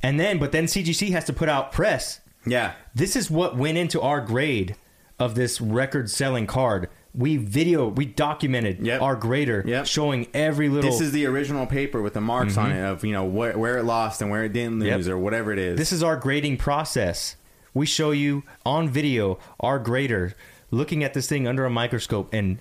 And 0.02 0.18
then, 0.18 0.38
but 0.38 0.52
then 0.52 0.64
CGC 0.64 1.10
has 1.12 1.24
to 1.26 1.32
put 1.32 1.48
out 1.48 1.72
press 1.72 2.20
Yeah. 2.44 2.72
This 2.94 3.14
is 3.14 3.30
what 3.30 3.56
went 3.56 3.78
into 3.78 4.00
our 4.00 4.20
grade 4.20 4.74
of 5.18 5.34
this 5.36 5.60
record 5.60 6.10
selling 6.10 6.46
card. 6.46 6.88
We 7.14 7.36
video, 7.36 7.86
we 7.88 8.06
documented 8.06 8.84
Yep. 8.84 9.00
our 9.02 9.14
grader 9.14 9.62
Yep. 9.66 9.86
showing 9.86 10.26
every 10.34 10.68
little. 10.68 10.90
This 10.90 11.00
is 11.00 11.12
the 11.12 11.26
original 11.26 11.66
paper 11.66 12.00
with 12.02 12.14
the 12.14 12.20
marks 12.20 12.56
on 12.56 12.70
mm-hmm. 12.70 12.78
it 12.78 12.84
of 12.90 13.04
you 13.04 13.12
know 13.12 13.24
where, 13.24 13.56
where 13.56 13.78
it 13.78 13.84
lost 13.84 14.22
and 14.22 14.30
where 14.30 14.42
it 14.44 14.52
didn't 14.52 14.80
Yep. 14.80 14.96
lose 14.96 15.08
or 15.08 15.18
whatever 15.18 15.52
it 15.52 15.58
is. 15.58 15.78
this 15.78 15.92
is 15.92 16.02
our 16.02 16.16
grading 16.16 16.56
process. 16.56 17.36
We 17.74 17.86
show 17.86 18.10
you 18.10 18.42
on 18.66 18.88
video 18.88 19.38
our 19.60 19.78
grader 19.78 20.34
looking 20.70 21.04
at 21.04 21.12
this 21.14 21.28
thing 21.28 21.46
under 21.46 21.64
a 21.64 21.70
microscope 21.70 22.32
and 22.32 22.58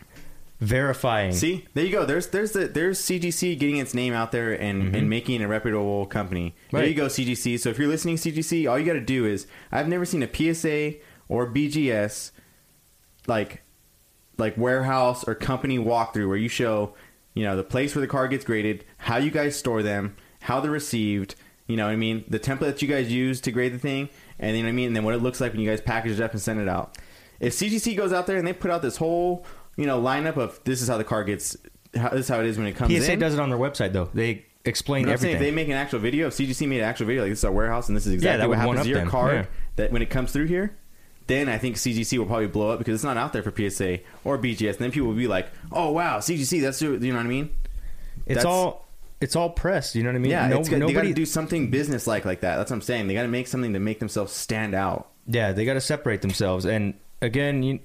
verifying. 0.61 1.33
See, 1.33 1.65
there 1.73 1.83
you 1.83 1.91
go. 1.91 2.05
There's 2.05 2.27
there's 2.27 2.51
the 2.53 2.67
there's 2.67 3.01
CGC 3.01 3.59
getting 3.59 3.77
its 3.77 3.93
name 3.93 4.13
out 4.13 4.31
there 4.31 4.53
and, 4.53 4.95
and 4.95 5.09
making 5.09 5.41
a 5.41 5.47
reputable 5.47 6.05
company. 6.05 6.55
There 6.71 6.81
Mm-hmm. 6.81 6.89
You 6.89 6.95
go, 6.95 7.07
CGC. 7.07 7.59
So 7.59 7.69
if 7.69 7.77
you're 7.79 7.87
listening, 7.87 8.15
CGC, 8.15 8.69
all 8.69 8.79
you 8.79 8.85
got 8.85 8.93
to 8.93 9.01
do 9.01 9.25
is 9.25 9.47
I've 9.71 9.87
never 9.87 10.05
seen 10.05 10.23
a 10.23 10.27
PSA 10.53 10.93
or 11.27 11.51
BGS 11.51 12.31
like 13.27 13.63
like 14.37 14.57
warehouse 14.57 15.23
or 15.27 15.35
company 15.35 15.77
walkthrough 15.77 16.27
where 16.27 16.37
you 16.37 16.47
show 16.49 16.93
you 17.33 17.43
know 17.43 17.55
the 17.55 17.63
place 17.63 17.95
where 17.95 18.01
the 18.01 18.07
car 18.07 18.27
gets 18.27 18.45
graded, 18.45 18.85
how 18.97 19.17
you 19.17 19.31
guys 19.31 19.55
store 19.57 19.81
them, 19.83 20.15
how 20.41 20.59
they're 20.61 20.71
received. 20.71 21.35
You 21.67 21.77
know 21.77 21.85
what 21.85 21.93
I 21.93 21.95
mean? 21.95 22.25
The 22.27 22.39
template 22.39 22.59
that 22.59 22.81
you 22.81 22.87
guys 22.87 23.11
use 23.11 23.39
to 23.41 23.51
grade 23.51 23.73
the 23.73 23.79
thing, 23.79 24.09
and 24.37 24.55
you 24.57 24.63
know 24.63 24.67
what 24.67 24.73
I 24.73 24.75
mean, 24.75 24.87
and 24.87 24.95
then 24.95 25.03
what 25.05 25.15
it 25.15 25.21
looks 25.23 25.39
like 25.39 25.53
when 25.53 25.61
you 25.61 25.69
guys 25.69 25.79
package 25.81 26.19
it 26.19 26.23
up 26.23 26.31
and 26.33 26.41
send 26.41 26.59
it 26.59 26.67
out. 26.67 26.97
If 27.39 27.53
CGC 27.53 27.95
goes 27.97 28.11
out 28.13 28.27
there 28.27 28.37
and 28.37 28.45
they 28.45 28.53
put 28.53 28.69
out 28.69 28.81
this 28.81 28.97
whole 28.97 29.45
you 29.81 29.87
know 29.87 30.01
lineup 30.01 30.37
of 30.37 30.59
this 30.63 30.81
is 30.81 30.87
how 30.87 30.97
the 30.97 31.03
car 31.03 31.23
gets, 31.23 31.57
how, 31.95 32.09
this 32.09 32.21
is 32.21 32.27
how 32.29 32.39
it 32.39 32.45
is 32.45 32.57
when 32.57 32.67
it 32.67 32.73
comes 32.73 32.93
PSA 32.95 33.13
in. 33.13 33.19
does 33.19 33.33
it 33.33 33.39
on 33.39 33.49
their 33.49 33.59
website 33.59 33.91
though. 33.93 34.09
They 34.13 34.45
explain 34.63 35.09
I'm 35.09 35.17
saying 35.17 35.35
everything. 35.35 35.35
if 35.35 35.39
they 35.39 35.51
make 35.51 35.67
an 35.67 35.73
actual 35.73 35.99
video, 35.99 36.27
if 36.27 36.33
CGC 36.35 36.67
made 36.67 36.79
an 36.79 36.85
actual 36.85 37.07
video, 37.07 37.23
like 37.23 37.31
this 37.31 37.39
is 37.39 37.45
our 37.45 37.51
warehouse 37.51 37.87
and 37.87 37.97
this 37.97 38.05
is 38.05 38.13
exactly 38.13 38.41
that 38.41 38.49
what 38.49 38.57
happens 38.57 38.83
to 38.83 38.89
your 38.89 38.99
them, 38.99 39.09
card, 39.09 39.35
yeah. 39.35 39.45
that 39.77 39.91
when 39.91 40.01
it 40.01 40.09
comes 40.09 40.31
through 40.31 40.45
here, 40.45 40.77
then 41.27 41.49
I 41.49 41.57
think 41.57 41.77
CGC 41.77 42.17
will 42.17 42.25
probably 42.25 42.47
blow 42.47 42.69
up 42.69 42.79
because 42.79 42.95
it's 42.95 43.03
not 43.03 43.17
out 43.17 43.33
there 43.33 43.43
for 43.43 43.51
PSA 43.51 43.99
or 44.23 44.37
BGS. 44.37 44.69
And 44.69 44.77
then 44.79 44.91
people 44.91 45.09
will 45.09 45.15
be 45.15 45.27
like, 45.27 45.47
"Oh 45.71 45.91
wow, 45.91 46.19
CGC, 46.19 46.61
that's 46.61 46.81
you 46.81 46.97
know 46.99 47.15
what 47.15 47.25
I 47.25 47.29
mean?" 47.29 47.49
it's 48.25 48.35
that's- 48.37 48.45
all 48.45 48.87
it's 49.19 49.35
all 49.35 49.49
press. 49.49 49.95
You 49.95 50.03
know 50.03 50.09
what 50.09 50.15
I 50.15 50.19
mean? 50.19 50.31
Yeah, 50.31 50.47
No- 50.47 50.59
it's 50.59 50.69
got, 50.69 50.79
they 50.79 50.93
got 50.93 51.03
to 51.03 51.13
do 51.13 51.25
something 51.25 51.69
business 51.69 52.07
like 52.07 52.25
like 52.25 52.41
that. 52.41 52.57
That's 52.57 52.71
what 52.71 52.77
I'm 52.77 52.81
saying. 52.81 53.07
They 53.07 53.13
got 53.13 53.21
to 53.21 53.27
make 53.27 53.47
something 53.47 53.73
to 53.73 53.79
make 53.79 53.99
themselves 53.99 54.33
stand 54.33 54.73
out. 54.73 55.09
Yeah, 55.27 55.51
they 55.51 55.65
got 55.65 55.75
to 55.75 55.81
separate 55.81 56.21
themselves. 56.23 56.65
And 56.65 56.95
again, 57.21 57.61
you, 57.63 57.79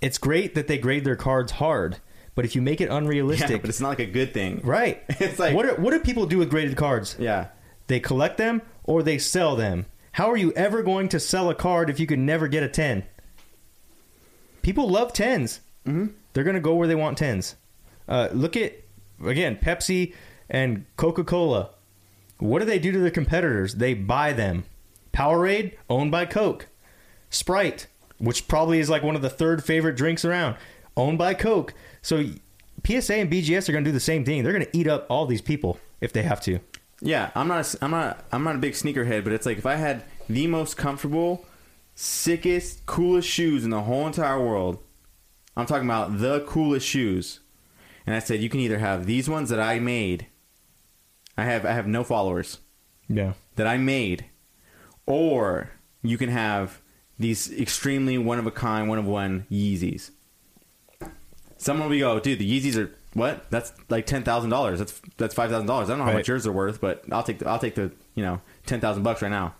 it's 0.00 0.18
great 0.18 0.54
that 0.54 0.66
they 0.68 0.78
grade 0.78 1.04
their 1.04 1.16
cards 1.16 1.52
hard, 1.52 1.98
but 2.34 2.44
if 2.44 2.54
you 2.54 2.62
make 2.62 2.80
it 2.80 2.90
unrealistic, 2.90 3.50
Yeah, 3.50 3.56
but 3.58 3.70
it's 3.70 3.80
not 3.80 3.88
like 3.90 3.98
a 4.00 4.06
good 4.06 4.32
thing, 4.34 4.60
right? 4.64 5.02
It's 5.20 5.38
like- 5.38 5.54
what? 5.54 5.66
Are, 5.66 5.74
what 5.80 5.92
do 5.92 6.00
people 6.00 6.26
do 6.26 6.38
with 6.38 6.50
graded 6.50 6.76
cards? 6.76 7.16
Yeah, 7.18 7.48
They 7.86 8.00
collect 8.00 8.36
them 8.38 8.62
or 8.84 9.02
they 9.02 9.18
sell 9.18 9.56
them. 9.56 9.86
How 10.12 10.30
are 10.30 10.36
you 10.36 10.52
ever 10.52 10.82
going 10.82 11.08
to 11.10 11.20
sell 11.20 11.50
a 11.50 11.54
card 11.54 11.90
if 11.90 12.00
you 12.00 12.06
could 12.06 12.18
never 12.18 12.48
get 12.48 12.62
a 12.62 12.68
ten? 12.68 13.04
People 14.62 14.88
love 14.88 15.12
10s 15.12 15.60
Mm-hmm. 15.86 16.06
They're 16.32 16.42
going 16.42 16.54
to 16.56 16.60
go 16.60 16.74
where 16.74 16.88
they 16.88 16.96
want 16.96 17.16
tens. 17.16 17.54
Uh, 18.08 18.28
look 18.32 18.56
at 18.56 18.74
again 19.24 19.56
Pepsi 19.56 20.14
and 20.50 20.84
Coca 20.96 21.22
Cola. 21.22 21.70
What 22.38 22.58
do 22.58 22.64
they 22.64 22.80
do 22.80 22.90
to 22.90 22.98
their 22.98 23.10
competitors? 23.12 23.76
They 23.76 23.94
buy 23.94 24.32
them. 24.32 24.64
Powerade, 25.12 25.76
owned 25.88 26.10
by 26.10 26.26
Coke. 26.26 26.66
Sprite, 27.30 27.86
which 28.18 28.48
probably 28.48 28.78
is 28.80 28.88
like 28.90 29.02
one 29.02 29.16
of 29.16 29.22
the 29.22 29.30
third 29.30 29.62
favorite 29.64 29.96
drinks 29.96 30.24
around, 30.24 30.56
owned 30.96 31.18
by 31.18 31.34
Coke. 31.34 31.74
So 32.02 32.24
PSA 32.86 33.14
and 33.16 33.30
BGS 33.30 33.68
are 33.68 33.72
going 33.72 33.84
to 33.84 33.88
do 33.88 33.92
the 33.92 34.00
same 34.00 34.24
thing. 34.24 34.42
They're 34.42 34.52
going 34.52 34.64
to 34.66 34.76
eat 34.76 34.86
up 34.86 35.06
all 35.10 35.26
these 35.26 35.42
people 35.42 35.78
if 36.00 36.12
they 36.12 36.22
have 36.22 36.40
to. 36.42 36.58
Yeah, 37.00 37.30
I'm 37.34 37.48
not. 37.48 37.74
A, 37.74 37.84
I'm 37.84 37.90
not. 37.90 38.24
I'm 38.32 38.42
not 38.44 38.54
a 38.54 38.58
big 38.58 38.72
sneakerhead, 38.72 39.22
but 39.24 39.32
it's 39.32 39.44
like 39.44 39.58
if 39.58 39.66
I 39.66 39.74
had 39.74 40.02
the 40.30 40.46
most 40.46 40.76
comfortable, 40.78 41.44
sickest, 41.94 42.86
coolest 42.86 43.28
shoes 43.28 43.64
in 43.64 43.70
the 43.70 43.82
whole 43.82 44.06
entire 44.06 44.40
world, 44.40 44.78
I'm 45.56 45.66
talking 45.66 45.86
about 45.86 46.18
the 46.20 46.40
coolest 46.46 46.86
shoes, 46.86 47.40
and 48.06 48.14
I 48.14 48.18
said 48.18 48.40
you 48.40 48.48
can 48.48 48.60
either 48.60 48.78
have 48.78 49.04
these 49.06 49.28
ones 49.28 49.50
that 49.50 49.60
I 49.60 49.78
made. 49.78 50.26
I 51.36 51.44
have. 51.44 51.66
I 51.66 51.72
have 51.72 51.86
no 51.86 52.02
followers 52.02 52.60
Yeah. 53.08 53.34
that 53.56 53.66
I 53.66 53.76
made, 53.76 54.24
or 55.06 55.70
you 56.02 56.16
can 56.16 56.30
have 56.30 56.80
these 57.18 57.50
extremely 57.52 58.18
one 58.18 58.38
of 58.38 58.46
a 58.46 58.50
kind, 58.50 58.88
one 58.88 58.98
of 58.98 59.06
one 59.06 59.46
Yeezys. 59.50 60.10
Someone 61.58 61.88
will 61.88 61.94
be 61.94 62.00
go, 62.00 62.20
dude. 62.20 62.38
The 62.38 62.60
Yeezys 62.60 62.76
are 62.76 62.90
what? 63.14 63.50
That's 63.50 63.72
like 63.88 64.04
ten 64.06 64.22
thousand 64.22 64.50
dollars. 64.50 64.78
That's 64.78 65.00
that's 65.16 65.34
five 65.34 65.50
thousand 65.50 65.66
dollars. 65.66 65.88
I 65.88 65.92
don't 65.92 65.98
know 65.98 66.04
how 66.04 66.10
Right. 66.10 66.18
much 66.18 66.28
yours 66.28 66.46
are 66.46 66.52
worth, 66.52 66.80
but 66.80 67.02
I'll 67.10 67.22
take 67.22 67.38
the, 67.38 67.48
I'll 67.48 67.58
take 67.58 67.74
the 67.74 67.90
you 68.14 68.22
know 68.22 68.40
ten 68.66 68.80
thousand 68.80 69.02
bucks 69.04 69.22
right 69.22 69.30
now 69.30 69.54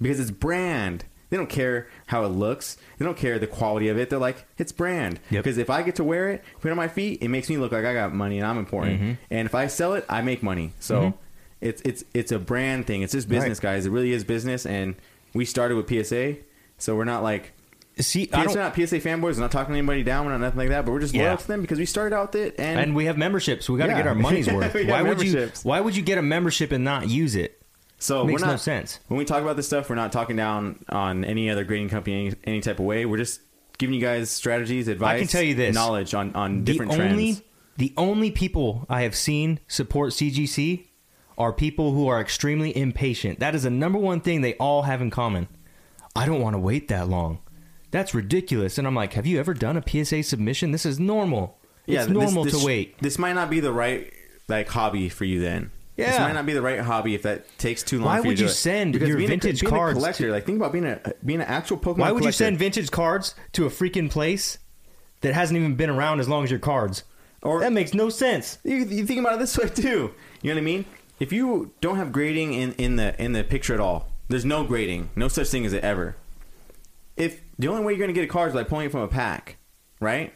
because 0.00 0.18
it's 0.18 0.30
brand. 0.32 1.04
They 1.30 1.36
don't 1.36 1.48
care 1.48 1.88
how 2.06 2.24
it 2.24 2.28
looks. 2.28 2.76
They 2.98 3.04
don't 3.04 3.16
care 3.16 3.38
the 3.40 3.48
quality 3.48 3.88
of 3.88 3.98
it. 3.98 4.10
They're 4.10 4.18
like, 4.18 4.44
it's 4.58 4.70
brand. 4.70 5.18
Yep. 5.30 5.42
Because 5.42 5.58
if 5.58 5.70
I 5.70 5.82
get 5.82 5.96
to 5.96 6.04
wear 6.04 6.30
it, 6.30 6.44
put 6.60 6.68
it 6.68 6.70
on 6.70 6.76
my 6.76 6.86
feet, 6.86 7.20
it 7.20 7.26
makes 7.28 7.48
me 7.50 7.56
look 7.58 7.72
like 7.72 7.84
I 7.84 7.92
got 7.94 8.14
money 8.14 8.38
and 8.38 8.46
I'm 8.46 8.58
important. 8.58 9.00
Mm-hmm. 9.00 9.12
And 9.30 9.46
if 9.46 9.52
I 9.52 9.66
sell 9.66 9.94
it, 9.94 10.04
I 10.08 10.22
make 10.22 10.44
money. 10.44 10.72
So 10.78 11.14
it's 11.60 11.82
it's 11.82 12.04
it's 12.14 12.32
a 12.32 12.38
brand 12.38 12.86
thing. 12.86 13.02
It's 13.02 13.12
just 13.12 13.28
business, 13.28 13.58
Right. 13.58 13.74
guys. 13.74 13.86
It 13.86 13.90
really 13.90 14.12
is 14.12 14.22
business. 14.24 14.66
And 14.66 14.94
we 15.34 15.44
started 15.44 15.76
with 15.76 15.88
PSA, 15.88 16.36
so 16.78 16.94
we're 16.96 17.04
not 17.04 17.22
like 17.22 17.52
See, 17.98 18.28
I 18.30 18.42
PSA, 18.44 18.54
don't, 18.54 18.56
not 18.56 18.74
PSA 18.74 19.00
fanboys. 19.00 19.36
We're 19.36 19.40
not 19.40 19.52
talking 19.52 19.74
anybody 19.74 20.02
down. 20.02 20.26
We're 20.26 20.32
not 20.32 20.40
nothing 20.42 20.58
like 20.58 20.68
that. 20.68 20.84
But 20.84 20.92
we're 20.92 21.00
just 21.00 21.14
Yeah. 21.14 21.34
to 21.34 21.46
them 21.48 21.62
because 21.62 21.78
we 21.78 21.86
started 21.86 22.14
out 22.14 22.34
with 22.34 22.42
it. 22.42 22.54
And, 22.58 22.78
and 22.78 22.94
we 22.94 23.06
have 23.06 23.16
memberships. 23.16 23.70
We 23.70 23.78
got 23.78 23.86
to 23.86 23.92
Yeah. 23.92 23.96
get 23.98 24.06
our 24.06 24.14
money's 24.14 24.46
worth. 24.52 24.74
Why 24.86 25.00
would 25.00 25.22
you? 25.22 25.50
Why 25.62 25.80
would 25.80 25.96
you 25.96 26.02
get 26.02 26.18
a 26.18 26.22
membership 26.22 26.72
and 26.72 26.84
not 26.84 27.08
use 27.08 27.34
it? 27.34 27.62
so 27.98 28.24
makes 28.24 28.42
we're 28.42 28.46
not, 28.46 28.52
no 28.52 28.56
sense. 28.58 29.00
When 29.08 29.16
we 29.16 29.24
talk 29.24 29.40
about 29.42 29.56
this 29.56 29.66
stuff, 29.66 29.88
we're 29.88 29.96
not 29.96 30.12
talking 30.12 30.36
down 30.36 30.84
on 30.90 31.24
any 31.24 31.48
other 31.48 31.64
grading 31.64 31.88
company 31.88 32.26
any, 32.26 32.36
any 32.44 32.60
type 32.60 32.78
of 32.78 32.84
way. 32.84 33.06
We're 33.06 33.16
just 33.16 33.40
giving 33.78 33.94
you 33.94 34.00
guys 34.02 34.28
strategies, 34.30 34.88
advice. 34.88 35.16
I 35.16 35.18
can 35.20 35.28
tell 35.28 35.42
you 35.42 35.54
this. 35.54 35.74
knowledge 35.74 36.12
on 36.12 36.34
on 36.34 36.64
different 36.64 36.92
the 36.92 37.02
only, 37.02 37.24
trends. 37.32 37.42
The 37.78 37.94
only 37.96 38.30
people 38.30 38.84
I 38.90 39.02
have 39.02 39.16
seen 39.16 39.60
support 39.68 40.12
CGC 40.12 40.86
are 41.38 41.52
people 41.54 41.92
who 41.92 42.06
are 42.08 42.20
extremely 42.20 42.76
impatient. 42.76 43.40
That 43.40 43.54
is 43.54 43.62
the 43.62 43.70
number 43.70 43.98
one 43.98 44.20
thing 44.20 44.42
they 44.42 44.54
all 44.56 44.82
have 44.82 45.00
in 45.00 45.10
common. 45.10 45.48
I 46.16 46.26
don't 46.26 46.40
want 46.40 46.54
to 46.54 46.58
wait 46.58 46.88
that 46.88 47.08
long. 47.08 47.38
That's 47.90 48.14
ridiculous. 48.14 48.78
And 48.78 48.86
I'm 48.86 48.94
like, 48.94 49.12
have 49.14 49.26
you 49.26 49.38
ever 49.38 49.54
done 49.54 49.76
a 49.76 49.82
PSA 50.04 50.22
submission? 50.24 50.72
This 50.72 50.84
is 50.86 50.98
normal. 50.98 51.58
Yeah, 51.86 52.00
it's 52.02 52.10
normal 52.10 52.44
this- 52.44 52.58
to 52.58 52.66
wait. 52.66 52.98
This 53.00 53.18
might 53.18 53.34
not 53.34 53.48
be 53.50 53.60
the 53.60 53.72
right 53.72 54.12
like 54.48 54.68
hobby 54.68 55.08
for 55.08 55.24
you 55.24 55.40
then. 55.40 55.70
Yeah, 55.96 56.10
this 56.10 56.20
might 56.20 56.34
not 56.34 56.44
be 56.44 56.52
the 56.52 56.60
right 56.60 56.78
hobby 56.80 57.14
if 57.14 57.22
that 57.22 57.46
takes 57.58 57.82
too 57.82 57.98
long. 57.98 58.06
Why 58.06 58.16
for 58.18 58.24
you 58.24 58.28
would 58.32 58.36
to 58.38 58.42
you 58.44 58.48
send 58.50 58.92
Because 58.92 59.08
your 59.08 59.16
being 59.16 59.30
a- 59.30 59.32
vintage 59.32 59.62
a 59.62 59.66
cards 59.66 59.96
collector? 59.98 60.26
to- 60.26 60.32
like 60.32 60.44
think 60.44 60.56
about 60.58 60.72
being 60.72 60.84
a 60.84 61.00
being 61.24 61.40
an 61.40 61.46
actual 61.46 61.78
Pokemon. 61.78 61.98
Why 61.98 62.12
would 62.12 62.24
you 62.24 62.32
send 62.32 62.58
vintage 62.58 62.90
cards 62.90 63.34
to 63.52 63.64
a 63.64 63.70
freaking 63.70 64.10
place 64.10 64.58
that 65.22 65.32
hasn't 65.32 65.56
even 65.58 65.74
been 65.76 65.88
around 65.88 66.20
as 66.20 66.28
long 66.28 66.44
as 66.44 66.50
your 66.50 66.60
cards? 66.60 67.02
Or- 67.42 67.60
that 67.60 67.72
makes 67.72 67.94
no 67.94 68.10
sense. 68.10 68.58
You, 68.62 68.76
you 68.76 69.06
think 69.06 69.20
about 69.20 69.34
it 69.34 69.38
this 69.38 69.56
way 69.56 69.68
too. 69.68 70.12
You 70.42 70.50
know 70.50 70.54
what 70.56 70.58
I 70.58 70.60
mean? 70.64 70.84
If 71.18 71.32
you 71.32 71.72
don't 71.80 71.96
have 71.96 72.12
grading 72.12 72.52
in, 72.52 72.72
in 72.74 72.96
the 72.96 73.18
in 73.22 73.32
the 73.32 73.42
picture 73.42 73.72
at 73.72 73.80
all, 73.80 74.10
there's 74.28 74.44
no 74.44 74.64
grading, 74.64 75.10
no 75.16 75.28
such 75.28 75.48
thing 75.48 75.66
as 75.66 75.72
it 75.72 75.84
ever. 75.84 76.16
If 77.16 77.40
the 77.58 77.68
only 77.68 77.84
way 77.84 77.92
you're 77.92 77.98
going 77.98 78.08
to 78.08 78.14
get 78.14 78.24
a 78.24 78.32
card 78.32 78.48
is 78.48 78.54
by 78.54 78.64
pulling 78.64 78.86
it 78.86 78.92
from 78.92 79.00
a 79.00 79.08
pack, 79.08 79.56
right? 80.00 80.32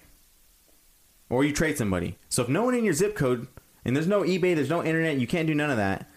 Or 1.29 1.45
you 1.45 1.53
trade 1.53 1.79
somebody. 1.79 2.17
So 2.29 2.43
if 2.43 2.49
no 2.49 2.65
one 2.65 2.75
in 2.75 2.85
your 2.85 2.95
zip 2.95 3.15
code 3.15 3.49
and 3.85 3.95
there's 3.95 4.07
no 4.07 4.23
eBay, 4.23 4.55
there's 4.55 4.71
no 4.71 4.83
internet, 4.83 5.19
you 5.19 5.27
can't 5.27 5.47
do 5.47 5.55
none 5.55 5.71
of 5.71 5.77
that. 5.77 6.09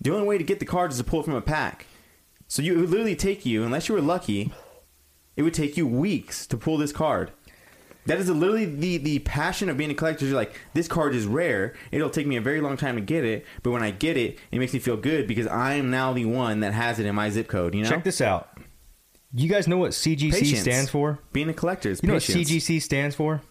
The 0.00 0.12
only 0.12 0.26
way 0.26 0.38
to 0.38 0.44
get 0.44 0.60
the 0.60 0.66
cards 0.66 0.96
is 0.96 1.04
to 1.04 1.08
pull 1.08 1.20
it 1.20 1.24
from 1.24 1.34
a 1.34 1.42
pack. 1.42 1.86
So 2.48 2.62
you, 2.62 2.74
it 2.74 2.80
would 2.80 2.90
literally 2.90 3.16
take 3.16 3.46
you, 3.46 3.62
unless 3.62 3.88
you 3.88 3.94
were 3.94 4.00
lucky, 4.00 4.52
it 5.36 5.42
would 5.42 5.54
take 5.54 5.76
you 5.76 5.86
weeks 5.86 6.46
to 6.48 6.56
pull 6.56 6.78
this 6.78 6.92
card. 6.92 7.30
That 8.06 8.18
is 8.18 8.28
literally 8.30 8.64
the 8.64 8.96
the 8.96 9.18
passion 9.20 9.68
of 9.68 9.76
being 9.76 9.90
a 9.90 9.94
collector. 9.94 10.24
You're 10.24 10.34
like, 10.34 10.54
this 10.74 10.88
card 10.88 11.14
is 11.14 11.26
rare. 11.26 11.74
It'll 11.92 12.10
take 12.10 12.26
me 12.26 12.36
a 12.36 12.40
very 12.40 12.60
long 12.60 12.76
time 12.76 12.94
to 12.96 13.00
get 13.02 13.24
it, 13.24 13.44
but 13.62 13.70
when 13.72 13.82
I 13.82 13.90
get 13.90 14.16
it, 14.16 14.38
it 14.50 14.58
makes 14.58 14.72
me 14.72 14.78
feel 14.78 14.96
good 14.96 15.26
because 15.26 15.46
I 15.46 15.74
am 15.74 15.90
now 15.90 16.12
the 16.12 16.24
one 16.24 16.60
that 16.60 16.72
has 16.72 16.98
it 16.98 17.06
in 17.06 17.14
my 17.14 17.28
zip 17.30 17.46
code. 17.48 17.74
You 17.74 17.82
know, 17.82 17.90
Check 17.90 18.04
this 18.04 18.20
out. 18.20 18.48
You 19.32 19.48
guys 19.48 19.68
know 19.68 19.76
what 19.76 19.92
CGC 19.92 20.32
Patience. 20.32 20.60
stands 20.62 20.90
for? 20.90 21.20
Being 21.32 21.48
a 21.50 21.54
collector 21.54 21.88
is 21.90 22.00
You 22.02 22.08
know 22.08 22.14
patience. 22.14 22.36
what 22.38 22.46
CGC 22.48 22.82
stands 22.82 23.14
for? 23.14 23.42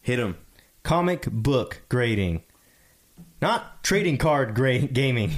Hit 0.00 0.16
them. 0.16 0.36
Comic 0.82 1.26
book 1.30 1.82
grading. 1.88 2.42
Not 3.40 3.82
trading 3.84 4.16
card 4.18 4.54
gra- 4.54 4.78
gaming. 4.80 5.32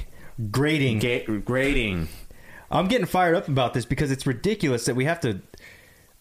Grading. 0.51 0.99
Ga- 0.99 1.25
grading. 1.45 2.07
I'm 2.71 2.87
getting 2.87 3.05
fired 3.07 3.35
up 3.35 3.47
about 3.47 3.73
this 3.73 3.85
because 3.85 4.09
it's 4.11 4.25
ridiculous 4.25 4.85
that 4.85 4.95
we 4.95 5.05
have 5.05 5.19
to. 5.21 5.41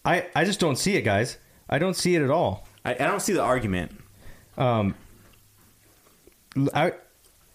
I, 0.05 0.27
I 0.35 0.45
just 0.45 0.61
don't 0.61 0.77
see 0.77 0.97
it, 0.97 1.03
guys. 1.03 1.39
I 1.69 1.79
don't 1.79 1.95
see 1.95 2.15
it 2.15 2.23
at 2.23 2.31
all. 2.31 2.67
I, 2.85 2.95
I 2.95 2.99
don't 2.99 3.21
see 3.21 3.33
the 3.33 3.43
argument. 3.43 3.93
Um, 4.57 4.95
I, 6.75 6.93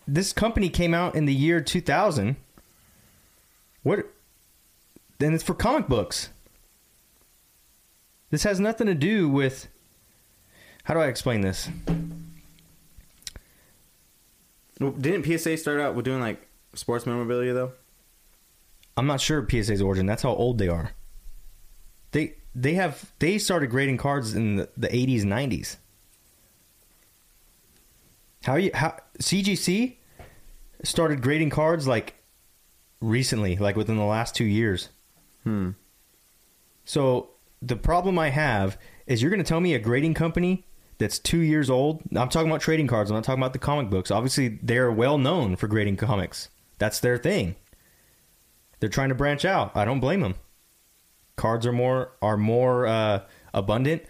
this 0.08 0.34
company 0.34 0.70
came 0.70 0.94
out 0.94 1.16
in 1.16 1.26
the 1.26 1.34
year 1.34 1.62
2000. 1.62 2.36
What? 3.84 4.06
Then 5.20 5.34
it's 5.34 5.44
for 5.44 5.54
comic 5.54 5.88
books. 5.88 6.30
This 8.30 8.44
has 8.44 8.60
nothing 8.60 8.88
to 8.88 8.96
do 8.96 9.30
with. 9.30 9.68
How 10.84 10.94
do 10.94 11.00
I 11.00 11.08
explain 11.08 11.42
this? 11.42 11.70
Well, 14.80 14.92
Didn't 14.92 15.26
PSA 15.26 15.58
start 15.58 15.80
out 15.80 15.96
with 15.96 16.06
doing 16.06 16.22
like 16.22 16.48
sports 16.74 17.06
memorabilia 17.06 17.54
though? 17.54 17.74
I'm 18.98 19.06
not 19.08 19.22
sure 19.22 19.38
of 19.40 19.50
PSA's 19.50 19.82
origin. 19.82 20.06
That's 20.06 20.24
how 20.24 20.34
old 20.34 20.58
they 20.58 20.68
are. 20.68 20.92
They 22.12 22.36
they 22.54 22.74
have 22.74 23.12
they 23.20 23.38
started 23.38 23.70
grading 23.70 23.98
cards 23.98 24.34
in 24.34 24.58
the, 24.58 24.70
the 24.78 24.88
80s, 24.88 25.24
90s. 25.24 25.78
How 28.44 28.56
you 28.56 28.72
how 28.74 28.98
CGC 29.20 29.96
started 30.84 31.22
grading 31.22 31.52
cards 31.52 31.88
like 31.88 32.16
recently, 33.00 33.56
like 33.58 33.76
within 33.76 33.98
the 33.98 34.04
last 34.04 34.36
two 34.36 34.46
years. 34.46 34.90
Hmm. 35.44 35.72
So 36.86 37.30
the 37.62 37.76
problem 37.76 38.18
I 38.18 38.30
have 38.30 38.78
is 39.06 39.22
you're 39.22 39.32
going 39.32 39.44
to 39.44 39.48
tell 39.48 39.60
me 39.60 39.74
a 39.74 39.80
grading 39.80 40.16
company 40.16 40.66
that's 40.98 41.20
two 41.20 41.40
years 41.40 41.70
old. 41.70 42.02
I'm 42.16 42.30
talking 42.30 42.50
about 42.50 42.62
trading 42.62 42.88
cards. 42.88 43.12
I'm 43.12 43.16
not 43.16 43.24
talking 43.24 43.42
about 43.42 43.54
the 43.54 43.60
comic 43.60 43.90
books. 43.90 44.12
Obviously, 44.12 44.60
they're 44.62 44.92
well 44.92 45.18
known 45.18 45.56
for 45.56 45.68
grading 45.68 45.98
comics. 45.98 46.50
That's 46.78 47.00
their 47.00 47.18
thing. 47.18 47.56
They're 48.80 48.90
trying 48.90 49.10
to 49.10 49.16
branch 49.16 49.46
out. 49.46 49.76
I 49.76 49.86
don't 49.86 50.00
blame 50.00 50.22
them. 50.22 50.36
Cards 51.36 51.66
are 51.66 51.72
more 51.72 52.14
are 52.22 52.38
more 52.38 52.88
uh, 52.88 53.22
abundant. 53.54 54.04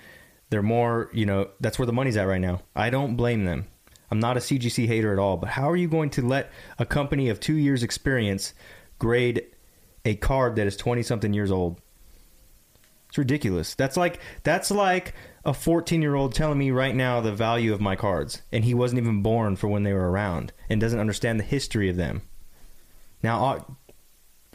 They're 0.49 0.61
more 0.63 1.09
you 1.13 1.25
know 1.25 1.49
that's 1.59 1.79
where 1.79 1.85
the 1.85 1.93
money's 1.93 2.17
at 2.17 2.27
right 2.27 2.41
now. 2.41 2.61
I 2.75 2.89
don't 2.89 3.15
blame 3.15 3.45
them. 3.45 3.67
I'm 4.09 4.19
not 4.19 4.35
a 4.35 4.41
CGC 4.41 4.87
hater 4.87 5.13
at 5.13 5.19
all. 5.19 5.37
But 5.37 5.49
how 5.49 5.69
are 5.69 5.75
you 5.75 5.87
going 5.87 6.09
to 6.11 6.27
let 6.27 6.51
a 6.77 6.85
company 6.85 7.29
of 7.29 7.39
two 7.39 7.55
years 7.55 7.81
experience 7.81 8.53
grade 8.99 9.45
a 10.03 10.15
card 10.15 10.57
that 10.57 10.67
is 10.67 10.75
20 10.75 11.01
something 11.03 11.33
years 11.33 11.49
old? 11.49 11.79
It's 13.07 13.17
ridiculous. 13.17 13.75
That's 13.75 13.97
like 13.97 14.19
that's 14.43 14.71
like 14.71 15.13
a 15.43 15.53
14 15.53 16.01
year 16.01 16.15
old 16.15 16.33
telling 16.33 16.57
me 16.57 16.71
right 16.71 16.95
now 16.95 17.19
the 17.19 17.33
value 17.33 17.73
of 17.73 17.81
my 17.81 17.95
cards, 17.95 18.41
and 18.51 18.63
he 18.63 18.73
wasn't 18.73 19.01
even 19.01 19.21
born 19.21 19.55
for 19.55 19.67
when 19.67 19.83
they 19.83 19.93
were 19.93 20.09
around, 20.09 20.53
and 20.69 20.79
doesn't 20.79 20.99
understand 20.99 21.39
the 21.39 21.43
history 21.43 21.89
of 21.89 21.97
them. 21.97 22.21
Now, 23.23 23.43
o- 23.43 23.77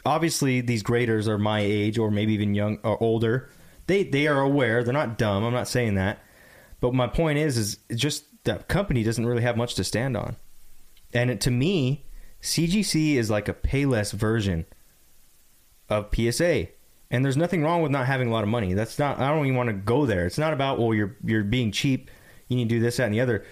obviously, 0.07 0.61
these 0.61 0.81
graders 0.81 1.27
are 1.27 1.37
my 1.37 1.59
age, 1.59 1.97
or 1.97 2.09
maybe 2.09 2.33
even 2.33 2.55
young 2.55 2.79
or 2.83 3.01
older. 3.03 3.49
They 3.87 4.03
they 4.03 4.27
are 4.27 4.39
aware. 4.39 4.83
They're 4.83 4.93
not 4.93 5.17
dumb. 5.17 5.43
I'm 5.43 5.53
not 5.53 5.67
saying 5.67 5.95
that, 5.95 6.19
but 6.79 6.93
my 6.93 7.07
point 7.07 7.37
is, 7.37 7.57
is 7.57 7.79
just 7.95 8.23
that 8.45 8.67
company 8.67 9.03
doesn't 9.03 9.25
really 9.25 9.43
have 9.43 9.57
much 9.57 9.75
to 9.75 9.83
stand 9.83 10.17
on, 10.17 10.37
and 11.13 11.29
it, 11.29 11.41
to 11.41 11.51
me, 11.51 12.05
CGC 12.41 13.15
is 13.15 13.29
like 13.29 13.47
a 13.47 13.53
Payless 13.53 14.13
version 14.13 14.65
of 15.89 16.13
PSA. 16.13 16.67
And 17.09 17.23
there's 17.23 17.37
nothing 17.37 17.63
wrong 17.63 17.81
with 17.81 17.91
not 17.91 18.05
having 18.05 18.27
a 18.27 18.31
lot 18.31 18.43
of 18.43 18.49
money. 18.49 18.73
That's 18.73 18.99
not. 18.99 19.19
I 19.19 19.29
don't 19.29 19.45
even 19.45 19.55
want 19.55 19.69
to 19.69 19.73
go 19.73 20.05
there. 20.05 20.25
It's 20.25 20.37
not 20.37 20.51
about 20.51 20.77
well, 20.79 20.93
you're 20.93 21.15
you're 21.23 21.43
being 21.43 21.71
cheap. 21.71 22.11
You 22.49 22.57
need 22.57 22.69
to 22.69 22.75
do 22.75 22.81
this, 22.81 22.97
that, 22.97 23.05
and 23.05 23.13
the 23.13 23.21
other. 23.21 23.45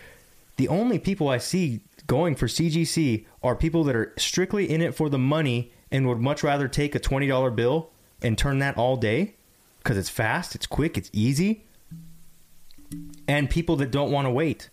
The 0.58 0.68
only 0.68 0.99
people 0.99 1.30
I 1.30 1.38
see 1.38 1.82
going 2.08 2.36
for 2.36 2.47
CGC 2.47 3.26
are 3.43 3.56
people 3.56 3.86
that 3.86 3.95
are 3.95 4.14
strictly 4.18 4.70
in 4.70 4.82
it 4.82 4.93
for 4.93 5.10
the 5.10 5.18
money 5.18 5.72
and 5.92 6.08
would 6.08 6.20
much 6.20 6.44
rather 6.44 6.68
take 6.68 6.96
a 6.96 7.00
twenty 7.00 7.28
dollar 7.28 7.52
bill 7.52 7.92
and 8.22 8.38
turn 8.38 8.60
that 8.60 8.78
all 8.78 8.98
day 8.98 9.36
because 9.80 9.98
it's 9.98 10.10
fast, 10.10 10.56
it's 10.56 10.66
quick, 10.66 10.98
it's 10.98 11.12
easy. 11.14 11.64
And 13.28 13.50
people 13.50 13.76
that 13.78 13.92
don't 13.92 14.12
want 14.12 14.26
to 14.26 14.32
wait. 14.32 14.70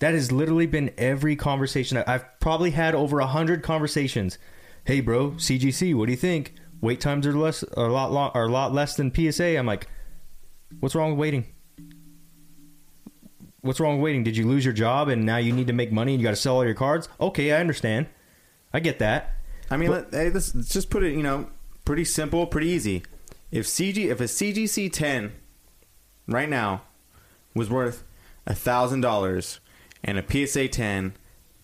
That 0.00 0.14
has 0.14 0.32
literally 0.32 0.66
been 0.66 0.92
every 0.96 1.36
conversation. 1.36 2.02
I've 2.06 2.24
probably 2.40 2.70
had 2.70 2.94
over 2.94 3.20
a 3.20 3.26
hundred 3.26 3.62
conversations. 3.62 4.38
Hey, 4.84 5.00
bro, 5.00 5.32
CGC, 5.32 5.94
what 5.94 6.06
do 6.06 6.12
you 6.12 6.16
think? 6.16 6.54
Wait 6.80 7.00
times 7.00 7.26
are 7.26 7.32
less, 7.32 7.62
are 7.62 7.86
a 7.86 7.92
lot, 7.92 8.10
lo- 8.10 8.30
are 8.32 8.46
a 8.46 8.50
lot 8.50 8.72
less 8.72 8.96
than 8.96 9.14
PSA. 9.14 9.58
I'm 9.58 9.66
like, 9.66 9.88
what's 10.80 10.94
wrong 10.94 11.10
with 11.10 11.18
waiting? 11.18 11.46
What's 13.60 13.78
wrong 13.78 13.98
with 13.98 14.04
waiting? 14.04 14.24
Did 14.24 14.36
you 14.38 14.48
lose 14.48 14.64
your 14.64 14.72
job 14.72 15.08
and 15.08 15.26
now 15.26 15.36
you 15.36 15.52
need 15.52 15.66
to 15.66 15.74
make 15.74 15.92
money 15.92 16.14
and 16.14 16.20
you 16.20 16.24
got 16.26 16.30
to 16.30 16.36
sell 16.36 16.56
all 16.56 16.64
your 16.64 16.74
cards? 16.74 17.08
Okay, 17.20 17.52
I 17.52 17.60
understand. 17.60 18.06
I 18.72 18.80
get 18.80 18.98
that. 19.00 19.36
I 19.70 19.76
mean, 19.76 19.90
let, 19.90 20.10
hey, 20.10 20.30
let's, 20.30 20.54
let's 20.54 20.68
just 20.68 20.90
put 20.90 21.02
it. 21.02 21.12
You 21.12 21.22
know, 21.22 21.48
pretty 21.84 22.04
simple, 22.04 22.46
pretty 22.46 22.68
easy. 22.68 23.02
If 23.50 23.66
CG, 23.66 23.96
if 23.96 24.20
a 24.20 24.24
CGC 24.24 24.92
ten 24.92 25.32
right 26.26 26.48
now 26.48 26.82
was 27.54 27.70
worth 27.70 28.04
a 28.46 28.54
thousand 28.54 29.00
dollars, 29.00 29.60
and 30.02 30.18
a 30.18 30.46
PSA 30.46 30.68
ten 30.68 31.14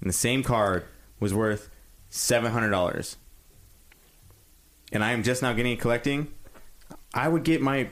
in 0.01 0.09
the 0.09 0.13
same 0.13 0.43
card 0.43 0.85
was 1.21 1.35
worth 1.35 1.71
seven 2.09 2.53
hundred 2.53 2.71
dollars, 2.71 3.17
and 4.93 5.03
I 5.03 5.13
am 5.13 5.23
just 5.23 5.43
now 5.43 5.53
getting 5.53 5.73
it 5.73 5.81
collecting, 5.81 6.29
I 7.15 7.29
would 7.29 7.43
get 7.43 7.61
my 7.61 7.91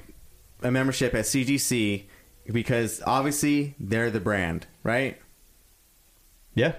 a 0.63 0.71
membership 0.71 1.15
at 1.15 1.25
CGC 1.25 2.05
because 2.53 3.03
obviously 3.07 3.75
they're 3.79 4.11
the 4.11 4.21
brand, 4.21 4.67
right? 4.83 5.21
Yeah. 6.55 6.75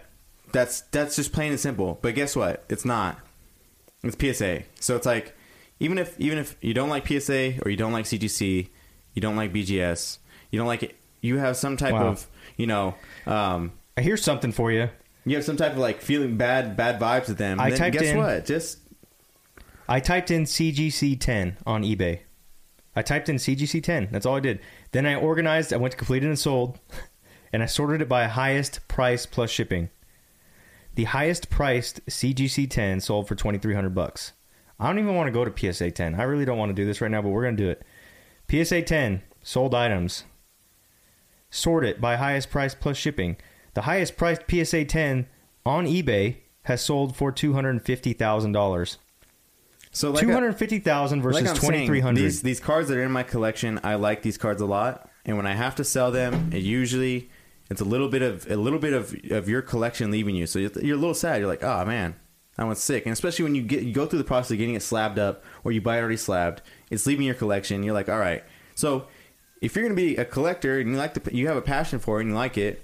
That's 0.52 0.82
that's 0.82 1.16
just 1.16 1.34
plain 1.34 1.52
and 1.52 1.60
simple. 1.60 2.00
But 2.02 2.16
guess 2.16 2.36
what? 2.36 2.64
It's 2.70 2.86
not. 2.86 3.20
It's 4.06 4.38
PSA. 4.38 4.64
So 4.80 4.96
it's 4.96 5.06
like 5.06 5.36
even 5.80 5.98
if 5.98 6.18
even 6.20 6.38
if 6.38 6.56
you 6.62 6.74
don't 6.74 6.90
like 6.90 7.08
PSA 7.08 7.56
or 7.66 7.72
you 7.72 7.78
don't 7.78 7.92
like 7.92 8.06
CGC, 8.06 8.70
you 9.14 9.22
don't 9.22 9.36
like 9.36 9.52
BGS, 9.54 10.20
you 10.52 10.58
don't 10.60 10.68
like 10.68 10.84
it, 10.84 10.96
you 11.22 11.38
have 11.38 11.58
some 11.58 11.76
type 11.78 11.94
Wow. 11.94 12.08
of 12.08 12.28
you 12.58 12.68
know 12.68 12.96
um, 13.26 13.72
I 13.98 14.02
hear 14.02 14.16
something 14.18 14.52
for 14.52 14.72
you. 14.72 14.90
you 15.26 15.36
have 15.36 15.44
some 15.46 15.58
type 15.58 15.72
of 15.74 15.80
like 15.80 16.02
feeling 16.02 16.38
bad 16.38 16.78
bad 16.78 17.00
vibes 17.00 17.28
with 17.28 17.38
them. 17.38 17.60
I 17.60 17.70
then 17.72 17.80
typed 17.80 17.94
guess 17.98 18.04
in- 18.12 18.18
what? 18.18 18.46
Just 18.46 18.80
I 19.88 20.00
typed 20.00 20.32
in 20.32 20.44
CGC 20.46 21.20
10 21.20 21.58
on 21.66 21.84
eBay. 21.84 22.20
I 22.96 23.02
typed 23.02 23.28
in 23.30 23.36
CGC 23.36 23.84
10. 23.84 24.08
That's 24.12 24.26
all 24.26 24.36
I 24.36 24.40
did. 24.40 24.60
Then 24.94 25.06
I 25.06 25.16
organized, 25.16 25.74
I 25.74 25.78
went 25.78 25.92
to 25.92 25.98
completed 25.98 26.28
and 26.30 26.40
sold, 26.40 26.80
and 27.54 27.62
I 27.62 27.66
sorted 27.68 28.02
it 28.02 28.10
by 28.10 28.26
highest 28.28 28.88
price 28.88 29.26
plus 29.26 29.52
shipping. 29.52 29.90
The 30.96 31.04
highest 31.06 31.50
priced 31.50 32.06
CGC 32.06 32.70
10 32.70 33.02
sold 33.02 33.28
for 33.28 33.36
2300 33.36 33.94
bucks. 33.94 34.32
I 34.80 34.88
don't 34.88 35.00
even 35.00 35.16
want 35.16 35.28
to 35.28 35.32
go 35.32 35.46
to 35.46 35.74
PSA 35.74 35.92
10. 35.92 36.16
I 36.16 36.24
really 36.24 36.46
don't 36.46 36.58
want 36.58 36.70
to 36.70 36.74
do 36.74 36.86
this 36.86 37.02
right 37.02 37.12
now, 37.12 37.22
but 37.22 37.30
we're 37.30 37.44
going 37.44 37.58
to 37.58 37.64
do 37.64 37.70
it. 37.70 37.84
PSA 38.64 38.82
10 38.82 39.22
sold 39.42 39.76
items. 39.76 40.24
Sort 41.50 41.86
it 41.86 42.02
by 42.02 42.16
highest 42.16 42.50
price 42.50 42.76
plus 42.76 42.98
shipping. 42.98 43.38
The 43.74 43.82
highest 43.82 44.18
priced 44.18 44.44
PSA 44.50 44.86
10 44.86 45.28
on 45.66 45.86
eBay 45.86 46.38
has 46.64 46.82
sold 46.82 47.16
for 47.16 47.32
$250,000. 47.32 48.98
so 49.92 50.12
like 50.12 50.22
Two 50.22 50.32
hundred 50.32 50.58
fifty 50.58 50.80
thousand 50.80 51.20
uh, 51.20 51.24
versus 51.24 51.42
like 51.42 51.50
I'm 51.52 51.56
saying. 51.58 52.16
These 52.16 52.42
these 52.42 52.60
cards 52.60 52.88
that 52.90 52.98
are 52.98 53.04
in 53.04 53.12
my 53.12 53.24
collection, 53.24 53.80
I 53.84 53.96
like 53.96 54.22
these 54.22 54.38
cards 54.38 54.62
a 54.62 54.66
lot, 54.66 55.10
and 55.26 55.38
when 55.38 55.46
I 55.46 55.54
have 55.54 55.76
to 55.76 55.84
sell 55.84 56.12
them, 56.12 56.50
it 56.54 56.64
usually 56.64 57.30
it's 57.70 57.82
a 57.82 57.86
little 57.86 58.10
bit 58.10 58.22
of 58.22 58.50
a 58.50 58.56
little 58.56 58.80
bit 58.80 58.94
of 58.94 59.16
of 59.32 59.50
your 59.50 59.62
collection 59.62 60.12
leaving 60.12 60.36
you. 60.36 60.46
So 60.48 60.60
you're, 60.60 60.72
you're 60.82 60.98
a 60.98 61.00
little 61.00 61.16
sad. 61.16 61.40
You're 61.40 61.48
like, 61.50 61.64
oh 61.64 61.86
man, 61.86 62.16
that 62.58 62.66
one's 62.66 62.82
sick. 62.84 63.06
And 63.06 63.14
especially 63.14 63.44
when 63.44 63.56
you 63.56 63.62
get 63.64 63.84
you 63.84 63.94
go 63.94 64.06
through 64.06 64.20
the 64.20 64.26
process 64.26 64.52
of 64.52 64.58
getting 64.58 64.76
it 64.76 64.84
slabbed 64.84 65.20
up, 65.20 65.44
or 65.64 65.72
you 65.72 65.82
buy 65.82 65.98
it 65.98 66.02
already 66.02 66.18
slabbed, 66.18 66.62
it's 66.90 67.06
leaving 67.06 67.26
your 67.26 67.36
collection. 67.36 67.84
You're 67.84 67.94
like, 67.94 68.10
all 68.10 68.20
right. 68.20 68.44
So 68.76 69.08
if 69.62 69.76
you're 69.76 69.84
gonna 69.84 69.96
be 69.96 70.16
a 70.18 70.26
collector 70.26 70.80
and 70.80 70.92
you 70.92 70.98
like 70.98 71.14
the 71.16 71.36
you 71.36 71.48
have 71.48 71.58
a 71.58 71.62
passion 71.62 72.00
for 72.00 72.20
it 72.20 72.24
and 72.24 72.32
you 72.32 72.36
like 72.36 72.58
it, 72.58 72.84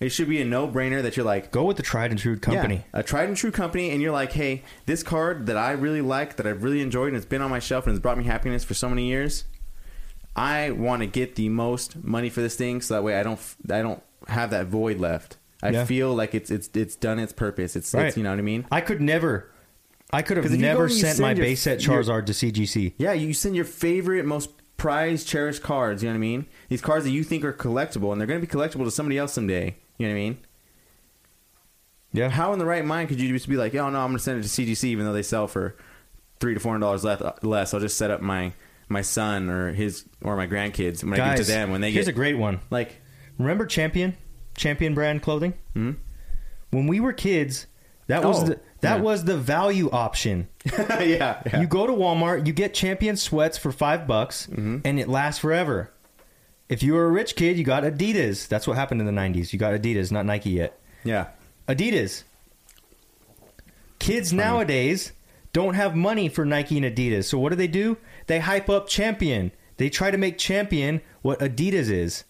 it 0.00 0.08
should 0.10 0.28
be 0.28 0.40
a 0.40 0.44
no 0.44 0.66
brainer 0.66 1.02
that 1.02 1.16
you're 1.16 1.26
like, 1.26 1.50
Go 1.50 1.64
with 1.64 1.76
the 1.76 1.82
tried 1.82 2.10
and 2.10 2.18
true 2.18 2.38
company. 2.38 2.76
yeah, 2.92 3.00
a 3.00 3.02
tried 3.02 3.28
and 3.28 3.36
true 3.36 3.50
company, 3.50 3.90
and 3.90 4.00
you're 4.02 4.12
like, 4.12 4.32
hey, 4.32 4.62
this 4.86 5.02
card 5.02 5.46
that 5.46 5.56
I 5.56 5.72
really 5.72 6.02
like, 6.02 6.36
that 6.36 6.46
I've 6.46 6.62
really 6.62 6.80
enjoyed, 6.80 7.08
and 7.08 7.16
it's 7.16 7.26
been 7.26 7.42
on 7.42 7.50
my 7.50 7.58
shelf 7.58 7.86
and 7.86 7.94
it's 7.94 8.02
brought 8.02 8.18
me 8.18 8.24
happiness 8.24 8.64
for 8.64 8.74
so 8.74 8.88
many 8.88 9.06
years. 9.06 9.44
I 10.36 10.70
want 10.70 11.00
to 11.02 11.06
get 11.06 11.34
the 11.34 11.48
most 11.48 11.96
money 12.04 12.30
for 12.30 12.40
this 12.40 12.54
thing, 12.54 12.80
so 12.80 12.94
that 12.94 13.02
way 13.02 13.18
I 13.18 13.22
don't, 13.24 13.40
I 13.70 13.82
don't 13.82 14.02
have 14.28 14.50
that 14.50 14.66
void 14.66 14.98
left. 14.98 15.36
I 15.62 15.70
Yeah. 15.70 15.84
feel 15.84 16.14
like 16.14 16.34
it's 16.34 16.50
it's 16.50 16.70
it's 16.74 16.94
done 16.96 17.18
its 17.18 17.32
purpose. 17.32 17.74
It's, 17.76 17.92
Right. 17.92 18.06
it's 18.06 18.16
you 18.16 18.22
know 18.22 18.30
what 18.30 18.38
I 18.38 18.42
mean. 18.42 18.64
I 18.70 18.80
could 18.80 19.00
never, 19.00 19.50
I 20.12 20.22
could 20.22 20.36
have 20.36 20.44
'Cause 20.44 20.52
if 20.52 20.60
you 20.60 20.64
go 20.66 20.72
never 20.72 20.88
sent 20.88 21.18
my 21.18 21.32
your- 21.32 21.44
base 21.44 21.62
set 21.62 21.78
Charizard 21.80 22.26
to 22.26 22.32
CGC. 22.34 22.94
Yeah, 22.98 23.12
you 23.12 23.32
send 23.34 23.56
your 23.56 23.64
favorite, 23.64 24.24
most 24.24 24.50
prized, 24.76 25.26
cherished 25.26 25.62
cards. 25.62 26.02
You 26.02 26.08
know 26.08 26.12
what 26.12 26.18
I 26.18 26.20
mean? 26.20 26.46
These 26.68 26.80
cards 26.80 27.04
that 27.04 27.10
you 27.10 27.24
think 27.24 27.44
are 27.44 27.52
collectible, 27.52 28.12
and 28.12 28.20
they're 28.20 28.28
going 28.28 28.40
to 28.40 28.46
be 28.46 28.50
collectible 28.52 28.84
to 28.84 28.90
somebody 28.92 29.18
else 29.18 29.32
someday. 29.32 29.76
You 29.98 30.06
know 30.06 30.12
what 30.14 30.18
I 30.18 30.22
mean? 30.22 30.38
Yeah, 32.12 32.30
How 32.30 32.52
in 32.52 32.58
the 32.58 32.64
right 32.64 32.84
mind 32.84 33.08
could 33.10 33.20
you 33.20 33.28
just 33.34 33.48
be 33.48 33.56
like, 33.56 33.74
"Oh 33.74 33.90
no, 33.90 33.98
I'm 34.00 34.08
going 34.08 34.16
to 34.16 34.22
send 34.22 34.38
it 34.38 34.42
to 34.44 34.48
CGC, 34.48 34.84
even 34.90 35.04
though 35.04 35.12
they 35.12 35.22
sell 35.22 35.46
for 35.46 35.76
three 36.40 36.54
to 36.54 36.60
four 36.60 36.72
hundred 36.72 36.86
dollars 36.86 37.04
less, 37.04 37.20
less? 37.42 37.74
I'll 37.74 37.80
just 37.80 37.98
set 37.98 38.10
up 38.10 38.22
my 38.22 38.52
my 38.88 39.02
son 39.02 39.50
or 39.50 39.72
his 39.72 40.04
or 40.22 40.34
my 40.36 40.46
grandkids 40.46 41.04
when 41.04 41.12
I 41.14 41.16
guys, 41.16 41.30
give 41.32 41.40
it 41.40 41.44
to 41.44 41.50
them 41.52 41.70
when 41.70 41.80
they 41.82 41.88
get. 41.90 41.94
here's 41.94 42.06
get 42.06 42.12
a 42.12 42.16
great 42.16 42.38
one. 42.38 42.60
like 42.70 42.96
Remember 43.38 43.66
Champion, 43.66 44.16
Champion 44.56 44.94
brand 44.94 45.22
clothing? 45.22 45.54
Hmm? 45.74 45.92
When 46.70 46.86
we 46.86 47.00
were 47.00 47.12
kids, 47.12 47.66
that 48.08 48.24
was 48.24 48.42
Oh, 48.42 48.46
the, 48.46 48.60
that 48.80 48.96
yeah. 48.98 49.02
was 49.02 49.24
the 49.24 49.36
value 49.36 49.88
option. 49.90 50.48
yeah, 50.78 51.42
yeah. 51.46 51.60
You 51.60 51.66
go 51.66 51.86
to 51.86 51.92
Walmart, 51.92 52.46
you 52.46 52.52
get 52.52 52.74
Champion 52.74 53.16
sweats 53.16 53.56
for 53.56 53.72
five 53.72 54.06
bucks, 54.06 54.46
Mm-hmm. 54.48 54.78
and 54.84 54.98
it 55.00 55.08
lasts 55.08 55.40
forever. 55.40 55.90
If 56.68 56.82
you 56.82 56.92
were 56.94 57.06
a 57.06 57.10
rich 57.10 57.34
kid, 57.36 57.56
you 57.56 57.64
got 57.64 57.82
Adidas. 57.84 58.46
That's 58.48 58.66
what 58.66 58.76
happened 58.76 59.00
in 59.00 59.06
the 59.06 59.12
'90s. 59.12 59.52
You 59.54 59.58
got 59.58 59.72
Adidas, 59.72 60.12
not 60.12 60.26
Nike 60.26 60.50
yet. 60.50 60.78
yeah. 61.04 61.28
Adidas. 61.66 62.24
Kids 63.98 64.32
nowadays 64.32 65.12
don't 65.52 65.74
have 65.74 65.96
money 65.96 66.28
for 66.28 66.44
Nike 66.44 66.76
and 66.76 66.86
Adidas. 66.96 67.24
So 67.24 67.38
what 67.38 67.50
do 67.50 67.56
they 67.56 67.66
do? 67.66 67.96
They 68.26 68.38
hype 68.38 68.68
up 68.68 68.86
Champion. 68.88 69.50
They 69.76 69.88
try 69.90 70.10
to 70.10 70.18
make 70.18 70.38
Champion 70.38 71.00
what 71.22 71.38
Adidas 71.40 71.90
is. 71.90 72.24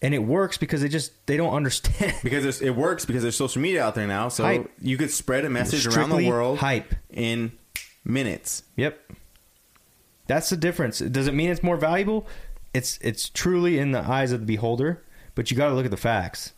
And 0.00 0.14
it 0.14 0.20
works 0.22 0.58
because 0.58 0.80
they 0.80 0.88
just 0.88 1.12
they 1.26 1.36
don't 1.36 1.52
understand. 1.52 2.14
Because 2.22 2.62
it 2.62 2.70
works 2.76 3.04
because 3.04 3.22
there's 3.22 3.36
social 3.36 3.60
media 3.60 3.82
out 3.84 3.94
there 3.96 4.06
now, 4.06 4.28
so 4.28 4.44
Hype. 4.44 4.70
you 4.80 4.96
could 4.96 5.10
spread 5.10 5.44
a 5.44 5.50
message 5.50 5.86
around 5.86 6.10
the 6.10 6.28
world 6.28 6.58
hype. 6.58 6.94
in 7.10 7.52
minutes. 8.04 8.62
Yep. 8.76 8.98
That's 10.28 10.50
the 10.50 10.56
difference. 10.56 10.98
Does 11.00 11.26
it 11.26 11.34
mean 11.34 11.50
it's 11.50 11.62
more 11.62 11.76
valuable? 11.76 12.26
It's 12.74 12.98
it's 13.02 13.28
truly 13.30 13.78
in 13.78 13.92
the 13.92 14.00
eyes 14.00 14.30
of 14.30 14.40
the 14.40 14.46
beholder, 14.46 15.02
but 15.34 15.50
you 15.50 15.56
got 15.56 15.68
to 15.70 15.74
look 15.74 15.84
at 15.84 15.90
the 15.90 15.96
facts. 15.96 16.52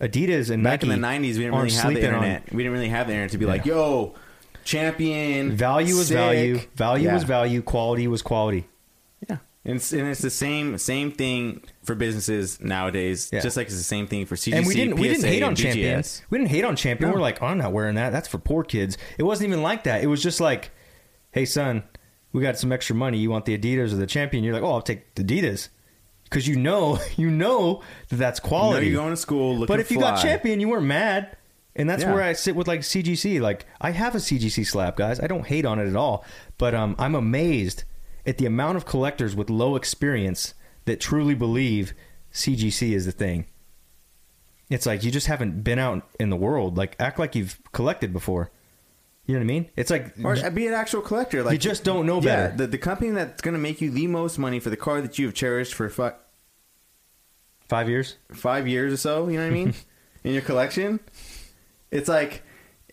Adidas 0.00 0.50
and 0.50 0.62
Back 0.64 0.82
Nike 0.82 0.92
in 0.94 1.00
the 1.00 1.06
'90s, 1.06 1.20
we 1.20 1.44
didn't 1.44 1.54
really 1.54 1.70
have 1.70 1.70
the 1.70 1.92
sleeping 1.92 2.04
on- 2.06 2.14
internet. 2.24 2.52
We 2.52 2.62
didn't 2.64 2.72
really 2.72 2.88
have 2.88 3.06
the 3.06 3.12
internet 3.12 3.30
to 3.32 3.38
be 3.38 3.44
Yeah. 3.44 3.50
like, 3.52 3.64
"Yo, 3.66 4.14
champion." 4.64 5.52
Value 5.56 5.96
was 5.96 6.08
sick." 6.08 6.16
value. 6.16 6.60
Value 6.74 7.06
Yeah. 7.06 7.14
was 7.14 7.22
value. 7.24 7.62
Quality 7.62 8.08
was 8.08 8.22
quality. 8.22 8.66
And 9.66 9.76
it's, 9.76 9.92
and 9.92 10.06
it's 10.08 10.22
the 10.22 10.30
same 10.30 10.78
same 10.78 11.10
thing 11.10 11.60
for 11.82 11.94
businesses 11.96 12.60
nowadays. 12.60 13.30
Yeah. 13.32 13.40
Just 13.40 13.56
like 13.56 13.66
it's 13.66 13.76
the 13.76 13.82
same 13.82 14.06
thing 14.06 14.24
for 14.24 14.36
CGC. 14.36 14.54
and 14.54 14.66
we 14.66 14.74
didn't 14.74 14.94
we 14.94 15.08
didn't 15.08 15.22
PSA, 15.22 15.26
hate 15.26 15.42
on 15.42 15.48
and 15.50 15.56
champion. 15.58 16.00
BGS. 16.00 16.22
We 16.30 16.38
didn't 16.38 16.50
hate 16.50 16.64
on 16.64 16.76
champion. 16.76 17.10
No. 17.10 17.16
We're 17.16 17.20
like, 17.20 17.42
oh, 17.42 17.46
I'm 17.46 17.58
not 17.58 17.72
wearing 17.72 17.96
that. 17.96 18.10
That's 18.10 18.28
for 18.28 18.38
poor 18.38 18.62
kids. 18.62 18.96
It 19.18 19.24
wasn't 19.24 19.48
even 19.48 19.62
like 19.62 19.82
that. 19.84 20.02
It 20.04 20.06
was 20.06 20.22
just 20.22 20.40
like, 20.40 20.70
hey 21.32 21.44
son, 21.44 21.82
we 22.32 22.42
got 22.42 22.58
some 22.58 22.70
extra 22.70 22.94
money. 22.94 23.18
You 23.18 23.28
want 23.30 23.44
the 23.44 23.58
Adidas 23.58 23.92
or 23.92 23.96
the 23.96 24.06
champion? 24.06 24.44
You're 24.44 24.54
like, 24.54 24.62
oh, 24.62 24.70
I'll 24.72 24.82
take 24.82 25.14
the 25.16 25.24
Adidas 25.24 25.68
because 26.24 26.46
you 26.46 26.54
know 26.54 27.00
you 27.16 27.28
know 27.28 27.82
that 28.08 28.16
that's 28.16 28.38
You 28.38 28.44
know 28.44 28.48
quality. 28.48 28.86
you're 28.86 28.96
going 29.00 29.10
to 29.10 29.16
school 29.16 29.66
but 29.66 29.80
if 29.80 29.90
you 29.90 29.98
got 29.98 30.22
champion, 30.22 30.60
you 30.60 30.68
weren't 30.68 30.86
mad. 30.86 31.36
And 31.74 31.90
that's 31.90 32.04
Yeah. 32.04 32.14
where 32.14 32.22
I 32.22 32.32
sit 32.34 32.54
with 32.56 32.68
like 32.68 32.80
CGC. 32.80 33.40
Like 33.40 33.66
I 33.80 33.90
have 33.90 34.14
a 34.14 34.18
CGC 34.18 34.64
slab, 34.64 34.94
guys. 34.96 35.18
I 35.18 35.26
don't 35.26 35.44
hate 35.44 35.64
on 35.66 35.78
it 35.80 35.88
at 35.88 35.96
all. 35.96 36.24
But 36.56 36.74
um, 36.74 36.94
I'm 37.00 37.14
amazed 37.16 37.82
at 38.26 38.38
the 38.38 38.46
amount 38.46 38.76
of 38.76 38.84
collectors 38.84 39.36
with 39.36 39.48
low 39.48 39.76
experience 39.76 40.54
that 40.84 41.00
truly 41.00 41.34
believe 41.34 41.94
CGC 42.32 42.92
is 42.92 43.06
the 43.06 43.12
thing. 43.12 43.46
It's 44.68 44.84
like 44.84 45.04
you 45.04 45.10
just 45.10 45.28
haven't 45.28 45.62
been 45.62 45.78
out 45.78 46.08
in 46.18 46.30
the 46.30 46.36
world. 46.36 46.76
Like 46.76 46.96
act 46.98 47.18
like 47.18 47.34
you've 47.34 47.60
collected 47.72 48.12
before. 48.12 48.50
You 49.26 49.34
know 49.34 49.40
what 49.40 49.44
I 49.44 49.46
mean? 49.46 49.70
It's 49.76 49.90
like 49.90 50.14
Or 50.22 50.36
be 50.50 50.66
an 50.66 50.74
actual 50.74 51.02
collector. 51.02 51.42
Like 51.42 51.52
you 51.52 51.58
just 51.58 51.84
don't 51.84 52.06
know 52.06 52.20
yeah, 52.20 52.48
better. 52.48 52.56
The, 52.58 52.66
the 52.68 52.78
company 52.78 53.10
that's 53.10 53.42
going 53.42 53.54
to 53.54 53.60
make 53.60 53.80
you 53.80 53.90
the 53.90 54.06
most 54.06 54.38
money 54.38 54.60
for 54.60 54.70
the 54.70 54.76
car 54.76 55.00
that 55.00 55.18
you 55.18 55.26
have 55.26 55.34
cherished 55.34 55.74
for 55.74 55.88
fi- 55.88 56.14
five 57.68 57.88
years. 57.88 58.16
five 58.32 58.68
years 58.68 58.92
or 58.92 58.96
so. 58.96 59.28
You 59.28 59.38
know 59.38 59.44
what 59.44 59.50
I 59.50 59.54
mean? 59.54 59.74
In 60.24 60.32
your 60.32 60.42
collection, 60.42 60.98
it's 61.92 62.08
like 62.08 62.42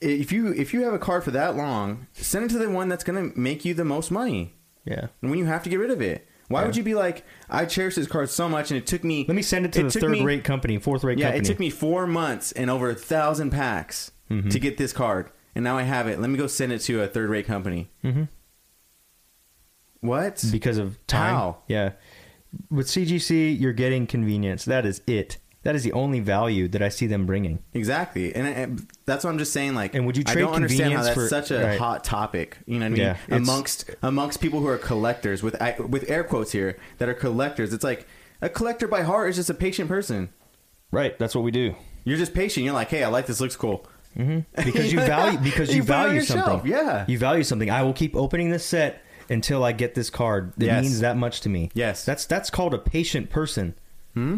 if 0.01 0.31
you 0.31 0.53
if 0.53 0.71
you 0.71 0.83
have 0.83 0.93
a 0.93 0.99
card 0.99 1.23
for 1.23 1.31
that 1.31 1.55
long, 1.55 2.05
send 2.13 2.45
it 2.45 2.49
to 2.49 2.59
the 2.59 2.69
one 2.69 2.89
that's 2.89 3.03
going 3.03 3.31
to 3.31 3.39
make 3.39 3.65
you 3.65 3.73
the 3.73 3.85
most 3.85 4.11
money. 4.11 4.53
Yeah. 4.85 5.07
And 5.21 5.29
when 5.29 5.39
you 5.39 5.45
have 5.45 5.63
to 5.63 5.69
get 5.69 5.79
rid 5.79 5.91
of 5.91 6.01
it, 6.01 6.27
why 6.49 6.61
Yeah. 6.61 6.65
would 6.67 6.75
you 6.75 6.83
be 6.83 6.93
like, 6.93 7.25
I 7.49 7.65
cherish 7.65 7.95
this 7.95 8.07
card 8.07 8.29
so 8.29 8.49
much, 8.49 8.69
and 8.69 8.77
it 8.77 8.85
took 8.85 9.03
me. 9.03 9.25
Let 9.27 9.35
me 9.35 9.41
send 9.41 9.65
it 9.65 9.71
to 9.73 9.83
the 9.83 9.91
third 9.91 10.11
me- 10.11 10.23
rate 10.23 10.43
company, 10.43 10.77
fourth 10.77 11.03
rate 11.03 11.17
Yeah, 11.17 11.27
company. 11.27 11.45
it 11.45 11.47
took 11.47 11.59
me 11.59 11.69
four 11.69 12.05
months 12.05 12.51
and 12.51 12.69
over 12.69 12.89
a 12.89 12.95
thousand 12.95 13.49
packs 13.51 14.11
Mm-hmm. 14.29 14.49
to 14.49 14.59
get 14.59 14.77
this 14.77 14.93
card, 14.93 15.29
and 15.53 15.63
now 15.63 15.77
I 15.77 15.83
have 15.83 16.07
it. 16.07 16.19
Let 16.19 16.29
me 16.29 16.37
go 16.37 16.47
send 16.47 16.71
it 16.71 16.79
to 16.79 17.01
a 17.01 17.07
third 17.07 17.29
rate 17.29 17.45
company. 17.45 17.91
Mhm. 18.03 18.27
What? 20.01 20.43
because 20.51 20.77
of 20.77 21.05
time. 21.07 21.33
How? 21.35 21.57
Yeah. 21.67 21.91
With 22.69 22.87
CGC, 22.87 23.57
you're 23.59 23.73
getting 23.73 24.05
convenience. 24.05 24.65
That 24.65 24.85
is 24.85 25.01
it. 25.07 25.37
That 25.63 25.75
is 25.75 25.83
the 25.83 25.93
only 25.93 26.19
value 26.19 26.67
that 26.67 26.81
I 26.81 26.89
see 26.89 27.07
them 27.07 27.25
bringing. 27.25 27.59
Exactly, 27.73 28.35
and, 28.35 28.47
and 28.47 28.87
that's 29.05 29.23
what 29.23 29.29
I'm 29.31 29.37
just 29.37 29.53
saying. 29.53 29.75
Like, 29.75 29.95
And 29.95 30.05
would 30.05 30.17
you 30.17 30.23
I 30.27 30.33
trade 30.33 30.41
don't 30.43 30.53
understand 30.53 30.93
how 30.93 31.03
that's 31.03 31.15
for- 31.15 31.27
such 31.27 31.51
a 31.51 31.63
right. 31.63 31.79
hot 31.79 32.03
topic. 32.03 32.57
You 32.65 32.79
know 32.79 32.85
what 32.85 32.85
I 32.85 32.89
mean? 32.89 32.99
Yeah, 33.01 33.17
amongst 33.31 33.89
amongst 34.01 34.41
people 34.41 34.59
who 34.59 34.67
are 34.67 34.77
collectors 34.77 35.41
with 35.41 35.61
I, 35.61 35.75
with 35.79 36.09
air 36.09 36.23
quotes 36.23 36.51
here 36.51 36.77
that 36.97 37.07
are 37.09 37.13
collectors. 37.13 37.73
It's 37.73 37.83
like 37.83 38.05
A 38.41 38.49
collector 38.49 38.87
by 38.89 39.03
heart 39.03 39.29
is 39.29 39.37
just 39.37 39.49
a 39.49 39.53
patient 39.53 39.87
person. 39.87 40.29
Right. 40.91 41.17
That's 41.17 41.33
what 41.33 41.43
we 41.45 41.51
do. 41.51 41.75
You're 42.03 42.17
just 42.17 42.33
patient. 42.33 42.65
You're 42.65 42.73
like, 42.73 42.89
hey, 42.89 43.03
I 43.03 43.07
like 43.07 43.25
this. 43.25 43.39
Looks 43.39 43.55
cool. 43.55 43.87
Mm-hmm. 44.17 44.39
Because 44.65 44.91
you 44.91 44.99
value 44.99 45.39
because 45.39 45.69
you, 45.69 45.77
You 45.77 45.83
put 45.83 45.89
it 45.91 45.95
on 45.95 46.05
value 46.07 46.21
shelf, 46.23 46.45
something. 46.45 46.69
yeah. 46.71 47.05
You 47.07 47.17
value 47.17 47.43
something. 47.43 47.69
I 47.71 47.81
will 47.83 47.93
keep 47.93 48.15
opening 48.17 48.49
this 48.51 48.65
set 48.65 49.01
until 49.29 49.63
I 49.63 49.71
get 49.71 49.95
this 49.95 50.09
card. 50.09 50.53
It 50.57 50.65
Yes. 50.65 50.83
means 50.83 50.99
that 50.99 51.15
much 51.17 51.39
to 51.41 51.49
me. 51.49 51.71
Yes. 51.73 52.03
That's 52.05 52.25
that's 52.25 52.49
called 52.49 52.73
a 52.73 52.77
patient 52.77 53.29
person. 53.29 53.73
Hmm? 54.13 54.37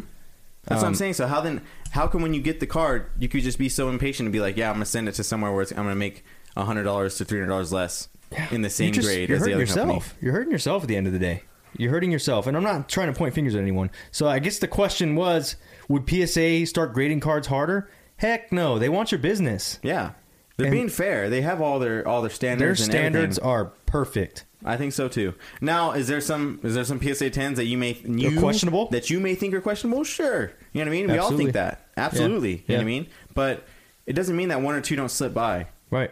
That's 0.68 0.80
what 0.82 0.88
I'm 0.88 0.92
Um, 0.94 0.96
saying. 0.96 1.14
So 1.14 1.28
how 1.28 1.42
then? 1.42 1.62
How 1.92 2.08
come 2.08 2.22
when 2.22 2.34
you 2.34 2.42
get 2.42 2.60
the 2.60 2.68
card, 2.68 3.06
you 3.20 3.28
could 3.30 3.42
just 3.44 3.58
be 3.60 3.70
so 3.70 3.90
impatient 3.90 4.26
and 4.26 4.34
be 4.34 4.40
like, 4.40 4.58
yeah, 4.58 4.70
I'm 4.70 4.76
gonna 4.76 4.86
send 4.86 5.08
it 5.08 5.14
to 5.16 5.24
somewhere 5.24 5.52
where 5.52 5.62
it's, 5.62 5.72
I'm 5.72 5.78
gonna 5.78 5.96
make 5.96 6.24
hundred 6.58 6.84
dollars 6.84 7.16
to 7.18 7.26
three 7.26 7.40
hundred 7.40 7.50
dollars 7.50 7.72
less 7.74 8.08
in 8.52 8.62
the 8.62 8.70
same 8.70 8.94
just- 8.94 9.08
grade 9.08 9.30
you're 9.30 9.36
as 9.38 9.42
the 9.44 9.50
hurting 9.52 9.54
other 9.56 9.62
yourself. 9.64 9.88
company. 9.90 10.12
You're 10.22 10.34
hurting 10.34 10.52
yourself 10.52 10.84
at 10.84 10.88
the 10.90 10.96
end 10.96 11.08
of 11.08 11.14
the 11.14 11.20
day. 11.20 11.44
You're 11.78 11.92
hurting 11.92 12.12
yourself, 12.12 12.48
and 12.48 12.56
I'm 12.56 12.64
not 12.64 12.88
trying 12.88 13.12
to 13.12 13.18
point 13.18 13.34
fingers 13.36 13.54
at 13.54 13.62
anyone. 13.62 13.92
So 14.12 14.28
I 14.28 14.40
guess 14.40 14.60
the 14.60 14.68
question 14.68 15.16
was, 15.16 15.58
would 15.90 16.10
PSA 16.10 16.66
start 16.66 16.94
grading 16.94 17.20
cards 17.20 17.48
harder? 17.48 17.90
Heck 18.18 18.52
no. 18.54 18.80
They 18.80 18.88
want 18.88 19.12
your 19.12 19.20
business. 19.20 19.78
Yeah, 19.84 20.12
they're 20.58 20.68
And- 20.68 20.74
being 20.74 20.90
fair. 20.90 21.30
They 21.30 21.42
have 21.42 21.62
all 21.62 21.80
their 21.80 22.08
all 22.08 22.22
their 22.22 22.30
Their 22.30 22.36
standards. 22.36 22.82
and 22.82 22.92
standards 22.92 23.38
everything. 23.38 23.50
are 23.52 23.66
perfect. 23.86 24.46
I 24.66 24.78
think 24.78 24.94
so 24.94 25.08
too. 25.08 25.36
Now, 25.62 25.92
is 25.92 26.08
there 26.08 26.20
some 26.22 26.60
is 26.64 26.74
there 26.76 26.84
some 26.84 27.00
PSA 27.02 27.30
tens 27.30 27.58
that 27.58 27.66
you 27.66 27.78
may 27.78 27.94
you, 28.04 28.40
questionable? 28.40 28.90
that 28.90 29.10
you 29.10 29.20
may 29.20 29.36
think 29.36 29.54
are 29.54 29.62
questionable? 29.62 30.04
Sure, 30.04 30.52
you 30.74 30.84
know 30.84 30.90
what 30.90 30.98
I 30.98 31.02
mean. 31.02 31.12
We 31.12 31.18
all 31.20 31.32
think 31.32 31.54
that. 31.54 31.88
Absolutely, 31.96 32.56
you 32.56 32.64
know 32.70 32.76
what 32.78 32.82
I 32.82 32.86
mean. 32.86 33.08
But 33.34 33.66
it 34.06 34.14
doesn't 34.14 34.36
mean 34.36 34.50
that 34.50 34.62
one 34.62 34.76
or 34.76 34.82
two 34.82 34.96
don't 34.96 35.10
slip 35.10 35.34
by. 35.34 35.68
Right. 35.92 36.12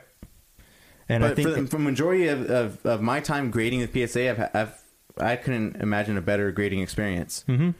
And 1.09 1.25
I 1.25 1.33
think 1.33 1.49
for, 1.49 1.61
the- 1.61 1.67
for 1.67 1.79
majority 1.79 2.27
of, 2.27 2.49
of, 2.49 2.85
of 2.85 3.01
my 3.01 3.19
time 3.19 3.51
grading 3.51 3.81
with 3.81 3.91
PSA, 3.93 4.29
I've, 4.29 4.49
I've 4.55 4.83
I 5.17 5.35
couldn't 5.35 5.75
imagine 5.77 6.17
a 6.17 6.21
better 6.21 6.51
grading 6.51 6.79
experience. 6.81 7.43
Mm-hmm. 7.47 7.71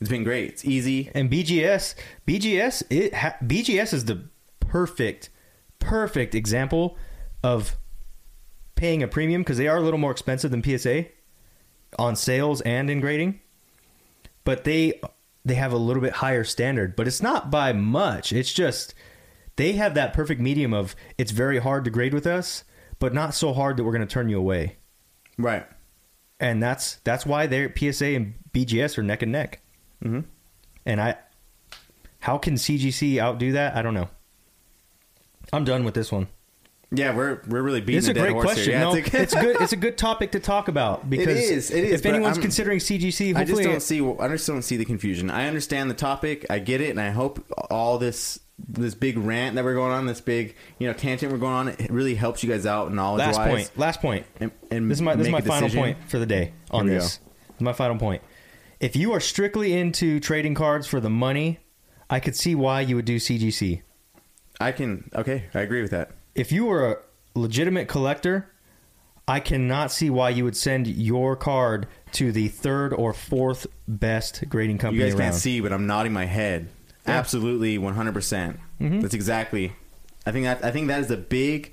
It's 0.00 0.10
been 0.10 0.24
great. 0.24 0.50
It's 0.50 0.64
easy. 0.64 1.10
and 1.14 1.30
BGS, 1.30 1.94
BGS, 2.26 2.82
it 2.90 3.14
ha- 3.14 3.36
BGS 3.42 3.94
is 3.94 4.04
the 4.04 4.24
perfect, 4.60 5.30
perfect 5.78 6.34
example 6.34 6.96
of 7.42 7.76
paying 8.76 9.02
a 9.02 9.08
premium 9.08 9.42
because 9.42 9.58
they 9.58 9.68
are 9.68 9.78
a 9.78 9.82
little 9.82 9.98
more 9.98 10.12
expensive 10.12 10.50
than 10.50 10.62
PSA 10.62 11.06
on 11.98 12.14
sales 12.14 12.60
and 12.60 12.88
in 12.88 13.00
grading, 13.00 13.40
but 14.44 14.64
they 14.64 15.00
they 15.44 15.54
have 15.54 15.72
a 15.72 15.78
little 15.78 16.02
bit 16.02 16.14
higher 16.14 16.44
standard. 16.44 16.94
But 16.94 17.06
it's 17.06 17.22
not 17.22 17.50
by 17.50 17.72
much. 17.72 18.32
It's 18.32 18.52
just 18.52 18.94
they 19.56 19.72
have 19.72 19.94
that 19.94 20.12
perfect 20.12 20.40
medium 20.40 20.72
of 20.72 20.94
it's 21.18 21.32
very 21.32 21.58
hard 21.58 21.84
to 21.84 21.90
grade 21.90 22.14
with 22.14 22.26
us, 22.26 22.64
but 22.98 23.12
not 23.12 23.34
so 23.34 23.52
hard 23.52 23.76
that 23.76 23.84
we're 23.84 23.92
going 23.92 24.06
to 24.06 24.12
turn 24.12 24.28
you 24.28 24.38
away. 24.38 24.76
Right. 25.38 25.66
And 26.38 26.62
that's 26.62 26.96
that's 26.96 27.26
why 27.26 27.46
their 27.46 27.72
PSA 27.74 28.06
and 28.06 28.34
BGS 28.52 28.98
are 28.98 29.02
neck 29.02 29.22
and 29.22 29.32
neck. 29.32 29.60
Mm-hmm. 30.04 30.20
And 30.84 31.00
I, 31.00 31.16
how 32.20 32.38
can 32.38 32.54
CGC 32.54 33.18
outdo 33.18 33.52
that? 33.52 33.74
I 33.74 33.82
don't 33.82 33.94
know. 33.94 34.08
I'm 35.52 35.64
done 35.64 35.84
with 35.84 35.94
this 35.94 36.12
one. 36.12 36.28
Yeah, 36.92 37.16
we're 37.16 37.42
we're 37.48 37.62
really 37.62 37.80
beating 37.80 37.98
It's 37.98 38.06
the 38.06 38.12
a 38.12 38.14
dead 38.14 38.20
great 38.22 38.32
horse 38.34 38.44
question. 38.44 38.72
Yeah, 38.72 38.80
no, 38.80 38.94
it's, 38.94 39.12
a- 39.12 39.22
it's 39.22 39.34
good. 39.34 39.60
It's 39.60 39.72
a 39.72 39.76
good 39.76 39.98
topic 39.98 40.32
to 40.32 40.40
talk 40.40 40.68
about 40.68 41.10
because 41.10 41.36
is, 41.36 41.70
it 41.72 41.82
is, 41.84 42.00
if 42.00 42.06
anyone's 42.06 42.36
I'm- 42.36 42.42
considering 42.42 42.78
CGC, 42.78 43.34
I 43.36 43.44
just 43.44 43.62
don't 43.62 43.82
see. 43.82 44.16
I 44.20 44.28
just 44.28 44.46
don't 44.46 44.62
see 44.62 44.76
the 44.76 44.84
confusion. 44.84 45.28
I 45.30 45.48
understand 45.48 45.90
the 45.90 45.94
topic. 45.94 46.46
I 46.48 46.60
get 46.60 46.80
it, 46.80 46.90
and 46.90 47.00
I 47.00 47.10
hope 47.10 47.44
all 47.70 47.98
this 47.98 48.38
this 48.68 48.94
big 48.94 49.18
rant 49.18 49.56
that 49.56 49.64
we're 49.64 49.74
going 49.74 49.92
on, 49.92 50.06
this 50.06 50.20
big 50.20 50.54
you 50.78 50.86
know 50.86 50.92
tangent 50.94 51.32
we're 51.32 51.38
going 51.38 51.52
on, 51.52 51.68
it 51.70 51.90
really 51.90 52.14
helps 52.14 52.44
you 52.44 52.50
guys 52.50 52.66
out 52.66 52.92
knowledge 52.94 53.18
last 53.20 53.36
wise. 53.36 53.48
point. 53.50 53.78
Last 53.78 54.00
point. 54.00 54.26
And, 54.38 54.50
and 54.70 54.88
This 54.90 54.98
is 54.98 55.02
my 55.02 55.16
this 55.16 55.26
is 55.26 55.32
my 55.32 55.40
final 55.40 55.68
decision. 55.68 55.82
point 55.82 55.98
for 56.08 56.18
the 56.20 56.26
day 56.26 56.52
on 56.70 56.86
this. 56.86 57.16
This 57.16 57.56
is 57.56 57.60
my 57.62 57.72
final 57.72 57.98
point. 57.98 58.22
If 58.78 58.94
you 58.94 59.12
are 59.12 59.20
strictly 59.20 59.72
into 59.76 60.20
trading 60.20 60.54
cards 60.54 60.86
for 60.86 61.00
the 61.00 61.10
money, 61.10 61.58
I 62.08 62.20
could 62.20 62.36
see 62.36 62.54
why 62.54 62.82
you 62.82 62.94
would 62.94 63.04
do 63.06 63.16
CGC. 63.16 63.82
I 64.60 64.70
can. 64.72 65.10
Okay, 65.14 65.46
I 65.52 65.60
agree 65.62 65.82
with 65.82 65.90
that. 65.90 66.12
If 66.36 66.52
you 66.52 66.66
were 66.66 66.92
a 66.92 67.38
legitimate 67.38 67.88
collector, 67.88 68.50
I 69.28 69.40
cannot 69.40 69.90
see 69.90 70.08
why 70.10 70.30
you 70.30 70.44
would 70.44 70.56
send 70.56 70.86
your 70.86 71.34
card 71.36 71.88
to 72.12 72.30
the 72.32 72.48
third 72.48 72.92
or 72.92 73.12
fourth 73.12 73.66
best 73.88 74.44
grading 74.48 74.78
company 74.78 75.02
You 75.02 75.10
guys 75.10 75.14
around. 75.18 75.30
can't 75.30 75.34
see, 75.34 75.60
but 75.60 75.72
I'm 75.72 75.86
nodding 75.86 76.12
my 76.12 76.26
head. 76.26 76.68
Yeah. 77.06 77.14
Absolutely, 77.18 77.78
100. 77.78 78.12
percent 78.14 78.60
Mm-hmm. 78.80 79.00
That's 79.00 79.14
exactly. 79.14 79.72
I 80.26 80.32
think 80.32 80.44
that 80.44 80.62
I 80.64 80.70
think 80.70 80.88
that 80.88 81.00
is 81.00 81.06
the 81.06 81.16
big 81.16 81.72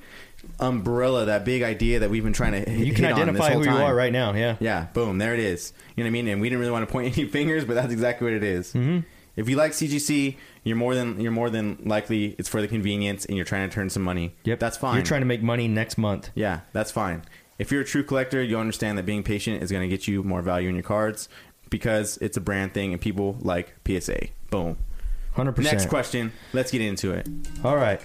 umbrella, 0.60 1.26
that 1.26 1.44
big 1.44 1.64
idea 1.64 2.00
that 2.00 2.10
we've 2.10 2.24
been 2.24 2.34
trying 2.34 2.64
to. 2.64 2.72
You 2.72 2.86
hit 2.88 2.96
can 2.96 3.06
on 3.06 3.12
this 3.12 3.20
identify 3.22 3.52
whole 3.52 3.64
who 3.64 3.70
you 3.70 3.76
are 3.76 3.94
right 3.94 4.12
now. 4.14 4.34
Yeah. 4.34 4.56
Yeah, 4.60 4.88
boom, 4.94 5.18
there 5.18 5.34
it 5.34 5.40
is. 5.40 5.74
You 5.96 6.04
know 6.04 6.08
what 6.08 6.12
I 6.12 6.12
mean? 6.12 6.28
And 6.30 6.42
we 6.42 6.48
didn't 6.50 6.60
really 6.60 6.72
want 6.72 6.88
to 6.88 6.92
point 6.92 7.18
any 7.18 7.28
fingers, 7.28 7.66
but 7.66 7.74
that's 7.74 7.92
exactly 7.92 8.26
what 8.26 8.34
it 8.34 8.44
is. 8.44 8.74
Mm-hmm. 8.74 9.00
If 9.36 9.50
you 9.50 9.56
like 9.56 9.72
CGC, 9.72 10.38
you're 10.64 10.76
more 10.78 10.96
than 10.96 11.20
you're 11.20 11.32
more 11.32 11.50
than 11.50 11.78
likely 11.84 12.36
it's 12.38 12.50
for 12.50 12.62
the 12.62 12.68
convenience, 12.68 13.26
and 13.26 13.36
you're 13.36 13.46
trying 13.46 13.70
to 13.70 13.74
turn 13.74 13.90
some 13.90 14.04
money. 14.04 14.36
Yep. 14.44 14.60
that's 14.60 14.78
fine. 14.78 14.96
You're 14.96 15.04
trying 15.04 15.22
to 15.22 15.28
make 15.28 15.42
money 15.44 15.68
next 15.68 15.98
month. 15.98 16.30
yeah, 16.36 16.62
that's 16.72 16.92
fine. 16.92 17.24
If 17.60 17.72
you're 17.72 17.82
a 17.82 17.86
true 17.86 18.04
collector, 18.04 18.42
you 18.42 18.58
understand 18.58 18.98
that 18.98 19.06
being 19.06 19.24
patient 19.24 19.62
is 19.62 19.72
going 19.72 19.84
to 19.84 19.88
get 19.88 20.08
you 20.08 20.24
more 20.24 20.42
value 20.42 20.70
in 20.70 20.76
your 20.76 20.84
cards 20.84 21.30
because 21.70 22.18
it's 22.18 22.36
a 22.38 22.42
brand 22.42 22.74
thing, 22.74 22.92
and 22.94 23.02
people 23.02 23.38
like 23.42 23.76
PSA. 23.88 24.28
Boom. 24.50 24.78
100%. 25.36 25.58
Next 25.64 25.88
question. 25.88 26.32
Let's 26.54 26.72
get 26.72 26.82
into 26.82 27.12
it. 27.12 27.28
All 27.64 27.76
right. 27.76 28.00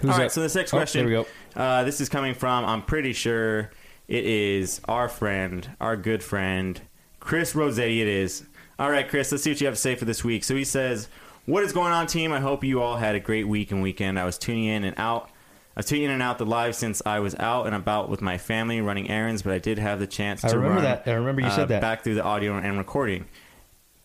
Who's 0.00 0.10
All 0.10 0.18
right, 0.18 0.26
up? 0.26 0.30
so 0.32 0.40
this 0.40 0.54
next 0.54 0.72
Oh, 0.74 0.78
question. 0.78 1.06
there 1.06 1.18
we 1.18 1.24
go. 1.24 1.60
Uh, 1.60 1.84
this 1.84 2.00
is 2.00 2.08
coming 2.08 2.34
from, 2.34 2.64
I'm 2.64 2.82
pretty 2.82 3.12
sure 3.12 3.70
it 4.08 4.24
is 4.24 4.80
our 4.86 5.08
friend, 5.08 5.68
our 5.80 5.96
good 5.96 6.22
friend, 6.22 6.80
Chris 7.20 7.54
Rossetti. 7.54 8.02
It 8.02 8.08
is. 8.08 8.44
All 8.78 8.90
right, 8.90 9.08
Chris, 9.08 9.30
let's 9.30 9.44
see 9.44 9.50
what 9.50 9.60
you 9.60 9.66
have 9.66 9.74
to 9.74 9.80
say 9.80 9.94
for 9.94 10.04
this 10.04 10.24
week. 10.24 10.44
So 10.44 10.54
he 10.56 10.64
says, 10.64 11.08
What 11.46 11.62
is 11.62 11.72
going 11.72 11.92
on, 11.92 12.06
team? 12.06 12.32
I 12.32 12.40
hope 12.40 12.64
you 12.64 12.80
all 12.82 12.96
had 12.96 13.14
a 13.14 13.20
great 13.20 13.46
week 13.46 13.70
and 13.70 13.82
weekend. 13.82 14.18
I 14.18 14.24
was 14.24 14.38
tuning 14.38 14.64
in 14.64 14.84
and 14.84 14.98
out. 14.98 15.28
I 15.76 15.80
was 15.80 15.86
tuning 15.86 16.04
in 16.04 16.10
and 16.10 16.22
out 16.22 16.38
the 16.38 16.44
live 16.46 16.74
since 16.74 17.00
I 17.06 17.20
was 17.20 17.34
out 17.36 17.66
and 17.66 17.74
about 17.74 18.08
with 18.10 18.20
my 18.20 18.36
family 18.38 18.80
running 18.80 19.08
errands, 19.10 19.42
but 19.42 19.52
I 19.52 19.58
did 19.58 19.78
have 19.78 19.98
the 20.00 20.06
chance 20.06 20.44
I 20.44 20.48
to 20.48 20.56
remember 20.56 20.76
run, 20.76 20.84
that. 20.84 21.02
I 21.08 21.12
remember 21.14 21.40
you 21.42 21.46
uh, 21.46 21.56
said 21.56 21.68
that. 21.68 21.80
back 21.80 22.02
through 22.04 22.14
the 22.16 22.22
audio 22.24 22.56
and 22.58 22.76
recording. 22.78 23.26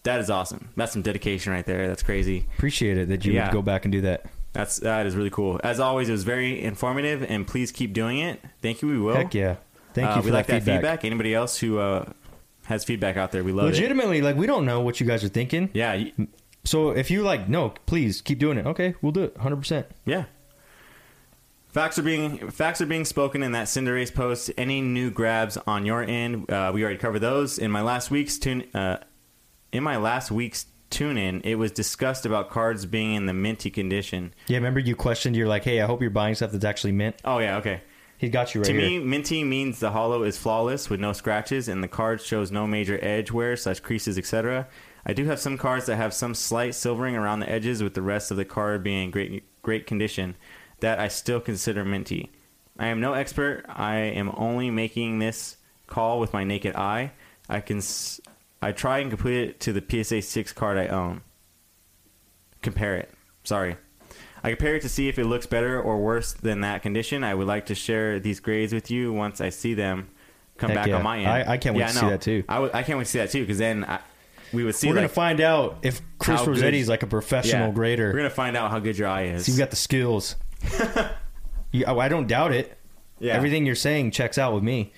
That 0.04 0.20
is 0.22 0.30
awesome. 0.30 0.70
That's 0.78 0.94
some 0.94 1.02
dedication 1.02 1.52
right 1.52 1.66
there. 1.66 1.88
That's 1.90 2.04
crazy. 2.04 2.46
Appreciate 2.58 2.98
it 2.98 3.10
that 3.10 3.26
you 3.26 3.34
Yeah. 3.34 3.48
would 3.48 3.54
go 3.54 3.62
back 3.62 3.84
and 3.84 3.92
do 3.92 4.02
that. 4.02 4.26
That's 4.54 4.78
that 4.78 5.06
is 5.06 5.16
really 5.16 5.30
cool. 5.30 5.60
As 5.64 5.80
always, 5.82 6.08
it 6.08 6.14
was 6.14 6.24
very 6.24 6.64
informative, 6.64 7.22
and 7.24 7.46
please 7.46 7.72
keep 7.74 7.92
doing 7.94 8.20
it. 8.20 8.42
Thank 8.62 8.82
you. 8.82 8.88
We 8.88 8.98
will. 9.00 9.16
Heck 9.16 9.34
yeah. 9.34 9.58
Thank 9.94 10.08
Uh, 10.08 10.16
you 10.16 10.22
we 10.22 10.28
for 10.30 10.34
like 10.34 10.48
that 10.48 10.64
feedback. 10.64 11.04
Anybody 11.04 11.36
else 11.36 11.58
who 11.58 11.80
uh, 11.80 12.06
has 12.68 12.84
feedback 12.84 13.18
out 13.18 13.32
there, 13.32 13.44
we 13.44 13.52
love 13.52 13.66
it. 13.68 13.72
Legitimately, 13.74 14.22
like 14.22 14.36
we 14.36 14.46
don't 14.48 14.66
know 14.66 14.80
what 14.82 15.00
you 15.00 15.06
guys 15.08 15.24
are 15.24 15.30
thinking. 15.30 15.70
Yeah, 15.74 15.94
you- 15.94 16.28
So 16.64 16.92
if 16.92 17.10
you 17.10 17.24
like, 17.24 17.48
no, 17.50 17.70
please 17.86 18.22
keep 18.22 18.40
doing 18.40 18.58
it. 18.58 18.66
Okay, 18.66 18.96
we'll 19.02 19.12
do 19.14 19.24
it. 19.24 19.36
100%. 19.40 19.86
yeah. 20.06 20.26
Facts 21.70 22.00
are 22.00 22.04
being 22.04 22.50
facts 22.50 22.82
are 22.82 22.86
being 22.88 23.06
spoken 23.06 23.44
in 23.44 23.52
that 23.52 23.68
Cinderace 23.68 24.14
post. 24.14 24.50
Any 24.58 24.82
new 24.82 25.12
grabs 25.12 25.58
on 25.68 25.86
your 25.86 26.02
end? 26.02 26.50
Uh, 26.50 26.72
we 26.74 26.82
already 26.82 26.98
covered 26.98 27.20
those 27.20 27.60
in 27.60 27.70
my 27.70 27.82
last 27.82 28.10
week's 28.10 28.38
tune. 28.40 28.64
Uh, 28.74 28.98
in 29.72 29.84
my 29.84 29.98
last 29.98 30.32
week's 30.32 30.66
tune 30.90 31.18
in, 31.18 31.42
it 31.42 31.56
was 31.56 31.72
discussed 31.72 32.26
about 32.26 32.50
cards 32.50 32.86
being 32.86 33.14
in 33.14 33.26
the 33.28 33.34
minty 33.34 33.70
condition. 33.70 34.34
Yeah, 34.48 34.58
remember 34.58 34.80
you 34.80 34.96
questioned, 34.96 35.36
you're 35.36 35.48
like, 35.48 35.66
hey, 35.66 35.82
I 35.82 35.86
hope 35.86 36.02
you're 36.02 36.10
buying 36.10 36.34
stuff 36.36 36.52
that's 36.52 36.66
actually 36.66 36.94
mint. 36.94 37.18
Oh 37.24 37.38
yeah, 37.40 37.58
okay. 37.58 37.82
He 38.18 38.30
got 38.30 38.56
you 38.56 38.62
right 38.62 38.68
to 38.68 38.74
here. 38.74 38.82
me, 38.82 39.00
minty 39.00 39.44
means 39.44 39.80
the 39.80 39.92
holo 39.92 40.24
is 40.24 40.38
flawless 40.38 40.90
with 40.90 41.00
no 41.00 41.14
scratches, 41.14 41.68
and 41.68 41.84
the 41.84 41.88
card 41.88 42.20
shows 42.22 42.52
no 42.52 42.66
major 42.66 42.98
edge 43.04 43.32
wear 43.32 43.56
such 43.56 43.84
creases, 43.84 44.18
etc. 44.18 44.68
I 45.06 45.14
do 45.14 45.26
have 45.26 45.40
some 45.40 45.58
cards 45.58 45.86
that 45.86 45.98
have 45.98 46.14
some 46.14 46.34
slight 46.34 46.74
silvering 46.74 47.16
around 47.16 47.42
the 47.42 47.50
edges, 47.50 47.84
with 47.84 47.94
the 47.94 48.02
rest 48.02 48.32
of 48.32 48.38
the 48.38 48.46
card 48.46 48.84
being 48.84 49.06
in 49.06 49.12
great 49.12 49.44
great 49.62 49.86
condition. 49.86 50.36
That 50.80 51.00
I 51.00 51.08
still 51.10 51.40
consider 51.40 51.86
minty. 51.86 52.32
I 52.80 52.88
am 52.88 53.00
no 53.02 53.14
expert. 53.14 53.66
I 53.68 53.96
am 53.96 54.32
only 54.36 54.70
making 54.72 55.20
this 55.20 55.58
call 55.88 56.20
with 56.20 56.34
my 56.34 56.44
naked 56.44 56.76
eye. 56.76 57.12
I 57.50 57.60
can 57.62 57.78
s- 57.78 58.20
I 58.62 58.72
try 58.72 59.00
and 59.00 59.10
complete 59.12 59.50
it 59.50 59.60
to 59.62 59.74
the 59.74 59.82
PSA 60.04 60.22
six 60.24 60.52
card 60.54 60.78
I 60.78 60.88
own. 60.88 61.22
Compare 62.62 62.98
it. 62.98 63.14
Sorry. 63.44 63.78
I 64.44 64.50
compare 64.50 64.76
it 64.76 64.82
to 64.84 64.90
see 64.90 65.10
if 65.10 65.18
it 65.20 65.26
looks 65.26 65.46
better 65.46 65.82
or 65.82 65.98
worse 65.98 66.34
than 66.34 66.62
that 66.62 66.82
condition. 66.82 67.24
I 67.24 67.34
would 67.34 67.48
like 67.48 67.66
to 67.68 67.76
share 67.76 68.20
these 68.20 68.40
grades 68.40 68.74
with 68.74 68.92
you 68.92 69.12
once 69.12 69.42
I 69.42 69.50
see 69.50 69.74
them 69.74 70.10
come 70.58 70.70
Heck 70.70 70.78
back 70.78 70.88
yeah. 70.88 70.96
on 70.98 71.04
my 71.04 71.18
end. 71.20 71.28
I- 71.28 71.54
I 71.54 71.58
can't 71.58 71.76
wait 71.76 71.88
to 71.88 71.94
see 71.94 72.02
no. 72.02 72.10
that 72.12 72.22
too. 72.22 72.44
I, 72.48 72.54
w- 72.56 72.72
I 72.74 72.84
can't 72.84 72.98
wait 72.98 73.06
to 73.06 73.12
see 73.12 73.20
that 73.20 73.32
too 73.32 73.42
because 73.42 73.58
then 73.58 73.84
I, 73.86 74.00
we 74.54 74.64
would 74.64 74.76
see 74.76 74.88
We're 74.88 74.94
like, 74.94 75.02
gonna 75.02 75.10
find 75.10 75.42
out 75.42 75.80
if 75.82 76.02
Chris 76.20 76.42
Rossetti's 76.42 76.88
like 76.88 77.04
a 77.04 77.08
professional 77.08 77.68
yeah, 77.68 77.74
grader. 77.74 78.08
We're 78.12 78.18
gonna 78.18 78.30
find 78.30 78.56
out 78.56 78.72
how 78.72 78.80
good 78.80 78.98
your 78.98 79.08
eye 79.08 79.24
is. 79.26 79.46
So 79.46 79.52
you've 79.52 79.60
got 79.60 79.70
the 79.72 79.76
skills. 79.76 80.36
you, 81.72 81.86
I 81.86 81.94
I 81.94 82.08
don't 82.08 82.28
doubt 82.28 82.54
it. 82.54 82.78
yeah. 83.20 83.34
Everything 83.34 83.66
you're 83.66 83.76
saying 83.76 84.12
checks 84.12 84.38
out 84.38 84.54
with 84.54 84.64
me. 84.64 84.94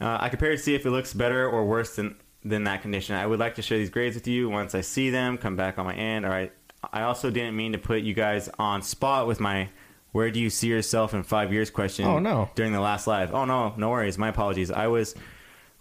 Uh, 0.00 0.18
I 0.20 0.28
compare 0.28 0.50
to 0.50 0.58
see 0.58 0.74
if 0.74 0.84
it 0.84 0.90
looks 0.90 1.14
better 1.14 1.48
or 1.48 1.64
worse 1.64 1.96
than 1.96 2.16
than 2.44 2.64
that 2.64 2.82
condition. 2.82 3.14
I 3.14 3.26
would 3.26 3.38
like 3.38 3.54
to 3.56 3.62
share 3.62 3.78
these 3.78 3.90
grades 3.90 4.14
with 4.14 4.28
you 4.28 4.48
once 4.50 4.74
I 4.74 4.80
see 4.80 5.10
them. 5.10 5.38
Come 5.38 5.56
back 5.56 5.78
on 5.78 5.86
my 5.86 5.94
end. 5.94 6.24
All 6.24 6.30
right. 6.30 6.52
I 6.92 7.02
also 7.02 7.30
didn't 7.30 7.56
mean 7.56 7.72
to 7.72 7.78
put 7.78 8.02
you 8.02 8.14
guys 8.14 8.48
on 8.58 8.82
spot 8.82 9.26
with 9.26 9.40
my 9.40 9.68
"Where 10.12 10.30
do 10.30 10.40
you 10.40 10.50
see 10.50 10.68
yourself 10.68 11.14
in 11.14 11.22
five 11.22 11.52
years?" 11.52 11.70
question. 11.70 12.04
Oh, 12.06 12.18
no. 12.18 12.50
During 12.54 12.72
the 12.72 12.80
last 12.80 13.06
live. 13.06 13.34
Oh 13.34 13.44
no, 13.44 13.74
no 13.76 13.90
worries. 13.90 14.18
My 14.18 14.28
apologies. 14.28 14.70
I 14.70 14.86
was 14.86 15.14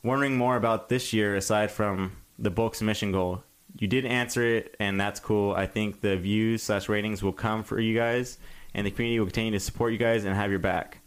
wondering 0.03 0.37
more 0.37 0.55
about 0.55 0.89
this 0.89 1.13
year 1.13 1.35
aside 1.35 1.71
from 1.71 2.13
the 2.37 2.49
bulk 2.49 2.75
submission 2.75 3.11
goal. 3.11 3.43
You 3.77 3.87
did 3.87 4.05
answer 4.05 4.43
it, 4.45 4.75
and 4.79 4.99
that's 4.99 5.19
cool. 5.19 5.53
I 5.53 5.65
think 5.65 5.99
the 6.01 6.15
views 6.17 6.63
slash 6.63 6.87
ratings 6.87 7.21
will 7.21 7.33
come 7.33 7.63
for 7.63 7.79
you 7.79 7.93
guys, 7.95 8.37
and 8.73 8.87
the 8.87 8.91
community 8.91 9.19
will 9.19 9.27
continue 9.27 9.51
to 9.51 9.59
support 9.59 9.91
you 9.91 9.97
guys 9.97 10.23
and 10.23 10.33
have 10.35 10.49
your 10.49 10.59
back. 10.59 10.99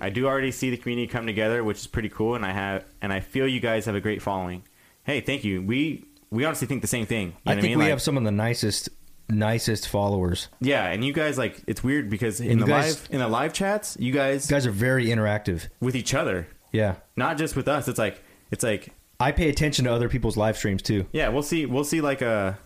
I 0.00 0.10
do 0.10 0.26
already 0.26 0.50
see 0.50 0.70
the 0.70 0.76
community 0.76 1.06
come 1.06 1.26
together, 1.26 1.62
which 1.64 1.78
is 1.78 1.86
pretty 1.86 2.08
cool, 2.08 2.34
and 2.34 2.44
I 2.44 2.52
have 2.52 2.84
and 3.02 3.12
I 3.12 3.20
feel 3.20 3.46
you 3.46 3.60
guys 3.60 3.86
have 3.86 3.94
a 3.94 4.00
great 4.00 4.20
following. 4.22 4.62
Hey, 5.04 5.20
thank 5.20 5.44
you. 5.44 5.62
We 5.62 6.04
we 6.30 6.44
honestly 6.44 6.66
think 6.66 6.82
the 6.82 6.88
same 6.88 7.06
thing. 7.06 7.28
You 7.28 7.32
know 7.46 7.52
I 7.52 7.54
think 7.54 7.62
mean? 7.64 7.78
we 7.78 7.84
Like- 7.84 7.90
have 7.90 8.02
some 8.02 8.16
of 8.16 8.24
the 8.24 8.30
nicest, 8.32 8.88
nicest 9.28 9.88
followers. 9.88 10.48
yeah, 10.60 10.86
and 10.90 11.04
you 11.04 11.12
guys 11.12 11.38
like 11.38 11.60
it's 11.66 11.82
weird 11.82 12.10
because 12.10 12.40
in 12.40 12.58
the 12.58 12.66
guys- 12.66 13.00
live 13.02 13.08
in 13.12 13.18
the 13.20 13.28
live 13.28 13.52
chats, 13.52 13.96
you 13.98 14.12
guys 14.12 14.50
You 14.50 14.54
guys 14.54 14.66
are 14.66 14.70
very 14.70 15.06
interactive. 15.06 15.68
with 15.80 15.96
each 15.96 16.14
other, 16.14 16.46
Yeah, 16.72 16.96
not 17.16 17.38
just 17.38 17.56
with 17.56 17.68
us. 17.68 17.88
It's 17.88 17.98
like 17.98 18.22
it's 18.50 18.62
like 18.64 18.92
I 19.20 19.32
pay 19.32 19.48
attention 19.48 19.84
to 19.86 19.92
other 19.92 20.08
people's 20.08 20.36
live 20.36 20.56
streams 20.56 20.82
too. 20.82 21.06
yeah, 21.12 21.28
we'll 21.28 21.42
see 21.42 21.66
we'll 21.66 21.84
see 21.84 22.00
like 22.00 22.20
a 22.22 22.58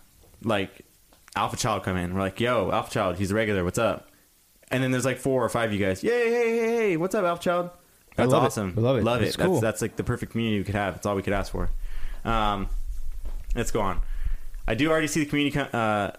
like 0.42 0.84
Alpha 1.36 1.56
Child 1.56 1.82
come 1.84 1.96
in. 1.96 2.14
We're 2.14 2.20
like, 2.20 2.40
yo, 2.40 2.70
Alpha 2.72 2.90
Child, 2.90 3.16
he's 3.18 3.30
a 3.30 3.34
regular. 3.34 3.62
What's 3.64 3.78
up? 3.78 4.08
And 4.70 4.82
then 4.82 4.90
there's 4.90 5.04
like 5.04 5.18
four 5.18 5.44
or 5.44 5.48
five 5.48 5.70
of 5.70 5.78
you 5.78 5.84
guys. 5.84 6.02
Yay, 6.02 6.28
hey, 6.30 6.50
hey, 6.58 6.66
hey, 6.90 6.96
what's 6.96 7.14
up, 7.14 7.24
Alpha 7.24 7.42
Child? 7.42 7.70
I 8.18 8.22
That's 8.22 8.32
love 8.32 8.42
it. 8.42 8.46
awesome. 8.46 8.74
I 8.76 8.80
love 8.80 8.96
it. 8.98 9.04
Love 9.04 9.22
It's 9.22 9.36
it. 9.36 9.40
cool. 9.40 9.52
That's, 9.54 9.62
that's 9.62 9.82
like 9.82 9.96
the 9.96 10.02
perfect 10.04 10.32
community 10.32 10.58
we 10.58 10.64
could 10.64 10.74
have. 10.74 10.94
That's 10.94 11.06
all 11.06 11.14
we 11.14 11.22
could 11.22 11.32
ask 11.32 11.52
for. 11.52 11.70
Um, 12.24 12.68
let's 13.54 13.70
go 13.70 13.80
on. 13.80 14.00
I 14.66 14.74
do 14.74 14.90
already 14.90 15.06
see 15.06 15.20
the 15.20 15.26
community. 15.26 15.54
co- 15.56 15.78
Uh, 15.78 16.10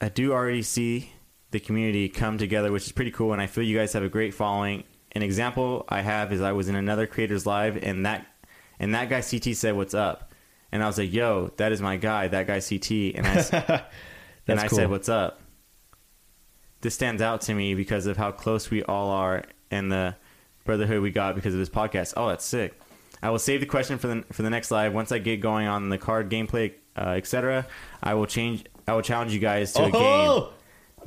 I 0.00 0.08
do 0.08 0.32
already 0.32 0.62
see 0.62 1.12
the 1.50 1.60
community 1.60 2.08
come 2.08 2.38
together, 2.38 2.70
which 2.70 2.84
is 2.84 2.92
pretty 2.92 3.10
cool. 3.10 3.32
And 3.32 3.40
I 3.40 3.46
feel 3.46 3.64
you 3.64 3.76
guys 3.76 3.92
have 3.94 4.02
a 4.02 4.08
great 4.08 4.34
following. 4.34 4.84
An 5.12 5.22
example 5.22 5.84
I 5.88 6.02
have 6.02 6.32
is 6.32 6.40
I 6.42 6.52
was 6.52 6.68
in 6.68 6.76
another 6.76 7.06
creators 7.06 7.46
live, 7.46 7.82
and 7.82 8.04
that 8.04 8.26
and 8.78 8.94
that 8.94 9.08
guy 9.08 9.22
CT 9.22 9.56
said, 9.56 9.74
"What's 9.74 9.94
up?" 9.94 10.34
And 10.70 10.82
I 10.82 10.86
was 10.86 10.98
like, 10.98 11.12
"Yo, 11.12 11.52
that 11.56 11.72
is 11.72 11.80
my 11.80 11.96
guy. 11.96 12.28
That 12.28 12.46
guy 12.46 12.60
CT." 12.60 13.14
And 13.14 13.26
I 13.26 13.84
and 14.46 14.60
I 14.60 14.68
cool. 14.68 14.76
said, 14.76 14.90
"What's 14.90 15.08
up?" 15.08 15.40
This 16.82 16.94
stands 16.94 17.22
out 17.22 17.40
to 17.42 17.54
me 17.54 17.74
because 17.74 18.06
of 18.06 18.18
how 18.18 18.30
close 18.32 18.70
we 18.70 18.82
all 18.82 19.08
are 19.10 19.44
and 19.70 19.90
the 19.90 20.14
brotherhood 20.64 21.00
we 21.00 21.10
got 21.10 21.34
because 21.34 21.54
of 21.54 21.60
this 21.60 21.70
podcast. 21.70 22.12
Oh, 22.16 22.28
that's 22.28 22.44
sick. 22.44 22.78
I 23.22 23.30
will 23.30 23.38
save 23.38 23.60
the 23.60 23.66
question 23.66 23.96
for 23.96 24.08
the 24.08 24.24
for 24.32 24.42
the 24.42 24.50
next 24.50 24.70
live. 24.70 24.92
Once 24.92 25.10
I 25.10 25.18
get 25.18 25.40
going 25.40 25.66
on 25.66 25.88
the 25.88 25.98
card 25.98 26.30
gameplay, 26.30 26.74
uh, 26.96 27.10
etc., 27.16 27.66
I 28.02 28.12
will 28.14 28.26
change. 28.26 28.64
I 28.88 28.92
will 28.94 29.02
challenge 29.02 29.32
you 29.32 29.40
guys 29.40 29.72
to 29.74 29.84
a 29.84 29.90
game. 29.90 30.00
Oh, 30.02 30.52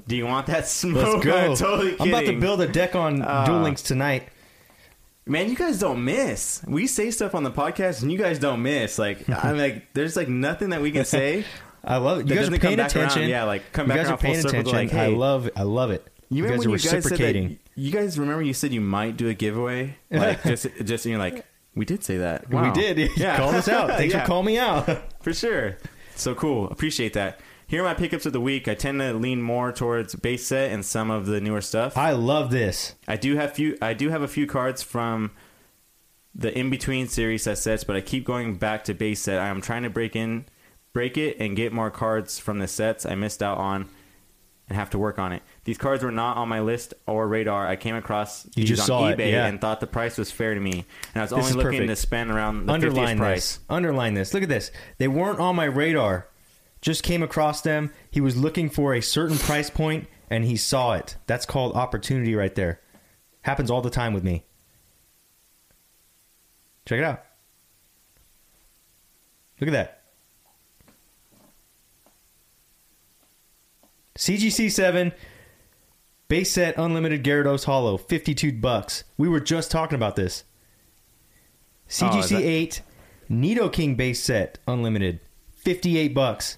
Do 0.08 0.16
you 0.18 0.26
want 0.26 0.48
that 0.48 0.68
smoke? 0.68 1.24
let's 1.24 1.26
go! 1.26 1.38
I'm 1.52 1.56
totally 1.56 1.96
I'm 2.00 2.10
about 2.10 2.26
to 2.26 2.38
build 2.40 2.62
a 2.62 2.68
deck 2.68 2.96
on 2.96 3.22
Ah. 3.22 3.46
Duel 3.46 3.62
Links 3.62 3.82
tonight. 3.82 4.28
Man, 5.26 5.50
you 5.50 5.56
guys 5.56 5.80
don't 5.80 6.04
miss. 6.04 6.62
We 6.68 6.88
say 6.88 7.12
stuff 7.12 7.36
on 7.36 7.44
the 7.44 7.52
podcast, 7.52 8.02
and 8.02 8.12
you 8.12 8.18
guys 8.18 8.40
don't 8.40 8.62
miss. 8.64 8.98
Like 9.00 9.30
I'm 9.44 9.58
like, 9.58 9.94
there's 9.94 10.16
like 10.16 10.28
nothing 10.28 10.72
that 10.72 10.82
we 10.82 10.92
can 10.92 11.06
say. 11.06 11.46
I 11.84 11.98
love 11.98 12.18
it. 12.20 12.22
You 12.24 12.30
That 12.30 12.36
guys 12.36 12.38
doesn't 12.50 12.54
are 12.56 12.58
come 12.58 12.68
paying 12.68 12.78
back 12.78 12.96
around. 12.96 13.06
attention. 13.06 13.30
Yeah, 13.30 13.44
like, 13.46 13.72
come 13.72 13.86
you 13.86 13.90
back 13.90 13.98
guys 13.98 14.06
around 14.08 14.14
are 14.16 14.18
paying 14.22 14.34
full 14.42 14.44
circle 14.52 14.60
attention. 14.72 14.98
like, 14.98 15.06
I 15.08 15.10
hey. 15.12 15.16
love. 15.16 15.50
I 15.56 15.64
love 15.64 15.92
it. 15.92 16.06
You 16.30 16.44
remember 16.44 16.64
guys 16.64 16.68
when 16.68 16.74
are 16.74 16.78
you 16.78 16.84
guys 16.84 16.84
said 16.84 16.92
that? 17.04 17.10
reciprocating. 17.12 17.60
You 17.76 17.92
guys 17.94 18.20
remember 18.20 18.44
you 18.44 18.54
said 18.54 18.74
you 18.74 18.82
might 18.82 19.16
do 19.16 19.30
a 19.30 19.34
giveaway, 19.34 19.96
like 20.12 20.44
just 20.44 20.68
just 20.84 21.06
and 21.06 21.12
you're 21.12 21.20
like, 21.20 21.46
we 21.76 21.86
did 21.86 22.04
say 22.04 22.18
that. 22.18 22.50
Wow. 22.50 22.66
We 22.66 22.72
did. 22.72 23.12
Yeah. 23.18 23.38
Call 23.38 23.50
us 23.56 23.70
out. 23.70 23.88
Thanks 23.92 24.14
Yeah. 24.14 24.22
for 24.22 24.28
calling 24.28 24.46
me 24.48 24.58
out. 24.58 24.86
for 25.24 25.34
sure. 25.34 25.78
So 26.16 26.36
cool. 26.36 26.68
Appreciate 26.70 27.14
that. 27.14 27.40
Here 27.70 27.82
are 27.82 27.86
my 27.86 27.94
pickups 27.94 28.26
of 28.26 28.34
the 28.34 28.42
week. 28.42 28.68
I 28.68 28.74
tend 28.74 29.00
to 29.00 29.14
lean 29.14 29.44
more 29.44 29.72
towards 29.72 30.16
base 30.16 30.48
set 30.48 30.72
and 30.72 30.84
some 30.84 31.12
of 31.12 31.28
the 31.28 31.40
newer 31.40 31.62
stuff. 31.62 31.96
I 31.96 32.12
love 32.14 32.50
this. 32.50 32.96
I 33.08 33.16
do 33.16 33.36
have 33.36 33.54
few. 33.54 33.78
I 33.80 33.94
do 33.94 34.10
have 34.10 34.24
a 34.24 34.28
few 34.28 34.48
cards 34.48 34.82
from 34.82 35.30
the 36.34 36.58
in 36.58 36.72
between 36.72 37.08
series 37.08 37.44
set 37.44 37.60
sets, 37.60 37.84
but 37.84 37.96
I 37.96 38.02
keep 38.02 38.26
going 38.26 38.56
back 38.56 38.86
to 38.86 38.96
base 38.96 39.22
set. 39.22 39.40
I 39.40 39.50
am 39.50 39.62
trying 39.62 39.84
to 39.84 39.90
break 39.92 40.16
in, 40.16 40.46
break 40.94 41.16
it, 41.16 41.38
and 41.40 41.56
get 41.56 41.72
more 41.72 41.92
cards 41.92 42.40
from 42.40 42.58
the 42.58 42.68
sets 42.68 43.06
I 43.06 43.14
missed 43.14 43.44
out 43.44 43.60
on, 43.60 43.88
and 44.68 44.76
have 44.76 44.90
to 44.92 44.98
work 44.98 45.20
on 45.20 45.32
it. 45.32 45.44
These 45.66 45.78
cards 45.78 46.04
were 46.04 46.12
not 46.12 46.38
on 46.38 46.50
my 46.50 46.62
list 46.62 46.96
or 47.06 47.28
radar. 47.28 47.68
I 47.68 47.76
came 47.76 47.94
across 47.96 48.46
You 48.56 48.64
these 48.64 48.70
just 48.70 48.82
on 48.82 48.88
saw 48.88 49.08
it, 49.10 49.20
eBay 49.20 49.32
yeah. 49.32 49.46
and 49.46 49.62
thought 49.62 49.80
the 49.80 49.86
price 49.86 50.18
was 50.18 50.32
fair 50.32 50.56
to 50.56 50.60
me, 50.60 50.86
and 51.14 51.18
I 51.18 51.22
was 51.22 51.30
This 51.30 51.38
only 51.40 51.52
looking 51.54 51.82
perfect. 51.82 51.90
to 51.90 51.96
spend 51.98 52.32
around 52.32 52.66
the 52.66 52.74
50th 52.74 53.18
price. 53.18 53.58
this. 53.58 53.60
Underline 53.70 54.16
this. 54.16 54.34
Look 54.34 54.42
at 54.42 54.50
this. 54.50 54.72
They 54.98 55.08
weren't 55.08 55.40
on 55.40 55.56
my 55.56 55.66
radar. 55.66 56.29
Just 56.82 57.04
came 57.04 57.22
across 57.24 57.62
them. 57.62 57.92
He 58.10 58.22
was 58.22 58.38
looking 58.38 58.70
for 58.70 58.94
a 58.94 59.02
certain 59.02 59.38
price 59.38 59.70
point, 59.70 60.08
and 60.30 60.46
he 60.46 60.56
saw 60.56 60.94
it. 60.94 61.18
That's 61.28 61.46
called 61.46 61.76
opportunity 61.76 62.36
right 62.36 62.56
there. 62.56 62.80
Happens 63.42 63.70
all 63.70 63.82
the 63.82 63.90
time 63.90 64.14
with 64.14 64.24
me. 64.24 64.46
Check 66.86 67.00
it 67.00 67.04
out. 67.06 67.24
Look 69.60 69.68
at 69.68 69.74
that. 69.74 69.96
CGC 74.18 74.70
seven 74.72 75.14
base 76.28 76.52
set 76.52 76.78
unlimited 76.78 77.24
Gyarados 77.24 77.66
Holo, 77.66 77.98
fifty 77.98 78.34
two 78.36 78.52
bucks. 78.52 79.04
We 79.18 79.30
were 79.30 79.40
just 79.40 79.72
talking 79.72 79.96
about 79.96 80.16
this. 80.16 80.44
Oh, 82.02 82.18
is 82.20 82.26
CGC 82.26 82.30
that- 82.30 82.44
eight 82.44 82.82
Nidoking 83.30 83.96
base 83.96 84.22
set 84.24 84.58
unlimited, 84.68 85.20
fifty 85.54 85.98
eight 85.98 86.14
bucks. 86.14 86.58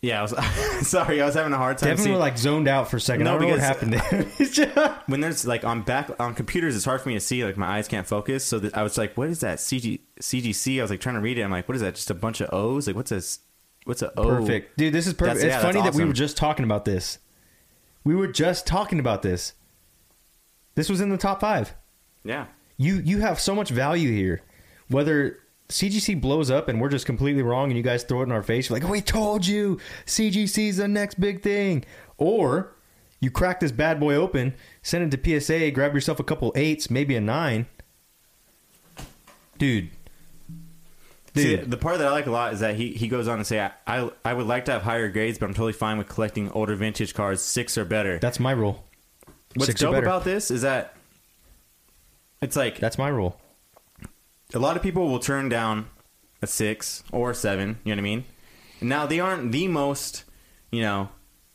Yeah, 0.00 0.20
I 0.20 0.22
was 0.22 0.34
sorry. 0.88 1.20
I 1.20 1.26
was 1.26 1.34
having 1.34 1.52
a 1.52 1.56
hard 1.56 1.78
time. 1.78 1.88
Devin 1.90 2.04
seeing- 2.04 2.14
were 2.14 2.20
like 2.20 2.38
zoned 2.38 2.68
out 2.68 2.88
for 2.90 2.98
a 2.98 3.00
second. 3.00 3.24
No, 3.24 3.34
I 3.34 3.38
don't 3.38 3.48
know 3.48 3.54
what 3.54 3.58
happened 3.60 3.92
there. 3.94 4.98
When 5.06 5.20
there's 5.20 5.44
like 5.46 5.64
on 5.64 5.82
back 5.82 6.10
on 6.20 6.34
computers, 6.34 6.76
it's 6.76 6.84
hard 6.84 7.00
for 7.00 7.08
me 7.08 7.14
to 7.16 7.20
see. 7.20 7.44
Like 7.44 7.56
my 7.56 7.66
eyes 7.78 7.88
can't 7.88 8.06
focus. 8.06 8.44
So 8.44 8.58
that 8.60 8.76
I 8.76 8.82
was 8.82 8.96
like, 8.96 9.16
"What 9.16 9.28
is 9.28 9.40
that 9.40 9.58
CG 9.58 10.00
CGC?" 10.20 10.78
I 10.78 10.82
was 10.82 10.90
like 10.90 11.00
trying 11.00 11.16
to 11.16 11.20
read 11.20 11.38
it. 11.38 11.42
I'm 11.42 11.50
like, 11.50 11.66
"What 11.68 11.74
is 11.74 11.80
that? 11.82 11.94
Just 11.96 12.10
a 12.10 12.14
bunch 12.14 12.40
of 12.40 12.52
O's? 12.52 12.86
Like 12.86 12.94
what's 12.94 13.10
this? 13.10 13.40
What's 13.84 14.02
a 14.02 14.12
O?" 14.18 14.24
Perfect, 14.28 14.76
dude. 14.78 14.92
This 14.92 15.06
is 15.08 15.14
perfect. 15.14 15.40
That's- 15.40 15.56
it's 15.56 15.62
yeah, 15.64 15.68
funny 15.68 15.82
that's 15.82 15.96
that 15.96 16.02
we 16.02 16.06
were 16.06 16.12
just 16.14 16.36
talking 16.36 16.64
about 16.64 16.84
this. 16.84 17.18
We 18.04 18.14
were 18.14 18.28
just 18.28 18.66
talking 18.66 19.00
about 19.00 19.22
this. 19.22 19.54
This 20.76 20.88
was 20.88 21.00
in 21.00 21.08
the 21.08 21.16
top 21.18 21.40
five. 21.40 21.74
Yeah, 22.22 22.46
You 22.76 22.96
you 22.96 23.18
have 23.20 23.40
so 23.40 23.54
much 23.54 23.70
value 23.70 24.12
here. 24.12 24.42
Whether 24.88 25.38
CGC 25.68 26.20
blows 26.20 26.50
up 26.50 26.68
and 26.68 26.80
we're 26.80 26.88
just 26.88 27.06
completely 27.06 27.42
wrong, 27.42 27.70
and 27.70 27.76
you 27.76 27.82
guys 27.82 28.02
throw 28.02 28.20
it 28.20 28.24
in 28.24 28.32
our 28.32 28.42
face, 28.42 28.68
you're 28.68 28.78
like, 28.78 28.88
oh, 28.88 28.90
"We 28.92 29.00
told 29.02 29.46
you, 29.46 29.78
CGC's 30.06 30.78
the 30.78 30.88
next 30.88 31.20
big 31.20 31.42
thing," 31.42 31.84
or 32.16 32.72
you 33.20 33.30
crack 33.30 33.60
this 33.60 33.72
bad 33.72 34.00
boy 34.00 34.14
open, 34.14 34.54
send 34.82 35.12
it 35.12 35.16
to 35.22 35.40
PSA, 35.40 35.70
grab 35.72 35.94
yourself 35.94 36.20
a 36.20 36.24
couple 36.24 36.52
eights, 36.54 36.90
maybe 36.90 37.16
a 37.16 37.20
nine, 37.20 37.66
dude. 39.58 39.90
See, 41.34 41.56
Dude, 41.56 41.70
the 41.70 41.76
part 41.76 41.98
that 41.98 42.08
I 42.08 42.10
like 42.10 42.26
a 42.26 42.30
lot 42.30 42.52
is 42.54 42.60
that 42.60 42.74
he, 42.76 42.92
he 42.92 43.06
goes 43.06 43.28
on 43.28 43.38
to 43.38 43.44
say, 43.44 43.60
I, 43.60 43.72
I 43.86 44.10
I 44.24 44.32
would 44.34 44.46
like 44.46 44.64
to 44.64 44.72
have 44.72 44.82
higher 44.82 45.08
grades, 45.10 45.38
but 45.38 45.46
I'm 45.46 45.54
totally 45.54 45.72
fine 45.74 45.98
with 45.98 46.08
collecting 46.08 46.50
older 46.52 46.74
vintage 46.74 47.14
cards, 47.14 47.42
six 47.42 47.76
or 47.76 47.84
better. 47.84 48.18
that's 48.18 48.40
my 48.40 48.52
rule. 48.52 48.84
What's 49.54 49.66
six 49.66 49.80
dope 49.80 49.94
about 49.96 50.24
this 50.24 50.50
is 50.50 50.62
that 50.62 50.96
it's 52.40 52.56
like 52.56 52.78
That's 52.78 52.98
my 52.98 53.08
rule. 53.08 53.38
A 54.54 54.58
lot 54.58 54.76
of 54.76 54.82
people 54.82 55.08
will 55.08 55.18
turn 55.18 55.48
down 55.48 55.88
a 56.40 56.46
six 56.46 57.02
or 57.12 57.30
a 57.32 57.34
seven. 57.34 57.78
You 57.84 57.94
know 57.94 57.96
what 57.96 57.98
I 57.98 58.02
mean? 58.02 58.24
Now 58.80 59.06
they 59.06 59.20
aren't 59.20 59.52
the 59.52 59.68
most, 59.68 60.24
you 60.70 60.80
know, 60.82 61.08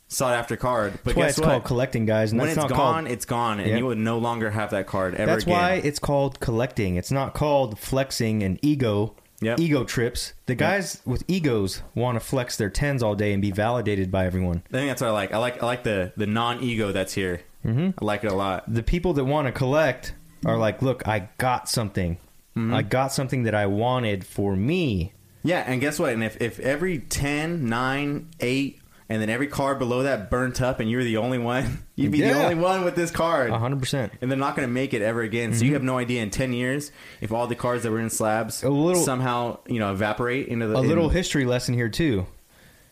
sought 0.08 0.34
after 0.36 0.56
card, 0.56 0.94
but 1.04 1.16
That's 1.16 1.18
why 1.18 1.28
it's 1.28 1.40
what? 1.40 1.46
called 1.48 1.64
collecting, 1.64 2.06
guys. 2.06 2.32
And 2.32 2.40
when 2.40 2.48
that's 2.50 2.58
it's 2.58 2.70
not 2.70 2.78
gone, 2.78 3.04
called. 3.06 3.08
it's 3.14 3.26
gone, 3.26 3.60
and 3.60 3.70
Yeah. 3.70 3.78
you 3.78 3.86
would 3.88 3.98
no 3.98 4.18
longer 4.20 4.52
have 4.52 4.70
that 4.72 4.86
card 4.86 5.16
ever 5.16 5.32
That's 5.32 5.44
again. 5.44 5.54
why 5.58 5.72
it's 5.76 6.00
called 6.00 6.40
collecting. 6.40 6.96
It's 6.98 7.12
not 7.12 7.34
called 7.34 7.80
flexing 7.80 8.44
and 8.44 8.60
ego. 8.62 9.16
Yep. 9.42 9.60
Ego 9.60 9.84
trips. 9.84 10.34
The 10.46 10.56
guys 10.56 11.02
with 11.06 11.24
egos 11.28 11.82
want 11.96 12.16
to 12.16 12.22
flex 12.22 12.56
their 12.56 12.70
tens 12.70 13.04
all 13.04 13.14
day 13.16 13.34
and 13.34 13.42
be 13.42 13.52
validated 13.52 14.10
by 14.10 14.26
everyone. 14.26 14.64
I 14.70 14.72
think 14.78 14.90
that's 14.90 15.02
what 15.02 15.10
I 15.10 15.12
like. 15.12 15.34
I 15.34 15.38
like 15.38 15.62
I 15.62 15.66
like 15.66 15.84
the 15.84 16.14
the 16.16 16.28
non 16.28 16.62
ego 16.62 16.92
that's 16.94 17.14
here. 17.14 17.42
Mm-hmm. 17.66 17.90
I 18.02 18.06
like 18.06 18.24
it 18.24 18.32
a 18.32 18.36
lot. 18.36 18.72
The 18.74 18.84
people 18.84 19.12
that 19.14 19.26
want 19.26 19.48
to 19.48 19.52
collect 19.52 20.14
are 20.46 20.58
like, 20.58 20.82
look, 20.82 21.06
I 21.08 21.30
got 21.40 21.68
something. 21.68 22.18
Mm-hmm. 22.56 22.74
I 22.74 22.82
got 22.84 23.12
something 23.12 23.44
that 23.44 23.56
I 23.56 23.66
wanted 23.66 24.26
for 24.26 24.56
me. 24.56 25.14
Yeah, 25.44 25.64
and 25.66 25.82
guess 25.82 26.00
what? 26.00 26.14
And 26.14 26.24
if, 26.24 26.42
if 26.42 26.60
every 26.60 27.00
10, 27.00 27.68
9, 27.68 28.30
8, 28.40 28.80
and 29.10 29.22
then 29.22 29.30
every 29.30 29.48
card 29.48 29.80
below 29.80 30.04
that 30.04 30.32
burnt 30.32 30.62
up 30.62 30.80
and 30.80 30.90
you're 30.90 31.04
the 31.04 31.18
only 31.18 31.38
one, 31.38 31.84
you'd 31.96 32.12
be 32.12 32.22
the 32.22 32.32
only 32.32 32.56
one 32.56 32.86
with 32.86 32.96
this 32.96 33.12
card. 33.12 33.52
Hundred 33.52 33.80
percent. 33.80 34.14
And 34.22 34.32
they're 34.32 34.40
not 34.40 34.56
going 34.56 34.68
to 34.68 34.72
make 34.74 34.94
it 34.94 35.02
ever 35.02 35.22
again. 35.22 35.52
Mm-hmm. 35.52 35.60
So 35.60 35.66
you 35.66 35.74
have 35.74 35.84
no 35.84 35.98
idea 35.98 36.22
in 36.24 36.30
10 36.30 36.54
years 36.54 36.92
if 37.22 37.32
all 37.32 37.46
the 37.48 37.56
cards 37.56 37.84
that 37.84 37.92
were 37.92 38.00
in 38.00 38.10
slabs 38.10 38.64
A 38.64 38.70
little- 38.70 39.04
somehow, 39.04 39.60
you 39.68 39.80
know, 39.80 39.92
evaporate 39.92 40.48
into 40.48 40.68
the 40.68 40.78
A 40.78 40.80
little 40.80 41.10
history 41.10 41.46
lesson 41.46 41.74
here 41.74 41.90
too. 41.90 42.26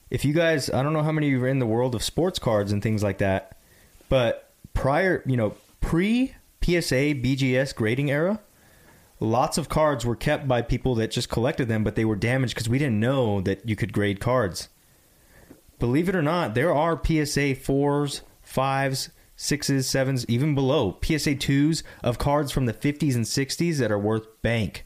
If 0.09 0.25
you 0.25 0.33
guys, 0.33 0.69
I 0.69 0.83
don't 0.83 0.91
know 0.91 1.03
how 1.03 1.13
many 1.13 1.27
of 1.27 1.31
you 1.31 1.43
are 1.43 1.47
in 1.47 1.59
the 1.59 1.65
world 1.65 1.95
of 1.95 2.03
sports 2.03 2.37
cards 2.37 2.73
and 2.73 2.83
things 2.83 3.01
like 3.01 3.19
that, 3.19 3.57
but 4.09 4.51
prior, 4.73 5.23
you 5.25 5.37
know, 5.37 5.55
pre 5.79 6.35
PSA 6.61 7.15
BGS 7.15 7.73
grading 7.73 8.11
era, 8.11 8.41
lots 9.21 9.57
of 9.57 9.69
cards 9.69 10.05
were 10.05 10.15
kept 10.17 10.47
by 10.47 10.61
people 10.61 10.95
that 10.95 11.11
just 11.11 11.29
collected 11.29 11.67
them, 11.69 11.83
but 11.85 11.95
they 11.95 12.03
were 12.03 12.15
damaged 12.17 12.53
because 12.55 12.67
we 12.67 12.77
didn't 12.79 12.99
know 12.99 13.39
that 13.41 13.67
you 13.67 13.75
could 13.77 13.93
grade 13.93 14.19
cards. 14.19 14.67
Believe 15.79 16.09
it 16.09 16.15
or 16.15 16.21
not, 16.21 16.53
there 16.55 16.73
are 16.73 16.99
PSA 17.01 17.55
fours, 17.55 18.21
fives, 18.41 19.09
sixes, 19.35 19.87
sevens, 19.87 20.25
even 20.27 20.53
below 20.53 20.97
PSA 21.03 21.35
twos 21.35 21.83
of 22.03 22.17
cards 22.17 22.51
from 22.51 22.65
the 22.65 22.73
50s 22.73 23.15
and 23.15 23.25
60s 23.25 23.77
that 23.77 23.91
are 23.91 23.97
worth 23.99 24.27
bank. 24.41 24.85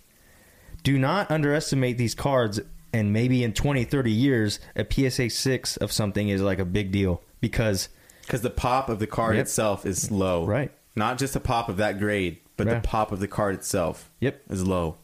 do 0.84 1.00
not 1.00 1.32
underestimate 1.32 1.98
these 1.98 2.14
cards. 2.14 2.60
And 2.94 3.12
maybe 3.12 3.44
in 3.44 3.54
20, 3.54 3.84
30 3.86 4.12
years, 4.12 4.60
a 4.76 4.86
PSA 4.90 5.32
six 5.32 5.76
of 5.78 5.92
something 5.92 6.30
is 6.30 6.42
like 6.44 6.60
a 6.60 6.64
big 6.66 6.92
deal 6.92 7.24
because 7.42 7.90
Because 8.22 8.42
the 8.42 8.50
pop 8.52 8.88
of 8.88 9.00
the 9.00 9.08
card 9.08 9.36
Yep. 9.36 9.46
itself 9.46 9.86
is 9.86 10.12
low. 10.12 10.46
Right. 10.46 10.72
Not 10.96 11.18
just 11.18 11.34
the 11.34 11.40
pop 11.42 11.68
of 11.70 11.78
that 11.78 11.98
grade, 12.00 12.38
but 12.58 12.68
Right. 12.68 12.82
the 12.82 12.88
pop 12.88 13.12
of 13.12 13.20
the 13.20 13.28
card 13.28 13.56
itself 13.56 14.10
Yep. 14.22 14.42
is 14.50 14.66
low. 14.66 14.98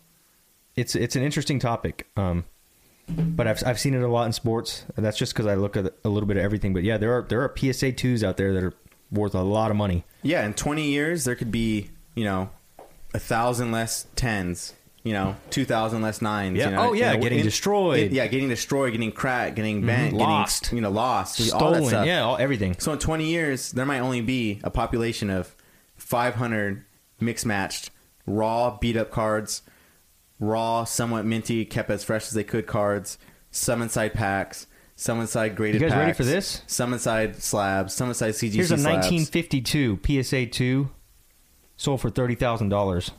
it's 0.75 0.95
it's 0.95 1.15
an 1.15 1.23
interesting 1.23 1.59
topic. 1.59 2.07
Um, 2.15 2.45
but 3.09 3.45
I've 3.47 3.61
I've 3.65 3.79
seen 3.79 3.93
it 3.93 4.01
a 4.01 4.07
lot 4.07 4.25
in 4.25 4.31
sports. 4.31 4.85
That's 4.95 5.17
just 5.17 5.33
because 5.33 5.45
I 5.47 5.55
look 5.55 5.75
at 5.75 5.93
a 6.05 6.09
little 6.09 6.27
bit 6.27 6.37
of 6.37 6.43
everything. 6.43 6.73
But 6.73 6.83
yeah, 6.83 6.97
there 6.97 7.11
are 7.13 7.23
there 7.23 7.41
are 7.41 7.53
PSA 7.55 7.91
twos 7.93 8.23
out 8.23 8.37
there 8.37 8.53
that 8.53 8.63
are 8.63 8.73
worth 9.11 9.35
a 9.35 9.41
lot 9.41 9.69
of 9.71 9.75
money. 9.77 10.05
Yeah, 10.23 10.45
in 10.45 10.53
20 10.53 10.87
years, 10.89 11.25
there 11.25 11.35
could 11.35 11.51
be, 11.51 11.89
you 12.15 12.23
know, 12.23 12.49
a 13.13 13.19
thousand 13.19 13.73
less 13.73 14.05
tens, 14.15 14.73
you 15.03 15.11
know, 15.11 15.35
2,000 15.49 16.01
less 16.01 16.21
nines. 16.21 16.57
Yeah. 16.57 16.69
You 16.69 16.75
know, 16.75 16.81
Oh, 16.81 16.93
yeah, 16.93 17.11
you 17.11 17.17
know, 17.17 17.23
getting 17.23 17.43
destroyed. 17.43 18.11
yeah, 18.13 18.27
getting 18.27 18.47
destroyed, 18.47 18.93
getting 18.93 19.11
cracked, 19.11 19.57
getting 19.57 19.85
bent, 19.85 20.13
Lost. 20.13 20.63
getting, 20.63 20.77
you 20.77 20.81
know, 20.83 20.91
lost, 20.91 21.41
all 21.51 21.59
Stolen, 21.59 21.85
stuff. 21.85 22.05
yeah, 22.05 22.21
all, 22.21 22.37
everything. 22.37 22.75
So 22.79 22.93
in 22.93 22.99
20 22.99 23.25
years, 23.25 23.71
there 23.73 23.85
might 23.85 23.99
only 23.99 24.21
be 24.21 24.61
a 24.63 24.69
population 24.69 25.29
of 25.29 25.53
500 25.97 26.85
mixed 27.21 27.45
matched, 27.45 27.91
raw, 28.25 28.77
beat 28.79 28.97
up 28.97 29.11
cards, 29.11 29.61
raw, 30.39 30.83
somewhat 30.83 31.25
minty, 31.25 31.65
kept 31.65 31.89
as 31.89 32.03
fresh 32.03 32.27
as 32.27 32.33
they 32.33 32.43
could 32.43 32.67
cards, 32.67 33.17
some 33.51 33.81
inside 33.81 34.13
packs, 34.13 34.67
some 34.95 35.19
inside 35.21 35.55
graded 35.55 35.81
You 35.81 35.87
guys 35.87 35.93
packs, 35.93 35.99
ready 36.01 36.13
for 36.13 36.23
this? 36.23 36.61
Some 36.67 36.93
inside 36.93 37.41
slabs, 37.41 37.93
some 37.93 38.09
inside 38.09 38.31
CGC 38.31 38.53
Here's 38.53 38.71
a 38.71 38.77
slabs. 38.77 39.11
1952 39.11 39.99
PSA 40.23 40.45
two, 40.47 40.89
sold 41.77 42.01
for 42.01 42.09
thirty 42.09 42.35
thousand 42.35 42.69
dollars. 42.69 43.11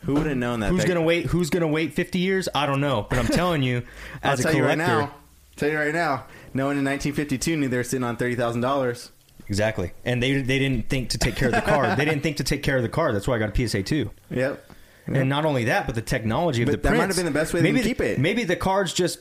Who 0.00 0.14
would 0.14 0.26
have 0.26 0.36
known 0.36 0.60
that? 0.60 0.70
Who's 0.70 0.84
gonna 0.84 1.02
wait? 1.02 1.26
Who's 1.26 1.50
gonna 1.50 1.68
wait 1.68 1.92
fifty 1.94 2.18
years? 2.18 2.48
I 2.54 2.66
don't 2.66 2.80
know, 2.80 3.06
but 3.08 3.18
I'm 3.18 3.26
telling 3.26 3.62
you, 3.62 3.82
I'll 4.22 4.32
as 4.32 4.40
a 4.40 4.44
tell 4.44 4.54
you 4.54 4.64
right 4.64 4.76
collector, 4.78 5.00
now. 5.06 5.14
Tell 5.56 5.70
you 5.70 5.78
right 5.78 5.94
now. 5.94 6.26
No 6.54 6.66
one 6.66 6.76
in 6.76 6.84
1952 6.84 7.56
knew 7.56 7.68
they 7.68 7.76
were 7.76 7.84
sitting 7.84 8.02
on 8.04 8.16
thirty 8.16 8.34
thousand 8.34 8.62
dollars. 8.62 9.12
Exactly. 9.52 9.92
And 10.04 10.22
they 10.22 10.40
they 10.40 10.58
didn't 10.58 10.88
think 10.88 11.10
to 11.10 11.18
take 11.18 11.36
care 11.36 11.48
of 11.48 11.54
the 11.54 11.60
card. 11.60 11.98
they 11.98 12.04
didn't 12.04 12.22
think 12.22 12.38
to 12.38 12.44
take 12.44 12.62
care 12.62 12.76
of 12.78 12.82
the 12.82 12.88
card. 12.88 13.14
That's 13.14 13.28
why 13.28 13.36
I 13.36 13.38
got 13.38 13.56
a 13.58 13.68
PSA 13.68 13.82
two. 13.82 14.10
Yep. 14.30 14.70
And 15.06 15.28
not 15.28 15.44
only 15.44 15.64
that, 15.64 15.86
but 15.86 15.94
the 15.94 16.02
technology 16.02 16.62
of 16.62 16.66
But 16.70 16.82
the 16.82 16.88
that 16.88 16.96
might 16.96 17.08
have 17.08 17.16
been 17.16 17.26
the 17.26 17.30
best 17.32 17.52
way 17.52 17.60
maybe 17.60 17.80
can 17.80 17.88
keep 17.88 18.00
it. 18.00 18.18
Maybe 18.18 18.44
the 18.44 18.56
cards 18.56 18.92
just 18.94 19.18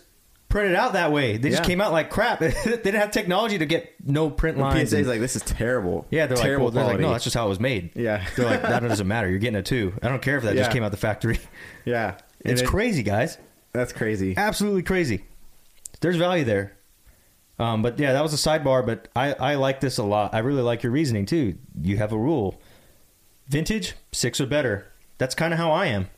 printed 0.48 0.76
out 0.76 0.94
that 0.94 1.12
way. 1.12 1.38
They 1.38 1.49
just 1.49 1.64
came 1.64 1.82
out 1.82 1.91
like 1.91 2.10
crap. 2.10 2.40
they 2.40 2.52
didn't 2.64 2.95
have 2.95 3.12
technology 3.12 3.58
to 3.58 3.66
get 3.66 3.94
no 4.06 4.30
print 4.30 4.58
The 4.58 4.64
lines. 4.64 4.90
PSA's 4.90 4.99
and- 4.99 5.08
like 5.08 5.20
this 5.20 5.36
is 5.36 5.41
terrible. 5.44 6.06
yeah, 6.12 6.28
they're 6.28 6.38
terrible 6.38 6.68
like, 6.68 6.76
well, 6.76 6.84
they're 6.86 6.94
like, 6.94 7.02
no, 7.02 7.12
that's 7.12 7.24
just 7.24 7.36
how 7.36 7.45
it 7.45 7.49
was 7.49 7.60
made. 7.60 7.91
Yeah. 7.95 8.26
they're 8.36 8.45
like, 8.45 8.62
that 8.62 8.80
doesn't 8.88 9.08
matter. 9.08 9.30
You're 9.30 9.40
getting 9.40 9.56
a 9.58 9.64
two. 9.64 9.94
I 10.03 10.08
don't 10.10 10.22
care 10.22 10.38
if 10.38 10.44
that 10.44 10.56
just 10.56 10.72
came 10.72 10.84
out 10.84 10.91
the 10.91 10.98
factory. 10.98 11.40
yeah. 11.86 12.18
And 12.44 12.53
It's 12.53 12.62
it- 12.64 12.68
crazy, 12.68 13.03
guys. 13.03 13.38
That's 13.72 13.94
crazy. 13.94 14.34
Absolutely 14.36 14.82
crazy. 14.84 15.26
There's 16.02 16.16
value 16.16 16.44
there. 16.44 16.76
Um, 17.62 17.82
but 17.82 18.00
yeah, 18.00 18.14
that 18.14 18.24
was 18.24 18.34
a 18.34 18.50
sidebar. 18.50 18.86
But 18.86 19.08
I, 19.16 19.34
I 19.34 19.56
like 19.56 19.80
this 19.80 19.98
a 19.98 20.04
lot. 20.04 20.34
I 20.34 20.40
really 20.40 20.64
like 20.64 20.84
your 20.84 20.92
reasoning 20.92 21.26
too. 21.26 21.58
You 21.82 21.98
have 21.98 22.12
a 22.12 22.18
rule: 22.18 22.60
vintage 23.48 23.94
six 24.12 24.42
or 24.42 24.48
better. 24.48 24.92
That's 25.18 25.36
kind 25.36 25.54
of 25.54 25.60
how 25.60 25.72
I 25.72 25.86
am. 25.86 26.10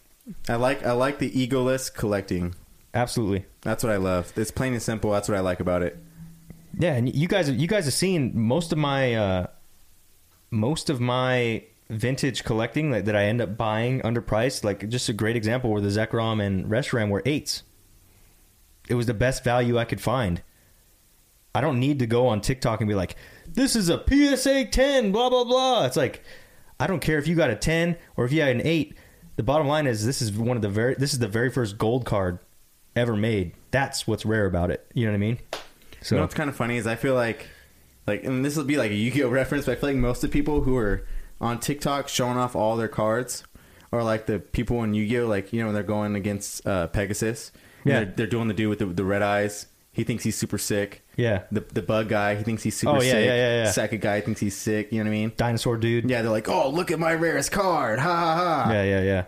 I 0.47 0.55
like 0.55 0.85
I 0.85 0.93
like 0.93 1.19
the 1.19 1.29
egoless 1.31 1.93
collecting. 1.93 2.55
Absolutely. 2.93 3.45
That's 3.61 3.83
what 3.83 3.91
I 3.91 3.97
love. 3.97 4.31
It's 4.35 4.51
plain 4.51 4.73
and 4.73 4.81
simple. 4.81 5.11
That's 5.11 5.27
what 5.27 5.37
I 5.37 5.41
like 5.41 5.59
about 5.59 5.81
it. 5.81 5.97
Yeah, 6.77 6.93
and 6.93 7.13
you 7.13 7.27
guys, 7.27 7.49
you 7.49 7.67
guys 7.67 7.85
have 7.85 7.93
seen 7.93 8.31
most 8.35 8.71
of 8.71 8.77
my, 8.77 9.15
uh, 9.15 9.47
most 10.51 10.89
of 10.89 10.99
my 10.99 11.63
vintage 11.89 12.43
collecting 12.43 12.91
like, 12.91 13.05
that 13.05 13.15
I 13.15 13.25
end 13.25 13.41
up 13.41 13.57
buying 13.57 14.01
underpriced. 14.01 14.63
Like 14.63 14.87
just 14.89 15.09
a 15.09 15.13
great 15.13 15.35
example 15.35 15.71
where 15.71 15.81
the 15.81 15.89
Zekrom 15.89 16.41
and 16.43 16.65
Reshiram 16.65 17.09
were 17.09 17.23
eights. 17.25 17.63
It 18.89 18.95
was 18.95 19.05
the 19.05 19.13
best 19.13 19.43
value 19.43 19.77
I 19.77 19.85
could 19.85 20.01
find. 20.01 20.41
I 21.55 21.61
don't 21.61 21.79
need 21.79 21.99
to 21.99 22.07
go 22.07 22.27
on 22.27 22.41
TikTok 22.41 22.81
and 22.81 22.87
be 22.87 22.95
like, 22.95 23.15
"This 23.47 23.75
is 23.75 23.89
a 23.89 24.03
PSA 24.07 24.65
10," 24.65 25.11
blah 25.11 25.29
blah 25.29 25.43
blah. 25.43 25.85
It's 25.85 25.97
like, 25.97 26.23
I 26.79 26.87
don't 26.87 26.99
care 26.99 27.17
if 27.19 27.27
you 27.27 27.35
got 27.35 27.49
a 27.49 27.55
10 27.55 27.95
or 28.17 28.25
if 28.25 28.31
you 28.31 28.41
had 28.41 28.55
an 28.55 28.61
8. 28.65 28.95
The 29.35 29.43
bottom 29.43 29.67
line 29.67 29.87
is 29.87 30.05
this 30.05 30.21
is 30.21 30.31
one 30.31 30.57
of 30.57 30.61
the 30.61 30.69
very 30.69 30.95
this 30.95 31.13
is 31.13 31.19
the 31.19 31.27
very 31.27 31.49
first 31.49 31.77
gold 31.77 32.05
card 32.05 32.39
ever 32.95 33.15
made. 33.15 33.53
That's 33.71 34.07
what's 34.07 34.25
rare 34.25 34.45
about 34.45 34.71
it. 34.71 34.85
You 34.93 35.05
know 35.05 35.11
what 35.11 35.15
I 35.15 35.19
mean? 35.19 35.39
So 36.01 36.15
You 36.15 36.19
know 36.19 36.23
what's 36.23 36.35
kind 36.35 36.49
of 36.49 36.55
funny 36.55 36.77
is 36.77 36.85
I 36.85 36.95
feel 36.95 37.15
like, 37.15 37.47
like, 38.05 38.23
and 38.23 38.43
this 38.43 38.55
will 38.55 38.65
be 38.65 38.77
like 38.77 38.91
a 38.91 38.95
Yu-Gi-Oh 38.95 39.29
reference, 39.29 39.65
but 39.65 39.71
I 39.71 39.75
feel 39.75 39.89
like 39.89 39.97
most 39.97 40.23
of 40.23 40.29
the 40.29 40.33
people 40.33 40.61
who 40.61 40.75
are 40.77 41.05
on 41.39 41.59
TikTok 41.59 42.09
showing 42.09 42.37
off 42.37 42.55
all 42.55 42.75
their 42.77 42.87
cards 42.87 43.43
are 43.91 44.03
like 44.03 44.25
the 44.25 44.39
people 44.39 44.83
in 44.83 44.93
Yu-Gi-Oh, 44.93 45.27
like 45.27 45.53
you 45.53 45.59
know 45.59 45.67
when 45.67 45.73
they're 45.75 45.83
going 45.83 46.15
against 46.15 46.65
uh, 46.67 46.87
Pegasus. 46.87 47.51
Yeah. 47.85 47.99
they're, 47.99 48.13
they're 48.17 48.27
doing 48.27 48.47
the 48.47 48.53
dude 48.53 48.69
with 48.69 48.79
the, 48.79 48.85
the 48.85 49.03
red 49.03 49.21
eyes. 49.21 49.67
He 49.91 50.03
thinks 50.03 50.23
he's 50.23 50.35
super 50.37 50.57
sick. 50.57 51.02
Yeah, 51.15 51.43
The 51.51 51.61
the 51.73 51.81
bug 51.81 52.09
guy, 52.09 52.35
he 52.35 52.43
thinks 52.43 52.63
he's 52.63 52.75
super 52.77 52.93
Oh, 52.97 53.01
yeah, 53.01 53.11
sick. 53.11 53.25
yeah, 53.25 53.35
yeah, 53.35 53.63
yeah. 53.65 53.71
Second 53.71 54.01
guy 54.01 54.21
thinks 54.21 54.39
he's 54.39 54.55
sick. 54.57 54.91
You 54.91 54.99
know 55.03 55.09
what 55.09 55.15
I 55.15 55.19
mean? 55.19 55.31
dinosaur 55.37 55.77
dude. 55.77 56.09
Yeah, 56.09 56.21
they're 56.21 56.31
like, 56.31 56.49
oh, 56.49 56.69
look 56.69 56.91
at 56.91 56.99
my 56.99 57.13
rarest 57.13 57.51
card. 57.51 57.99
Ha 57.99 58.09
ha 58.09 58.63
ha. 58.65 58.71
yeah, 58.71 58.83
yeah, 58.83 59.01
yeah. 59.01 59.23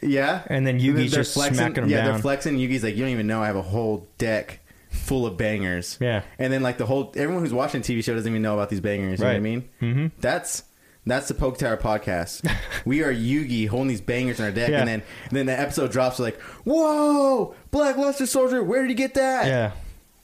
Yeah. 0.00 0.42
And 0.48 0.66
then 0.66 0.78
Yugi's 0.78 1.12
they're 1.12 1.20
just 1.22 1.34
flexing, 1.34 1.54
smacking 1.56 1.84
'em 1.84 1.88
Yeah, 1.90 2.02
down. 2.04 2.12
they're 2.12 2.18
flexing. 2.22 2.58
Yugi's 2.58 2.82
like, 2.84 2.94
you 2.94 3.02
don't 3.02 3.10
even 3.12 3.26
know 3.26 3.42
I 3.42 3.46
have 3.46 3.56
a 3.56 3.62
whole 3.62 4.06
deck 4.18 4.60
full 4.90 5.26
of 5.26 5.36
bangers. 5.36 5.96
Yeah. 6.00 6.22
And 6.38 6.52
then 6.52 6.62
like 6.62 6.78
the 6.78 6.86
whole 6.86 7.10
everyone 7.16 7.42
who's 7.42 7.54
watching 7.54 7.80
the 7.82 7.94
TV 7.94 8.04
show 8.04 8.14
doesn't 8.14 8.30
even 8.30 8.42
know 8.42 8.54
about 8.54 8.68
these 8.68 8.80
bangers. 8.80 9.18
You 9.18 9.24
know 9.24 9.30
what 9.30 9.32
I 9.32 9.34
Right. 9.36 9.42
mean? 9.42 9.68
Mhm. 9.80 10.10
That's 10.20 10.64
that's 11.06 11.28
the 11.28 11.34
Poke 11.34 11.58
Tower 11.58 11.76
podcast. 11.76 12.48
we 12.84 13.02
are 13.02 13.12
Yugi 13.12 13.66
holding 13.68 13.88
these 13.88 14.00
bangers 14.00 14.38
in 14.38 14.44
our 14.44 14.50
deck, 14.50 14.70
Yeah. 14.70 14.80
and 14.80 14.88
then 14.88 15.02
and 15.28 15.36
then 15.36 15.46
the 15.46 15.58
episode 15.58 15.90
drops. 15.90 16.18
Like, 16.18 16.38
whoa, 16.64 17.54
Black 17.70 17.96
Luster 17.96 18.26
Soldier, 18.26 18.62
where 18.62 18.82
did 18.82 18.90
you 18.90 18.96
get 18.96 19.14
that? 19.14 19.46
Yeah. 19.46 19.72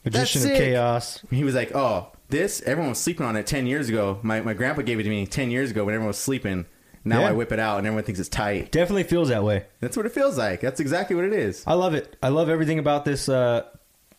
Magician 0.05 0.43
of 0.43 0.49
sick. 0.49 0.57
Chaos. 0.59 1.21
He 1.31 1.45
was 1.45 1.55
like, 1.55 1.75
oh, 1.75 2.09
this 2.29 2.63
everyone 2.63 2.91
was 2.91 2.99
sleeping 2.99 3.27
on 3.27 3.37
it 3.37 3.47
ten 3.47 3.67
years 3.67 3.89
ago. 3.89 4.19
My 4.23 4.41
my 4.41 4.55
grandpa 4.55 4.83
gave 4.83 4.99
it 5.01 5.03
to 5.05 5.09
me 5.11 5.27
ten 5.27 5.51
years 5.51 5.71
ago 5.71 5.85
when 5.85 5.95
everyone 5.95 6.09
was 6.09 6.19
sleeping. 6.19 6.67
Now 7.05 7.21
Yeah. 7.21 7.29
I 7.29 7.33
whip 7.33 7.51
it 7.53 7.59
out 7.59 7.79
and 7.79 7.87
everyone 7.87 8.05
thinks 8.05 8.21
it's 8.21 8.29
tight. 8.29 8.71
Definitely 8.73 9.05
feels 9.05 9.31
that 9.31 9.43
way. 9.43 9.65
That's 9.81 9.97
what 9.97 10.05
it 10.07 10.13
feels 10.13 10.37
like. 10.37 10.61
That's 10.61 10.81
exactly 10.81 11.17
what 11.17 11.25
it 11.25 11.33
is. 11.33 11.65
I 11.67 11.75
love 11.75 11.95
it. 11.95 12.17
I 12.23 12.29
love 12.29 12.49
everything 12.51 12.79
about 12.79 13.05
this 13.05 13.29
uh, 13.29 13.65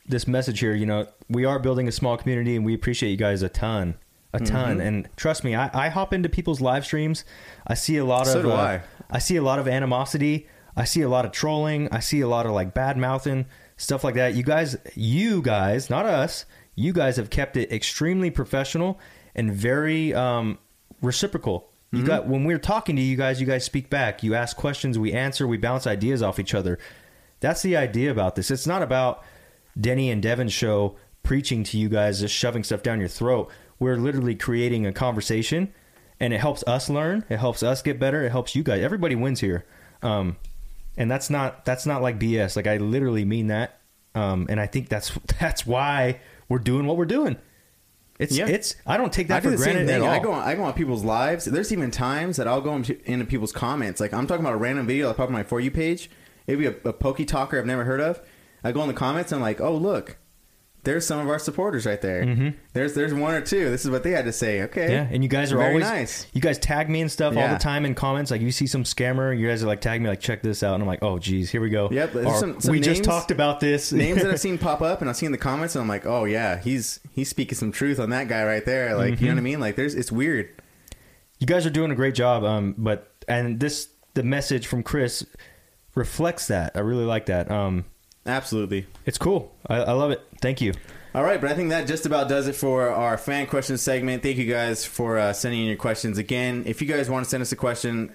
this 0.08 0.28
message 0.28 0.60
here. 0.60 0.74
You 0.74 0.86
know, 0.88 1.08
we 1.30 1.46
are 1.46 1.60
building 1.60 1.88
a 1.88 1.92
small 1.92 2.18
community, 2.18 2.56
and 2.56 2.66
we 2.66 2.74
appreciate 2.74 3.12
you 3.12 3.18
guys 3.18 3.44
a 3.44 3.50
ton, 3.50 3.96
a 4.34 4.40
ton. 4.40 4.78
Mm-hmm. 4.78 4.82
And 4.88 5.10
trust 5.16 5.44
me, 5.44 5.56
I, 5.56 5.70
I 5.74 5.90
hop 5.90 6.12
into 6.12 6.28
people's 6.28 6.60
live 6.60 6.84
streams. 6.86 7.24
I 7.68 7.76
see 7.76 7.98
a 7.98 8.06
lot 8.06 8.26
So 8.28 8.40
of. 8.40 8.46
do 8.46 8.52
uh, 8.52 8.80
I. 9.12 9.20
see 9.20 9.36
a 9.36 9.44
lot 9.44 9.60
of 9.60 9.68
animosity. 9.68 10.48
I 10.76 10.86
see 10.86 11.02
a 11.02 11.10
lot 11.10 11.26
of 11.26 11.32
trolling. 11.32 11.88
I 11.92 12.00
see 12.00 12.22
a 12.22 12.28
lot 12.28 12.46
of 12.46 12.54
like 12.54 12.74
bad 12.74 12.98
mouthing 12.98 13.46
stuff 13.82 14.04
like 14.04 14.16
that. 14.16 14.36
You 14.36 14.44
guys, 14.44 14.78
you 14.96 15.42
guys, 15.42 15.90
not 15.90 16.06
us. 16.06 16.46
You 16.76 16.94
guys 16.94 17.18
have 17.18 17.30
kept 17.30 17.58
it 17.58 17.72
extremely 17.72 18.30
professional 18.32 19.00
and 19.36 19.52
very 19.52 20.14
um, 20.14 20.58
reciprocal. 21.02 21.68
You 21.92 22.00
Mm-hmm. 22.00 22.08
got 22.08 22.28
when 22.28 22.46
we're 22.46 22.58
talking 22.58 22.96
to 22.96 23.02
you 23.02 23.18
guys, 23.18 23.42
you 23.42 23.48
guys 23.48 23.66
speak 23.66 23.90
back. 23.90 24.24
You 24.24 24.34
ask 24.34 24.56
questions, 24.56 24.98
we 24.98 25.12
answer, 25.12 25.46
we 25.46 25.58
bounce 25.58 25.86
ideas 25.86 26.22
off 26.24 26.40
each 26.40 26.54
other. 26.54 26.80
That's 27.42 27.62
the 27.64 27.76
idea 27.76 28.12
about 28.12 28.36
this. 28.36 28.50
It's 28.50 28.66
not 28.68 28.82
about 28.82 29.24
Denny 29.80 30.10
and 30.10 30.22
Devin's 30.22 30.54
show 30.54 30.96
preaching 31.24 31.64
to 31.66 31.78
you 31.78 31.90
guys, 31.90 32.22
just 32.22 32.34
shoving 32.34 32.64
stuff 32.64 32.82
down 32.82 33.00
your 33.00 33.10
throat. 33.10 33.52
We're 33.78 33.98
literally 33.98 34.36
creating 34.36 34.86
a 34.86 34.94
conversation, 34.94 35.74
and 36.20 36.34
it 36.34 36.40
helps 36.40 36.64
us 36.66 36.90
learn. 36.90 37.26
It 37.30 37.38
helps 37.40 37.62
us 37.62 37.82
get 37.82 38.00
better. 38.00 38.24
It 38.24 38.30
helps 38.32 38.56
you 38.56 38.64
guys. 38.64 38.82
Everybody 38.82 39.16
wins 39.16 39.40
here, 39.42 39.66
um, 40.02 40.38
and 40.98 41.10
that's 41.10 41.30
not 41.30 41.66
that's 41.66 41.86
not 41.86 42.02
like 42.02 42.20
BS. 42.20 42.56
Like 42.56 42.68
I 42.68 42.78
literally 42.78 43.26
mean 43.26 43.48
that, 43.48 43.80
um, 44.16 44.48
and 44.50 44.60
I 44.60 44.68
think 44.68 44.90
that's 44.90 45.12
that's 45.40 45.66
why 45.66 46.20
we're 46.50 46.60
doing 46.60 46.86
what 46.86 46.98
we're 46.98 47.06
doing. 47.06 47.38
It's 48.20 48.38
Yeah. 48.38 48.48
it's 48.48 48.76
I 48.86 48.98
don't 48.98 49.12
take 49.12 49.30
that 49.30 49.38
I 49.38 49.50
for 49.50 49.56
granted 49.56 49.90
at 49.90 50.02
all. 50.02 50.08
I 50.08 50.20
go 50.20 50.32
on, 50.32 50.48
I 50.48 50.54
go 50.54 50.64
on 50.64 50.74
people's 50.74 51.04
lives. 51.04 51.46
There's 51.46 51.72
even 51.72 51.90
times 51.90 52.38
that 52.38 52.48
I'll 52.48 52.62
go 52.62 52.76
into, 52.76 53.00
into 53.10 53.26
people's 53.26 53.52
comments. 53.52 54.00
Like 54.00 54.14
I'm 54.14 54.28
talking 54.28 54.46
about 54.46 54.54
a 54.54 54.58
random 54.58 54.86
video 54.86 55.08
that 55.08 55.18
popped 55.18 55.30
on 55.30 55.34
my 55.34 55.44
for 55.44 55.60
you 55.60 55.72
page. 55.72 56.10
Maybe 56.48 56.68
a, 56.68 56.76
a 56.86 56.94
pokey 56.94 57.26
talker 57.26 57.58
I've 57.58 57.66
never 57.66 57.84
heard 57.84 58.00
of. 58.02 58.22
I 58.64 58.72
go 58.74 58.82
in 58.82 58.88
the 58.88 58.94
comments 58.94 59.32
and 59.32 59.38
I'm 59.40 59.42
like, 59.42 59.60
oh 59.60 59.76
look, 59.76 60.18
there's 60.84 61.06
some 61.06 61.20
of 61.20 61.30
our 61.30 61.38
supporters 61.38 61.86
right 61.86 62.02
there. 62.02 62.24
Mhm. 62.24 62.56
There's 62.74 62.94
there's 62.96 63.14
one 63.14 63.36
or 63.36 63.42
two. 63.42 63.70
This 63.70 63.86
is 63.86 63.92
what 63.92 64.02
they 64.04 64.12
had 64.12 64.26
to 64.26 64.34
say. 64.34 64.64
Okay. 64.64 64.92
Yeah, 64.92 65.08
and 65.12 65.22
you 65.24 65.30
guys 65.30 65.52
are 65.52 65.58
Very 65.58 65.70
always 65.70 65.84
nice. 65.86 66.26
You 66.34 66.42
guys 66.42 66.58
tag 66.58 66.90
me 66.90 67.02
and 67.02 67.12
stuff 67.12 67.38
all 67.38 67.48
the 67.48 67.58
time 67.60 67.86
in 67.86 67.94
comments. 67.94 68.32
Like 68.32 68.42
you 68.42 68.52
see 68.52 68.66
some 68.68 68.84
scammer, 68.84 69.38
you 69.38 69.48
guys 69.48 69.64
are 69.64 69.68
like 69.68 69.82
tag 69.82 70.02
me, 70.02 70.10
like 70.10 70.20
check 70.20 70.42
this 70.42 70.64
out, 70.64 70.74
and 70.74 70.82
I'm 70.84 70.88
like, 70.88 71.04
oh 71.04 71.20
geez, 71.20 71.52
here 71.52 71.62
we 71.62 71.70
go. 71.70 71.88
Yep, 71.92 72.16
Or, 72.16 72.36
some- 72.38 72.60
some 72.62 72.72
we 72.72 72.80
just 72.80 73.04
talked 73.04 73.30
about 73.32 73.60
this. 73.60 73.92
Names 73.92 74.22
that 74.24 74.32
I've 74.32 74.40
seen 74.42 74.58
pop 74.58 74.82
up 74.82 75.02
and 75.02 75.10
I've 75.10 75.16
seen 75.18 75.28
in 75.28 75.32
the 75.34 75.38
comments 75.38 75.76
and 75.76 75.82
I'm 75.84 75.88
like, 75.88 76.06
oh 76.06 76.26
yeah, 76.26 76.60
he's 76.60 77.00
he's 77.12 77.30
speaking 77.30 77.56
some 77.56 77.72
truth 77.72 78.00
on 78.00 78.10
that 78.10 78.28
guy 78.28 78.44
right 78.44 78.66
there. 78.66 78.96
Like 78.96 79.14
Mm-hmm. 79.16 79.24
you 79.24 79.30
know 79.30 79.36
what 79.36 79.40
I 79.40 79.44
mean? 79.44 79.60
Like 79.60 79.76
there's 79.76 79.94
it's 79.94 80.12
weird. 80.12 80.50
you 81.40 81.46
guys 81.48 81.66
are 81.66 81.70
doing 81.72 81.92
a 81.92 81.96
great 81.96 82.16
job. 82.16 82.44
Um, 82.44 82.74
but 82.78 83.12
and 83.28 83.60
this 83.60 83.88
the 84.16 84.24
message 84.24 84.66
from 84.68 84.82
Chris 84.84 85.24
reflects 85.96 86.48
that. 86.48 86.72
I 86.76 86.80
really 86.80 87.06
like 87.06 87.28
that. 87.28 87.52
Um, 87.52 87.86
Absolutely. 88.26 88.86
it's 89.06 89.18
cool. 89.18 89.52
I, 89.68 89.78
I 89.78 89.92
love 89.94 90.12
it. 90.12 90.22
Thank 90.42 90.62
you. 90.62 90.74
All 91.14 91.24
right, 91.24 91.42
but 91.42 91.50
I 91.52 91.56
think 91.56 91.70
that 91.72 91.88
just 91.88 92.06
about 92.06 92.30
does 92.30 92.48
it 92.48 92.56
for 92.56 92.88
our 92.90 93.18
fan 93.18 93.46
question 93.48 93.78
segment. 93.78 94.24
Thank 94.24 94.38
you 94.38 94.46
guys 94.46 94.86
for 94.86 95.18
uh, 95.20 95.34
sending 95.34 95.60
in 95.62 95.66
your 95.68 95.76
questions. 95.76 96.18
Again, 96.18 96.64
if 96.66 96.82
you 96.82 96.88
guys 96.88 97.10
want 97.10 97.26
to 97.26 97.30
send 97.30 97.42
us 97.42 97.52
a 97.52 97.56
question, 97.58 98.14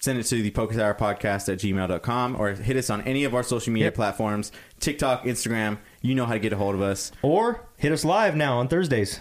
send 0.00 0.18
it 0.18 0.24
to 0.24 0.42
the 0.42 0.50
Poke 0.50 0.72
Tower 0.74 0.94
Podcast 0.94 1.50
at 1.50 1.60
gmail.com 1.60 2.36
or 2.38 2.50
hit 2.52 2.76
us 2.76 2.90
on 2.90 3.00
any 3.02 3.24
of 3.24 3.34
our 3.34 3.42
social 3.42 3.72
media 3.72 3.86
Yep. 3.86 3.94
platforms 3.94 4.52
TikTok, 4.80 5.24
Instagram. 5.24 5.78
You 6.02 6.14
know 6.14 6.26
how 6.26 6.34
to 6.34 6.38
get 6.40 6.52
a 6.52 6.56
hold 6.56 6.74
of 6.74 6.82
us. 6.82 7.10
Or 7.22 7.66
hit 7.78 7.90
us 7.92 8.04
live 8.04 8.36
now 8.36 8.58
on 8.58 8.68
Thursdays. 8.68 9.20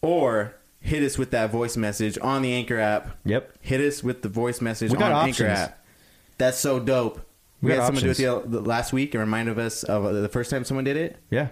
Or 0.00 0.54
hit 0.80 1.02
us 1.02 1.18
with 1.18 1.32
that 1.32 1.50
voice 1.50 1.76
message 1.76 2.16
on 2.22 2.40
the 2.42 2.52
Anchor 2.54 2.78
app. 2.78 3.18
Yep. 3.24 3.52
Hit 3.60 3.80
us 3.80 4.02
with 4.02 4.22
the 4.22 4.28
voice 4.30 4.60
message 4.62 4.94
on 4.94 5.02
Anchor 5.02 5.46
app. 5.46 5.84
That's 6.38 6.56
so 6.58 6.78
dope. 6.80 7.20
We, 7.60 7.70
We 7.70 7.76
had 7.76 7.86
someone 7.86 8.02
do 8.04 8.10
it 8.10 8.16
the, 8.16 8.42
the 8.46 8.60
last 8.60 8.92
week 8.92 9.14
and 9.14 9.20
reminded 9.20 9.58
us 9.58 9.82
of 9.82 10.04
uh, 10.04 10.12
the 10.12 10.28
first 10.28 10.50
time 10.50 10.64
someone 10.64 10.84
did 10.84 10.96
it. 10.96 11.16
Yeah. 11.30 11.48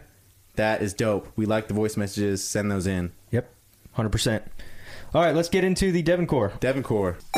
That 0.54 0.80
is 0.82 0.94
dope. 0.94 1.28
We 1.36 1.46
like 1.46 1.68
the 1.68 1.74
voice 1.74 1.96
messages. 1.96 2.42
Send 2.44 2.70
those 2.70 2.86
in. 2.86 3.12
Yep. 3.32 3.52
100%. 3.96 4.42
All 5.14 5.22
right, 5.22 5.34
let's 5.34 5.48
get 5.48 5.64
into 5.64 5.90
the 5.92 6.02
Devon 6.02 6.26
Core. 6.26 6.52
Devon 6.60 6.82
Core. 6.82 7.16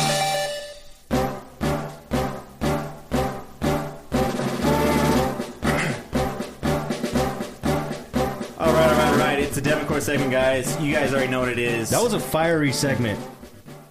All 8.61 8.73
right, 8.73 8.91
all 8.91 8.97
right, 8.99 9.13
all 9.13 9.19
right. 9.19 9.39
It's 9.39 9.55
the 9.55 9.61
Devon 9.61 9.87
Core 9.87 10.01
segment, 10.01 10.33
guys. 10.33 10.79
You 10.81 10.93
guys 10.93 11.13
already 11.13 11.31
know 11.31 11.41
what 11.41 11.49
it 11.49 11.61
is. 11.61 11.91
That 11.91 12.03
was 12.03 12.13
a 12.13 12.19
fiery 12.21 12.73
segment. 12.73 13.19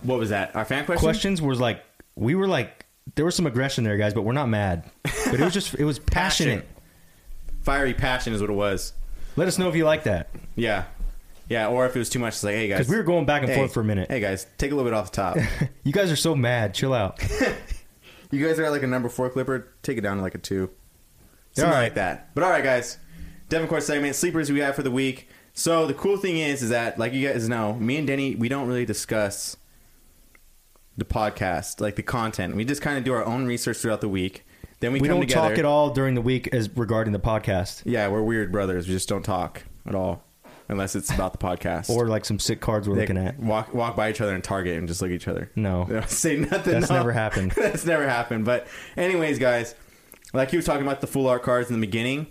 what 0.04 0.20
was 0.20 0.30
that? 0.30 0.54
Our 0.56 0.66
fan 0.66 0.86
question. 0.86 1.02
Questions 1.06 1.42
was 1.42 1.60
like, 1.62 1.84
we 2.16 2.36
were 2.36 2.48
like, 2.48 2.86
there 3.16 3.26
was 3.26 3.36
some 3.36 3.48
aggression 3.48 3.84
there, 3.84 3.98
guys, 3.98 4.14
but 4.14 4.24
we're 4.24 4.34
not 4.34 4.50
mad. 4.50 4.90
But 5.04 5.40
it 5.40 5.42
was 5.42 5.54
just, 5.54 5.74
it 5.76 5.86
was 5.86 6.00
passionate. 6.14 6.68
Fiery 7.62 7.94
passion 7.94 8.34
is 8.34 8.42
what 8.42 8.50
it 8.50 8.54
was. 8.54 8.94
Let 9.36 9.48
us 9.48 9.58
know 9.58 9.70
if 9.70 9.76
you 9.76 9.86
like 9.86 10.04
that. 10.04 10.30
Yeah, 10.56 10.86
yeah. 11.50 11.68
Or 11.68 11.86
if 11.86 11.96
it 11.96 12.00
was 12.00 12.10
too 12.10 12.20
much, 12.20 12.34
it's 12.34 12.44
like, 12.44 12.56
hey 12.56 12.68
guys, 12.68 12.80
Because 12.80 12.92
we 12.92 12.98
were 12.98 13.04
going 13.04 13.26
back 13.26 13.42
and 13.42 13.52
hey, 13.52 13.58
forth 13.58 13.74
for 13.74 13.82
a 13.82 13.84
minute. 13.84 14.10
Hey 14.10 14.20
guys, 14.20 14.48
take 14.58 14.72
a 14.72 14.76
little 14.76 14.90
bit 14.90 14.96
off 14.96 15.12
the 15.12 15.16
top. 15.16 15.38
You 15.84 15.94
guys 15.94 16.12
are 16.12 16.18
so 16.18 16.36
mad. 16.36 16.74
Chill 16.74 16.94
out. 16.94 17.22
You 18.32 18.46
guys 18.46 18.60
are 18.60 18.66
at 18.66 18.72
like 18.72 18.84
a 18.84 18.88
number 18.88 19.10
four 19.10 19.30
clipper. 19.30 19.72
Take 19.84 19.98
it 19.98 20.02
down 20.02 20.18
to 20.18 20.24
like 20.24 20.36
a 20.36 20.38
two. 20.38 20.70
Something 21.54 21.74
right. 21.74 21.84
like 21.84 21.96
that. 21.96 22.36
But 22.36 22.44
all 22.44 22.50
right, 22.50 22.64
guys. 22.64 22.98
Devin 23.50 23.70
Court 23.70 23.84
segment, 23.84 24.16
sleepers 24.16 24.52
we 24.52 24.60
have 24.60 24.76
for 24.76 24.84
the 24.84 24.92
week. 24.92 25.30
So 25.54 25.88
the 25.88 25.94
cool 25.94 26.18
thing 26.18 26.38
is, 26.38 26.62
is 26.62 26.70
that 26.70 27.00
like 27.00 27.14
you 27.14 27.28
guys 27.28 27.48
know, 27.48 27.74
me 27.76 27.98
and 27.98 28.06
Denny, 28.06 28.36
we 28.36 28.50
don't 28.50 28.68
really 28.68 28.86
discuss 28.86 29.56
the 30.98 31.06
podcast, 31.06 31.80
like 31.80 31.96
the 31.96 32.04
content. 32.04 32.56
We 32.56 32.66
just 32.66 32.82
kind 32.82 32.98
of 32.98 33.04
do 33.04 33.14
our 33.14 33.24
own 33.26 33.46
research 33.46 33.78
throughout 33.78 34.02
the 34.02 34.10
week. 34.10 34.44
Then 34.80 34.94
we, 34.94 35.00
We 35.00 35.08
don't 35.08 35.22
together. 35.22 35.50
talk 35.50 35.58
at 35.60 35.66
all 35.66 35.90
during 35.92 36.16
the 36.16 36.22
week 36.22 36.48
as 36.54 36.70
regarding 36.76 37.14
the 37.14 37.20
podcast. 37.20 37.82
Yeah, 37.86 38.08
we're 38.10 38.22
weird 38.22 38.52
brothers. 38.52 38.88
We 38.88 38.94
just 38.94 39.10
don't 39.10 39.24
talk 39.24 39.64
at 39.88 39.96
all, 39.96 40.24
unless 40.70 40.96
it's 40.96 41.10
about 41.12 41.32
the 41.32 41.40
podcast 41.40 41.90
Or 41.90 42.08
like 42.08 42.26
some 42.26 42.38
sick 42.40 42.62
cards 42.62 42.88
we're 42.88 42.96
They 42.96 43.02
looking 43.02 43.18
at. 43.18 43.40
Walk 43.40 43.74
walk 43.74 43.96
by 43.96 44.10
each 44.10 44.22
other 44.22 44.36
in 44.36 44.42
Target 44.42 44.78
and 44.78 44.88
just 44.88 45.02
look 45.02 45.10
at 45.10 45.16
each 45.16 45.28
other. 45.28 45.50
No. 45.56 45.88
Say 46.08 46.36
nothing. 46.38 46.74
That's 46.74 46.90
no. 46.90 46.98
never 46.98 47.12
happened. 47.12 47.52
That's 47.56 47.86
never 47.86 48.08
happened. 48.08 48.46
But 48.46 48.68
anyways, 48.96 49.40
guys, 49.40 49.74
like 50.34 50.52
you 50.54 50.60
were 50.60 50.64
talking 50.64 50.86
about 50.86 51.02
the 51.02 51.08
full 51.08 51.28
art 51.28 51.42
cards 51.44 51.70
in 51.70 51.80
the 51.80 51.86
beginning, 51.86 52.28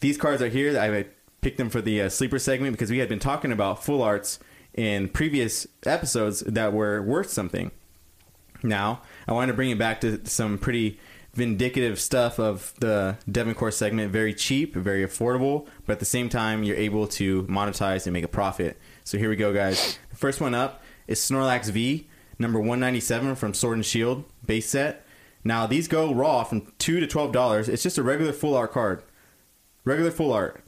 these 0.00 0.18
cards 0.18 0.42
are 0.42 0.48
here. 0.48 0.78
I 0.78 1.06
picked 1.40 1.56
them 1.56 1.70
for 1.70 1.80
the 1.80 2.02
uh, 2.02 2.08
sleeper 2.10 2.38
segment 2.38 2.72
because 2.72 2.90
we 2.90 2.98
had 2.98 3.08
been 3.08 3.18
talking 3.18 3.52
about 3.52 3.82
full 3.82 4.02
arts 4.02 4.38
in 4.74 5.08
previous 5.08 5.66
episodes 5.86 6.40
that 6.40 6.72
were 6.74 7.00
worth 7.00 7.30
something. 7.30 7.70
Now, 8.62 9.02
I 9.26 9.32
wanted 9.32 9.48
to 9.48 9.54
bring 9.54 9.70
it 9.70 9.78
back 9.78 10.00
to 10.02 10.20
some 10.26 10.58
pretty 10.58 10.98
vindicative 11.36 11.98
stuff 11.98 12.38
of 12.38 12.74
the 12.80 13.16
Devon 13.30 13.54
Core 13.54 13.70
segment. 13.70 14.12
Very 14.12 14.34
cheap, 14.34 14.74
very 14.74 15.04
affordable, 15.04 15.66
but 15.86 15.94
at 15.94 15.98
the 16.00 16.04
same 16.04 16.28
time, 16.28 16.62
you're 16.64 16.76
able 16.76 17.06
to 17.06 17.44
monetize 17.44 18.06
and 18.06 18.12
make 18.12 18.24
a 18.24 18.28
profit. 18.28 18.78
So 19.04 19.18
here 19.18 19.30
we 19.30 19.36
go, 19.36 19.52
guys. 19.52 19.98
The 20.10 20.16
first 20.16 20.40
one 20.40 20.54
up 20.54 20.82
is 21.06 21.20
Snorlax 21.20 21.70
V, 21.70 22.08
number 22.38 22.58
197 22.58 23.36
from 23.36 23.54
Sword 23.54 23.78
and 23.78 23.86
Shield 23.86 24.24
base 24.44 24.68
set. 24.68 25.06
Now, 25.42 25.66
these 25.66 25.88
go 25.88 26.12
raw 26.12 26.44
from 26.44 26.72
2 26.78 27.00
to 27.00 27.06
$12. 27.06 27.68
It's 27.68 27.82
just 27.82 27.98
a 27.98 28.02
regular 28.02 28.32
full 28.32 28.54
art 28.54 28.72
card. 28.72 29.02
Regular 29.84 30.10
full 30.10 30.32
art. 30.32 30.62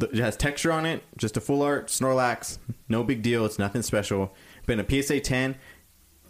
It 0.00 0.16
has 0.16 0.36
texture 0.36 0.70
on 0.70 0.86
it, 0.86 1.02
just 1.16 1.36
a 1.36 1.40
full 1.40 1.62
art 1.62 1.88
Snorlax. 1.88 2.58
No 2.88 3.02
big 3.02 3.22
deal. 3.22 3.44
It's 3.44 3.58
nothing 3.58 3.82
special. 3.82 4.34
Been 4.66 4.78
a 4.78 5.02
PSA 5.02 5.20
10, 5.20 5.56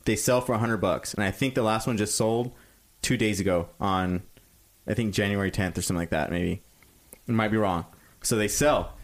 they 0.09 0.17
sell 0.17 0.41
for 0.41 0.53
100 0.53 0.79
bucks. 0.79 1.13
And 1.15 1.23
I 1.23 1.31
think 1.31 1.55
the 1.55 1.63
last 1.63 1.87
one 1.87 1.97
just 1.99 2.17
sold 2.17 2.51
two 3.03 3.17
days 3.19 3.39
ago 3.41 3.69
on, 3.79 4.23
I 4.87 4.95
think 4.95 5.13
January 5.15 5.51
10th 5.51 5.77
or 5.79 5.83
something 5.83 6.01
like 6.01 6.11
that, 6.11 6.31
maybe. 6.31 6.63
it 7.27 7.33
might 7.33 7.51
be 7.51 7.59
wrong. 7.59 7.85
So 8.23 8.35
they 8.37 8.49
sell. 8.49 8.95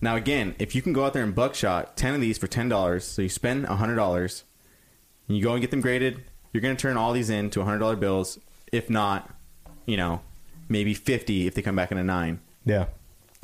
Now, 0.00 0.16
again, 0.16 0.54
if 0.58 0.74
you 0.74 0.80
can 0.82 0.92
go 0.94 1.04
out 1.04 1.12
there 1.12 1.22
and 1.22 1.34
buckshot 1.34 1.96
10 1.96 2.14
of 2.14 2.20
these 2.22 2.38
for 2.38 2.46
$10, 2.48 3.02
so 3.02 3.20
you 3.22 3.28
spend 3.28 3.66
$100, 3.66 4.42
and 5.28 5.36
you 5.36 5.42
go 5.42 5.52
and 5.52 5.60
get 5.60 5.70
them 5.70 5.80
graded, 5.82 6.24
you're 6.52 6.60
going 6.62 6.74
to 6.76 6.80
turn 6.80 6.96
all 6.96 7.12
these 7.12 7.28
into 7.30 7.60
$100 7.60 8.00
bills. 8.00 8.38
If 8.72 8.88
not, 8.88 9.30
you 9.84 9.96
know, 9.98 10.22
maybe 10.68 10.94
50 10.94 11.46
if 11.46 11.54
they 11.54 11.62
come 11.62 11.76
back 11.76 11.92
in 11.92 11.98
a 11.98 12.04
9. 12.04 12.40
Yeah. 12.64 12.86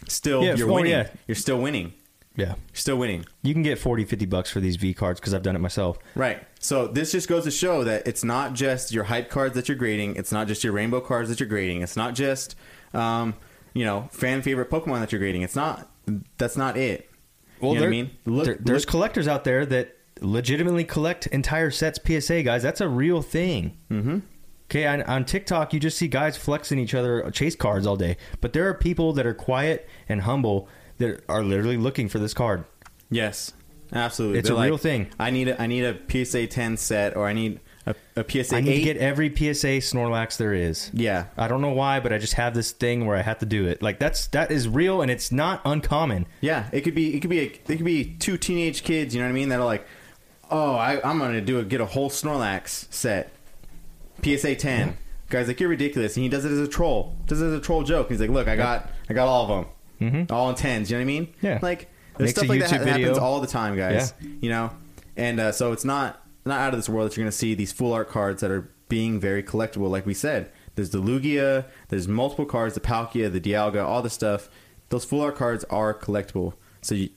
Still, 0.08 0.42
Yeah, 0.42 0.54
you're 0.54 0.66
winning. 0.72 0.92
yeah. 0.92 1.08
You're 1.26 1.34
still 1.36 1.58
winning. 1.60 1.92
Yeah. 2.36 2.54
Still 2.72 2.96
winning. 2.96 3.26
You 3.42 3.52
can 3.52 3.62
get 3.62 3.78
40, 3.78 4.04
50 4.06 4.26
bucks 4.26 4.50
for 4.50 4.60
these 4.60 4.76
V 4.76 4.94
cards 4.94 5.20
because 5.20 5.34
I've 5.34 5.42
done 5.42 5.54
it 5.54 5.58
myself. 5.60 5.98
Right. 6.14 6.42
So 6.60 6.86
this 6.86 7.12
just 7.12 7.28
goes 7.28 7.44
to 7.44 7.50
show 7.50 7.84
that 7.84 8.06
it's 8.06 8.24
not 8.24 8.54
just 8.54 8.92
your 8.92 9.04
hype 9.04 9.28
cards 9.28 9.54
that 9.54 9.68
you're 9.68 9.76
grading. 9.76 10.16
It's 10.16 10.32
not 10.32 10.48
just 10.48 10.64
your 10.64 10.72
rainbow 10.72 11.00
cards 11.00 11.28
that 11.28 11.40
you're 11.40 11.48
grading. 11.48 11.82
It's 11.82 11.96
not 11.96 12.14
just, 12.14 12.54
um, 12.94 13.34
you 13.74 13.84
know, 13.84 14.08
fan 14.12 14.40
favorite 14.42 14.70
Pokemon 14.70 15.00
that 15.00 15.12
you're 15.12 15.18
grading. 15.18 15.42
It's 15.42 15.56
not. 15.56 15.90
That's 16.38 16.56
not 16.56 16.76
it. 16.76 17.10
Well, 17.60 17.74
you 17.74 17.80
know 17.80 17.82
what 17.82 17.86
I 17.88 17.90
mean? 17.90 18.10
Look, 18.24 18.44
there- 18.46 18.58
there's 18.60 18.82
look- 18.84 18.90
collectors 18.90 19.28
out 19.28 19.44
there 19.44 19.66
that 19.66 19.96
legitimately 20.20 20.84
collect 20.84 21.26
entire 21.28 21.70
sets 21.70 21.98
PSA, 22.04 22.42
guys. 22.44 22.62
That's 22.62 22.80
a 22.80 22.88
real 22.88 23.22
thing. 23.22 23.76
Mm-hmm. 23.90 24.18
Okay, 24.70 24.86
on, 24.86 25.02
on 25.02 25.24
TikTok, 25.26 25.74
you 25.74 25.80
just 25.80 25.98
see 25.98 26.08
guys 26.08 26.36
flexing 26.38 26.78
each 26.78 26.94
other 26.94 27.30
chase 27.30 27.54
cards 27.54 27.86
all 27.86 27.96
day, 27.96 28.16
but 28.40 28.54
there 28.54 28.66
are 28.68 28.74
people 28.74 29.12
that 29.12 29.26
are 29.26 29.34
quiet 29.34 29.86
and 30.08 30.22
humble 30.22 30.66
that 31.02 31.22
are 31.28 31.42
literally 31.44 31.76
looking 31.76 32.08
for 32.08 32.18
this 32.18 32.32
card. 32.34 32.64
yes, 33.10 33.52
absolutely. 33.92 34.38
It's 34.38 34.48
They're 34.48 34.56
a 34.56 34.62
real 34.62 34.78
thing. 34.78 35.08
I 35.18 35.30
need 35.30 35.48
a, 35.48 35.60
I 35.60 35.66
need 35.66 35.84
a 35.84 35.96
PSA 36.24 36.46
10 36.46 36.76
set, 36.78 37.16
or 37.16 37.26
I 37.26 37.32
need 37.32 37.60
a, 37.84 37.94
a 38.16 38.24
PSA 38.28 38.56
I 38.56 38.60
need 38.60 38.70
8. 38.70 38.74
to 38.78 38.84
get 38.84 38.96
every 38.98 39.28
PSA 39.28 39.82
Snorlax 39.82 40.36
there 40.36 40.54
is. 40.54 40.90
yeah, 40.94 41.26
I 41.36 41.48
don't 41.48 41.60
know 41.60 41.72
why, 41.72 41.98
but 42.00 42.12
I 42.12 42.18
just 42.18 42.34
have 42.34 42.54
this 42.54 42.70
thing 42.70 43.06
where 43.06 43.16
I 43.16 43.22
have 43.22 43.38
to 43.40 43.46
do 43.46 43.66
it. 43.66 43.82
Like 43.82 43.98
that's 43.98 44.28
that 44.28 44.50
is 44.52 44.68
real 44.68 45.02
and 45.02 45.10
it's 45.10 45.30
not 45.32 45.60
uncommon. 45.64 46.26
Yeah, 46.40 46.68
it 46.72 46.82
could 46.82 46.94
be. 46.94 47.14
It 47.16 47.20
could 47.20 47.30
be. 47.30 47.40
A, 47.40 47.44
it 47.44 47.64
could 47.66 47.84
be 47.84 48.04
two 48.18 48.38
teenage 48.38 48.84
kids. 48.84 49.14
You 49.14 49.20
know 49.20 49.26
what 49.26 49.32
I 49.32 49.34
mean? 49.34 49.48
That 49.50 49.58
are 49.60 49.66
like, 49.66 49.86
oh, 50.50 50.74
I, 50.76 51.00
I'm 51.08 51.18
gonna 51.18 51.40
do 51.40 51.58
a 51.58 51.64
get 51.64 51.80
a 51.80 51.86
whole 51.86 52.08
Snorlax 52.08 52.86
set, 52.92 53.32
PSA 54.22 54.54
10. 54.56 54.96
Guys, 55.28 55.48
like 55.48 55.58
you're 55.60 55.68
ridiculous, 55.70 56.14
and 56.16 56.22
he 56.22 56.28
does 56.28 56.44
it 56.44 56.52
as 56.52 56.58
a 56.58 56.68
troll. 56.68 57.16
Does 57.26 57.40
it 57.40 57.46
as 57.46 57.54
a 57.54 57.60
troll 57.60 57.82
joke. 57.82 58.10
He's 58.10 58.20
like, 58.20 58.28
look, 58.30 58.48
I 58.48 58.54
got, 58.54 58.90
I 59.08 59.14
got 59.14 59.28
all 59.28 59.44
of 59.44 59.48
them, 59.48 59.72
all 60.30 60.50
in 60.50 60.56
tens. 60.56 60.90
You 60.90 60.96
know 60.96 61.00
what 61.00 61.02
I 61.02 61.06
mean? 61.06 61.26
Mm-hmm. 61.26 61.46
Yeah. 61.46 61.58
Like 61.62 61.88
there's 62.16 62.28
Makes 62.28 62.38
stuff 62.38 62.48
like 62.48 62.60
that 62.60 62.86
happens 62.88 63.18
all 63.18 63.40
the 63.40 63.46
time, 63.46 63.76
guys. 63.76 64.14
You 64.40 64.50
know, 64.50 64.70
and 65.16 65.40
uh, 65.40 65.52
so 65.52 65.72
it's 65.72 65.84
not 65.84 66.22
not 66.44 66.60
out 66.60 66.74
of 66.74 66.78
this 66.78 66.88
world 66.88 67.10
that 67.10 67.16
you're 67.16 67.24
gonna 67.24 67.32
see 67.32 67.54
these 67.54 67.72
full 67.72 67.92
art 67.92 68.08
cards 68.08 68.40
that 68.40 68.50
are 68.50 68.70
being 68.88 69.18
very 69.20 69.42
collectible. 69.42 69.88
Like 69.90 70.04
we 70.04 70.14
said, 70.14 70.50
there's 70.74 70.90
the 70.90 71.00
Lugia, 71.00 71.66
there's 71.88 72.08
multiple 72.08 72.44
cards, 72.44 72.74
the 72.74 72.80
Palkia, 72.80 73.32
the 73.32 73.40
Dialga, 73.40 73.84
all 73.84 74.02
the 74.02 74.10
stuff. 74.10 74.48
Those 74.88 75.04
full 75.04 75.20
art 75.20 75.36
cards 75.36 75.64
are 75.70 75.94
collectible. 75.94 76.54
So 76.82 76.94
you, 76.94 77.10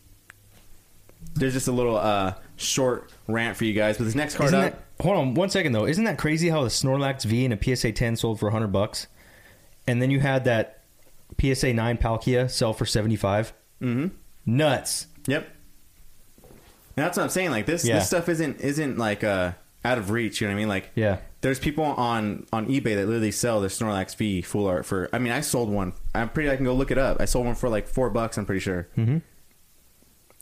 there's 1.34 1.54
just 1.54 1.68
a 1.68 1.72
little 1.72 1.98
uh, 1.98 2.36
short 2.56 3.12
rant 3.28 3.58
for 3.58 3.66
you 3.66 3.74
guys. 3.74 3.98
But 3.98 4.06
this 4.06 4.16
next 4.16 4.36
card 4.36 4.48
Isn't 4.48 4.60
up, 4.60 4.72
that, 4.98 5.04
hold 5.04 5.18
on 5.18 5.34
one 5.34 5.50
second 5.50 5.74
though. 5.74 5.86
Isn't 5.86 6.06
that 6.06 6.18
crazy 6.18 6.50
how 6.50 6.64
the 6.64 6.70
Snorlax 6.70 7.26
V 7.26 7.46
and 7.46 7.54
a 7.54 7.76
PSA 7.76 7.92
10 7.92 8.16
sold 8.16 8.40
for 8.40 8.46
100 8.46 8.68
bucks, 8.68 9.08
and 9.88 10.02
then 10.02 10.12
you 10.12 10.20
had 10.20 10.46
that 10.46 10.75
PSA 11.40 11.74
9 11.74 11.98
Palkia 11.98 12.50
sell 12.50 12.74
for 12.74 12.86
75? 12.86 13.54
mm-hmm. 13.82 14.08
Nuts. 14.46 15.08
Yep. 15.28 15.48
And 16.44 17.04
that's 17.06 17.18
what 17.18 17.24
I'm 17.24 17.30
saying. 17.30 17.52
Like 17.52 17.66
this, 17.66 17.84
Yeah. 17.86 17.96
this 17.96 18.08
stuff 18.08 18.30
isn't 18.30 18.62
isn't 18.62 18.98
like 18.98 19.24
uh, 19.24 19.52
out 19.84 19.98
of 19.98 20.12
reach. 20.12 20.40
You 20.40 20.48
know 20.48 20.54
what 20.54 20.58
I 20.58 20.60
mean? 20.60 20.70
Like 20.70 20.92
Yeah. 20.96 21.18
there's 21.42 21.60
people 21.60 21.84
on 21.84 22.46
on 22.54 22.68
eBay 22.68 22.96
that 22.96 23.08
literally 23.08 23.32
sell 23.32 23.60
their 23.60 23.70
Snorlax 23.70 24.16
V 24.16 24.42
full 24.44 24.68
art 24.68 24.86
for. 24.86 25.10
I 25.12 25.20
mean, 25.20 25.34
I 25.34 25.42
sold 25.42 25.70
one. 25.70 25.94
I'm 26.14 26.30
pretty. 26.30 26.50
I 26.50 26.56
can 26.56 26.64
go 26.66 26.74
look 26.74 26.92
it 26.92 26.98
up. 26.98 27.18
I 27.20 27.26
sold 27.26 27.46
one 27.48 27.56
for 27.56 27.70
like 27.70 27.88
four 27.88 28.10
bucks. 28.12 28.38
I'm 28.38 28.46
pretty 28.46 28.62
sure. 28.62 28.88
Mm-hmm. 28.98 29.18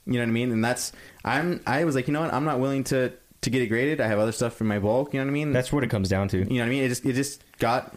You 0.06 0.14
know 0.14 0.20
what 0.20 0.28
I 0.28 0.32
mean? 0.32 0.52
And 0.52 0.64
that's 0.64 0.92
I'm. 1.24 1.62
I 1.66 1.86
was 1.86 1.96
like, 1.96 2.08
you 2.08 2.14
know 2.14 2.22
what? 2.22 2.34
I'm 2.34 2.44
not 2.46 2.60
willing 2.60 2.84
to 2.86 3.14
to 3.42 3.50
get 3.50 3.62
it 3.62 3.68
graded. 3.68 4.00
I 4.02 4.08
have 4.08 4.20
other 4.20 4.32
stuff 4.34 4.60
in 4.62 4.68
my 4.68 4.80
bulk. 4.80 5.14
You 5.14 5.20
know 5.22 5.26
what 5.26 5.32
I 5.32 5.34
mean? 5.34 5.54
That's 5.54 5.72
what 5.72 5.84
it 5.84 5.90
comes 5.90 6.10
down 6.10 6.28
to. 6.30 6.38
you 6.40 6.44
know 6.46 6.56
what 6.60 6.66
I 6.66 6.70
mean. 6.70 6.84
It 6.84 6.90
just 6.90 7.06
it 7.06 7.14
just 7.14 7.42
got. 7.58 7.96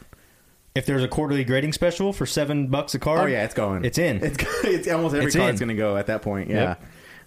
If 0.76 0.86
there's 0.86 1.02
a 1.02 1.08
quarterly 1.08 1.44
grading 1.44 1.72
special 1.72 2.12
for 2.12 2.26
seven 2.26 2.68
bucks 2.68 2.94
a 2.94 2.98
card, 2.98 3.20
Oh 3.20 3.26
yeah, 3.26 3.44
it's 3.44 3.54
going. 3.54 3.84
It's 3.84 3.98
in. 3.98 4.22
It's 4.22 4.36
it's 4.64 4.88
almost 4.88 5.14
every 5.14 5.26
It's 5.26 5.36
card's 5.36 5.60
in. 5.60 5.66
going 5.68 5.76
to 5.76 5.80
go 5.82 5.96
at 5.96 6.06
that 6.06 6.22
point. 6.22 6.50
Yeah. 6.50 6.76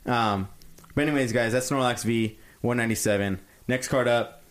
Um, 0.06 0.48
but 0.96 1.08
anyways, 1.08 1.32
guys, 1.34 1.52
that's 1.54 1.70
Snorlax 1.70 2.04
V 2.04 2.38
197. 2.62 3.40
Next 3.68 3.88
card 3.88 4.08
up. 4.08 4.44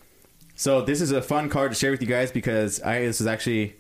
So 0.55 0.83
this 0.83 1.01
is 1.01 1.12
a 1.12 1.23
fun 1.23 1.49
card 1.49 1.70
to 1.73 1.77
share 1.79 1.91
with 1.91 2.01
you 2.01 2.09
guys 2.09 2.31
because 2.33 2.81
I 2.83 3.01
this 3.01 3.20
is 3.20 3.27
actually 3.27 3.77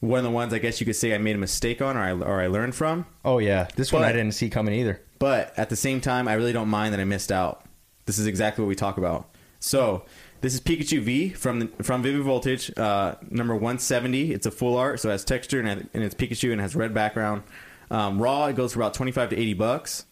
one 0.00 0.18
of 0.18 0.24
the 0.24 0.30
ones 0.30 0.52
I 0.52 0.58
guess 0.58 0.80
you 0.80 0.84
could 0.86 0.96
say 0.96 1.14
I 1.14 1.18
made 1.18 1.36
a 1.36 1.38
mistake 1.38 1.80
on 1.80 1.96
or 1.96 2.00
I 2.00 2.12
or 2.12 2.40
I 2.40 2.46
learned 2.48 2.74
from. 2.74 3.06
Oh 3.24 3.38
yeah, 3.38 3.68
this 3.76 3.92
one 3.92 4.02
But- 4.02 4.08
I 4.08 4.12
didn't 4.12 4.34
see 4.34 4.50
coming 4.50 4.74
either. 4.74 5.00
But 5.18 5.56
at 5.56 5.68
the 5.70 5.76
same 5.76 6.00
time, 6.00 6.26
I 6.26 6.32
really 6.34 6.52
don't 6.52 6.68
mind 6.68 6.92
that 6.92 7.00
I 7.00 7.04
missed 7.04 7.30
out. 7.30 7.64
This 8.06 8.18
is 8.18 8.26
exactly 8.26 8.62
what 8.64 8.68
we 8.68 8.74
talk 8.74 8.98
about. 8.98 9.28
So 9.60 10.04
this 10.42 10.54
is 10.54 10.60
Pikachu 10.60 11.00
V 11.00 11.28
from 11.30 11.60
the, 11.60 11.68
from 11.82 12.02
Vivid 12.02 12.22
Voltage, 12.22 12.76
uh, 12.76 13.14
number 13.30 13.54
170. 13.54 14.32
It's 14.32 14.44
a 14.44 14.50
full 14.50 14.76
art, 14.76 14.98
so 15.00 15.08
it 15.08 15.12
has 15.12 15.24
texture 15.24 15.60
and, 15.60 15.88
and 15.94 16.02
it's 16.02 16.16
Pikachu 16.16 16.50
and 16.50 16.60
has 16.60 16.74
red 16.74 16.92
background. 16.92 17.44
Um, 17.90 18.20
raw, 18.20 18.46
it 18.46 18.56
goes 18.56 18.72
for 18.72 18.80
about 18.80 18.92
25 18.92 19.30
to 19.30 19.38
80 19.38 19.54
bucks. 19.54 20.06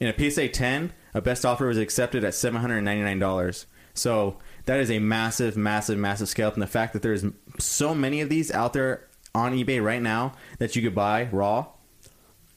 In 0.00 0.08
a 0.08 0.30
PSA 0.30 0.48
10, 0.48 0.92
a 1.12 1.20
best 1.20 1.44
offer 1.44 1.66
was 1.66 1.76
accepted 1.76 2.24
at 2.24 2.32
$799. 2.32 3.66
So 3.92 4.38
that 4.64 4.80
is 4.80 4.90
a 4.90 4.98
massive, 4.98 5.54
massive, 5.56 5.98
massive 5.98 6.30
scale. 6.30 6.50
And 6.50 6.62
the 6.62 6.66
fact 6.66 6.94
that 6.94 7.02
there's 7.02 7.24
so 7.58 7.94
many 7.94 8.22
of 8.22 8.30
these 8.30 8.50
out 8.50 8.72
there 8.72 9.06
on 9.34 9.52
eBay 9.52 9.84
right 9.84 10.00
now 10.00 10.32
that 10.60 10.74
you 10.74 10.80
could 10.80 10.94
buy 10.94 11.28
raw, 11.30 11.66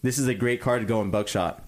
this 0.01 0.17
is 0.17 0.29
a 0.29 0.33
great 0.33 0.61
card 0.61 0.81
to 0.81 0.87
go 0.87 1.01
in 1.01 1.11
buckshot. 1.11 1.61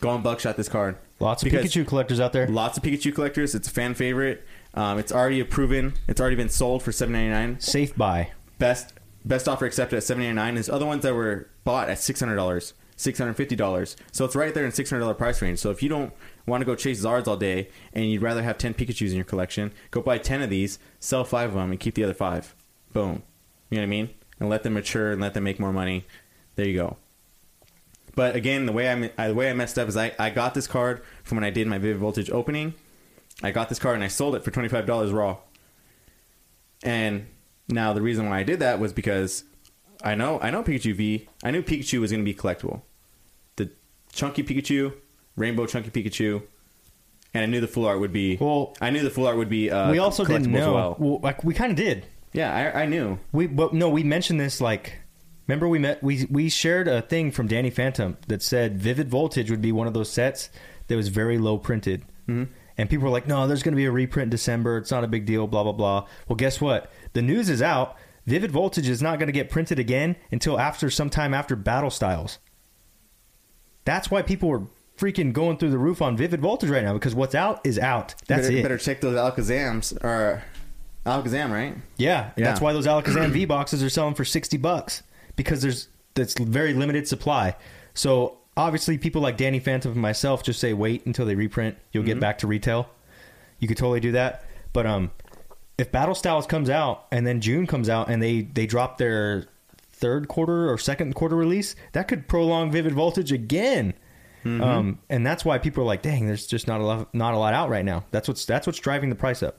Go 0.00 0.10
on 0.10 0.22
buckshot 0.22 0.56
this 0.56 0.68
card. 0.68 0.96
Lots 1.20 1.42
of 1.42 1.50
Pikachu 1.50 1.86
collectors 1.86 2.20
out 2.20 2.32
there. 2.32 2.46
Lots 2.46 2.78
of 2.78 2.84
Pikachu 2.84 3.14
collectors. 3.14 3.54
It's 3.54 3.66
a 3.66 3.70
fan 3.70 3.94
favorite. 3.94 4.46
Um, 4.74 4.98
it's 4.98 5.10
already 5.10 5.42
proven. 5.42 5.94
It's 6.06 6.20
already 6.20 6.36
been 6.36 6.48
sold 6.48 6.82
for 6.82 6.92
seven 6.92 7.12
ninety 7.12 7.30
nine. 7.30 7.60
Safe 7.60 7.96
buy. 7.96 8.30
Best 8.58 8.94
best 9.24 9.48
offer 9.48 9.66
accepted 9.66 9.96
at 9.96 10.04
seven 10.04 10.22
ninety 10.22 10.36
nine. 10.36 10.54
There's 10.54 10.68
other 10.68 10.86
ones 10.86 11.02
that 11.02 11.14
were 11.14 11.48
bought 11.64 11.88
at 11.88 11.98
six 11.98 12.20
hundred 12.20 12.36
dollars, 12.36 12.74
six 12.94 13.18
hundred 13.18 13.34
fifty 13.34 13.56
dollars. 13.56 13.96
So 14.12 14.24
it's 14.24 14.36
right 14.36 14.54
there 14.54 14.64
in 14.64 14.70
six 14.70 14.90
hundred 14.90 15.00
dollar 15.00 15.14
price 15.14 15.42
range. 15.42 15.58
So 15.58 15.70
if 15.70 15.82
you 15.82 15.88
don't 15.88 16.12
want 16.46 16.60
to 16.60 16.64
go 16.64 16.76
chase 16.76 17.04
Zards 17.04 17.26
all 17.26 17.36
day 17.36 17.68
and 17.92 18.08
you'd 18.08 18.22
rather 18.22 18.42
have 18.42 18.56
ten 18.58 18.72
Pikachu's 18.72 19.10
in 19.10 19.16
your 19.16 19.24
collection, 19.24 19.72
go 19.90 20.00
buy 20.00 20.18
ten 20.18 20.40
of 20.40 20.50
these, 20.50 20.78
sell 21.00 21.24
five 21.24 21.50
of 21.50 21.56
them, 21.56 21.72
and 21.72 21.80
keep 21.80 21.94
the 21.94 22.04
other 22.04 22.14
five. 22.14 22.54
Boom. 22.92 23.22
You 23.70 23.78
know 23.78 23.82
what 23.82 23.82
I 23.82 23.86
mean? 23.86 24.10
And 24.38 24.48
let 24.48 24.62
them 24.62 24.74
mature 24.74 25.10
and 25.10 25.20
let 25.20 25.34
them 25.34 25.42
make 25.42 25.58
more 25.58 25.72
money. 25.72 26.06
There 26.54 26.66
you 26.66 26.76
go. 26.76 26.96
But 28.18 28.34
again, 28.34 28.66
the 28.66 28.72
way 28.72 28.90
I 28.90 29.10
I- 29.16 29.28
the 29.28 29.34
way 29.34 29.48
I 29.48 29.52
messed 29.52 29.78
up 29.78 29.86
is 29.88 29.96
I, 29.96 30.12
I 30.18 30.30
got 30.30 30.52
this 30.52 30.66
card 30.66 31.02
from 31.22 31.36
when 31.36 31.44
I 31.44 31.50
did 31.50 31.68
my 31.68 31.78
Vivid 31.78 31.98
Voltage 31.98 32.28
opening. 32.30 32.74
I 33.44 33.52
got 33.52 33.68
this 33.68 33.78
card 33.78 33.94
and 33.94 34.02
I 34.02 34.08
sold 34.08 34.34
it 34.34 34.42
for 34.42 34.50
twenty 34.50 34.68
five 34.68 34.86
dollars 34.86 35.12
raw. 35.12 35.36
And 36.82 37.26
now 37.68 37.92
the 37.92 38.02
reason 38.02 38.28
why 38.28 38.40
I 38.40 38.42
did 38.42 38.58
that 38.58 38.80
was 38.80 38.92
because 38.92 39.44
I 40.02 40.16
know 40.16 40.40
I 40.40 40.50
know 40.50 40.64
Pikachu 40.64 40.94
V. 40.96 41.28
I 41.44 41.52
knew 41.52 41.62
Pikachu 41.62 42.00
was 42.00 42.10
going 42.10 42.24
to 42.24 42.24
be 42.24 42.34
collectible. 42.34 42.82
The 43.54 43.70
chunky 44.12 44.42
Pikachu, 44.42 44.94
rainbow 45.36 45.66
chunky 45.66 45.90
Pikachu, 45.90 46.42
and 47.34 47.44
I 47.44 47.46
knew 47.46 47.60
the 47.60 47.68
full 47.68 47.86
art 47.86 48.00
would 48.00 48.12
be. 48.12 48.36
Well, 48.36 48.74
I 48.80 48.90
knew 48.90 49.02
the 49.02 49.10
full 49.10 49.28
art 49.28 49.36
would 49.36 49.48
be. 49.48 49.70
Uh, 49.70 49.92
we 49.92 49.98
also 50.00 50.24
didn't 50.24 50.50
know. 50.50 50.74
Well. 50.74 50.96
Well, 50.98 51.20
like 51.22 51.44
we 51.44 51.54
kind 51.54 51.70
of 51.70 51.76
did. 51.76 52.04
Yeah, 52.32 52.52
I, 52.52 52.82
I 52.82 52.86
knew. 52.86 53.18
We 53.30 53.46
but 53.46 53.72
no, 53.74 53.88
we 53.88 54.02
mentioned 54.02 54.40
this 54.40 54.60
like 54.60 54.94
remember 55.48 55.66
we 55.66 55.78
met 55.78 56.02
we 56.02 56.26
we 56.30 56.48
shared 56.48 56.86
a 56.86 57.02
thing 57.02 57.32
from 57.32 57.48
Danny 57.48 57.70
Phantom 57.70 58.16
that 58.28 58.42
said 58.42 58.78
Vivid 58.78 59.08
Voltage 59.08 59.50
would 59.50 59.62
be 59.62 59.72
one 59.72 59.86
of 59.86 59.94
those 59.94 60.10
sets 60.10 60.50
that 60.86 60.96
was 60.96 61.08
very 61.08 61.38
low 61.38 61.58
printed. 61.58 62.04
Mm-hmm. 62.28 62.52
And 62.76 62.88
people 62.88 63.04
were 63.04 63.10
like, 63.10 63.26
"No, 63.26 63.48
there's 63.48 63.64
going 63.64 63.72
to 63.72 63.76
be 63.76 63.86
a 63.86 63.90
reprint 63.90 64.26
in 64.26 64.30
December. 64.30 64.76
It's 64.78 64.90
not 64.92 65.02
a 65.02 65.08
big 65.08 65.26
deal." 65.26 65.46
Blah 65.48 65.64
blah 65.64 65.72
blah. 65.72 66.06
Well, 66.28 66.36
guess 66.36 66.60
what? 66.60 66.92
The 67.14 67.22
news 67.22 67.48
is 67.48 67.60
out. 67.60 67.96
Vivid 68.26 68.52
Voltage 68.52 68.88
is 68.88 69.00
not 69.02 69.18
going 69.18 69.26
to 69.28 69.32
get 69.32 69.48
printed 69.50 69.78
again 69.78 70.14
until 70.30 70.60
after 70.60 70.90
sometime 70.90 71.32
after 71.32 71.56
Battle 71.56 71.90
Styles. 71.90 72.38
That's 73.84 74.10
why 74.10 74.20
people 74.20 74.50
are 74.50 74.62
freaking 74.98 75.32
going 75.32 75.56
through 75.56 75.70
the 75.70 75.78
roof 75.78 76.02
on 76.02 76.16
Vivid 76.16 76.40
Voltage 76.40 76.68
right 76.68 76.84
now 76.84 76.92
because 76.92 77.14
what's 77.14 77.34
out 77.34 77.60
is 77.64 77.78
out. 77.78 78.14
That's 78.26 78.48
better, 78.48 78.58
it. 78.58 78.62
Better 78.62 78.78
check 78.78 79.00
those 79.00 79.16
Alakazams 79.16 80.04
or 80.04 80.42
Alakazam, 81.06 81.50
right? 81.50 81.74
Yeah, 81.96 82.32
Yeah. 82.36 82.44
that's 82.44 82.60
why 82.60 82.74
those 82.74 82.86
Alakazam 82.86 83.30
V 83.30 83.46
boxes 83.46 83.82
are 83.82 83.88
selling 83.88 84.14
for 84.14 84.26
sixty 84.26 84.58
bucks 84.58 85.02
because 85.38 85.62
there's 85.62 85.88
that's 86.12 86.38
very 86.38 86.74
limited 86.74 87.08
supply. 87.08 87.56
So 87.94 88.36
obviously, 88.58 88.98
people 88.98 89.22
like 89.22 89.38
Danny 89.38 89.60
Phantom 89.60 89.92
and 89.92 90.02
myself 90.02 90.42
just 90.42 90.60
say 90.60 90.74
wait 90.74 91.06
until 91.06 91.24
they 91.24 91.34
reprint. 91.34 91.78
You'll 91.92 92.04
get 92.04 92.20
back 92.20 92.38
to 92.38 92.46
retail. 92.46 92.90
You 93.60 93.68
could 93.68 93.78
totally 93.78 94.00
do 94.00 94.12
that, 94.12 94.44
but 94.74 94.84
um, 94.86 95.10
if 95.78 95.90
Battle 95.90 96.14
Styles 96.14 96.46
comes 96.46 96.68
out 96.68 97.06
and 97.10 97.26
then 97.26 97.40
June 97.40 97.66
comes 97.66 97.88
out 97.88 98.10
and 98.10 98.22
they 98.22 98.42
they 98.42 98.66
drop 98.66 98.98
their 98.98 99.46
third 99.92 100.28
quarter 100.28 100.70
or 100.70 100.76
second 100.76 101.14
quarter 101.14 101.36
release, 101.36 101.74
that 101.92 102.08
could 102.08 102.28
prolong 102.28 102.70
Vivid 102.70 102.92
Voltage 102.92 103.32
again. 103.32 103.94
Um, 104.44 104.98
and 105.10 105.26
that's 105.26 105.44
why 105.44 105.58
people 105.58 105.82
are 105.82 105.86
like, 105.86 106.00
"Dang, 106.00 106.26
there's 106.26 106.46
just 106.46 106.66
not 106.66 106.80
a 106.80 106.84
lot, 106.84 107.14
not 107.14 107.34
a 107.34 107.36
lot 107.38 107.52
out 107.52 107.68
right 107.68 107.84
now." 107.84 108.04
That's 108.12 108.28
what's 108.28 108.44
that's 108.46 108.66
what's 108.66 108.78
driving 108.78 109.10
the 109.10 109.14
price 109.16 109.42
up. 109.42 109.58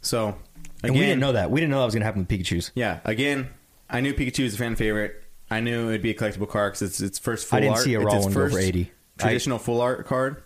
So 0.00 0.36
And 0.84 0.92
we 0.92 1.00
didn't 1.00 1.18
know 1.20 1.32
that. 1.32 1.50
We 1.50 1.58
didn't 1.60 1.72
know 1.72 1.80
that 1.80 1.86
was 1.86 1.94
going 1.94 2.02
to 2.02 2.06
happen 2.06 2.20
with 2.20 2.28
Pikachu's. 2.28 2.70
Yeah, 2.74 3.00
again, 3.04 3.48
I 3.90 4.00
knew 4.00 4.14
Pikachu 4.14 4.44
was 4.44 4.54
a 4.54 4.58
fan 4.58 4.76
favorite. 4.76 5.22
I 5.50 5.60
knew 5.60 5.88
it'd 5.88 6.02
be 6.02 6.10
a 6.10 6.14
collectible 6.14 6.48
card 6.48 6.72
because 6.74 6.82
it's 6.82 7.00
its 7.00 7.18
first 7.18 7.46
full 7.46 7.56
I 7.56 7.60
didn't 7.60 7.76
art. 7.76 7.84
see 7.84 7.94
a 7.94 8.00
raw 8.00 8.16
its 8.16 8.24
one 8.26 8.34
go 8.34 8.48
for 8.50 8.58
80. 8.58 8.90
Traditional 9.16 9.58
full 9.58 9.80
art 9.80 10.06
card. 10.06 10.42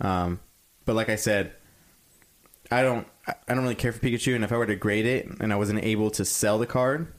Um, 0.00 0.40
but 0.84 0.94
like 0.94 1.08
I 1.08 1.16
said, 1.16 1.52
I 2.70 2.82
don't. 2.82 3.06
I 3.26 3.34
I 3.48 3.54
don't 3.54 3.62
really 3.62 3.74
care 3.74 3.92
for 3.92 3.98
Pikachu, 4.00 4.34
and 4.34 4.44
if 4.44 4.52
I 4.52 4.56
were 4.56 4.66
to 4.66 4.76
grade 4.76 5.06
it 5.06 5.26
and 5.40 5.52
I 5.52 5.56
wasn't 5.56 5.82
able 5.82 6.10
to 6.12 6.24
sell 6.24 6.58
the 6.58 6.66
card, 6.66 7.12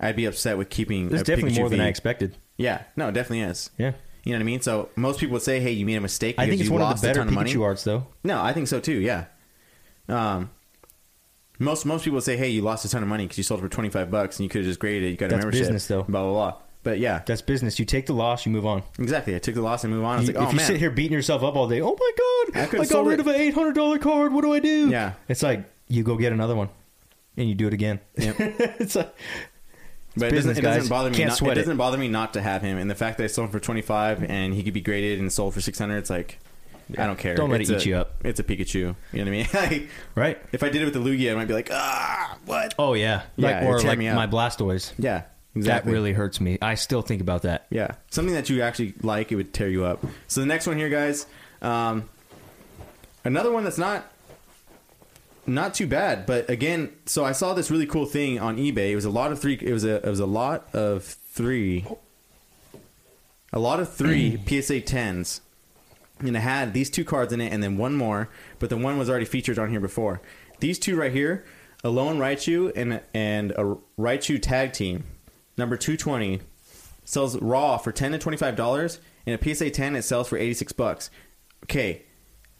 I'd 0.00 0.16
be 0.16 0.24
upset 0.24 0.58
with 0.58 0.70
keeping. 0.70 1.06
A 1.14 1.22
definitely 1.22 1.52
Pikachu 1.52 1.58
more 1.58 1.68
than 1.68 1.78
V. 1.78 1.84
I 1.84 1.88
expected. 1.88 2.36
Yeah, 2.56 2.82
no, 2.96 3.08
it 3.08 3.12
definitely 3.12 3.40
is. 3.42 3.70
Yeah. 3.78 3.92
You 4.24 4.32
know 4.32 4.38
what 4.38 4.42
I 4.42 4.44
mean? 4.44 4.60
So 4.60 4.88
most 4.96 5.20
people 5.20 5.34
would 5.34 5.42
say, 5.42 5.60
"Hey, 5.60 5.70
you 5.72 5.86
made 5.86 5.96
a 5.96 6.00
mistake." 6.00 6.34
I 6.38 6.46
because 6.46 6.50
think 6.50 6.60
it's 6.62 6.68
you 6.68 6.72
one 6.72 6.82
of 6.82 6.88
lost 6.88 7.02
the 7.02 7.08
a 7.08 7.10
better 7.10 7.20
ton 7.20 7.28
of 7.28 7.34
money." 7.34 7.52
Pikachu 7.52 7.62
arts, 7.62 7.84
though. 7.84 8.06
No, 8.24 8.42
I 8.42 8.52
think 8.52 8.66
so 8.66 8.80
too. 8.80 8.98
Yeah. 8.98 9.26
Um, 10.08 10.50
most 11.58 11.84
most 11.86 12.04
people 12.04 12.20
say, 12.20 12.36
"Hey, 12.36 12.48
you 12.50 12.62
lost 12.62 12.84
a 12.84 12.88
ton 12.88 13.02
of 13.02 13.08
money 13.08 13.24
because 13.24 13.38
you 13.38 13.44
sold 13.44 13.60
for 13.60 13.68
twenty 13.68 13.90
five 13.90 14.10
bucks 14.10 14.36
and 14.38 14.44
you 14.44 14.48
could 14.50 14.60
have 14.62 14.66
just 14.68 14.80
graded 14.80 15.04
it. 15.04 15.10
You 15.10 15.16
got 15.16 15.26
a 15.26 15.28
That's 15.30 15.38
membership." 15.44 15.62
business, 15.62 15.86
though. 15.86 16.02
Blah 16.02 16.22
blah 16.22 16.32
blah. 16.32 16.54
But 16.82 16.98
yeah, 17.00 17.22
That's 17.26 17.42
business. 17.42 17.78
You 17.80 17.84
take 17.84 18.06
the 18.06 18.12
loss, 18.12 18.46
you 18.46 18.52
move 18.52 18.64
on. 18.64 18.84
exactly. 18.98 19.34
I 19.34 19.40
took 19.40 19.56
the 19.56 19.60
loss 19.62 19.82
and 19.82 19.92
move 19.92 20.04
on. 20.04 20.16
I 20.16 20.20
was 20.20 20.28
You- 20.28 20.34
like, 20.34 20.42
"Oh 20.42 20.46
if 20.46 20.52
you 20.52 20.56
man." 20.58 20.66
sit 20.66 20.76
here 20.76 20.90
beating 20.90 21.12
yourself 21.14 21.42
up 21.42 21.56
all 21.56 21.66
day, 21.68 21.80
oh 21.80 21.96
my 21.98 22.10
god, 22.54 22.62
I 22.62 22.66
got 22.76 22.86
sold 22.86 23.08
rid 23.08 23.14
it." 23.14 23.20
of 23.20 23.26
an 23.26 23.34
eight 23.34 23.54
hundred 23.54 23.74
dollar 23.74 23.98
card. 23.98 24.32
What 24.32 24.42
do 24.42 24.52
I 24.54 24.60
do? 24.60 24.88
Yeah. 24.90 25.14
it's 25.28 25.42
like 25.42 25.64
you 25.88 26.02
go 26.04 26.16
get 26.16 26.32
another 26.32 26.54
one, 26.54 26.68
and 27.36 27.48
you 27.48 27.54
do 27.56 27.66
it 27.66 27.72
again. 27.74 27.98
Yep. 28.18 28.36
it's 28.38 28.94
like 28.94 29.12
but 30.16 30.28
it 30.28 30.30
business, 30.32 30.56
doesn't, 30.58 30.64
it 30.72 30.74
doesn't 30.76 30.88
bother 30.88 31.10
me. 31.10 31.16
Can't 31.16 31.28
Not, 31.28 31.34
it 31.34 31.38
sweat 31.38 31.58
it. 31.58 31.60
doesn't 31.62 31.76
bother 31.76 31.98
me 31.98 32.08
not 32.08 32.32
to 32.34 32.40
have 32.42 32.62
him, 32.62 32.78
and 32.78 32.88
the 32.90 32.94
fact 32.94 33.18
that 33.18 33.24
I 33.24 33.26
sold 33.26 33.46
him 33.48 33.52
for 33.52 33.60
twenty 33.60 33.82
five 33.82 34.22
and 34.22 34.54
he 34.54 34.62
could 34.62 34.72
be 34.72 34.80
graded 34.80 35.18
and 35.18 35.32
sold 35.32 35.54
for 35.54 35.60
six 35.60 35.78
hundred. 35.80 35.96
It's 35.98 36.10
like 36.10 36.38
I 36.96 37.06
don't 37.06 37.18
care. 37.18 37.34
Don't 37.34 37.50
let 37.50 37.60
It's 37.60 37.70
it 37.70 37.78
eat 37.78 37.86
a- 37.86 37.88
you 37.88 37.96
up. 37.96 38.14
It's 38.24 38.38
a 38.38 38.44
Pikachu. 38.44 38.74
You 38.74 38.84
know 38.84 38.94
what 39.12 39.26
I 39.26 39.30
mean? 39.30 39.46
Like, 39.52 39.88
right. 40.14 40.38
if 40.52 40.62
I 40.62 40.68
did 40.68 40.82
it 40.82 40.84
with 40.84 40.94
the 40.94 41.00
Lugia, 41.00 41.32
I 41.32 41.34
might 41.34 41.48
be 41.48 41.54
like, 41.54 41.68
ah, 41.72 42.38
what? 42.46 42.74
Oh 42.78 42.94
yeah, 42.94 43.22
Yeah, 43.36 43.66
or 43.66 43.80
like 43.80 43.98
me 43.98 44.10
my. 44.12 44.26
Blastoise. 44.26 44.92
Yeah, 44.98 45.22
exactly. 45.54 45.90
That 45.90 45.94
really 45.96 46.12
hurts 46.12 46.40
me. 46.40 46.58
I 46.62 46.74
still 46.76 47.02
think 47.02 47.20
about 47.20 47.42
that. 47.42 47.66
Yeah, 47.70 47.92
something 48.10 48.34
that 48.34 48.48
you 48.50 48.62
actually 48.62 48.94
like, 49.02 49.32
it 49.32 49.36
would 49.36 49.52
tear 49.52 49.68
you 49.68 49.84
up. 49.84 50.04
So 50.28 50.40
the 50.40 50.46
next 50.46 50.66
one 50.66 50.76
here, 50.76 50.88
guys, 50.88 51.26
um, 51.60 52.08
another 53.24 53.50
one 53.50 53.64
that's 53.64 53.78
not 53.78 54.04
not 55.48 55.74
too 55.74 55.86
bad, 55.86 56.26
but 56.26 56.48
again, 56.50 56.92
so 57.06 57.24
I 57.24 57.32
saw 57.32 57.54
this 57.54 57.70
really 57.70 57.86
cool 57.86 58.06
thing 58.06 58.38
on 58.38 58.56
eBay. 58.58 58.90
It 58.90 58.94
was 58.96 59.04
a 59.04 59.10
lot 59.10 59.32
of 59.32 59.40
three. 59.40 59.54
It 59.60 59.72
was 59.72 59.84
a 59.84 59.96
it 59.96 60.08
was 60.10 60.20
a 60.20 60.26
lot 60.26 60.68
of 60.72 61.02
three, 61.04 61.84
a 63.52 63.58
lot 63.58 63.80
of 63.80 63.92
three 63.92 64.40
PSA 64.48 64.80
tens, 64.82 65.40
and 66.20 66.36
it 66.36 66.40
had 66.40 66.72
these 66.72 66.90
two 66.90 67.04
cards 67.04 67.32
in 67.32 67.40
it, 67.40 67.52
and 67.52 67.62
then 67.62 67.76
one 67.76 67.94
more, 67.94 68.28
but 68.58 68.70
the 68.70 68.76
one 68.76 68.98
was 68.98 69.10
already 69.10 69.26
featured 69.26 69.58
on 69.58 69.70
here 69.70 69.80
before. 69.80 70.20
These 70.60 70.78
two 70.78 70.96
right 70.96 71.12
here, 71.12 71.44
Alolan 71.84 72.18
Raichu 72.18 72.72
and 72.74 73.00
and 73.12 73.50
a 73.52 73.76
Raichu 73.98 74.40
tag 74.40 74.72
team, 74.72 75.04
number 75.56 75.76
two 75.76 75.96
twenty 75.96 76.40
sells 77.04 77.40
raw 77.40 77.76
for 77.76 77.92
ten 77.92 78.12
to 78.12 78.18
twenty 78.18 78.38
five 78.38 78.56
dollars, 78.56 79.00
and 79.26 79.40
a 79.40 79.54
PSA 79.54 79.70
ten 79.70 79.94
it 79.96 80.02
sells 80.02 80.28
for 80.28 80.38
eighty 80.38 80.54
six 80.54 80.72
bucks. 80.72 81.10
Okay, 81.64 82.04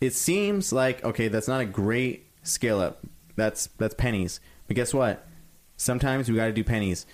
it 0.00 0.12
seems 0.12 0.72
like 0.72 1.02
okay, 1.04 1.28
that's 1.28 1.48
not 1.48 1.60
a 1.60 1.66
great 1.66 2.26
scale 2.42 2.80
up. 2.80 3.04
That's 3.36 3.68
that's 3.78 3.94
pennies. 3.94 4.40
But 4.66 4.76
guess 4.76 4.92
what? 4.92 5.26
Sometimes 5.76 6.28
we 6.28 6.36
got 6.36 6.46
to 6.46 6.52
do 6.52 6.64
pennies. 6.64 7.06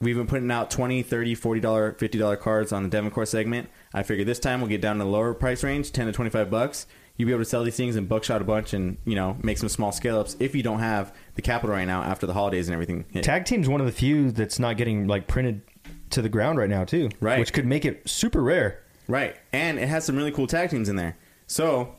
We've 0.00 0.16
been 0.16 0.26
putting 0.26 0.50
out 0.50 0.70
20 0.70 1.02
30 1.02 1.34
40 1.34 1.60
dollar 1.60 1.92
50 1.92 2.18
dollar 2.18 2.36
cards 2.36 2.72
on 2.72 2.82
the 2.82 2.88
Devon 2.88 3.10
Core 3.10 3.26
segment. 3.26 3.68
I 3.92 4.02
figure 4.02 4.24
this 4.24 4.38
time 4.38 4.60
we'll 4.60 4.68
get 4.70 4.80
down 4.80 4.98
to 4.98 5.04
the 5.04 5.10
lower 5.10 5.34
price 5.34 5.64
range, 5.64 5.92
10 5.92 6.06
to 6.06 6.12
25 6.12 6.50
bucks. 6.50 6.86
You'll 7.16 7.26
be 7.26 7.32
able 7.32 7.42
to 7.42 7.48
sell 7.48 7.64
these 7.64 7.76
things 7.76 7.96
and 7.96 8.08
buckshot 8.08 8.40
a 8.40 8.44
bunch 8.44 8.72
and, 8.72 8.96
you 9.04 9.14
know, 9.14 9.36
make 9.42 9.58
some 9.58 9.68
small 9.68 9.92
scale 9.92 10.18
ups 10.18 10.36
if 10.40 10.54
you 10.54 10.62
don't 10.62 10.78
have 10.78 11.14
the 11.34 11.42
capital 11.42 11.74
right 11.74 11.86
now 11.86 12.02
after 12.02 12.26
the 12.26 12.32
holidays 12.32 12.68
and 12.68 12.72
everything. 12.72 13.04
hit. 13.10 13.24
Tag 13.24 13.44
team's 13.44 13.68
one 13.68 13.80
of 13.80 13.86
the 13.86 13.92
few 13.92 14.30
that's 14.30 14.58
not 14.58 14.76
getting 14.76 15.06
like 15.06 15.26
printed 15.26 15.62
to 16.10 16.22
the 16.22 16.28
ground 16.28 16.58
right 16.58 16.70
now 16.70 16.84
too. 16.84 17.10
Right. 17.20 17.38
Which 17.38 17.52
could 17.52 17.66
make 17.66 17.84
it 17.84 18.08
super 18.08 18.42
rare. 18.42 18.82
Right. 19.08 19.36
And 19.52 19.78
it 19.78 19.88
has 19.88 20.04
some 20.04 20.16
really 20.16 20.32
cool 20.32 20.46
tag 20.46 20.70
teams 20.70 20.88
in 20.88 20.96
there. 20.96 21.18
So 21.46 21.96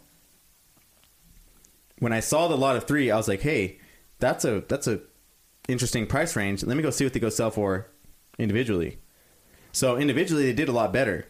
when 2.00 2.14
I 2.14 2.20
saw 2.20 2.48
the 2.48 2.58
lot 2.58 2.76
of 2.76 2.86
three, 2.86 3.12
I 3.12 3.18
was 3.18 3.28
like, 3.28 3.42
hey, 3.42 3.80
that's 4.20 4.46
a 4.46 4.64
that's 4.68 4.88
a 4.88 5.02
interesting 5.68 6.08
price 6.08 6.36
range. 6.36 6.64
Let 6.64 6.78
me 6.78 6.84
go 6.84 6.90
see 6.90 7.04
what 7.04 7.14
they 7.14 7.20
go 7.20 7.30
sell 7.30 7.52
for 7.52 7.88
individually. 8.40 9.00
So 9.72 9.98
individually 9.98 10.46
they 10.46 10.54
did 10.54 10.70
a 10.70 10.74
lot 10.74 10.92
better. 10.92 11.28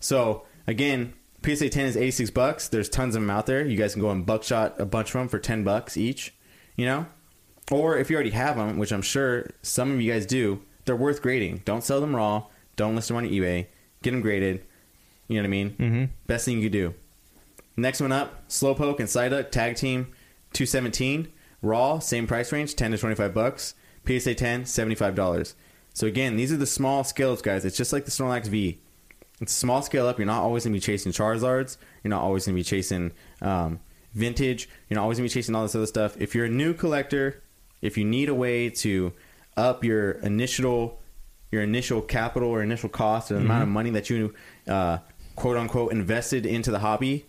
So 0.00 0.44
again, 0.66 1.14
PSA 1.44 1.68
10 1.70 1.86
is 1.86 1.96
86 1.96 2.30
bucks. 2.30 2.68
There's 2.68 2.88
tons 2.88 3.14
of 3.16 3.22
them 3.22 3.30
out 3.30 3.46
there. 3.46 3.64
You 3.64 3.76
guys 3.76 3.92
can 3.92 4.02
go 4.02 4.10
and 4.10 4.26
buckshot 4.26 4.80
a 4.80 4.86
bunch 4.86 5.08
of 5.10 5.14
them 5.14 5.28
for 5.28 5.38
10 5.38 5.64
bucks 5.64 5.96
each, 5.96 6.34
you 6.76 6.84
know? 6.86 7.06
Or 7.70 7.98
if 7.98 8.10
you 8.10 8.16
already 8.16 8.30
have 8.30 8.56
them, 8.56 8.78
which 8.78 8.92
I'm 8.92 9.02
sure 9.02 9.50
some 9.62 9.92
of 9.92 10.00
you 10.00 10.12
guys 10.12 10.26
do, 10.26 10.62
they're 10.84 10.96
worth 10.96 11.20
grading. 11.22 11.62
Don't 11.64 11.84
sell 11.84 12.00
them 12.00 12.16
raw. 12.16 12.46
Don't 12.76 12.96
list 12.96 13.08
them 13.08 13.16
on 13.18 13.24
eBay. 13.24 13.66
Get 14.02 14.12
them 14.12 14.20
graded. 14.22 14.64
You 15.26 15.36
know 15.36 15.42
what 15.42 15.46
I 15.46 15.50
mean? 15.50 15.70
Mm-hmm. 15.70 16.04
Best 16.26 16.44
thing 16.46 16.56
you 16.56 16.64
could 16.64 16.72
do. 16.72 16.94
Next 17.76 18.00
one 18.00 18.10
up, 18.10 18.48
Slowpoke 18.48 18.98
and 18.98 19.08
Psyduck 19.08 19.50
tag 19.50 19.76
team. 19.76 20.08
two 20.52 20.66
seventeen. 20.66 21.28
Raw, 21.60 21.98
same 21.98 22.26
price 22.26 22.50
range, 22.52 22.74
ten 22.74 22.90
to 22.92 22.98
twenty 22.98 23.14
five 23.14 23.34
bucks. 23.34 23.74
PSA 24.06 24.34
10, 24.34 24.64
75 24.64 25.14
dollars. 25.14 25.54
So 25.92 26.06
again, 26.06 26.36
these 26.36 26.50
are 26.50 26.56
the 26.56 26.66
small 26.66 27.04
scale 27.04 27.32
ups, 27.32 27.42
guys. 27.42 27.64
It's 27.66 27.76
just 27.76 27.92
like 27.92 28.06
the 28.06 28.10
Snorlax 28.10 28.46
V. 28.46 28.80
It's 29.40 29.52
a 29.52 29.58
small 29.58 29.82
scale 29.82 30.06
up. 30.06 30.18
You're 30.18 30.26
not 30.26 30.42
always 30.42 30.64
gonna 30.64 30.74
be 30.74 30.80
chasing 30.80 31.12
Charizards. 31.12 31.76
You're 32.02 32.10
not 32.10 32.22
always 32.22 32.44
gonna 32.46 32.56
be 32.56 32.64
chasing 32.64 33.12
um, 33.40 33.80
vintage. 34.14 34.68
You're 34.88 34.96
not 34.96 35.02
always 35.02 35.18
gonna 35.18 35.26
be 35.26 35.32
chasing 35.32 35.54
all 35.54 35.62
this 35.62 35.74
other 35.74 35.86
stuff. 35.86 36.16
If 36.20 36.34
you're 36.34 36.46
a 36.46 36.50
new 36.50 36.74
collector, 36.74 37.42
if 37.80 37.96
you 37.96 38.04
need 38.04 38.28
a 38.28 38.34
way 38.34 38.68
to 38.70 39.12
up 39.56 39.84
your 39.84 40.12
initial 40.12 41.00
your 41.50 41.62
initial 41.62 42.02
capital 42.02 42.50
or 42.50 42.62
initial 42.62 42.88
cost 42.90 43.30
or 43.30 43.34
the 43.36 43.40
amount 43.40 43.62
of 43.62 43.68
money 43.68 43.88
that 43.90 44.10
you 44.10 44.34
uh, 44.66 44.98
quote 45.34 45.56
unquote 45.56 45.92
invested 45.92 46.44
into 46.44 46.70
the 46.70 46.80
hobby, 46.80 47.24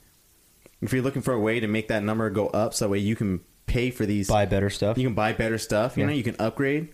if 0.81 0.91
you're 0.91 1.01
looking 1.01 1.21
for 1.21 1.33
a 1.33 1.39
way 1.39 1.59
to 1.61 1.67
make 1.67 1.87
that 1.87 2.03
number 2.03 2.29
go 2.29 2.47
up, 2.47 2.73
so 2.73 2.85
that 2.85 2.89
way 2.89 2.97
you 2.99 3.15
can 3.15 3.39
pay 3.65 3.91
for 3.91 4.05
these 4.05 4.27
Buy 4.27 4.45
better 4.45 4.69
stuff. 4.69 4.97
you 4.97 5.05
can 5.07 5.13
buy 5.13 5.31
better 5.31 5.57
stuff. 5.57 5.95
You 5.95 6.01
Yeah. 6.03 6.07
know, 6.09 6.13
you 6.15 6.23
can 6.23 6.35
upgrade. 6.39 6.89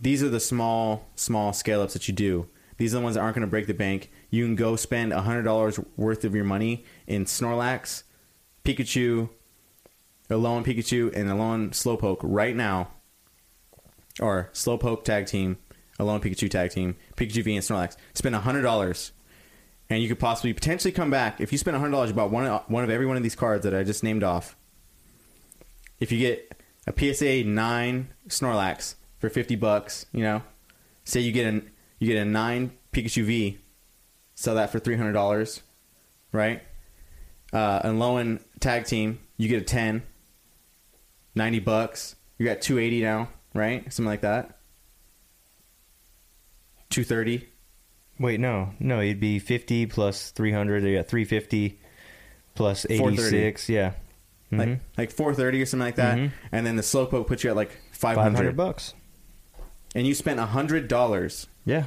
These 0.00 0.22
are 0.22 0.28
the 0.30 0.40
small, 0.40 1.06
small 1.14 1.52
scale 1.52 1.82
ups 1.82 1.92
that 1.92 2.08
you 2.08 2.14
do. 2.14 2.48
These 2.80 2.94
are 2.94 2.96
the 2.96 3.02
ones 3.02 3.16
that 3.16 3.20
aren't 3.20 3.34
going 3.34 3.46
to 3.46 3.50
break 3.50 3.66
the 3.66 3.74
bank. 3.74 4.10
You 4.30 4.42
can 4.46 4.56
go 4.56 4.74
spend 4.74 5.12
hundred 5.12 5.42
dollars 5.42 5.78
worth 5.98 6.24
of 6.24 6.34
your 6.34 6.46
money 6.46 6.86
in 7.06 7.26
Snorlax, 7.26 8.04
Pikachu, 8.64 9.28
Alolan 10.30 10.64
Pikachu, 10.64 11.14
and 11.14 11.28
Alolan 11.28 11.72
Slowpoke 11.72 12.20
right 12.22 12.56
now, 12.56 12.88
or 14.18 14.48
Slowpoke 14.54 15.04
tag 15.04 15.26
team, 15.26 15.58
Alolan 15.98 16.22
Pikachu 16.22 16.50
tag 16.50 16.70
team, 16.70 16.96
Pikachu 17.18 17.44
V 17.44 17.54
and 17.54 17.62
Snorlax. 17.62 17.98
Spend 18.14 18.34
hundred 18.34 18.62
dollars, 18.62 19.12
and 19.90 20.02
you 20.02 20.08
could 20.08 20.18
possibly 20.18 20.54
potentially 20.54 20.90
come 20.90 21.10
back 21.10 21.38
if 21.38 21.52
you 21.52 21.58
spend 21.58 21.76
hundred 21.76 21.90
dollars. 21.90 22.10
About 22.10 22.30
one 22.30 22.46
one 22.68 22.82
of 22.82 22.88
every 22.88 23.04
one 23.04 23.18
of 23.18 23.22
these 23.22 23.36
cards 23.36 23.62
that 23.64 23.74
I 23.74 23.84
just 23.84 24.02
named 24.02 24.22
off 24.22 24.56
if 25.98 26.10
you 26.10 26.18
get 26.18 26.54
a 26.86 26.94
PSA 26.98 27.44
nine 27.44 28.08
Snorlax 28.26 28.94
for 29.18 29.28
fifty 29.28 29.54
bucks, 29.54 30.06
you 30.14 30.22
know, 30.22 30.40
say 31.04 31.20
you 31.20 31.30
get 31.30 31.44
an 31.44 31.70
you 32.00 32.08
get 32.08 32.16
a 32.20 32.24
nine 32.24 32.72
Pikachu 32.92 33.22
V, 33.24 33.58
sell 34.34 34.56
that 34.56 34.70
for 34.70 34.80
three 34.80 34.96
hundred 34.96 35.12
dollars, 35.12 35.62
right? 36.32 36.60
Uh, 37.52 37.80
and 37.84 38.00
Lowen 38.00 38.40
tag 38.58 38.84
team, 38.86 39.18
you 39.36 39.48
get 39.48 39.60
a 39.60 39.64
10, 39.64 40.02
90 41.34 41.58
bucks. 41.60 42.16
You 42.38 42.46
got 42.46 42.60
two 42.60 42.78
eighty 42.78 43.00
now, 43.02 43.28
right? 43.54 43.84
Something 43.92 44.08
like 44.10 44.22
that. 44.22 44.56
Two 46.88 47.04
thirty. 47.04 47.48
Wait, 48.18 48.40
no, 48.40 48.70
no, 48.80 49.00
it'd 49.00 49.20
be 49.20 49.38
fifty 49.38 49.86
plus 49.86 50.30
three 50.30 50.52
hundred. 50.52 50.82
You 50.84 50.96
got 50.96 51.06
three 51.06 51.24
fifty 51.24 51.78
plus 52.54 52.84
eighty 52.86 52.98
430. 52.98 53.30
six. 53.30 53.68
Yeah, 53.68 53.92
Like 54.50 54.68
Mhm. 54.68 54.80
like 54.98 55.10
four 55.10 55.34
thirty 55.34 55.62
or 55.62 55.66
something 55.66 55.86
like 55.86 55.94
that, 55.96 56.18
Mhm. 56.18 56.32
and 56.52 56.66
then 56.66 56.76
the 56.76 56.82
slowpoke 56.82 57.26
puts 57.26 57.44
you 57.44 57.50
at 57.50 57.56
like 57.56 57.70
five 57.92 58.16
five 58.16 58.24
hundred 58.24 58.36
hundred, 58.36 58.56
bucks. 58.56 58.94
And 59.94 60.06
you 60.06 60.14
spent 60.14 60.38
hundred 60.40 60.88
dollars 60.88 61.46
Yeah, 61.64 61.86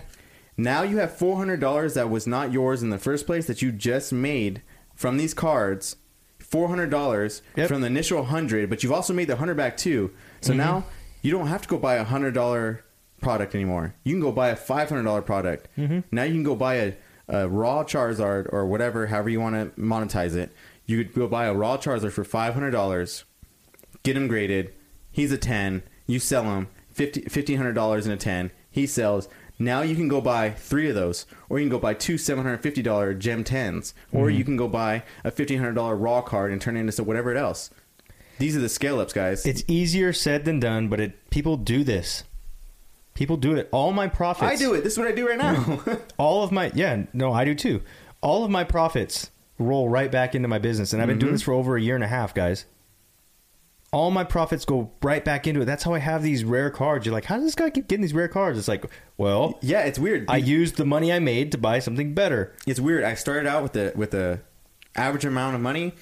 Now 0.58 0.84
you 0.84 0.98
have 0.98 1.16
four 1.18 1.38
hundred 1.38 1.60
dollars 1.60 1.94
that 1.96 2.10
was 2.10 2.28
not 2.28 2.52
yours 2.52 2.84
in 2.84 2.90
the 2.90 2.98
first 2.98 3.26
place 3.26 3.48
that 3.48 3.62
you 3.62 3.72
just 3.72 4.12
made 4.14 4.62
from 4.96 5.18
these 5.18 5.34
cards. 5.34 5.96
Four 6.40 6.68
hundred 6.68 6.90
dollars 6.90 7.42
Yep. 7.56 7.68
from 7.68 7.82
the 7.82 7.88
initial 7.88 8.26
hundred, 8.26 8.70
but 8.70 8.84
you've 8.84 8.92
also 8.92 9.14
made 9.14 9.28
the 9.28 9.38
hundred 9.38 9.58
back 9.58 9.78
too. 9.78 10.12
So 10.42 10.52
Mm-hmm. 10.52 10.58
now 10.58 10.84
you 11.22 11.32
don't 11.32 11.48
have 11.48 11.62
to 11.64 11.68
go 11.68 11.78
buy 11.78 11.96
a 11.96 12.04
hundred 12.04 12.34
dollar 12.34 12.84
product 13.22 13.56
anymore. 13.56 13.96
You 14.04 14.14
can 14.14 14.22
go 14.22 14.32
buy 14.32 14.50
a 14.50 14.56
five 14.56 14.90
hundred 14.90 15.04
dollar 15.04 15.22
product. 15.22 15.68
Mm-hmm. 15.78 16.00
Now 16.12 16.24
you 16.24 16.34
can 16.34 16.44
go 16.44 16.56
buy 16.56 16.76
a, 16.76 16.94
a 17.30 17.48
raw 17.48 17.84
Charizard 17.84 18.52
or 18.54 18.66
whatever, 18.66 19.08
however 19.08 19.30
you 19.30 19.40
want 19.40 19.56
to 19.76 19.82
monetize 19.82 20.36
it. 20.36 20.52
You 20.86 20.98
could 21.04 21.14
go 21.16 21.28
buy 21.28 21.46
a 21.46 21.54
raw 21.54 21.78
Charizard 21.78 22.12
for 22.12 22.24
five 22.26 22.54
hundred 22.54 22.72
dollars 22.72 23.24
get 24.04 24.18
him 24.18 24.28
graded. 24.28 24.74
He's 25.12 25.32
a 25.32 25.38
10. 25.38 25.82
You 26.08 26.20
sell 26.20 26.44
him 26.44 26.68
$50 26.96 27.26
$1,500 27.26 28.06
in 28.06 28.12
a 28.12 28.18
10. 28.18 28.52
He 28.72 28.86
sells. 28.88 29.28
Now 29.60 29.82
you 29.82 29.96
can 29.96 30.08
go 30.08 30.20
buy 30.20 30.50
three 30.50 30.90
of 30.90 30.96
those, 30.96 31.26
or 31.50 31.60
you 31.60 31.66
can 31.66 31.72
go 31.72 31.80
buy 31.80 31.94
two 31.94 32.16
$750 32.16 33.20
Gem 33.20 33.44
10s, 33.44 33.94
or 34.12 34.28
Mm-hmm. 34.28 34.38
you 34.38 34.44
can 34.44 34.58
go 34.58 34.68
buy 34.68 35.04
a 35.24 35.32
$1,500 35.32 36.02
raw 36.02 36.22
card 36.22 36.52
and 36.52 36.60
turn 36.62 36.76
it 36.76 36.82
into 36.82 37.04
whatever 37.04 37.34
else. 37.36 37.70
These 38.40 38.58
are 38.58 38.60
the 38.60 38.70
scale 38.70 39.00
ups, 39.00 39.14
guys. 39.14 39.46
it's 39.46 39.64
easier 39.68 40.12
said 40.12 40.44
than 40.46 40.60
done, 40.60 40.88
but 40.90 41.00
it 41.00 41.30
people 41.30 41.56
do 41.56 41.84
this. 41.84 42.24
People 43.14 43.38
do 43.38 43.56
it. 43.56 43.70
All 43.72 43.94
my 43.94 44.08
profits. 44.08 44.52
I 44.52 44.56
do 44.56 44.74
it. 44.74 44.84
This 44.84 44.94
is 44.94 45.00
what 45.00 45.08
I 45.08 45.12
do 45.12 45.28
right 45.30 45.38
now. 45.38 45.84
all 46.18 46.44
of 46.44 46.52
my 46.52 46.72
yeah 46.74 47.04
no 47.14 47.32
i 47.32 47.46
do 47.46 47.54
too 47.54 47.82
all 48.22 48.44
of 48.44 48.50
my 48.50 48.64
profits 48.64 49.30
roll 49.60 49.88
right 49.88 50.12
back 50.12 50.34
into 50.34 50.48
my 50.48 50.58
business 50.58 50.94
and 50.94 51.02
i've 51.02 51.08
been 51.08 51.20
doing 51.20 51.32
this 51.34 51.42
for 51.44 51.54
over 51.54 51.76
a 51.78 51.82
year 51.82 51.94
and 51.96 52.04
a 52.04 52.08
half 52.08 52.34
guys 52.34 52.66
all 53.94 54.12
my 54.12 54.24
profits 54.24 54.66
go 54.66 54.92
right 55.02 55.24
back 55.24 55.48
into 55.48 55.62
it 55.62 55.66
that's 55.66 55.84
how 55.84 55.94
i 55.94 56.00
have 56.00 56.22
these 56.22 56.44
rare 56.44 56.70
cards 56.70 57.06
you're 57.06 57.14
like 57.14 57.26
how 57.26 57.36
does 57.36 57.46
this 57.46 57.56
guy 57.56 57.70
keep 57.70 57.88
getting 57.88 58.02
these 58.02 58.14
rare 58.14 58.28
cards 58.28 58.58
it's 58.58 58.68
like 58.68 58.86
well 59.18 59.58
yeah, 59.62 59.82
it's 59.82 60.00
weird. 60.00 60.26
i 60.28 60.38
used 60.38 60.76
the 60.76 60.86
money 60.86 61.14
i 61.14 61.20
made 61.20 61.52
to 61.52 61.58
buy 61.58 61.80
something 61.80 62.14
better 62.14 62.54
it's 62.66 62.80
weird. 62.80 63.04
I 63.04 63.16
started 63.16 63.48
out 63.48 63.64
with 63.64 63.74
the 63.74 63.94
with 63.96 64.12
the 64.12 64.40
average 64.96 65.26
amount 65.26 65.56
of 65.56 65.62
money 65.62 65.94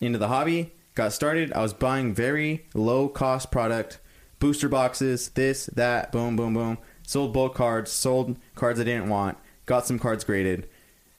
into 0.00 0.18
the 0.18 0.28
hobby. 0.28 0.72
Got 0.94 1.12
started. 1.12 1.52
I 1.52 1.62
was 1.62 1.72
buying 1.72 2.14
very 2.14 2.66
low 2.74 3.08
cost 3.08 3.50
product, 3.50 4.00
booster 4.38 4.68
boxes, 4.68 5.30
this, 5.30 5.66
that, 5.66 6.12
boom, 6.12 6.36
boom, 6.36 6.54
boom. 6.54 6.78
Sold 7.06 7.32
bulk 7.32 7.54
cards, 7.54 7.90
sold 7.90 8.36
cards 8.54 8.78
I 8.78 8.84
didn't 8.84 9.08
want, 9.08 9.38
got 9.66 9.86
some 9.86 9.98
cards 9.98 10.24
graded, 10.24 10.68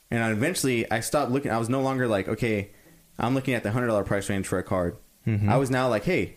and 0.09 0.31
eventually 0.31 0.89
I 0.91 0.99
stopped 0.99 1.31
looking. 1.31 1.51
I 1.51 1.57
was 1.57 1.69
no 1.69 1.81
longer 1.81 2.07
like, 2.07 2.27
okay, 2.27 2.71
I'm 3.17 3.33
looking 3.33 3.53
at 3.53 3.63
the 3.63 3.71
hundred 3.71 3.87
dollar 3.87 4.03
price 4.03 4.29
range 4.29 4.47
for 4.47 4.59
a 4.59 4.63
card. 4.63 4.97
Mm-hmm. 5.27 5.49
I 5.49 5.57
was 5.57 5.69
now 5.69 5.87
like, 5.87 6.03
hey, 6.03 6.35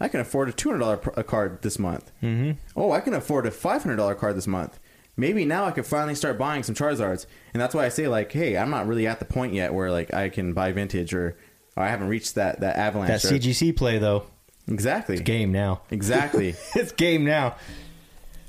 I 0.00 0.08
can 0.08 0.20
afford 0.20 0.48
a 0.48 0.52
two 0.52 0.68
hundred 0.68 0.80
dollar 0.80 0.96
pr- 0.98 1.20
card 1.22 1.62
this 1.62 1.78
month. 1.78 2.10
Mm-hmm. 2.22 2.52
Oh, 2.76 2.92
I 2.92 3.00
can 3.00 3.14
afford 3.14 3.46
a 3.46 3.50
five 3.50 3.82
hundred 3.82 3.96
dollar 3.96 4.14
card 4.14 4.36
this 4.36 4.46
month. 4.46 4.78
Maybe 5.16 5.46
now 5.46 5.64
I 5.64 5.70
could 5.70 5.86
finally 5.86 6.14
start 6.14 6.38
buying 6.38 6.62
some 6.62 6.74
Charizards, 6.74 7.24
and 7.54 7.60
that's 7.60 7.74
why 7.74 7.86
I 7.86 7.88
say 7.88 8.06
like, 8.06 8.30
hey, 8.32 8.58
I'm 8.58 8.68
not 8.68 8.86
really 8.86 9.06
at 9.06 9.18
the 9.18 9.24
point 9.24 9.54
yet 9.54 9.72
where 9.72 9.90
like 9.90 10.12
I 10.12 10.28
can 10.28 10.52
buy 10.52 10.72
vintage 10.72 11.14
or, 11.14 11.36
or 11.74 11.82
I 11.82 11.88
haven't 11.88 12.08
reached 12.08 12.34
that 12.34 12.60
that 12.60 12.76
avalanche. 12.76 13.22
That 13.22 13.32
or, 13.32 13.34
CGC 13.34 13.76
play 13.76 13.98
though. 13.98 14.26
Exactly. 14.68 15.14
It's 15.14 15.24
game 15.24 15.52
now. 15.52 15.82
Exactly. 15.90 16.54
it's 16.74 16.92
game 16.92 17.24
now. 17.24 17.56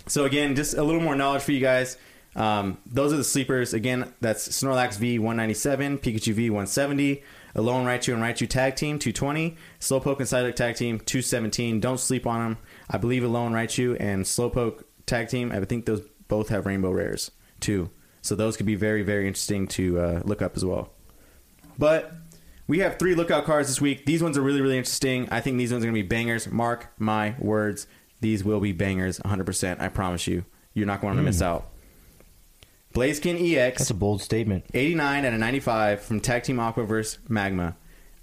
So 0.08 0.26
again, 0.26 0.56
just 0.56 0.76
a 0.76 0.84
little 0.84 1.02
more 1.02 1.16
knowledge 1.16 1.44
for 1.44 1.52
you 1.52 1.60
guys. 1.60 1.98
Um, 2.36 2.78
those 2.86 3.14
are 3.14 3.18
the 3.18 3.24
sleepers. 3.24 3.74
Again, 3.74 4.14
that's 4.22 4.48
Snorlax 4.48 4.98
V197, 4.98 6.00
Pikachu 6.00 6.36
V170. 6.36 7.24
The 7.58 7.64
Lone 7.64 7.88
Raichu 7.88 8.14
and 8.14 8.22
Raichu 8.22 8.48
Tag 8.48 8.76
Team, 8.76 9.00
220. 9.00 9.58
Slowpoke 9.80 10.20
and 10.20 10.28
Psyduck 10.28 10.56
Tag 10.56 10.76
Team, 10.76 11.00
217. 11.00 11.80
Don't 11.80 12.00
sleep 12.00 12.28
on 12.28 12.40
them. 12.40 12.58
I 12.88 13.00
believe 13.00 13.24
Alolan 13.24 13.50
Raichu 13.50 13.98
and 14.00 14.26
Slowpoke 14.26 14.84
Tag 15.08 15.28
Team, 15.28 15.52
I 15.52 15.60
think 15.66 15.88
those 15.88 16.08
both 16.28 16.50
have 16.50 16.68
Rainbow 16.68 16.92
Rares, 16.92 17.32
too. 17.60 17.90
So 18.22 18.36
those 18.36 18.58
could 18.58 18.68
be 18.68 18.76
very, 18.76 19.02
very 19.02 19.26
interesting 19.26 19.68
to 19.70 20.00
uh, 20.00 20.22
look 20.24 20.44
up 20.44 20.56
as 20.56 20.64
well. 20.64 20.92
But 21.80 22.14
we 22.68 22.78
have 22.78 23.00
three 23.00 23.16
lookout 23.16 23.46
cards 23.46 23.70
this 23.70 23.82
week. 23.82 24.06
These 24.06 24.22
ones 24.22 24.38
are 24.38 24.44
really, 24.44 24.62
really 24.62 24.78
interesting. 24.78 25.28
I 25.32 25.42
think 25.42 25.58
these 25.58 25.72
ones 25.72 25.84
are 25.84 25.88
going 25.88 25.96
to 25.96 26.04
be 26.04 26.08
bangers. 26.08 26.48
Mark 26.48 26.94
my 27.00 27.34
words. 27.40 27.88
These 28.22 28.44
will 28.44 28.60
be 28.60 28.72
bangers 28.72 29.18
100%. 29.22 29.82
I 29.82 29.88
promise 29.88 30.28
you. 30.28 30.46
You're 30.76 30.86
not 30.86 31.02
going 31.02 31.16
to 31.16 31.24
mm. 31.24 31.26
miss 31.26 31.42
out. 31.42 31.72
Blaziken 32.94 33.36
EX, 33.40 33.80
that's 33.80 33.90
a 33.90 33.94
bold 33.94 34.22
statement 34.22 34.66
89 34.74 35.26
out 35.26 35.34
of 35.34 35.40
95 35.40 36.02
from 36.02 36.20
Tag 36.20 36.44
Team 36.44 36.60
Aqua 36.60 36.84
versus 36.86 37.20
Magma. 37.30 37.76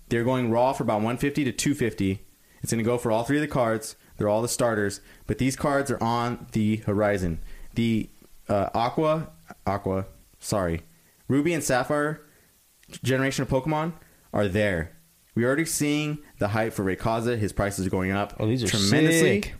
They're 0.08 0.24
going 0.24 0.50
raw 0.50 0.72
for 0.72 0.82
about 0.82 0.96
150 0.96 1.44
to 1.44 1.52
250. 1.52 2.20
It's 2.62 2.72
going 2.72 2.78
to 2.82 2.84
go 2.84 2.98
for 2.98 3.12
all 3.12 3.24
three 3.24 3.36
of 3.36 3.42
the 3.42 3.48
cards. 3.48 3.96
They're 4.16 4.28
all 4.28 4.42
the 4.42 4.48
starters, 4.48 5.00
but 5.26 5.38
these 5.38 5.56
cards 5.56 5.90
are 5.90 6.02
on 6.02 6.46
the 6.52 6.76
horizon. 6.78 7.40
The 7.74 8.08
uh, 8.48 8.70
Aqua, 8.74 9.30
Aqua, 9.66 10.06
sorry, 10.38 10.82
Ruby 11.28 11.52
and 11.52 11.62
Sapphire 11.64 12.20
generation 13.02 13.42
of 13.42 13.48
Pokemon 13.48 13.92
are 14.32 14.46
there. 14.46 14.96
We're 15.34 15.46
already 15.48 15.64
seeing 15.64 16.18
the 16.38 16.48
hype 16.48 16.72
for 16.72 16.84
Rayquaza. 16.84 17.38
His 17.38 17.52
prices 17.52 17.86
are 17.86 17.90
going 17.90 18.12
up 18.12 18.34
Oh, 18.38 18.46
these 18.46 18.62
are 18.62 18.68
tremendously. 18.68 19.42
sick. 19.42 19.54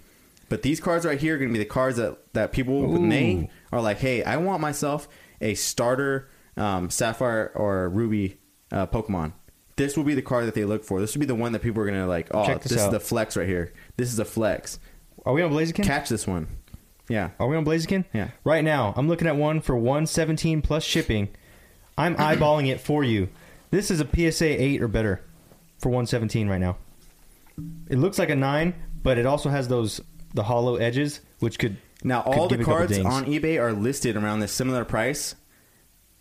But 0.55 0.63
these 0.63 0.79
cards 0.79 1.05
right 1.05 1.19
here 1.19 1.35
are 1.35 1.39
going 1.39 1.49
to 1.49 1.53
be 1.53 1.59
the 1.59 1.65
cards 1.69 1.97
that, 1.97 2.17
that 2.33 2.53
people 2.53 2.83
with 2.83 3.01
Ooh. 3.01 3.05
name 3.05 3.49
are 3.73 3.81
like, 3.81 3.99
hey, 3.99 4.23
I 4.23 4.37
want 4.37 4.61
myself 4.61 5.09
a 5.41 5.55
starter 5.55 6.31
um, 6.57 6.91
Sapphire 6.91 7.51
or 7.57 7.89
Ruby 7.89 8.39
uh, 8.71 8.87
Pokemon. 8.87 9.33
This 9.75 9.97
will 9.97 10.05
be 10.05 10.15
the 10.15 10.23
card 10.23 10.47
that 10.47 10.55
they 10.55 10.65
look 10.65 10.85
for. 10.85 11.01
This 11.01 11.13
will 11.13 11.19
be 11.19 11.27
the 11.27 11.35
one 11.35 11.51
that 11.55 11.59
people 11.59 11.83
are 11.83 11.87
going 11.87 11.99
to 11.99 12.07
like, 12.07 12.29
oh, 12.31 12.47
Check 12.47 12.63
this, 12.63 12.71
this 12.71 12.83
is 12.83 12.91
the 12.93 13.01
flex 13.01 13.37
right 13.37 13.49
here. 13.49 13.73
This 13.97 14.13
is 14.13 14.21
a 14.21 14.25
flex. 14.25 14.79
are 15.27 15.33
we 15.33 15.43
on 15.43 15.51
blaziken 15.51 15.83
Catch 15.83 16.09
this 16.09 16.25
one. 16.25 16.47
Yeah. 17.09 17.31
Are 17.41 17.49
we 17.49 17.57
on 17.57 17.65
Blaziken? 17.65 18.05
Yeah. 18.13 18.29
Right 18.45 18.63
now, 18.63 18.95
I'm 18.97 19.09
looking 19.09 19.27
at 19.27 19.35
one 19.35 19.61
for 19.61 19.77
117 19.77 20.63
plus 20.63 20.85
shipping. 20.85 21.31
I'm 21.99 22.15
eyeballing 22.19 22.69
it 22.69 22.81
for 22.81 23.03
you. 23.03 23.29
This 23.73 23.91
is 23.91 24.01
a 24.01 24.07
PSA 24.07 24.63
8 24.63 24.83
or 24.83 24.87
better 24.87 25.21
for 25.81 25.89
117 25.89 26.49
right 26.49 26.61
now. 26.61 26.77
It 27.91 27.99
looks 27.99 28.21
like 28.21 28.31
a 28.31 28.37
9, 28.37 28.73
but 29.03 29.19
it 29.19 29.27
also 29.27 29.51
has 29.51 29.67
those 29.67 30.01
the 30.35 30.43
holo 30.45 30.77
edges 30.77 31.21
which 31.39 31.59
could 31.59 31.77
Now, 32.03 32.23
could 32.23 32.35
all 32.39 32.49
the 32.49 32.63
cards 32.65 32.99
on 32.99 33.25
eBay 33.27 33.59
are 33.61 33.73
listed 33.73 34.17
around 34.17 34.41
this 34.41 34.53
similar 34.53 34.85
price. 34.85 35.35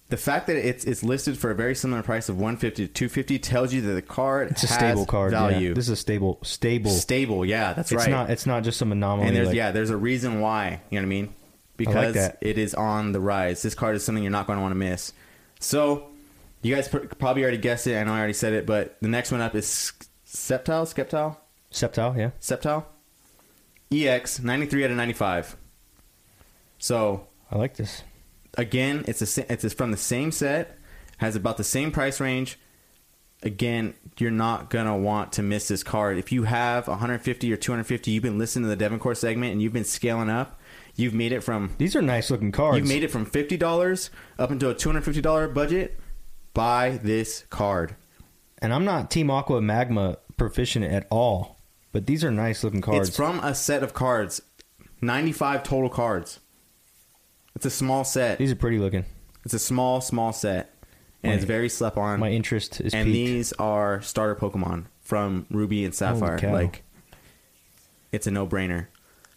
the 0.10 0.18
fact 0.18 0.46
that 0.48 0.56
it's 0.58 0.86
it's 0.86 1.04
listed 1.04 1.38
for 1.38 1.50
a 1.50 1.56
very 1.56 1.74
similar 1.74 2.04
price 2.04 2.30
of 2.30 2.36
150 2.36 2.88
to 2.88 2.94
250 2.94 3.40
tells 3.40 3.74
you 3.74 3.82
that 3.82 3.94
the 3.94 4.02
card 4.02 4.52
It's 4.52 4.64
a 4.64 4.68
has 4.68 4.76
stable 4.78 5.06
card. 5.06 5.32
yeah. 5.34 5.40
value. 5.50 5.74
This 5.74 5.86
is 5.86 5.92
a 5.92 5.96
stable, 5.96 6.38
stable. 6.44 6.92
stable, 6.92 7.44
yeah, 7.46 7.74
that's 7.74 7.92
it's 7.92 8.04
right. 8.04 8.12
not. 8.12 8.30
It's 8.30 8.46
not 8.46 8.64
just 8.64 8.78
some 8.78 8.92
anomaly. 8.92 9.28
and 9.28 9.36
there's 9.36 9.48
like- 9.48 9.56
yeah, 9.58 9.72
there's 9.72 9.90
a 9.90 9.98
reason 9.98 10.40
why. 10.42 10.82
You 10.92 11.00
know 11.00 11.02
what 11.02 11.08
I 11.08 11.10
mean? 11.10 11.34
Because 11.76 12.14
that. 12.14 12.38
it 12.42 12.60
is 12.60 12.76
on 12.76 13.14
the 13.14 13.20
rise. 13.20 13.64
This 13.64 13.74
card 13.74 13.96
is 13.96 14.04
something 14.06 14.24
you're 14.24 14.32
not 14.32 14.46
going 14.46 14.58
to 14.58 14.62
want 14.62 14.74
to 14.74 14.78
miss. 14.78 15.12
So, 15.60 16.10
you 16.62 16.76
guys 16.76 16.88
pr- 16.88 17.00
probably 17.18 17.42
already 17.42 17.58
guessed 17.58 17.88
it. 17.88 17.98
I 17.98 18.04
know 18.04 18.14
I 18.14 18.20
already 18.20 18.34
said 18.34 18.54
it, 18.54 18.68
but 18.68 18.96
the 19.02 19.08
next 19.08 19.32
one 19.32 19.42
up 19.42 19.56
is 19.56 19.92
Sceptile, 20.28 20.86
Skeptile, 20.86 21.38
Sceptile, 21.72 22.16
yeah. 22.16 22.30
Sceptile, 22.40 22.86
EX 23.94 24.40
93 24.42 24.86
out 24.86 24.92
of 24.92 24.98
95. 24.98 25.56
So 26.80 27.28
I 27.52 27.58
like 27.58 27.76
this. 27.76 28.04
again, 28.58 29.04
it's 29.08 29.38
a 29.38 29.52
it's 29.54 29.74
from 29.74 29.92
the 29.92 29.98
same 29.98 30.32
set, 30.32 30.78
has 31.18 31.36
about 31.36 31.58
the 31.58 31.64
same 31.64 31.92
price 31.92 32.20
range. 32.20 32.60
Again, 33.44 33.94
you're 34.18 34.32
not 34.32 34.70
gonna 34.70 34.98
want 34.98 35.34
to 35.34 35.44
miss 35.44 35.68
this 35.68 35.84
card. 35.84 36.18
If 36.18 36.32
you 36.32 36.44
have 36.44 36.88
150 36.88 37.52
or 37.52 37.58
250, 37.58 38.12
you've 38.12 38.24
been 38.24 38.38
listening 38.38 38.70
to 38.70 38.76
the 38.76 38.84
Devoncore 38.86 39.18
segment 39.18 39.52
and 39.52 39.62
you've 39.62 39.74
been 39.74 39.84
scaling 39.84 40.30
up. 40.30 40.60
You've 40.96 41.14
made 41.14 41.32
it 41.32 41.42
from 41.42 41.72
These 41.78 41.96
are 41.96 42.02
nice 42.02 42.30
looking 42.32 42.52
cards. 42.52 42.78
you've 42.78 42.88
made 42.88 43.04
it 43.04 43.12
from 43.12 43.26
fifty 43.26 43.58
dollars 43.58 44.10
up 44.40 44.52
into 44.52 44.70
a 44.70 44.74
250 44.76 45.22
dollar 45.22 45.48
budget. 45.48 46.00
Buy 46.54 47.00
this 47.02 47.46
card. 47.50 47.96
and 48.60 48.72
I'm 48.74 48.86
not 48.86 49.10
Team 49.12 49.30
Aqua 49.32 49.60
Magma 49.62 50.18
proficient 50.38 50.86
at 50.86 51.08
all, 51.10 51.53
but 51.94 52.06
these 52.06 52.24
are 52.26 52.32
nice 52.32 52.64
looking 52.64 52.82
cards. 52.82 53.08
It's 53.08 53.18
from 53.18 53.40
a 53.40 53.56
set 53.56 53.82
of 53.84 53.94
cards, 53.94 54.42
95 55.02 55.64
total 55.64 55.90
cards. 55.90 56.40
It's 57.56 57.66
a 57.66 57.70
small 57.70 58.04
set. 58.04 58.38
these 58.40 58.52
are 58.52 58.56
pretty 58.58 58.80
looking. 58.80 59.06
It's 59.46 59.54
a 59.54 59.60
small, 59.60 60.02
small 60.02 60.34
set, 60.34 60.74
and 61.22 61.32
My- 61.32 61.36
it's 61.36 61.46
very 61.46 61.70
slept 61.70 61.96
on. 61.98 62.20
My 62.20 62.32
interest 62.32 62.82
is 62.82 62.94
and 62.94 63.06
peaked. 63.06 63.14
these 63.14 63.54
are 63.54 64.02
starter 64.02 64.36
Pokemon 64.36 64.86
from 65.02 65.46
Ruby 65.50 65.86
and 65.86 65.94
Sapphire. 65.96 66.40
Like, 66.52 66.84
it's 68.12 68.28
a 68.28 68.32
no-brainer. 68.32 68.88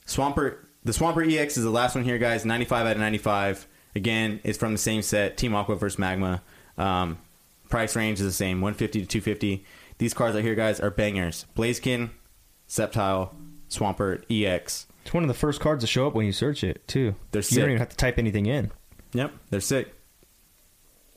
Swampert, 0.07 0.59
the 0.85 0.93
Swampert 0.93 1.31
EX 1.33 1.57
is 1.57 1.65
the 1.65 1.70
last 1.70 1.95
one 1.95 2.05
here, 2.05 2.19
guys. 2.19 2.45
95 2.45 2.87
out 2.87 2.93
of 2.93 2.99
95. 2.99 3.66
Again, 3.95 4.41
it's 4.45 4.59
from 4.59 4.73
the 4.73 4.78
same 4.78 5.03
set. 5.03 5.37
Team 5.37 5.55
Aqua 5.55 5.74
versus 5.77 5.99
Magma. 5.99 6.43
Um, 6.78 7.19
price 7.69 7.97
range 7.97 8.20
is 8.20 8.27
the 8.27 8.33
same, 8.33 8.61
150 8.61 9.01
to 9.01 9.07
250. 9.07 9.65
These 9.99 10.15
cards 10.15 10.35
right 10.37 10.45
here, 10.45 10.55
guys, 10.55 10.78
are 10.78 10.91
bangers. 10.91 11.47
Blaziken, 11.57 12.11
Sceptile, 12.68 13.34
Swampert, 13.68 14.24
EX. 14.30 14.86
It's 15.05 15.14
one 15.14 15.22
of 15.22 15.28
the 15.28 15.34
first 15.34 15.60
cards 15.60 15.84
to 15.84 15.86
show 15.86 16.06
up 16.06 16.14
when 16.14 16.26
you 16.26 16.32
search 16.32 16.64
it 16.64 16.86
too. 16.88 17.14
They're 17.30 17.43
you 17.43 17.59
don't 17.60 17.70
even 17.70 17.78
have 17.78 17.90
to 17.90 17.97
type 17.97 18.18
anything 18.18 18.47
in. 18.47 18.72
Yep, 19.12 19.32
they're 19.51 19.60
sick. 19.60 19.94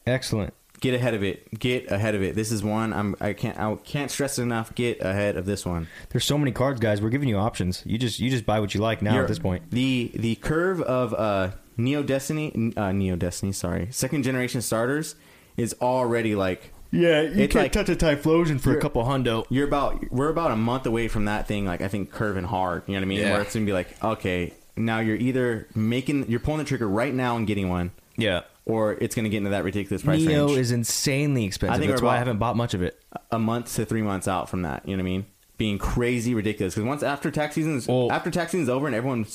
Excellent. 0.05 0.53
Get 0.79 0.93
ahead 0.93 1.13
of 1.13 1.23
it. 1.23 1.59
Get 1.59 1.91
ahead 1.91 2.15
of 2.15 2.23
it. 2.23 2.35
This 2.35 2.51
is 2.51 2.63
one 2.63 2.93
I'm 2.93 3.15
I 3.19 3.33
can't 3.33 3.59
I 3.59 3.75
can't 3.75 4.09
stress 4.09 4.39
it 4.39 4.43
enough. 4.43 4.73
Get 4.75 5.01
ahead 5.01 5.35
of 5.35 5.45
this 5.45 5.65
one. 5.65 5.87
There's 6.09 6.23
so 6.23 6.37
many 6.37 6.51
cards, 6.51 6.79
guys. 6.79 7.01
We're 7.01 7.09
giving 7.09 7.27
you 7.27 7.37
options. 7.37 7.83
You 7.85 7.97
just 7.97 8.19
you 8.19 8.29
just 8.29 8.45
buy 8.45 8.59
what 8.59 8.73
you 8.73 8.79
like 8.81 9.01
now 9.01 9.11
You're- 9.13 9.23
at 9.23 9.27
this 9.27 9.39
point. 9.39 9.71
The 9.71 10.11
the 10.13 10.35
curve 10.35 10.81
of 10.81 11.13
uh, 11.13 11.51
Neo 11.75 12.01
Destiny, 12.03 12.73
uh, 12.77 12.91
Neo 12.91 13.15
Destiny, 13.15 13.51
sorry, 13.51 13.87
second 13.91 14.23
generation 14.23 14.61
starters 14.61 15.15
is 15.57 15.75
already 15.81 16.35
like 16.35 16.71
Yeah, 16.91 17.21
you 17.21 17.43
It's 17.43 17.53
like- 17.55 17.71
touch 17.71 17.89
a 17.89 17.95
Typhlosion 17.95 18.59
for 18.59 18.75
a 18.75 18.81
couple 18.81 19.03
hundo. 19.03 19.45
you're 19.49 19.67
about 19.67 20.11
we're 20.11 20.29
about 20.29 20.51
a 20.51 20.55
month 20.55 20.85
away 20.85 21.07
from 21.07 21.25
that 21.25 21.47
thing. 21.47 21.65
Like 21.65 21.81
I 21.81 21.87
think 21.87 22.11
curving 22.11 22.45
hard. 22.45 22.83
You 22.87 22.93
know 22.93 22.99
what 22.99 23.03
I 23.05 23.07
mean? 23.07 23.19
Yeah. 23.19 23.31
Where 23.33 23.41
it's 23.41 23.53
gonna 23.53 23.65
be 23.65 23.73
like, 23.73 24.03
okay, 24.03 24.53
now 24.75 24.99
you're 24.99 25.15
either 25.17 25.67
making 25.75 26.29
you're 26.29 26.39
pulling 26.39 26.59
the 26.59 26.63
trigger 26.65 26.87
right 26.87 27.13
now 27.13 27.35
and 27.37 27.45
getting 27.45 27.69
one, 27.69 27.91
Yeah. 28.17 28.41
or 28.65 28.93
it's 28.93 29.13
gonna 29.15 29.29
get 29.29 29.37
into 29.37 29.51
that 29.51 29.63
ridiculous 29.63 30.01
price 30.03 30.21
Neo 30.23 30.47
range. 30.47 30.57
is 30.57 30.71
insanely 30.71 31.45
expensive. 31.45 31.75
I 31.75 31.79
think 31.79 31.91
That's 31.91 32.01
why 32.01 32.15
I 32.15 32.17
haven't 32.17 32.37
bought 32.39 32.55
much 32.57 32.73
of 32.73 32.81
it. 32.81 32.99
a 33.31 33.37
month 33.39 33.75
to 33.75 33.85
three 33.85 34.01
months 34.01 34.27
out 34.27 34.49
from 34.49 34.63
that. 34.63 34.81
You 34.87 34.97
know 34.97 35.03
what 35.03 35.09
I 35.09 35.11
mean? 35.11 35.25
Being 35.57 35.77
crazy 35.77 36.33
ridiculous 36.33 36.73
because 36.73 36.87
once 36.87 37.03
after 37.03 37.29
tax 37.29 37.53
season's 37.55 37.87
Well- 37.87 38.11
after 38.11 38.31
tax 38.31 38.51
season's 38.53 38.69
over 38.69 38.87
and 38.87 38.95
everyone 38.95 39.25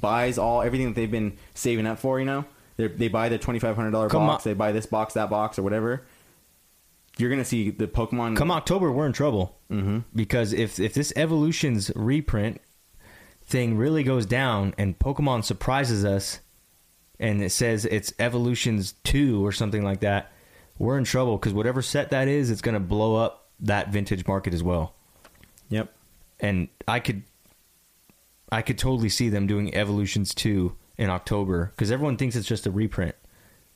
buys 0.00 0.38
all 0.38 0.62
everything 0.62 0.88
that 0.88 0.94
they've 0.96 1.10
been 1.10 1.34
saving 1.54 1.86
up 1.86 1.98
for, 1.98 2.18
you 2.18 2.24
know, 2.26 2.44
they 2.76 2.88
they 2.88 3.08
buy 3.08 3.28
their 3.28 3.38
twenty 3.38 3.58
five 3.60 3.76
hundred 3.76 3.92
dollar 3.92 4.08
box, 4.08 4.46
on. 4.46 4.50
they 4.50 4.54
buy 4.54 4.72
this 4.72 4.86
box, 4.86 5.14
that 5.14 5.30
box, 5.30 5.58
or 5.58 5.62
whatever. 5.62 6.02
You're 7.18 7.30
gonna 7.30 7.44
see 7.44 7.70
the 7.70 7.86
Pokemon. 7.86 8.36
Come 8.36 8.50
October, 8.50 8.90
we're 8.90 9.06
in 9.06 9.12
trouble 9.12 9.58
hmm 9.68 10.00
because 10.14 10.52
if 10.52 10.78
if 10.80 10.94
this 10.94 11.12
Evolutions 11.16 11.90
reprint 11.94 12.60
thing 13.44 13.76
really 13.76 14.02
goes 14.02 14.26
down 14.26 14.74
and 14.78 14.98
Pokemon 14.98 15.44
surprises 15.44 16.04
us, 16.04 16.40
and 17.20 17.42
it 17.42 17.50
says 17.50 17.84
it's 17.84 18.12
Evolutions 18.18 18.94
two 19.04 19.44
or 19.44 19.52
something 19.52 19.82
like 19.84 20.00
that, 20.00 20.32
we're 20.78 20.98
in 20.98 21.04
trouble 21.04 21.36
because 21.36 21.52
whatever 21.52 21.82
set 21.82 22.10
that 22.10 22.26
is, 22.26 22.50
it's 22.50 22.62
going 22.62 22.74
to 22.74 22.80
blow 22.80 23.16
up 23.16 23.48
that 23.60 23.90
vintage 23.90 24.26
market 24.26 24.52
as 24.54 24.62
well. 24.62 24.94
Yep. 25.68 25.94
and 26.40 26.68
I 26.88 27.00
could 27.00 27.22
I 28.50 28.62
could 28.62 28.78
totally 28.78 29.08
see 29.08 29.28
them 29.28 29.46
doing 29.46 29.74
Evolutions 29.74 30.34
2 30.34 30.76
in 30.98 31.10
October 31.10 31.72
because 31.74 31.90
everyone 31.90 32.16
thinks 32.16 32.36
it's 32.36 32.46
just 32.46 32.66
a 32.66 32.70
reprint 32.70 33.14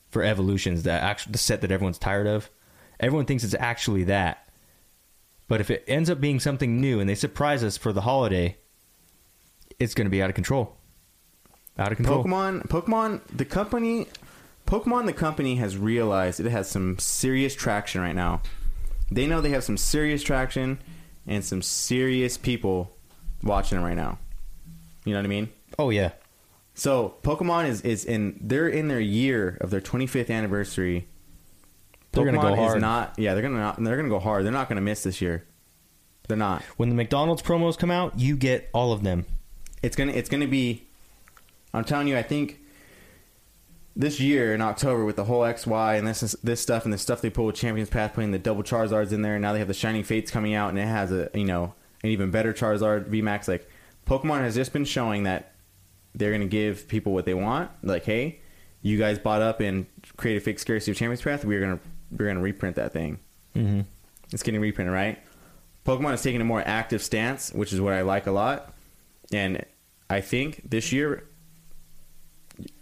for 0.09 0.23
Evolutions, 0.23 0.83
the 0.83 0.91
actual 0.91 1.31
the 1.31 1.37
set 1.37 1.61
that 1.61 1.71
everyone's 1.71 1.97
tired 1.97 2.27
of. 2.27 2.49
Everyone 2.99 3.25
thinks 3.25 3.43
it's 3.43 3.55
actually 3.57 4.03
that. 4.05 4.49
But 5.47 5.61
if 5.61 5.71
it 5.71 5.83
ends 5.87 6.09
up 6.09 6.21
being 6.21 6.39
something 6.39 6.79
new 6.79 6.99
and 6.99 7.09
they 7.09 7.15
surprise 7.15 7.63
us 7.63 7.77
for 7.77 7.91
the 7.91 8.01
holiday, 8.01 8.57
it's 9.79 9.93
going 9.93 10.05
to 10.05 10.11
be 10.11 10.21
out 10.21 10.29
of 10.29 10.35
control. 10.35 10.75
Out 11.77 11.91
of 11.91 11.97
control. 11.97 12.23
Pokemon, 12.23 12.67
Pokemon, 12.67 13.21
the 13.35 13.45
company, 13.45 14.07
Pokemon, 14.67 15.05
the 15.05 15.13
company 15.13 15.55
has 15.55 15.77
realized 15.77 16.39
it 16.39 16.49
has 16.49 16.69
some 16.69 16.99
serious 16.99 17.55
traction 17.55 18.01
right 18.01 18.15
now. 18.15 18.41
They 19.09 19.25
know 19.25 19.41
they 19.41 19.49
have 19.49 19.63
some 19.63 19.77
serious 19.77 20.21
traction 20.21 20.79
and 21.25 21.43
some 21.43 21.61
serious 21.61 22.37
people 22.37 22.95
watching 23.43 23.79
it 23.79 23.81
right 23.81 23.97
now. 23.97 24.19
You 25.05 25.13
know 25.13 25.19
what 25.19 25.25
I 25.25 25.29
mean? 25.29 25.49
Oh 25.77 25.89
yeah. 25.89 26.11
So 26.75 27.15
Pokemon 27.23 27.67
is 27.67 27.81
is 27.81 28.05
in 28.05 28.39
they're 28.41 28.69
in 28.69 28.87
their 28.87 28.99
year 29.01 29.57
of 29.59 29.69
their 29.69 29.81
25th 29.81 30.29
anniversary. 30.29 31.08
They're 32.11 32.23
Pokemon 32.23 32.33
gonna 32.33 32.55
go 32.55 32.55
hard. 32.55 32.77
is 32.77 32.81
not 32.81 33.13
yeah 33.17 33.33
they're 33.33 33.43
gonna 33.43 33.59
not, 33.59 33.83
they're 33.83 33.97
gonna 33.97 34.09
go 34.09 34.19
hard. 34.19 34.45
They're 34.45 34.51
not 34.51 34.69
gonna 34.69 34.81
miss 34.81 35.03
this 35.03 35.21
year. 35.21 35.45
They're 36.27 36.37
not. 36.37 36.61
When 36.77 36.89
the 36.89 36.95
McDonald's 36.95 37.41
promos 37.41 37.77
come 37.77 37.91
out, 37.91 38.19
you 38.19 38.35
get 38.37 38.69
all 38.73 38.91
of 38.91 39.03
them. 39.03 39.25
It's 39.81 39.95
gonna 39.95 40.11
it's 40.11 40.29
gonna 40.29 40.47
be. 40.47 40.85
I'm 41.73 41.83
telling 41.83 42.07
you, 42.07 42.17
I 42.17 42.23
think 42.23 42.59
this 43.95 44.19
year 44.19 44.53
in 44.53 44.61
October 44.61 45.03
with 45.03 45.17
the 45.17 45.25
whole 45.25 45.41
XY 45.41 45.97
and 45.97 46.07
this 46.07 46.35
this 46.43 46.61
stuff 46.61 46.85
and 46.85 46.93
the 46.93 46.97
stuff 46.97 47.21
they 47.21 47.29
pull 47.29 47.45
with 47.45 47.55
Champions 47.55 47.89
Path, 47.89 48.13
putting 48.13 48.31
the 48.31 48.39
double 48.39 48.63
Charizards 48.63 49.11
in 49.11 49.21
there, 49.21 49.35
and 49.35 49.41
now 49.41 49.53
they 49.53 49.59
have 49.59 49.67
the 49.67 49.73
Shining 49.73 50.03
Fates 50.03 50.31
coming 50.31 50.53
out, 50.53 50.69
and 50.69 50.79
it 50.79 50.87
has 50.87 51.11
a 51.11 51.29
you 51.33 51.45
know 51.45 51.73
an 52.03 52.09
even 52.09 52.31
better 52.31 52.53
Charizard 52.53 53.09
VMAX. 53.09 53.47
Like 53.47 53.69
Pokemon 54.07 54.41
has 54.41 54.55
just 54.55 54.71
been 54.73 54.85
showing 54.85 55.23
that 55.23 55.53
they're 56.15 56.31
gonna 56.31 56.45
give 56.45 56.87
people 56.87 57.13
what 57.13 57.25
they 57.25 57.33
want. 57.33 57.71
Like, 57.83 58.05
hey, 58.05 58.39
you 58.81 58.97
guys 58.97 59.19
bought 59.19 59.41
up 59.41 59.59
and 59.59 59.85
created 60.17 60.43
fake 60.43 60.59
scarcity 60.59 60.91
of 60.91 60.97
Champions 60.97 61.21
Path. 61.21 61.43
We're 61.43 61.59
gonna 61.59 61.79
we're 62.11 62.27
gonna 62.27 62.41
reprint 62.41 62.75
that 62.75 62.93
thing. 62.93 63.19
Mm-hmm. 63.55 63.81
It's 64.31 64.43
getting 64.43 64.61
reprinted, 64.61 64.93
right? 64.93 65.19
Pokemon 65.85 66.13
is 66.13 66.21
taking 66.21 66.41
a 66.41 66.45
more 66.45 66.61
active 66.65 67.01
stance, 67.01 67.51
which 67.51 67.73
is 67.73 67.81
what 67.81 67.93
I 67.93 68.01
like 68.01 68.27
a 68.27 68.31
lot. 68.31 68.73
And 69.31 69.65
I 70.09 70.21
think 70.21 70.69
this 70.69 70.91
year 70.91 71.27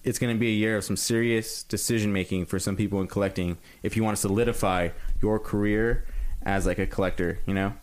it's 0.03 0.19
going 0.19 0.33
to 0.33 0.39
be 0.39 0.47
a 0.47 0.55
year 0.55 0.77
of 0.77 0.83
some 0.83 0.97
serious 0.97 1.63
decision 1.63 2.11
making 2.11 2.47
for 2.47 2.59
some 2.59 2.75
people 2.75 2.99
in 2.99 3.07
collecting 3.07 3.57
if 3.83 3.95
you 3.95 4.03
want 4.03 4.17
to 4.17 4.21
solidify 4.21 4.89
your 5.21 5.39
career 5.39 6.05
as 6.43 6.65
like 6.65 6.79
a 6.79 6.87
collector, 6.87 7.39
you 7.45 7.53
know? 7.53 7.73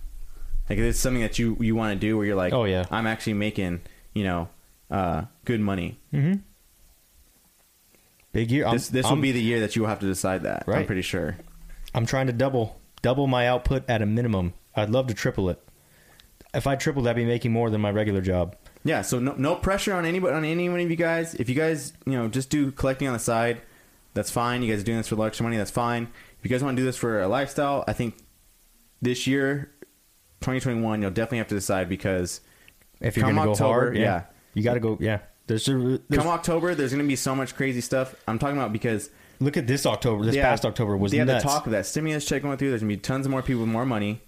Like 0.68 0.78
it's 0.78 0.98
something 0.98 1.22
that 1.22 1.38
you 1.38 1.56
you 1.60 1.76
want 1.76 1.92
to 1.92 2.06
do 2.06 2.16
where 2.16 2.26
you're 2.26 2.36
like, 2.36 2.52
Oh, 2.52 2.64
yeah. 2.64 2.86
I'm 2.90 3.06
actually 3.06 3.34
making, 3.34 3.82
you 4.14 4.24
know, 4.24 4.48
uh, 4.90 5.24
good 5.44 5.60
money. 5.60 6.00
Mm-hmm. 6.12 6.40
Big 8.34 8.50
year. 8.50 8.66
I'm- 8.66 8.74
this 8.74 8.88
this 8.88 9.06
I'm- 9.06 9.14
will 9.16 9.22
be 9.22 9.32
the 9.32 9.40
year 9.40 9.60
that 9.60 9.74
you 9.74 9.82
will 9.82 9.88
have 9.88 10.00
to 10.00 10.06
decide 10.06 10.42
that. 10.42 10.64
I'm 10.66 10.74
Right. 10.74 10.86
pretty 10.86 11.00
sure. 11.02 11.36
I'm 11.94 12.04
trying 12.04 12.26
to 12.26 12.32
double 12.34 12.80
double 13.00 13.26
my 13.26 13.46
output 13.48 13.84
at 13.88 14.02
a 14.02 14.06
minimum. 14.06 14.52
I'd 14.74 14.90
love 14.90 15.06
to 15.06 15.14
triple 15.14 15.48
it. 15.50 15.58
If 16.52 16.66
I 16.66 16.74
tripled, 16.76 17.06
I'd 17.08 17.16
be 17.16 17.24
making 17.24 17.52
more 17.52 17.68
than 17.70 17.80
my 17.80 17.90
regular 17.90 18.20
job. 18.20 18.56
Yeah, 18.84 19.02
so 19.02 19.18
no, 19.18 19.34
no 19.38 19.54
pressure 19.56 19.92
on 19.94 20.04
anybody 20.04 20.34
on 20.34 20.44
any 20.44 20.68
one 20.68 20.80
of 20.80 20.90
you 20.90 20.96
guys. 20.96 21.34
If 21.34 21.48
you 21.48 21.54
guys, 21.54 21.92
you 22.06 22.12
know, 22.12 22.28
just 22.28 22.50
do 22.50 22.70
collecting 22.70 23.06
on 23.08 23.14
the 23.14 23.18
side, 23.20 23.60
that's 24.14 24.30
fine. 24.30 24.62
You 24.62 24.70
guys 24.72 24.82
are 24.82 24.84
doing 24.84 24.98
this 24.98 25.08
for 25.08 25.26
extra 25.26 25.44
money, 25.44 25.56
that's 25.56 25.70
fine. 25.70 26.08
If 26.38 26.44
you 26.44 26.50
guys 26.50 26.62
want 26.62 26.76
to 26.76 26.80
do 26.80 26.84
this 26.84 26.96
for 26.96 27.20
a 27.20 27.28
lifestyle, 27.28 27.84
I 27.88 27.92
think 27.92 28.14
this 29.02 29.26
year, 29.26 29.70
2021, 30.40 31.00
you'll 31.02 31.10
definitely 31.10 31.38
have 31.38 31.48
to 31.48 31.54
decide 31.54 31.88
because 31.88 32.40
If 33.00 33.16
you're 33.16 33.26
Come 33.26 33.34
gonna 33.36 33.46
go 33.46 33.52
October, 33.52 33.68
hard, 33.80 33.96
yeah, 33.96 34.02
yeah. 34.02 34.22
you 34.54 34.62
got 34.62 34.74
to 34.74 34.80
go. 34.80 34.96
Yeah, 35.00 35.18
there's, 35.46 35.68
a, 35.68 35.72
there's 36.08 36.22
come 36.22 36.28
October, 36.28 36.74
there's 36.74 36.92
going 36.92 37.04
to 37.04 37.08
be 37.08 37.16
so 37.16 37.34
much 37.34 37.54
crazy 37.54 37.80
stuff. 37.80 38.14
I'm 38.26 38.38
talking 38.38 38.56
about 38.56 38.72
because 38.72 39.10
look 39.40 39.56
at 39.56 39.66
this 39.66 39.86
October. 39.86 40.24
This 40.24 40.36
yeah, 40.36 40.48
past 40.48 40.64
October 40.64 40.96
was 40.96 41.12
nuts. 41.12 41.42
the 41.42 41.48
talk 41.48 41.66
of 41.66 41.72
that 41.72 41.86
stimulus 41.86 42.24
check 42.24 42.42
going 42.42 42.56
through. 42.56 42.70
There's 42.70 42.82
going 42.82 42.90
to 42.90 42.96
be 42.96 43.00
tons 43.00 43.26
of 43.26 43.30
more 43.30 43.42
people 43.42 43.62
with 43.62 43.70
more 43.70 43.86
money 43.86 44.22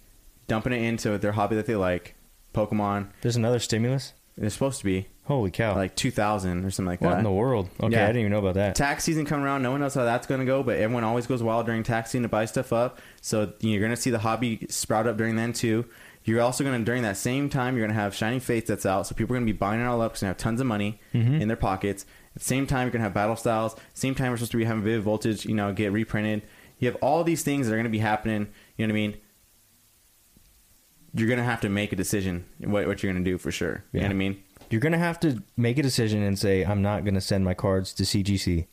dumping 0.47 0.73
it 0.73 0.81
into 0.81 1.17
their 1.17 1.33
hobby 1.33 1.55
that 1.55 1.65
they 1.65 1.75
like, 1.75 2.15
Pokemon. 2.53 3.09
There's 3.21 3.35
another 3.35 3.59
stimulus. 3.59 4.13
It's 4.37 4.53
supposed 4.53 4.79
to 4.79 4.85
be. 4.85 5.07
Holy 5.25 5.51
cow! 5.51 5.75
like 5.75 5.93
two 5.93 6.09
thousand 6.09 6.63
or 6.63 6.71
something 6.71 6.87
like 6.87 7.01
what 7.01 7.09
that. 7.09 7.17
in 7.17 7.23
the 7.25 7.31
world? 7.31 7.69
Okay, 7.81 7.93
Yeah. 7.93 8.03
I 8.03 8.07
didn't 8.07 8.21
even 8.21 8.31
know 8.31 8.39
about 8.39 8.53
that. 8.53 8.75
tax 8.75 9.03
season 9.03 9.25
coming 9.25 9.43
around, 9.43 9.61
no 9.61 9.71
one 9.71 9.81
knows 9.81 9.93
how 9.93 10.05
that's 10.05 10.25
going 10.25 10.39
to 10.39 10.45
go, 10.45 10.63
but 10.63 10.77
everyone 10.77 11.03
always 11.03 11.27
goes 11.27 11.43
wild 11.43 11.65
during 11.65 11.83
tax 11.83 12.11
season 12.11 12.21
to 12.21 12.29
buy 12.29 12.45
stuff 12.45 12.71
up. 12.71 13.01
So 13.19 13.51
you're 13.59 13.81
going 13.81 13.91
to 13.91 14.01
see 14.01 14.09
the 14.09 14.19
hobby 14.19 14.65
sprout 14.69 15.05
up 15.05 15.17
during 15.17 15.35
then 15.35 15.51
too. 15.51 15.83
You're 16.27 16.41
also 16.41 16.63
going 16.63 16.77
to 16.79 16.85
during 16.85 17.03
that 17.03 17.17
same 17.17 17.49
time 17.49 17.75
you're 17.75 17.85
going 17.87 17.95
to 17.95 18.01
have 18.01 18.13
Shining 18.13 18.39
Fates 18.39 18.67
that's 18.67 18.85
out, 18.85 19.07
so 19.07 19.15
people 19.15 19.33
are 19.35 19.39
going 19.39 19.47
to 19.47 19.53
be 19.53 19.57
buying 19.57 19.79
it 19.81 19.85
all 19.85 20.01
up 20.01 20.11
because 20.11 20.21
they 20.21 20.27
have 20.27 20.37
tons 20.37 20.61
of 20.61 20.67
money 20.67 20.99
Mm-hmm. 21.13 21.35
in 21.41 21.47
their 21.47 21.57
pockets. 21.57 22.05
At 22.35 22.41
the 22.41 22.45
same 22.45 22.67
time, 22.67 22.81
you're 22.85 22.91
going 22.91 22.99
to 22.99 23.05
have 23.05 23.13
Battle 23.13 23.35
Styles. 23.35 23.75
Same 23.95 24.13
time, 24.13 24.29
we're 24.31 24.37
supposed 24.37 24.51
to 24.51 24.57
be 24.57 24.65
having 24.65 24.83
Vivid 24.83 25.01
Voltage, 25.03 25.45
you 25.45 25.55
know, 25.55 25.73
get 25.73 25.91
reprinted. 25.91 26.43
You 26.79 26.87
have 26.91 26.97
all 27.01 27.23
these 27.23 27.41
things 27.43 27.65
that 27.67 27.73
are 27.73 27.77
going 27.77 27.85
to 27.85 27.89
be 27.89 27.97
happening. 27.97 28.47
You 28.77 28.85
know 28.85 28.93
what 28.93 28.97
I 28.97 29.01
mean? 29.01 29.17
You're 31.13 31.27
going 31.27 31.39
to 31.39 31.43
have 31.45 31.61
to 31.61 31.69
make 31.69 31.91
a 31.93 31.95
decision 31.95 32.45
what, 32.59 32.85
what 32.87 33.01
you're 33.01 33.11
going 33.11 33.23
to 33.23 33.29
do 33.31 33.37
for 33.37 33.51
sure. 33.51 33.83
You 33.91 34.01
know 34.01 34.05
what 34.07 34.11
I 34.11 34.15
mean? 34.15 34.43
You're 34.69 34.81
gonna 34.81 34.97
have 34.97 35.17
to 35.21 35.41
make 35.55 35.77
a 35.77 35.81
decision 35.81 36.23
and 36.23 36.37
say, 36.37 36.63
"I'm 36.65 36.81
not 36.81 37.05
gonna 37.05 37.21
send 37.21 37.45
my 37.45 37.53
cards 37.53 37.93
to 37.93 38.03
CGC." 38.03 38.67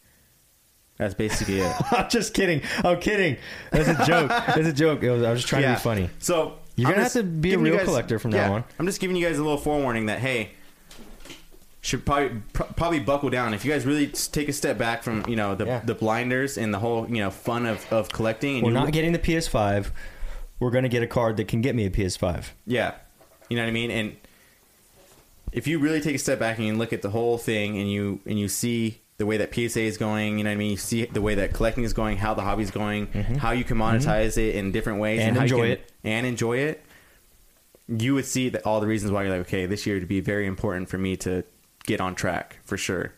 That's 0.99 1.15
basically 1.15 1.61
it. 1.61 1.73
I'm 1.93 2.11
just 2.11 2.35
kidding. 2.35 2.63
I'm 2.85 2.99
kidding. 2.99 3.37
That's 3.71 3.89
a 3.89 4.05
joke. 4.05 4.29
That's 4.55 4.67
a 4.67 4.73
joke. 4.73 5.05
It 5.05 5.11
was, 5.13 5.23
I 5.23 5.31
was 5.31 5.39
just 5.43 5.49
trying 5.49 5.63
to 5.63 5.69
be 5.69 5.77
funny. 5.77 6.11
So 6.19 6.55
You're 6.77 6.89
I'm 6.89 6.95
gonna 6.95 7.03
have 7.05 7.13
to 7.13 7.23
be 7.23 7.55
a 7.55 7.59
real 7.59 7.77
guys- 7.77 7.85
collector 7.87 8.19
from 8.19 8.33
now 8.33 8.55
on. 8.55 8.65
I'm 8.79 8.87
just 8.87 9.01
giving 9.01 9.17
you 9.17 9.25
guys 9.27 9.39
a 9.39 9.43
little 9.43 9.59
forewarning 9.59 10.07
that 10.07 10.19
hey, 10.19 10.51
should 11.81 12.05
probably 12.07 12.41
pr- 12.53 12.63
probably 12.77 13.01
buckle 13.01 13.31
down 13.31 13.53
if 13.55 13.65
you 13.65 13.71
guys 13.71 13.85
really 13.85 14.07
take 14.09 14.49
a 14.49 14.53
step 14.53 14.79
back 14.79 15.03
from 15.03 15.25
you 15.29 15.37
know 15.37 15.55
the 15.55 15.67
Yeah. 15.67 15.81
the 15.85 15.95
blinders 15.95 16.57
and 16.59 16.73
the 16.73 16.79
whole 16.79 17.07
you 17.09 17.19
know 17.23 17.31
fun 17.31 17.67
of, 17.67 17.85
of 17.93 18.09
collecting. 18.09 18.57
And 18.57 18.67
We're 18.67 18.73
not 18.73 18.87
look- 18.87 18.95
getting 18.95 19.13
the 19.13 19.19
PS5. 19.19 19.91
We're 20.61 20.71
gonna 20.71 20.89
get 20.89 21.03
a 21.03 21.07
card 21.07 21.37
that 21.37 21.49
can 21.49 21.61
get 21.61 21.75
me 21.75 21.85
a 21.85 21.91
PS5. 21.91 22.47
yeah, 22.67 22.95
you 23.49 23.57
know 23.57 23.63
what 23.63 23.69
I 23.69 23.73
mean. 23.73 23.91
And 23.91 24.17
if 25.53 25.67
you 25.67 25.79
really 25.79 26.01
take 26.01 26.15
a 26.17 26.19
step 26.19 26.39
back 26.39 26.59
and 26.59 26.67
you 26.67 26.75
look 26.75 26.93
at 26.93 27.03
the 27.03 27.11
whole 27.11 27.39
thing 27.39 27.79
and 27.79 27.91
you 27.91 28.21
and 28.27 28.39
you 28.39 28.49
see 28.49 29.01
the 29.17 29.27
way 29.27 29.37
that 29.37 29.55
PSA 29.55 29.81
is 29.83 29.97
going, 29.97 30.39
you 30.39 30.45
know 30.45 30.51
what 30.51 30.55
I 30.55 30.57
mean. 30.57 30.71
You 30.73 30.77
see 30.77 31.05
the 31.07 31.23
way 31.23 31.35
that 31.37 31.53
collecting 31.53 31.85
is 31.85 31.93
going, 31.93 32.17
how 32.17 32.35
the 32.35 32.43
hobby 32.43 32.63
is 32.65 32.71
going, 32.71 33.07
how 33.39 33.53
you 33.53 33.63
can 33.65 33.77
monetize 33.79 34.37
it 34.37 34.57
in 34.57 34.73
different 34.73 34.99
ways, 35.01 35.21
Mm-hmm. 35.21 35.29
And 35.29 35.37
how 35.37 35.43
you 35.45 35.55
enjoy 35.55 35.63
can- 35.63 35.71
it. 35.73 35.93
and 36.05 36.27
enjoy 36.27 36.57
it. 36.59 36.85
You 37.89 38.15
would 38.15 38.25
see 38.25 38.49
that 38.49 38.65
all 38.67 38.81
the 38.81 38.87
reasons 38.87 39.13
why 39.13 39.23
you're 39.25 39.31
like, 39.37 39.47
okay, 39.47 39.67
this 39.67 39.87
year 39.87 39.97
would 39.97 40.09
be 40.09 40.21
very 40.21 40.47
important 40.47 40.89
for 40.89 40.97
me 40.99 41.17
to 41.19 41.45
get 41.85 42.01
on 42.01 42.15
track 42.15 42.59
for 42.65 42.77
sure. 42.79 43.13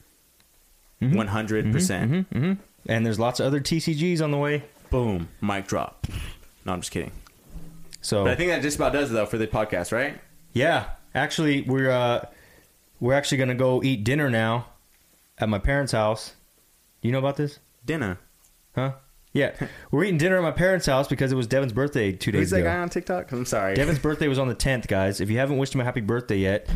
Mm-hmm. 1.01 1.16
One 1.16 1.27
hundred 1.28 1.70
percent. 1.73 2.27
And 2.89 3.05
there's 3.06 3.18
lots 3.18 3.39
of 3.40 3.47
other 3.47 3.60
TCGs 3.60 4.20
on 4.23 4.31
the 4.32 4.39
way. 4.39 4.64
Boom, 4.90 5.28
mic 5.40 5.66
drop. 5.66 6.06
No, 6.64 6.73
I'm 6.73 6.81
just 6.81 6.90
kidding. 6.90 7.12
So 8.01 8.24
But 8.24 8.32
I 8.32 8.35
think 8.36 8.51
that 8.51 8.62
just 8.62 8.77
about 8.77 8.93
does 8.93 9.10
it 9.10 9.14
though 9.14 9.27
for 9.27 9.39
the 9.39 9.47
podcast, 9.47 9.93
right? 9.93 10.18
yeah, 10.52 10.90
actually, 11.14 11.62
we're 11.62 11.90
uh, 11.90 12.24
we're 13.01 13.14
actually 13.14 13.39
gonna 13.39 13.55
go 13.55 13.82
eat 13.82 14.05
dinner 14.05 14.28
now 14.31 14.66
at 15.38 15.48
my 15.48 15.58
parents' 15.58 15.92
house. 15.92 16.34
You 17.02 17.12
know 17.12 17.18
about 17.18 17.36
this? 17.36 17.58
Dinner. 17.84 18.18
Huh? 18.74 18.92
Yeah, 19.32 19.54
we're 19.90 20.04
eating 20.04 20.18
dinner 20.18 20.36
at 20.38 20.42
my 20.42 20.50
parents' 20.50 20.86
house 20.86 21.08
because 21.08 21.30
it 21.30 21.36
was 21.36 21.46
Devin's 21.46 21.72
birthday 21.72 22.12
two 22.12 22.32
days 22.32 22.40
Who's 22.40 22.50
that 22.50 22.62
guy 22.62 22.78
on 22.78 22.88
TikTok? 22.88 23.30
I'm 23.32 23.44
sorry. 23.44 23.74
Devin's 23.74 23.98
birthday 24.00 24.28
was 24.28 24.38
on 24.38 24.48
the 24.48 24.54
10th, 24.54 24.88
guys. 24.88 25.20
If 25.20 25.30
you 25.30 25.38
haven't 25.38 25.58
wished 25.58 25.74
him 25.74 25.80
a 25.80 25.84
happy 25.84 26.00
birthday 26.00 26.38
yet, 26.38 26.68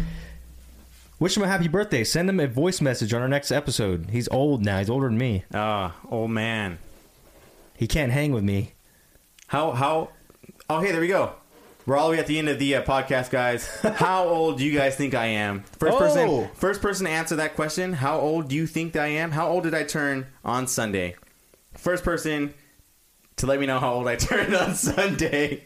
wish 1.19 1.37
him 1.37 1.43
a 1.43 1.49
happy 1.49 1.69
birthday. 1.69 2.05
Send 2.05 2.29
him 2.29 2.39
a 2.39 2.47
voice 2.47 2.81
message 2.81 3.15
on 3.15 3.23
our 3.23 3.29
next 3.29 3.51
episode. 3.51 4.11
He's 4.11 4.29
old 4.29 4.65
now. 4.65 4.79
He's 4.79 4.91
older 4.91 5.09
than 5.09 5.19
me. 5.19 5.45
Ah, 5.55 5.97
old 6.11 6.31
man. 6.31 6.79
He 7.77 7.87
can't 7.87 8.13
hang 8.13 8.33
with 8.33 8.45
me. 8.45 8.75
How 9.47 9.73
how? 9.73 10.11
Oh, 10.69 10.81
hey, 10.81 10.93
there 10.93 11.01
we 11.01 11.09
go. 11.09 11.35
We're 11.91 11.97
all 11.97 12.07
the 12.11 12.13
way 12.13 12.19
at 12.21 12.29
the 12.29 12.39
end 12.39 12.49
of 12.49 12.61
the 12.61 12.77
uh, 12.77 12.83
podcast, 12.85 13.31
guys. 13.31 13.67
How 13.97 14.23
old 14.29 14.59
do 14.59 14.65
you 14.65 14.79
guys 14.79 14.95
think 14.95 15.13
I 15.13 15.27
am? 15.27 15.65
First 15.81 15.97
Oh. 15.97 15.99
person, 15.99 16.49
first 16.55 16.81
person 16.83 17.07
to 17.07 17.11
answer 17.11 17.35
that 17.35 17.57
question. 17.57 17.95
How 17.95 18.21
old 18.21 18.47
do 18.49 18.55
you 18.55 18.69
think 18.69 18.95
I 18.95 19.09
am? 19.09 19.33
How 19.33 19.49
old 19.49 19.65
did 19.65 19.75
I 19.75 19.83
turn 19.83 20.29
on 20.45 20.69
Sunday? 20.69 21.17
First 21.77 22.05
person 22.05 22.55
to 23.39 23.47
let 23.47 23.59
me 23.59 23.67
know 23.67 23.81
how 23.81 23.95
old 23.95 24.07
I 24.07 24.15
turned 24.29 24.55
on 24.55 24.77
Sunday. 24.77 25.65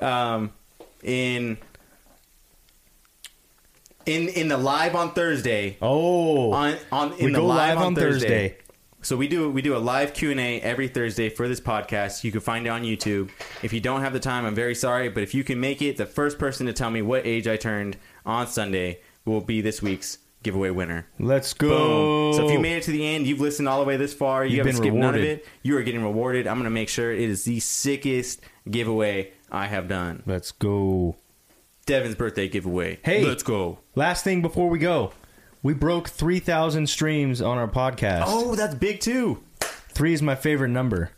Um, 0.00 0.52
in 1.04 1.56
in 4.06 4.28
in 4.28 4.48
the 4.48 4.56
live 4.56 4.96
on 4.96 5.12
Thursday 5.12 5.76
Oh, 5.80 6.50
on 6.52 6.74
on 6.90 7.12
in 7.12 7.26
we 7.26 7.32
the 7.32 7.38
go 7.38 7.46
live, 7.46 7.78
on 7.78 7.94
Thursday. 7.94 8.56
So 9.04 9.16
we 9.16 9.26
do 9.26 9.50
we 9.50 9.62
do 9.62 9.76
a 9.76 9.78
live 9.78 10.14
Q 10.14 10.30
and 10.30 10.38
A 10.38 10.60
every 10.60 10.86
Thursday 10.86 11.28
for 11.28 11.48
this 11.48 11.60
podcast. 11.60 12.22
You 12.22 12.30
can 12.30 12.40
find 12.40 12.66
it 12.66 12.70
on 12.70 12.82
YouTube. 12.82 13.30
If 13.62 13.72
you 13.72 13.80
don't 13.80 14.00
have 14.00 14.12
the 14.12 14.20
time, 14.20 14.44
I'm 14.44 14.54
very 14.54 14.76
sorry, 14.76 15.08
but 15.08 15.22
if 15.24 15.34
you 15.34 15.42
can 15.42 15.58
make 15.58 15.82
it, 15.82 15.96
the 15.96 16.06
first 16.06 16.38
person 16.38 16.66
to 16.66 16.72
tell 16.72 16.90
me 16.90 17.02
what 17.02 17.26
age 17.26 17.48
I 17.48 17.56
turned 17.56 17.96
on 18.24 18.46
Sunday 18.46 19.00
will 19.24 19.40
be 19.40 19.60
this 19.60 19.82
week's 19.82 20.18
giveaway 20.44 20.70
winner. 20.70 21.06
let's 21.18 21.52
go. 21.52 21.68
Boom. 21.68 22.32
So 22.34 22.46
if 22.46 22.52
you 22.52 22.58
made 22.60 22.76
it 22.76 22.82
to 22.84 22.90
the 22.92 23.04
end, 23.06 23.26
you've 23.26 23.40
listened 23.40 23.68
all 23.68 23.78
the 23.80 23.86
way 23.86 23.96
this 23.96 24.12
far, 24.14 24.44
you 24.44 24.56
You've 24.56 24.66
haven't 24.66 24.82
been 24.82 24.82
skipped 24.82 24.96
none 24.96 25.14
of 25.14 25.20
rewarded. 25.20 25.38
it, 25.40 25.46
you 25.62 25.76
are 25.76 25.82
getting 25.82 26.02
rewarded. 26.02 26.46
I'm 26.46 26.56
going 26.56 26.64
to 26.64 26.70
make 26.70 26.88
sure 26.88 27.12
it 27.12 27.20
is 27.20 27.44
the 27.44 27.60
sickest 27.60 28.40
giveaway 28.70 29.32
I 29.50 29.66
have 29.66 29.88
done. 29.88 30.22
Let's 30.26 30.50
go. 30.52 31.16
Devin's 31.86 32.14
birthday 32.14 32.48
giveaway. 32.48 32.98
Hey. 33.04 33.24
let's 33.24 33.42
go. 33.42 33.78
Last 33.96 34.22
thing 34.24 34.42
before 34.42 34.68
we 34.68 34.78
go. 34.78 35.12
We 35.62 35.74
broke 35.74 36.08
3,000 36.08 36.88
streams 36.88 37.40
on 37.40 37.56
our 37.58 37.68
podcast. 37.68 38.24
Oh, 38.26 38.54
that's 38.54 38.74
big 38.74 39.00
too. 39.00 39.42
Three 39.60 40.12
is 40.12 40.22
my 40.22 40.34
favorite 40.34 40.68
number. 40.68 41.10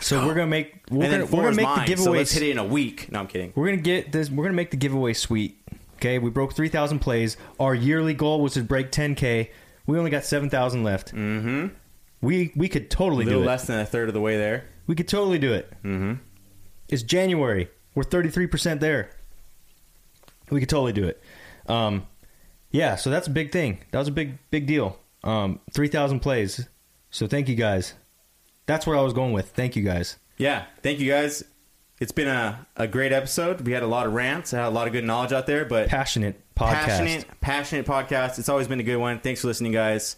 So 0.00 0.26
we're 0.26 0.34
gonna 0.34 0.46
make 0.48 0.74
we're 0.90 1.10
gonna, 1.10 1.24
we're 1.24 1.44
gonna 1.44 1.56
make 1.56 1.64
mine. 1.64 1.86
the 1.88 1.96
So 1.96 2.02
giveaway. 2.02 2.18
let's 2.18 2.32
hit 2.32 2.42
it 2.42 2.50
in 2.50 2.58
a 2.58 2.64
week. 2.64 3.10
No, 3.10 3.20
I'm 3.20 3.26
kidding. 3.26 3.52
We're 3.54 3.66
gonna 3.70 3.78
get 3.80 4.12
this. 4.12 4.28
We're 4.30 4.44
gonna 4.44 4.54
make 4.54 4.70
the 4.70 4.76
giveaway 4.76 5.14
sweet. 5.14 5.58
Okay, 5.96 6.18
we 6.18 6.28
broke 6.28 6.52
three 6.52 6.68
thousand 6.68 6.98
plays. 6.98 7.38
Our 7.58 7.74
yearly 7.74 8.12
goal 8.12 8.42
was 8.42 8.52
to 8.54 8.62
break 8.62 8.90
ten 8.90 9.14
k. 9.14 9.50
We 9.86 9.96
only 9.96 10.10
got 10.10 10.24
seven 10.24 10.50
thousand 10.50 10.84
left. 10.84 11.14
Mm-hmm. 11.14 11.68
We 12.20 12.52
we 12.54 12.68
could 12.68 12.82
A 12.82 12.86
totally 12.88 13.24
little 13.24 13.40
do 13.40 13.44
it. 13.44 13.46
less 13.46 13.66
than 13.66 13.78
a 13.78 13.86
third 13.86 14.08
of 14.08 14.14
the 14.14 14.20
way 14.20 14.36
there. 14.36 14.66
We 14.86 14.94
could 14.94 15.08
totally 15.08 15.38
do 15.38 15.54
it. 15.54 15.70
Mm-hmm. 15.82 16.14
It's 16.90 17.02
January. 17.02 17.70
We're 17.94 18.02
thirty 18.02 18.28
three 18.28 18.46
percent 18.46 18.82
there. 18.82 19.08
We 20.50 20.60
could 20.60 20.68
totally 20.68 20.92
do 20.92 21.04
it. 21.04 21.22
Um, 21.68 22.06
yeah. 22.76 22.96
So 22.96 23.10
that's 23.10 23.26
a 23.26 23.30
big 23.30 23.50
thing. 23.52 23.78
That 23.90 23.98
was 23.98 24.08
a 24.08 24.12
big 24.12 24.38
big 24.50 24.66
deal. 24.66 24.98
Um, 25.24 25.60
three 25.72 25.88
thousand 25.88 26.20
plays. 26.20 26.68
So 27.10 27.26
thank 27.26 27.48
you 27.48 27.54
guys. 27.54 27.94
That's 28.66 28.86
where 28.86 28.96
I 28.96 29.00
was 29.02 29.12
going 29.12 29.32
with. 29.32 29.50
Thank 29.50 29.76
you 29.76 29.82
guys. 29.82 30.16
Yeah, 30.38 30.64
thank 30.82 30.98
you 31.00 31.10
guys. 31.10 31.42
It's 31.98 32.12
been 32.12 32.28
a, 32.28 32.66
a 32.76 32.86
great 32.86 33.12
episode. 33.12 33.62
We 33.62 33.72
had 33.72 33.82
a 33.82 33.86
lot 33.86 34.06
of 34.06 34.12
rants, 34.12 34.52
I 34.52 34.58
had 34.58 34.66
a 34.66 34.70
lot 34.70 34.86
of 34.86 34.92
good 34.92 35.04
knowledge 35.04 35.32
out 35.32 35.46
there, 35.46 35.64
but 35.64 35.88
Passionate 35.88 36.38
podcast. 36.54 36.84
passionate, 36.84 37.40
passionate 37.40 37.86
podcast. 37.86 38.38
It's 38.38 38.50
always 38.50 38.68
been 38.68 38.80
a 38.80 38.82
good 38.82 38.98
one. 38.98 39.18
Thanks 39.20 39.40
for 39.40 39.46
listening, 39.46 39.72
guys. 39.72 40.16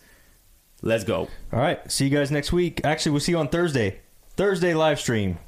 Let's 0.82 1.05
go. 1.05 1.28
All 1.52 1.60
right. 1.60 1.78
See 1.90 2.05
you 2.06 2.10
guys 2.10 2.30
next 2.32 2.52
week. 2.52 2.80
Actually, 2.85 3.12
we'll 3.12 3.20
see 3.20 3.32
you 3.32 3.39
on 3.39 3.48
Thursday. 3.48 4.01
Thursday 4.36 4.74
live 4.74 4.98
stream. 4.98 5.39